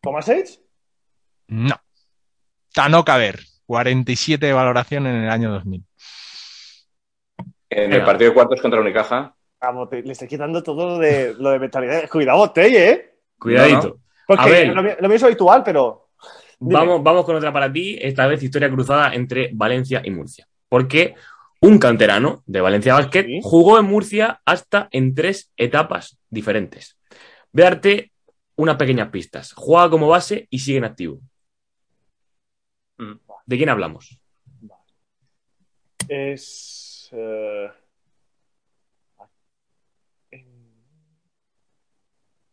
¿Tomasevich? 0.00 0.60
No. 1.48 1.76
Tano 2.74 3.04
Caber, 3.04 3.40
47 3.66 4.46
de 4.46 4.52
valoración 4.52 5.06
en 5.06 5.24
el 5.24 5.30
año 5.30 5.50
2000. 5.52 5.84
En 7.70 7.90
Venga. 7.90 7.96
el 7.96 8.04
partido 8.04 8.30
de 8.30 8.34
cuartos 8.34 8.60
contra 8.60 8.80
Unicaja. 8.80 9.34
Vamos, 9.60 9.88
te- 9.88 10.02
le 10.02 10.12
estoy 10.12 10.28
quitando 10.28 10.62
todo 10.62 10.86
lo 10.90 10.98
de, 10.98 11.34
lo 11.38 11.50
de 11.50 11.58
mentalidad. 11.58 12.08
Cuidado, 12.10 12.38
Botelle, 12.38 12.90
¿eh? 12.90 13.14
Cuidadito. 13.38 13.88
No, 13.88 13.96
Porque 14.26 14.42
A 14.42 14.46
ver. 14.46 14.68
lo, 14.74 14.82
lo 14.82 15.14
es 15.14 15.22
habitual, 15.22 15.62
pero. 15.64 16.10
Dime. 16.58 16.74
Vamos, 16.74 17.02
vamos 17.02 17.24
con 17.24 17.36
otra 17.36 17.52
para 17.52 17.72
ti, 17.72 17.98
esta 18.00 18.26
vez 18.26 18.42
historia 18.42 18.70
cruzada 18.70 19.14
entre 19.14 19.50
Valencia 19.52 20.00
y 20.04 20.10
Murcia. 20.10 20.46
Porque 20.68 21.14
un 21.62 21.78
canterano 21.78 22.42
de 22.46 22.60
Valencia 22.60 22.94
Basket 22.94 23.24
Sí. 23.24 23.40
jugó 23.42 23.78
en 23.78 23.86
Murcia 23.86 24.42
hasta 24.44 24.88
en 24.90 25.14
tres 25.14 25.52
etapas 25.56 26.18
diferentes. 26.28 26.98
Voy 27.52 27.62
a 27.62 27.70
darte 27.70 28.12
unas 28.56 28.76
pequeñas 28.76 29.10
pistas. 29.10 29.52
Juega 29.54 29.88
como 29.88 30.08
base 30.08 30.46
y 30.50 30.58
sigue 30.58 30.78
en 30.78 30.84
activo. 30.84 31.20
Mm. 32.98 33.12
¿De 33.46 33.56
quién 33.56 33.68
hablamos? 33.68 34.20
Es. 36.08 37.08
eh, 37.12 37.70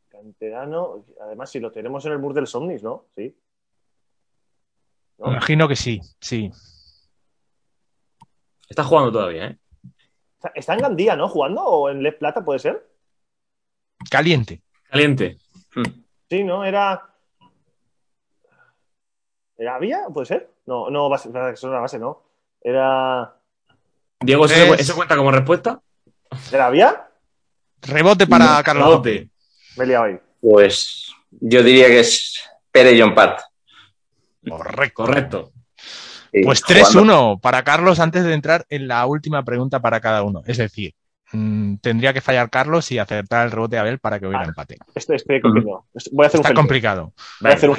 Canterano. 0.09 1.05
Además, 1.21 1.49
si 1.51 1.59
lo 1.59 1.71
tenemos 1.71 2.05
en 2.05 2.11
el 2.13 2.19
Mur 2.19 2.33
del 2.33 2.47
Somnis, 2.47 2.83
¿no? 2.83 3.05
Sí. 3.15 3.35
¿No? 5.17 5.31
Imagino 5.31 5.67
que 5.67 5.75
sí, 5.75 5.99
sí. 6.19 6.51
Está 8.69 8.83
jugando 8.83 9.11
todavía, 9.11 9.47
¿eh? 9.47 9.57
Está- 10.55 10.73
en 10.73 10.79
Gandía, 10.79 11.15
¿no? 11.15 11.27
¿Jugando? 11.27 11.61
¿O 11.63 11.89
en 11.89 12.01
Les 12.03 12.13
Plata 12.15 12.45
puede 12.45 12.59
ser? 12.59 12.87
Caliente. 14.09 14.61
Caliente. 14.89 15.37
Sí, 16.29 16.43
¿no? 16.43 16.63
Era. 16.63 17.03
¿Era 19.57 19.77
Vía? 19.79 20.01
¿Puede 20.13 20.25
ser? 20.27 20.49
No, 20.65 20.89
no, 20.89 21.09
base, 21.09 21.29
es 21.53 21.63
una 21.63 21.79
base, 21.79 21.99
¿no? 21.99 22.23
Era. 22.61 23.35
Diego, 24.21 24.45
¿eso, 24.45 24.73
Es- 24.75 24.81
eso 24.81 24.95
cuenta 24.95 25.15
como 25.17 25.31
respuesta? 25.31 25.81
¿Era 26.51 26.69
Vía? 26.69 27.09
Rebote 27.81 28.27
para 28.27 28.61
Carlos. 28.63 28.87
Rebote. 28.87 29.29
Me 29.77 29.83
he 29.83 29.87
liado 29.87 30.05
ahí. 30.05 30.19
Pues 30.41 31.11
yo 31.31 31.63
diría 31.63 31.87
que 31.87 31.99
es 32.01 32.39
Pere 32.71 32.99
John 32.99 33.13
Pat. 33.15 33.41
Correcto. 34.47 35.03
Correcto. 35.03 35.51
Sí, 36.31 36.41
Pues 36.43 36.61
jugando. 36.63 37.35
3-1 37.35 37.39
para 37.41 37.63
Carlos 37.63 37.99
antes 37.99 38.23
de 38.23 38.33
entrar 38.33 38.65
en 38.69 38.87
la 38.87 39.05
última 39.05 39.43
pregunta 39.43 39.79
para 39.81 39.99
cada 39.99 40.23
uno. 40.23 40.41
Es 40.45 40.57
decir, 40.57 40.93
mm, 41.31 41.75
tendría 41.77 42.13
que 42.13 42.21
fallar 42.21 42.49
Carlos 42.49 42.91
y 42.91 42.99
acertar 42.99 43.45
el 43.45 43.51
rebote 43.51 43.77
a 43.77 43.81
Abel 43.81 43.99
para 43.99 44.19
que 44.19 44.27
hubiera 44.27 44.43
Ah. 44.43 44.47
empate. 44.49 44.77
Estoy, 44.95 45.15
estoy 45.17 45.41
cogiendo. 45.41 45.85
Voy 46.11 46.23
a 46.25 46.27
hacer 46.27 46.39
un 46.39 46.41
Está 46.41 46.49
gel. 46.49 46.55
complicado. 46.55 47.13
Voy 47.41 47.51
a 47.51 47.53
hacer 47.55 47.69
un 47.69 47.77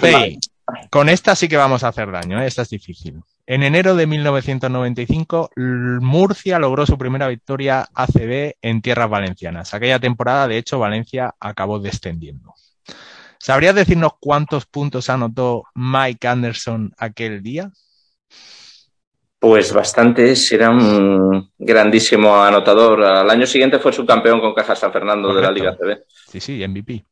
con 0.89 1.09
esta 1.09 1.35
sí 1.35 1.49
que 1.49 1.57
vamos 1.57 1.83
a 1.83 1.89
hacer 1.89 2.13
daño, 2.13 2.41
¿eh? 2.41 2.47
esta 2.47 2.63
es 2.63 2.69
difícil. 2.71 3.21
En 3.45 3.65
enero 3.65 3.97
de 3.97 4.07
1995, 4.07 5.51
l- 5.57 5.99
Murcia 6.01 6.59
logró 6.61 6.87
su 6.87 6.97
primera 6.97 7.27
victoria 7.27 7.89
ACB 7.93 8.55
en 8.63 8.81
tierras 8.81 9.11
valencianas. 9.11 9.75
Aquella 9.75 9.99
temporada, 9.99 10.47
de 10.47 10.59
hecho, 10.59 10.79
Valencia 10.79 11.35
acabó 11.41 11.81
descendiendo. 11.81 12.55
¿Sabrías 13.39 13.75
decirnos 13.75 14.13
cuántos 14.21 14.67
puntos 14.67 15.09
anotó 15.11 15.65
Mike 15.75 16.29
Anderson 16.29 16.93
aquel 16.99 17.43
día? 17.43 17.71
Pues 19.39 19.73
bastantes, 19.73 20.53
era 20.53 20.69
un 20.69 21.51
grandísimo 21.59 22.43
anotador. 22.43 23.03
Al 23.03 23.31
año 23.31 23.47
siguiente 23.47 23.79
fue 23.79 23.91
subcampeón 23.93 24.39
con 24.41 24.53
Caja 24.53 24.77
San 24.77 24.93
Fernando 24.93 25.33
de 25.35 25.41
la. 25.41 25.51
Liga 25.51 25.75
CB. 25.77 25.99
Sí, 26.31 26.41
sí, 26.41 26.67
MVP. 26.69 27.07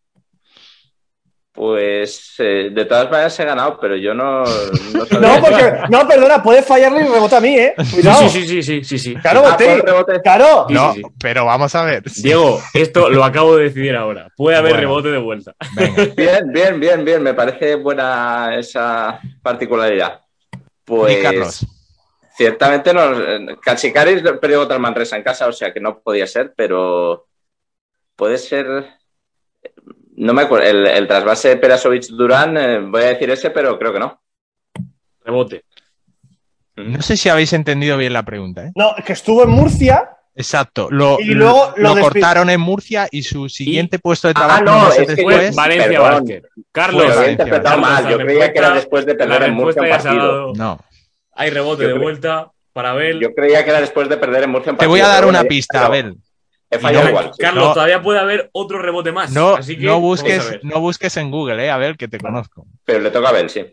Pues 1.58 2.36
eh, 2.38 2.70
de 2.72 2.86
todas 2.86 3.10
maneras 3.10 3.40
he 3.40 3.44
ganado, 3.44 3.80
pero 3.82 3.96
yo 3.96 4.14
no. 4.14 4.44
No, 4.44 5.06
No, 5.20 5.42
porque. 5.42 5.74
No, 5.90 6.08
perdona, 6.08 6.44
puede 6.44 6.62
fallarle 6.62 7.02
y 7.04 7.08
rebota 7.08 7.38
a 7.38 7.42
mí, 7.42 7.58
¿eh? 7.58 7.74
Sí, 7.84 7.96
Cuidado. 7.96 8.30
sí, 8.30 8.30
sí, 8.30 8.48
sí, 8.48 8.62
sí, 8.64 8.84
sí, 8.84 9.00
sí. 9.00 9.16
Claro, 9.16 9.42
Ah, 9.44 9.52
Botey. 9.54 9.68
¿puedo 9.68 9.82
rebote? 9.82 10.22
Claro. 10.22 10.68
No, 10.70 10.94
sí, 10.94 11.02
sí. 11.02 11.10
pero 11.20 11.46
vamos 11.46 11.74
a 11.74 11.84
ver. 11.84 12.04
Diego, 12.22 12.62
esto 12.76 13.10
lo 13.10 13.24
acabo 13.24 13.58
de 13.58 13.64
decidir 13.64 13.96
ahora. 13.96 14.30
Puede 14.38 14.56
haber 14.56 14.74
Bueno. 14.74 14.88
rebote 14.88 15.10
de 15.10 15.18
vuelta. 15.18 15.56
Venga. 15.76 16.06
Bien, 16.16 16.52
bien, 16.54 16.80
bien, 16.80 17.04
bien. 17.04 17.24
Me 17.24 17.34
parece 17.34 17.74
buena 17.74 18.56
esa 18.56 19.20
particularidad. 19.42 20.22
Pues. 20.86 21.24
Carlos. 21.24 21.66
Ciertamente 22.36 22.94
no. 22.94 23.02
Cachicaris 23.64 24.22
perdió 24.40 24.60
contra 24.60 24.76
el 24.76 24.82
Manresa 24.84 25.16
en 25.18 25.24
casa, 25.24 25.48
o 25.48 25.52
sea 25.52 25.74
que 25.74 25.80
no 25.80 26.02
podía 26.02 26.28
ser, 26.28 26.54
pero 26.56 27.26
puede 28.16 28.38
ser. 28.38 28.96
No 30.18 30.34
me 30.34 30.42
acuerdo. 30.44 30.66
El, 30.68 30.86
el 30.88 31.08
trasvase 31.08 31.58
Perasovic 31.58 32.08
Durán, 32.10 32.58
eh, 32.58 32.80
voy 32.80 33.04
a 33.04 33.08
decir 33.08 33.30
ese, 33.30 33.50
pero 33.52 33.78
creo 33.80 33.94
que 33.94 34.00
no. 34.00 34.22
Rebote. 35.24 35.64
No 36.76 37.02
sé 37.02 37.18
si 37.18 37.30
habéis 37.30 37.54
entendido 37.54 37.98
bien 37.98 38.14
la 38.14 38.24
pregunta, 38.24 38.66
¿eh? 38.66 38.72
No, 38.76 38.94
que 39.06 39.14
estuvo 39.14 39.44
en 39.44 39.50
Murcia. 39.50 40.10
Exacto. 40.36 40.90
Lo, 40.92 41.20
Y 41.20 41.34
luego 41.34 41.74
lo 41.78 41.98
cortaron 41.98 42.50
en 42.52 42.60
Murcia 42.62 43.08
y 43.10 43.24
su 43.24 43.50
siguiente 43.50 43.98
puesto 43.98 44.28
de 44.28 44.34
Ah, 44.38 44.40
trabajo 44.62 44.64
no, 44.64 44.86
meses 44.86 45.00
es 45.00 45.08
que 45.08 45.16
después. 45.16 45.38
fue- 45.38 45.52
Valencia. 45.56 46.42
Carlos, 46.72 47.04
Valencia, 47.08 47.32
interpretado 47.32 47.82
Carlos, 47.82 47.90
mal. 48.04 48.12
Yo 48.12 48.18
creía 48.20 48.54
que 48.54 48.60
era 48.60 48.72
después 48.76 49.06
de 49.08 49.16
perder 49.16 49.44
en 49.44 49.54
Murcia 49.56 49.82
un 49.82 49.90
partido. 49.90 50.54
No. 50.54 50.80
Hay 51.34 51.50
rebote 51.50 51.84
Yo 51.84 51.90
de 51.90 51.94
vuelta 52.00 52.52
para 52.74 52.92
Abel. 52.92 53.20
Yo 53.20 53.34
creía 53.34 53.64
que 53.64 53.70
era 53.72 53.82
después 53.82 54.08
de 54.10 54.18
perder 54.18 54.44
en 54.44 54.52
Murcia 54.52 54.72
un 54.72 54.78
Te 54.78 54.86
partido. 54.86 54.90
voy 54.92 55.00
a 55.02 55.08
dar 55.08 55.26
una 55.26 55.44
pista, 55.46 55.80
pero 55.80 55.86
Abel. 55.88 56.16
He 56.70 56.80
fallado 56.80 57.06
no- 57.06 57.10
igual. 57.12 57.32
Carlos, 57.38 57.64
No. 57.68 57.74
todavía 57.74 58.02
puede 58.02 58.20
haber 58.20 58.50
otro 58.52 58.80
rebote 58.82 59.12
más. 59.12 59.32
No, 59.32 59.56
así 59.56 59.78
que 59.78 59.86
no, 59.86 59.94
a 59.94 59.98
busques, 60.00 60.50
ver. 60.52 60.66
no 60.66 60.80
busques 60.82 61.16
en 61.18 61.32
Google, 61.32 61.66
¿eh? 61.66 61.70
Abel, 61.70 61.96
que 61.98 62.08
te 62.08 62.18
conozco. 62.20 62.68
Pero 62.84 63.00
le 63.00 63.10
toca 63.12 63.28
a 63.28 63.30
Abel, 63.32 63.50
sí. 63.50 63.66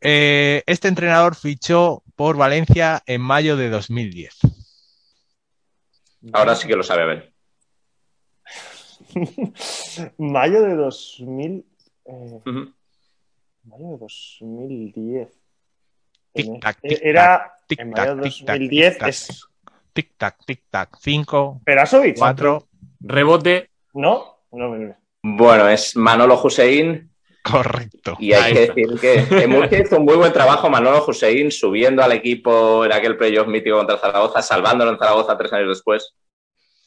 Eh, 0.00 0.62
este 0.66 0.86
entrenador 0.86 1.34
fichó 1.34 2.04
por 2.14 2.36
Valencia 2.36 3.02
en 3.06 3.20
mayo 3.20 3.56
de 3.56 3.68
2010. 3.70 4.38
Ahora 6.32 6.54
sí 6.54 6.68
que 6.68 6.76
lo 6.76 6.82
sabe 6.84 7.02
Abel. 7.02 7.32
Mayo 10.18 10.62
de 10.62 10.74
2000. 10.76 11.64
eh, 12.04 12.40
Ujú. 12.46 12.72
mayo 13.64 13.86
de 13.92 13.98
2010. 13.98 15.28
Tic, 16.34 16.60
tac, 16.60 16.78
Eh, 16.82 16.88
tic, 16.88 16.98
Era. 17.02 17.52
tic, 17.66 17.80
en 17.80 17.90
tac, 17.92 17.98
mayo 18.08 18.16
de 18.16 18.22
tic, 18.30 18.38
tac, 18.46 18.46
2010 18.58 18.92
tic, 18.92 18.98
tac. 19.00 19.08
es. 19.08 19.44
Tic-tac, 19.98 20.36
tic-tac. 20.46 20.96
5, 21.00 21.62
Perasovic. 21.64 22.16
4. 22.18 22.68
Rebote. 23.00 23.70
¿No? 23.94 24.36
No, 24.52 24.68
no, 24.68 24.76
no. 24.76 24.96
Bueno, 25.22 25.68
es 25.68 25.96
Manolo 25.96 26.40
Hussein 26.40 27.10
Correcto. 27.42 28.16
y 28.20 28.32
hay 28.32 28.52
que 28.52 28.60
decir 28.68 29.00
que 29.00 29.46
Murcia 29.48 29.80
hizo 29.80 29.96
un 29.96 30.04
muy 30.04 30.14
buen 30.16 30.32
trabajo 30.32 30.70
Manolo 30.70 31.04
Hussein 31.06 31.50
subiendo 31.50 32.02
al 32.04 32.12
equipo 32.12 32.84
en 32.84 32.92
aquel 32.92 33.16
playoff 33.16 33.48
mítico 33.48 33.76
contra 33.78 33.98
Zaragoza, 33.98 34.40
salvándolo 34.42 34.92
en 34.92 34.98
Zaragoza 34.98 35.36
tres 35.36 35.52
años 35.52 35.68
después. 35.70 36.14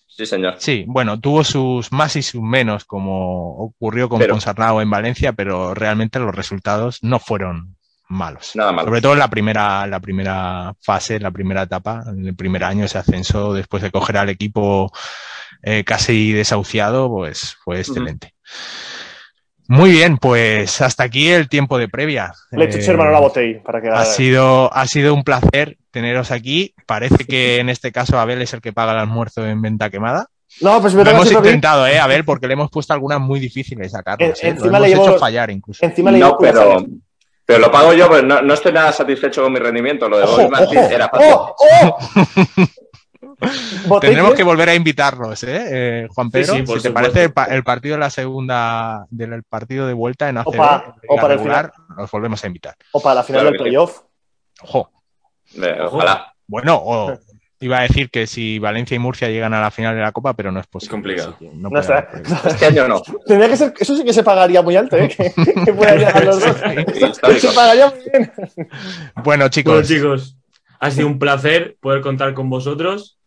Sí, 0.07 0.25
señor. 0.25 0.55
Sí, 0.59 0.85
bueno, 0.87 1.19
tuvo 1.19 1.43
sus 1.43 1.91
más 1.91 2.15
y 2.15 2.21
sus 2.21 2.41
menos, 2.41 2.85
como 2.85 3.57
ocurrió 3.57 4.07
con 4.07 4.19
Pero- 4.19 4.33
Ponsarnau 4.35 4.79
en 4.79 4.89
Valencia, 4.89 5.33
pero 5.33 5.73
realmente 5.73 6.19
los 6.19 6.33
resultados 6.33 6.99
no 7.03 7.19
fueron 7.19 7.75
malos. 8.11 8.51
Nada 8.55 8.71
malo. 8.71 8.87
Sobre 8.87 9.01
todo 9.01 9.13
en 9.13 9.19
la 9.19 9.29
primera, 9.29 9.87
la 9.87 9.99
primera 9.99 10.73
fase, 10.81 11.19
la 11.19 11.31
primera 11.31 11.63
etapa, 11.63 12.03
en 12.07 12.27
el 12.27 12.35
primer 12.35 12.63
año, 12.63 12.85
ese 12.85 12.97
ascenso, 12.97 13.53
después 13.53 13.81
de 13.83 13.91
coger 13.91 14.17
al 14.17 14.29
equipo 14.29 14.91
eh, 15.63 15.83
casi 15.83 16.31
desahuciado, 16.31 17.09
pues 17.09 17.55
fue 17.63 17.79
excelente. 17.79 18.33
Muy 19.67 19.91
bien, 19.91 20.17
pues 20.17 20.81
hasta 20.81 21.03
aquí 21.03 21.29
el 21.29 21.47
tiempo 21.47 21.77
de 21.77 21.87
previa. 21.87 22.33
Le 22.51 22.65
he 22.65 22.67
hecho 22.67 22.77
Eh, 22.77 22.81
echar 22.81 22.97
mano 22.97 23.09
a 23.11 23.13
la 23.13 23.19
botella 23.21 23.61
para 23.63 23.81
que 23.81 23.87
ha 23.89 24.03
sido, 24.03 24.73
ha 24.73 24.85
sido 24.85 25.13
un 25.13 25.23
placer 25.23 25.77
teneros 25.91 26.31
aquí. 26.31 26.73
Parece 26.85 27.23
que 27.25 27.59
en 27.59 27.69
este 27.69 27.93
caso 27.93 28.19
Abel 28.19 28.41
es 28.41 28.53
el 28.53 28.59
que 28.61 28.73
paga 28.73 28.91
el 28.91 28.99
almuerzo 28.99 29.45
en 29.47 29.61
venta 29.61 29.89
quemada. 29.89 30.27
No, 30.59 30.81
pues 30.81 30.93
me 30.93 31.05
Lo 31.05 31.11
hemos 31.11 31.31
a 31.31 31.33
intentado, 31.35 31.87
¿eh, 31.87 31.97
Abel? 31.99 32.25
Porque 32.25 32.47
le 32.47 32.53
hemos 32.53 32.69
puesto 32.69 32.91
algunas 32.91 33.21
muy 33.21 33.39
difíciles 33.39 33.95
a 33.95 34.03
Carlos. 34.03 34.37
En- 34.43 34.49
¿eh? 34.49 34.51
Lo 34.51 34.57
encima 34.57 34.77
hemos 34.79 34.81
le 34.89 34.93
llevo- 34.95 35.09
hecho 35.09 35.17
fallar 35.19 35.49
incluso. 35.49 35.85
Encima 35.85 36.11
le 36.11 36.19
No, 36.19 36.35
pero. 36.37 36.85
Pero 37.53 37.59
lo 37.65 37.71
pago 37.71 37.93
yo, 37.93 38.09
pero 38.09 38.21
no, 38.25 38.41
no 38.41 38.53
estoy 38.53 38.71
nada 38.71 38.91
satisfecho 38.91 39.43
con 39.43 39.53
mi 39.53 39.59
rendimiento. 39.59 40.07
Lo 40.07 40.17
de 40.17 40.23
¡Ojo, 40.23 40.37
Bobby 40.37 40.49
Martín 40.49 40.79
era 40.79 41.09
fácil. 41.09 41.27
¡Oh, 41.33 41.55
oh! 43.89 43.99
Tendremos 43.99 44.33
que 44.35 44.43
volver 44.43 44.69
a 44.69 44.75
invitarlos, 44.75 45.43
¿eh? 45.43 45.63
Eh, 46.03 46.07
Juan 46.13 46.29
Pedro. 46.29 46.53
sí, 46.53 46.65
si 46.65 46.79
te 46.81 46.91
parece 46.91 47.23
el, 47.25 47.33
pa- 47.33 47.45
el 47.45 47.63
partido 47.63 47.95
de 47.95 47.99
la 47.99 48.09
segunda, 48.09 49.05
del 49.09 49.43
partido 49.43 49.87
de 49.87 49.93
vuelta 49.93 50.29
en 50.29 50.37
ACB, 50.37 50.47
o 51.07 51.15
para 51.15 51.33
el 51.33 51.39
regular, 51.39 51.71
los 51.97 52.09
volvemos 52.11 52.43
a 52.43 52.47
invitar. 52.47 52.75
O 52.91 53.01
para 53.01 53.15
la 53.15 53.23
final 53.23 53.41
Claro 53.41 53.53
del 53.53 53.61
playoff. 53.61 54.01
Ojo. 54.63 54.91
Eh, 55.61 55.77
Ojalá. 55.81 56.33
Bueno, 56.47 56.79
o 56.83 57.17
iba 57.61 57.79
a 57.79 57.83
decir 57.83 58.09
que 58.09 58.27
si 58.27 58.59
Valencia 58.59 58.95
y 58.95 58.99
Murcia 58.99 59.29
llegan 59.29 59.53
a 59.53 59.61
la 59.61 59.71
final 59.71 59.95
de 59.95 60.01
la 60.01 60.11
Copa, 60.11 60.33
pero 60.33 60.51
no 60.51 60.59
es 60.59 60.67
posible. 60.67 60.91
complicado. 60.91 61.35
así 61.37 61.45
que 61.49 61.55
No 61.55 61.69
no 61.69 61.79
está. 61.79 62.09
Este 62.45 62.65
año 62.65 62.87
no. 62.87 63.01
Tendría 63.25 63.49
que 63.49 63.55
ser, 63.57 63.73
eso 63.79 63.95
sí 63.95 64.03
que 64.03 64.13
se 64.13 64.23
pagaría 64.23 64.61
muy 64.61 64.75
alto, 64.75 64.97
¿eh? 64.97 65.07
Que, 65.07 65.31
que 65.65 65.73
pueda 65.73 65.95
llegar 65.95 66.25
los 66.25 66.39
dos. 66.39 66.57
Se 67.39 67.47
pagaría 67.53 67.89
muy 67.89 67.99
bien. 68.11 68.31
Bueno, 69.23 69.47
chicos, 69.49 69.73
Bueno, 69.73 69.87
chicos, 69.87 70.37
ha 70.79 70.91
sido 70.91 71.07
un 71.07 71.19
placer 71.19 71.77
poder 71.79 72.01
contar 72.01 72.33
con 72.33 72.49
vosotros. 72.49 73.17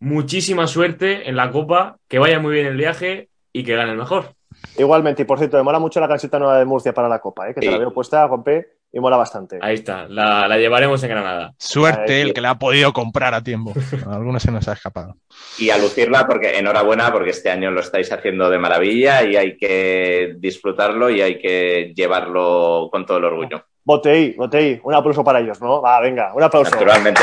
Muchísima 0.00 0.66
suerte 0.66 1.28
en 1.28 1.36
la 1.36 1.50
Copa, 1.52 1.98
que 2.08 2.18
vaya 2.18 2.40
muy 2.40 2.54
bien 2.54 2.66
el 2.66 2.76
viaje 2.76 3.28
y 3.52 3.62
que 3.62 3.76
gane 3.76 3.92
el 3.92 3.98
mejor. 3.98 4.34
Igualmente, 4.76 5.22
y 5.22 5.24
por 5.24 5.38
cierto, 5.38 5.56
me 5.58 5.62
mola 5.62 5.78
mucho 5.78 6.00
la 6.00 6.08
camiseta 6.08 6.38
nueva 6.38 6.58
de 6.58 6.64
Murcia 6.64 6.92
para 6.92 7.08
la 7.08 7.20
Copa, 7.20 7.48
¿eh? 7.48 7.54
que 7.54 7.60
te 7.60 7.66
Sí. 7.66 7.72
la 7.72 7.78
veo 7.78 7.92
puesta, 7.92 8.26
Juan 8.26 8.42
P, 8.42 8.66
y 8.92 9.00
mola 9.00 9.16
bastante. 9.16 9.58
Ahí 9.62 9.74
está, 9.74 10.06
la, 10.06 10.46
la 10.46 10.58
llevaremos 10.58 11.02
en 11.02 11.08
Granada. 11.08 11.54
suerte 11.58 12.20
el 12.20 12.34
que 12.34 12.42
le 12.42 12.48
ha 12.48 12.58
podido 12.58 12.92
comprar 12.92 13.32
a 13.32 13.42
tiempo. 13.42 13.72
A 14.06 14.16
algunos 14.16 14.42
se 14.42 14.52
nos 14.52 14.68
ha 14.68 14.74
escapado. 14.74 15.16
Y 15.58 15.70
a 15.70 15.78
lucirla, 15.78 16.26
porque 16.26 16.58
enhorabuena, 16.58 17.10
porque 17.10 17.30
este 17.30 17.50
año 17.50 17.70
lo 17.70 17.80
estáis 17.80 18.12
haciendo 18.12 18.50
de 18.50 18.58
maravilla 18.58 19.22
y 19.22 19.36
hay 19.36 19.56
que 19.56 20.34
disfrutarlo 20.38 21.08
y 21.08 21.22
hay 21.22 21.38
que 21.38 21.92
llevarlo 21.94 22.88
con 22.90 23.06
todo 23.06 23.18
el 23.18 23.24
orgullo. 23.24 23.64
Botei, 23.84 24.34
Botei, 24.34 24.80
un 24.84 24.94
aplauso 24.94 25.24
para 25.24 25.40
ellos, 25.40 25.60
¿no? 25.60 25.80
Va, 25.80 26.00
venga, 26.00 26.32
un 26.34 26.42
aplauso. 26.42 26.70
Naturalmente. 26.70 27.22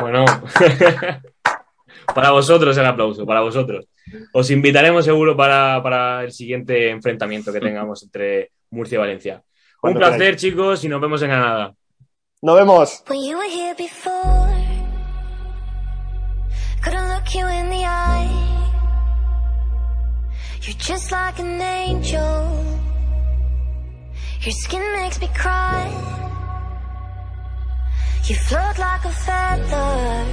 Bueno, 0.00 0.24
para 2.14 2.30
vosotros 2.30 2.76
el 2.78 2.86
aplauso, 2.86 3.26
para 3.26 3.40
vosotros. 3.40 3.86
Os 4.32 4.50
invitaremos 4.50 5.04
seguro 5.04 5.36
para, 5.36 5.82
para 5.82 6.24
el 6.24 6.32
siguiente 6.32 6.90
enfrentamiento 6.90 7.52
que 7.52 7.60
tengamos 7.60 8.02
entre 8.02 8.52
Murcia 8.70 8.96
y 8.96 8.98
Valencia. 8.98 9.42
Un 9.82 9.94
placer, 9.94 10.18
queráis. 10.18 10.40
chicos, 10.40 10.84
y 10.84 10.88
nos 10.88 11.00
vemos 11.00 11.22
en 11.22 11.28
Granada. 11.28 11.74
Nos 12.42 12.56
vemos. 12.56 13.02
When 13.08 13.22
you 13.22 13.36
were 13.36 13.48
here 13.48 13.74
before, 13.74 14.48
couldn't 16.82 17.08
look 17.08 17.34
you 17.34 17.46
in 17.46 17.70
the 17.70 17.84
eye. 17.84 18.28
You're 20.62 20.76
just 20.78 21.10
like 21.10 21.38
an 21.38 21.60
angel. 21.60 22.64
Your 24.42 24.52
skin 24.52 24.82
makes 24.96 25.20
me 25.20 25.28
cry. 25.34 25.90
You 28.24 28.34
float 28.36 28.78
like 28.78 29.04
a 29.04 29.10
feather 29.10 30.24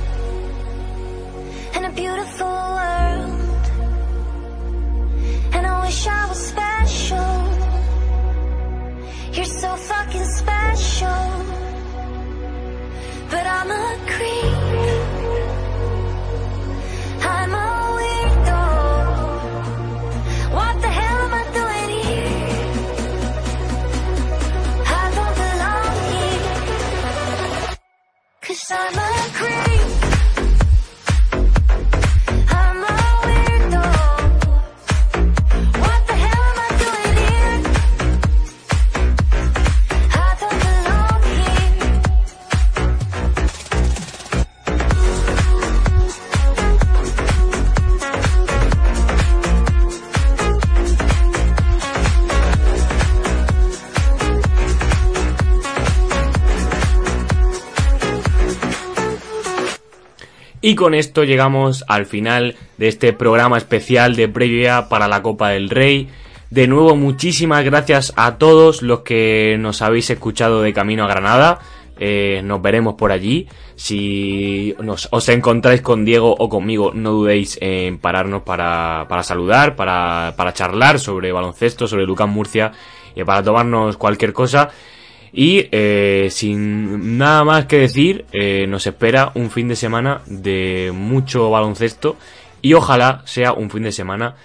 in 1.75 1.85
a 1.85 1.91
beautiful 1.91 2.76
so 9.57 9.75
fucking 9.75 10.25
special. 10.25 11.23
But 13.31 13.45
I'm 13.57 13.71
a 13.71 13.97
creep. 14.13 14.53
I'm 17.35 17.53
a 17.53 17.69
weirdo. 17.97 18.63
What 20.57 20.75
the 20.83 20.91
hell 20.99 21.19
am 21.25 21.33
I 21.41 21.43
doing 21.59 21.89
here? 22.05 22.37
I 24.85 25.03
don't 25.17 25.35
belong 25.43 25.95
here. 26.13 26.45
Cause 28.41 28.71
I'm 28.71 28.97
a 28.97 29.11
creep. 29.37 29.56
Y 60.67 60.75
con 60.75 60.93
esto 60.93 61.23
llegamos 61.23 61.85
al 61.87 62.05
final 62.05 62.57
de 62.77 62.89
este 62.89 63.13
programa 63.13 63.57
especial 63.57 64.17
de 64.17 64.27
previa 64.27 64.89
para 64.89 65.07
la 65.07 65.21
Copa 65.21 65.51
del 65.51 65.69
Rey. 65.69 66.09
De 66.49 66.67
nuevo, 66.67 66.93
muchísimas 66.93 67.63
gracias 67.63 68.11
a 68.17 68.37
todos 68.37 68.81
los 68.81 68.99
que 68.99 69.55
nos 69.61 69.81
habéis 69.81 70.09
escuchado 70.09 70.61
de 70.61 70.73
camino 70.73 71.05
a 71.05 71.07
Granada. 71.07 71.59
Eh, 71.97 72.41
nos 72.43 72.61
veremos 72.61 72.95
por 72.95 73.13
allí. 73.13 73.47
Si 73.77 74.75
os 75.09 75.29
encontráis 75.29 75.79
con 75.81 76.03
Diego 76.03 76.35
o 76.37 76.49
conmigo, 76.49 76.91
no 76.93 77.13
dudéis 77.13 77.57
en 77.61 77.97
pararnos 77.97 78.41
para, 78.41 79.05
para 79.07 79.23
saludar, 79.23 79.77
para, 79.77 80.33
para 80.35 80.51
charlar 80.51 80.99
sobre 80.99 81.31
baloncesto, 81.31 81.87
sobre 81.87 82.05
Lucas 82.05 82.27
Murcia 82.27 82.73
y 83.15 83.23
para 83.23 83.41
tomarnos 83.41 83.95
cualquier 83.95 84.33
cosa. 84.33 84.69
Y 85.33 85.67
eh, 85.71 86.27
sin 86.31 87.17
nada 87.17 87.43
más 87.43 87.65
que 87.65 87.79
decir, 87.79 88.25
eh, 88.31 88.65
nos 88.67 88.87
espera 88.87 89.31
un 89.35 89.51
fin 89.51 89.67
de 89.67 89.75
semana 89.75 90.21
de 90.25 90.91
mucho 90.93 91.49
baloncesto 91.49 92.15
y 92.61 92.73
ojalá 92.73 93.21
sea 93.25 93.53
un 93.53 93.69
fin 93.69 93.83
de 93.83 93.91
semana 93.91 94.35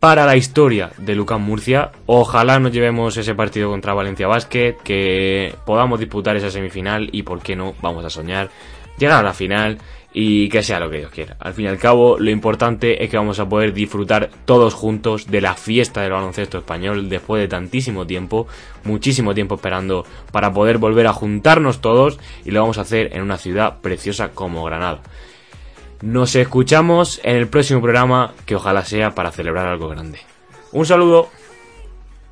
para 0.00 0.24
la 0.24 0.36
historia 0.36 0.90
de 0.96 1.14
Lucas 1.14 1.38
Murcia. 1.38 1.92
Ojalá 2.06 2.58
nos 2.58 2.72
llevemos 2.72 3.16
ese 3.16 3.34
partido 3.34 3.70
contra 3.70 3.94
Valencia 3.94 4.26
Basket, 4.26 4.76
que 4.82 5.54
podamos 5.66 6.00
disputar 6.00 6.36
esa 6.36 6.50
semifinal 6.50 7.08
y, 7.12 7.22
por 7.22 7.42
qué 7.42 7.54
no, 7.54 7.74
vamos 7.82 8.04
a 8.04 8.10
soñar, 8.10 8.50
llegar 8.98 9.20
a 9.20 9.22
la 9.22 9.34
final 9.34 9.78
y 10.12 10.48
que 10.48 10.62
sea 10.62 10.80
lo 10.80 10.90
que 10.90 10.98
Dios 10.98 11.12
quiera. 11.12 11.36
Al 11.38 11.54
fin 11.54 11.66
y 11.66 11.68
al 11.68 11.78
cabo, 11.78 12.18
lo 12.18 12.30
importante 12.30 13.02
es 13.02 13.10
que 13.10 13.16
vamos 13.16 13.38
a 13.38 13.48
poder 13.48 13.72
disfrutar 13.72 14.30
todos 14.44 14.74
juntos 14.74 15.28
de 15.28 15.40
la 15.40 15.54
fiesta 15.54 16.02
del 16.02 16.12
baloncesto 16.12 16.58
español 16.58 17.08
después 17.08 17.40
de 17.40 17.48
tantísimo 17.48 18.06
tiempo, 18.06 18.46
muchísimo 18.84 19.34
tiempo 19.34 19.54
esperando 19.54 20.04
para 20.32 20.52
poder 20.52 20.78
volver 20.78 21.06
a 21.06 21.12
juntarnos 21.12 21.80
todos 21.80 22.18
y 22.44 22.50
lo 22.50 22.60
vamos 22.60 22.78
a 22.78 22.82
hacer 22.82 23.14
en 23.14 23.22
una 23.22 23.38
ciudad 23.38 23.80
preciosa 23.80 24.30
como 24.30 24.64
Granada. 24.64 25.00
Nos 26.02 26.34
escuchamos 26.34 27.20
en 27.22 27.36
el 27.36 27.48
próximo 27.48 27.82
programa 27.82 28.32
que 28.46 28.56
ojalá 28.56 28.84
sea 28.84 29.14
para 29.14 29.32
celebrar 29.32 29.66
algo 29.66 29.88
grande. 29.88 30.18
Un 30.72 30.86
saludo. 30.86 31.28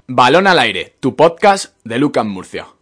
Balón 0.07 0.47
al 0.47 0.59
aire, 0.59 0.97
tu 1.01 1.15
podcast 1.15 1.77
de 1.85 1.99
Lucas 1.99 2.25
Murcia. 2.25 2.78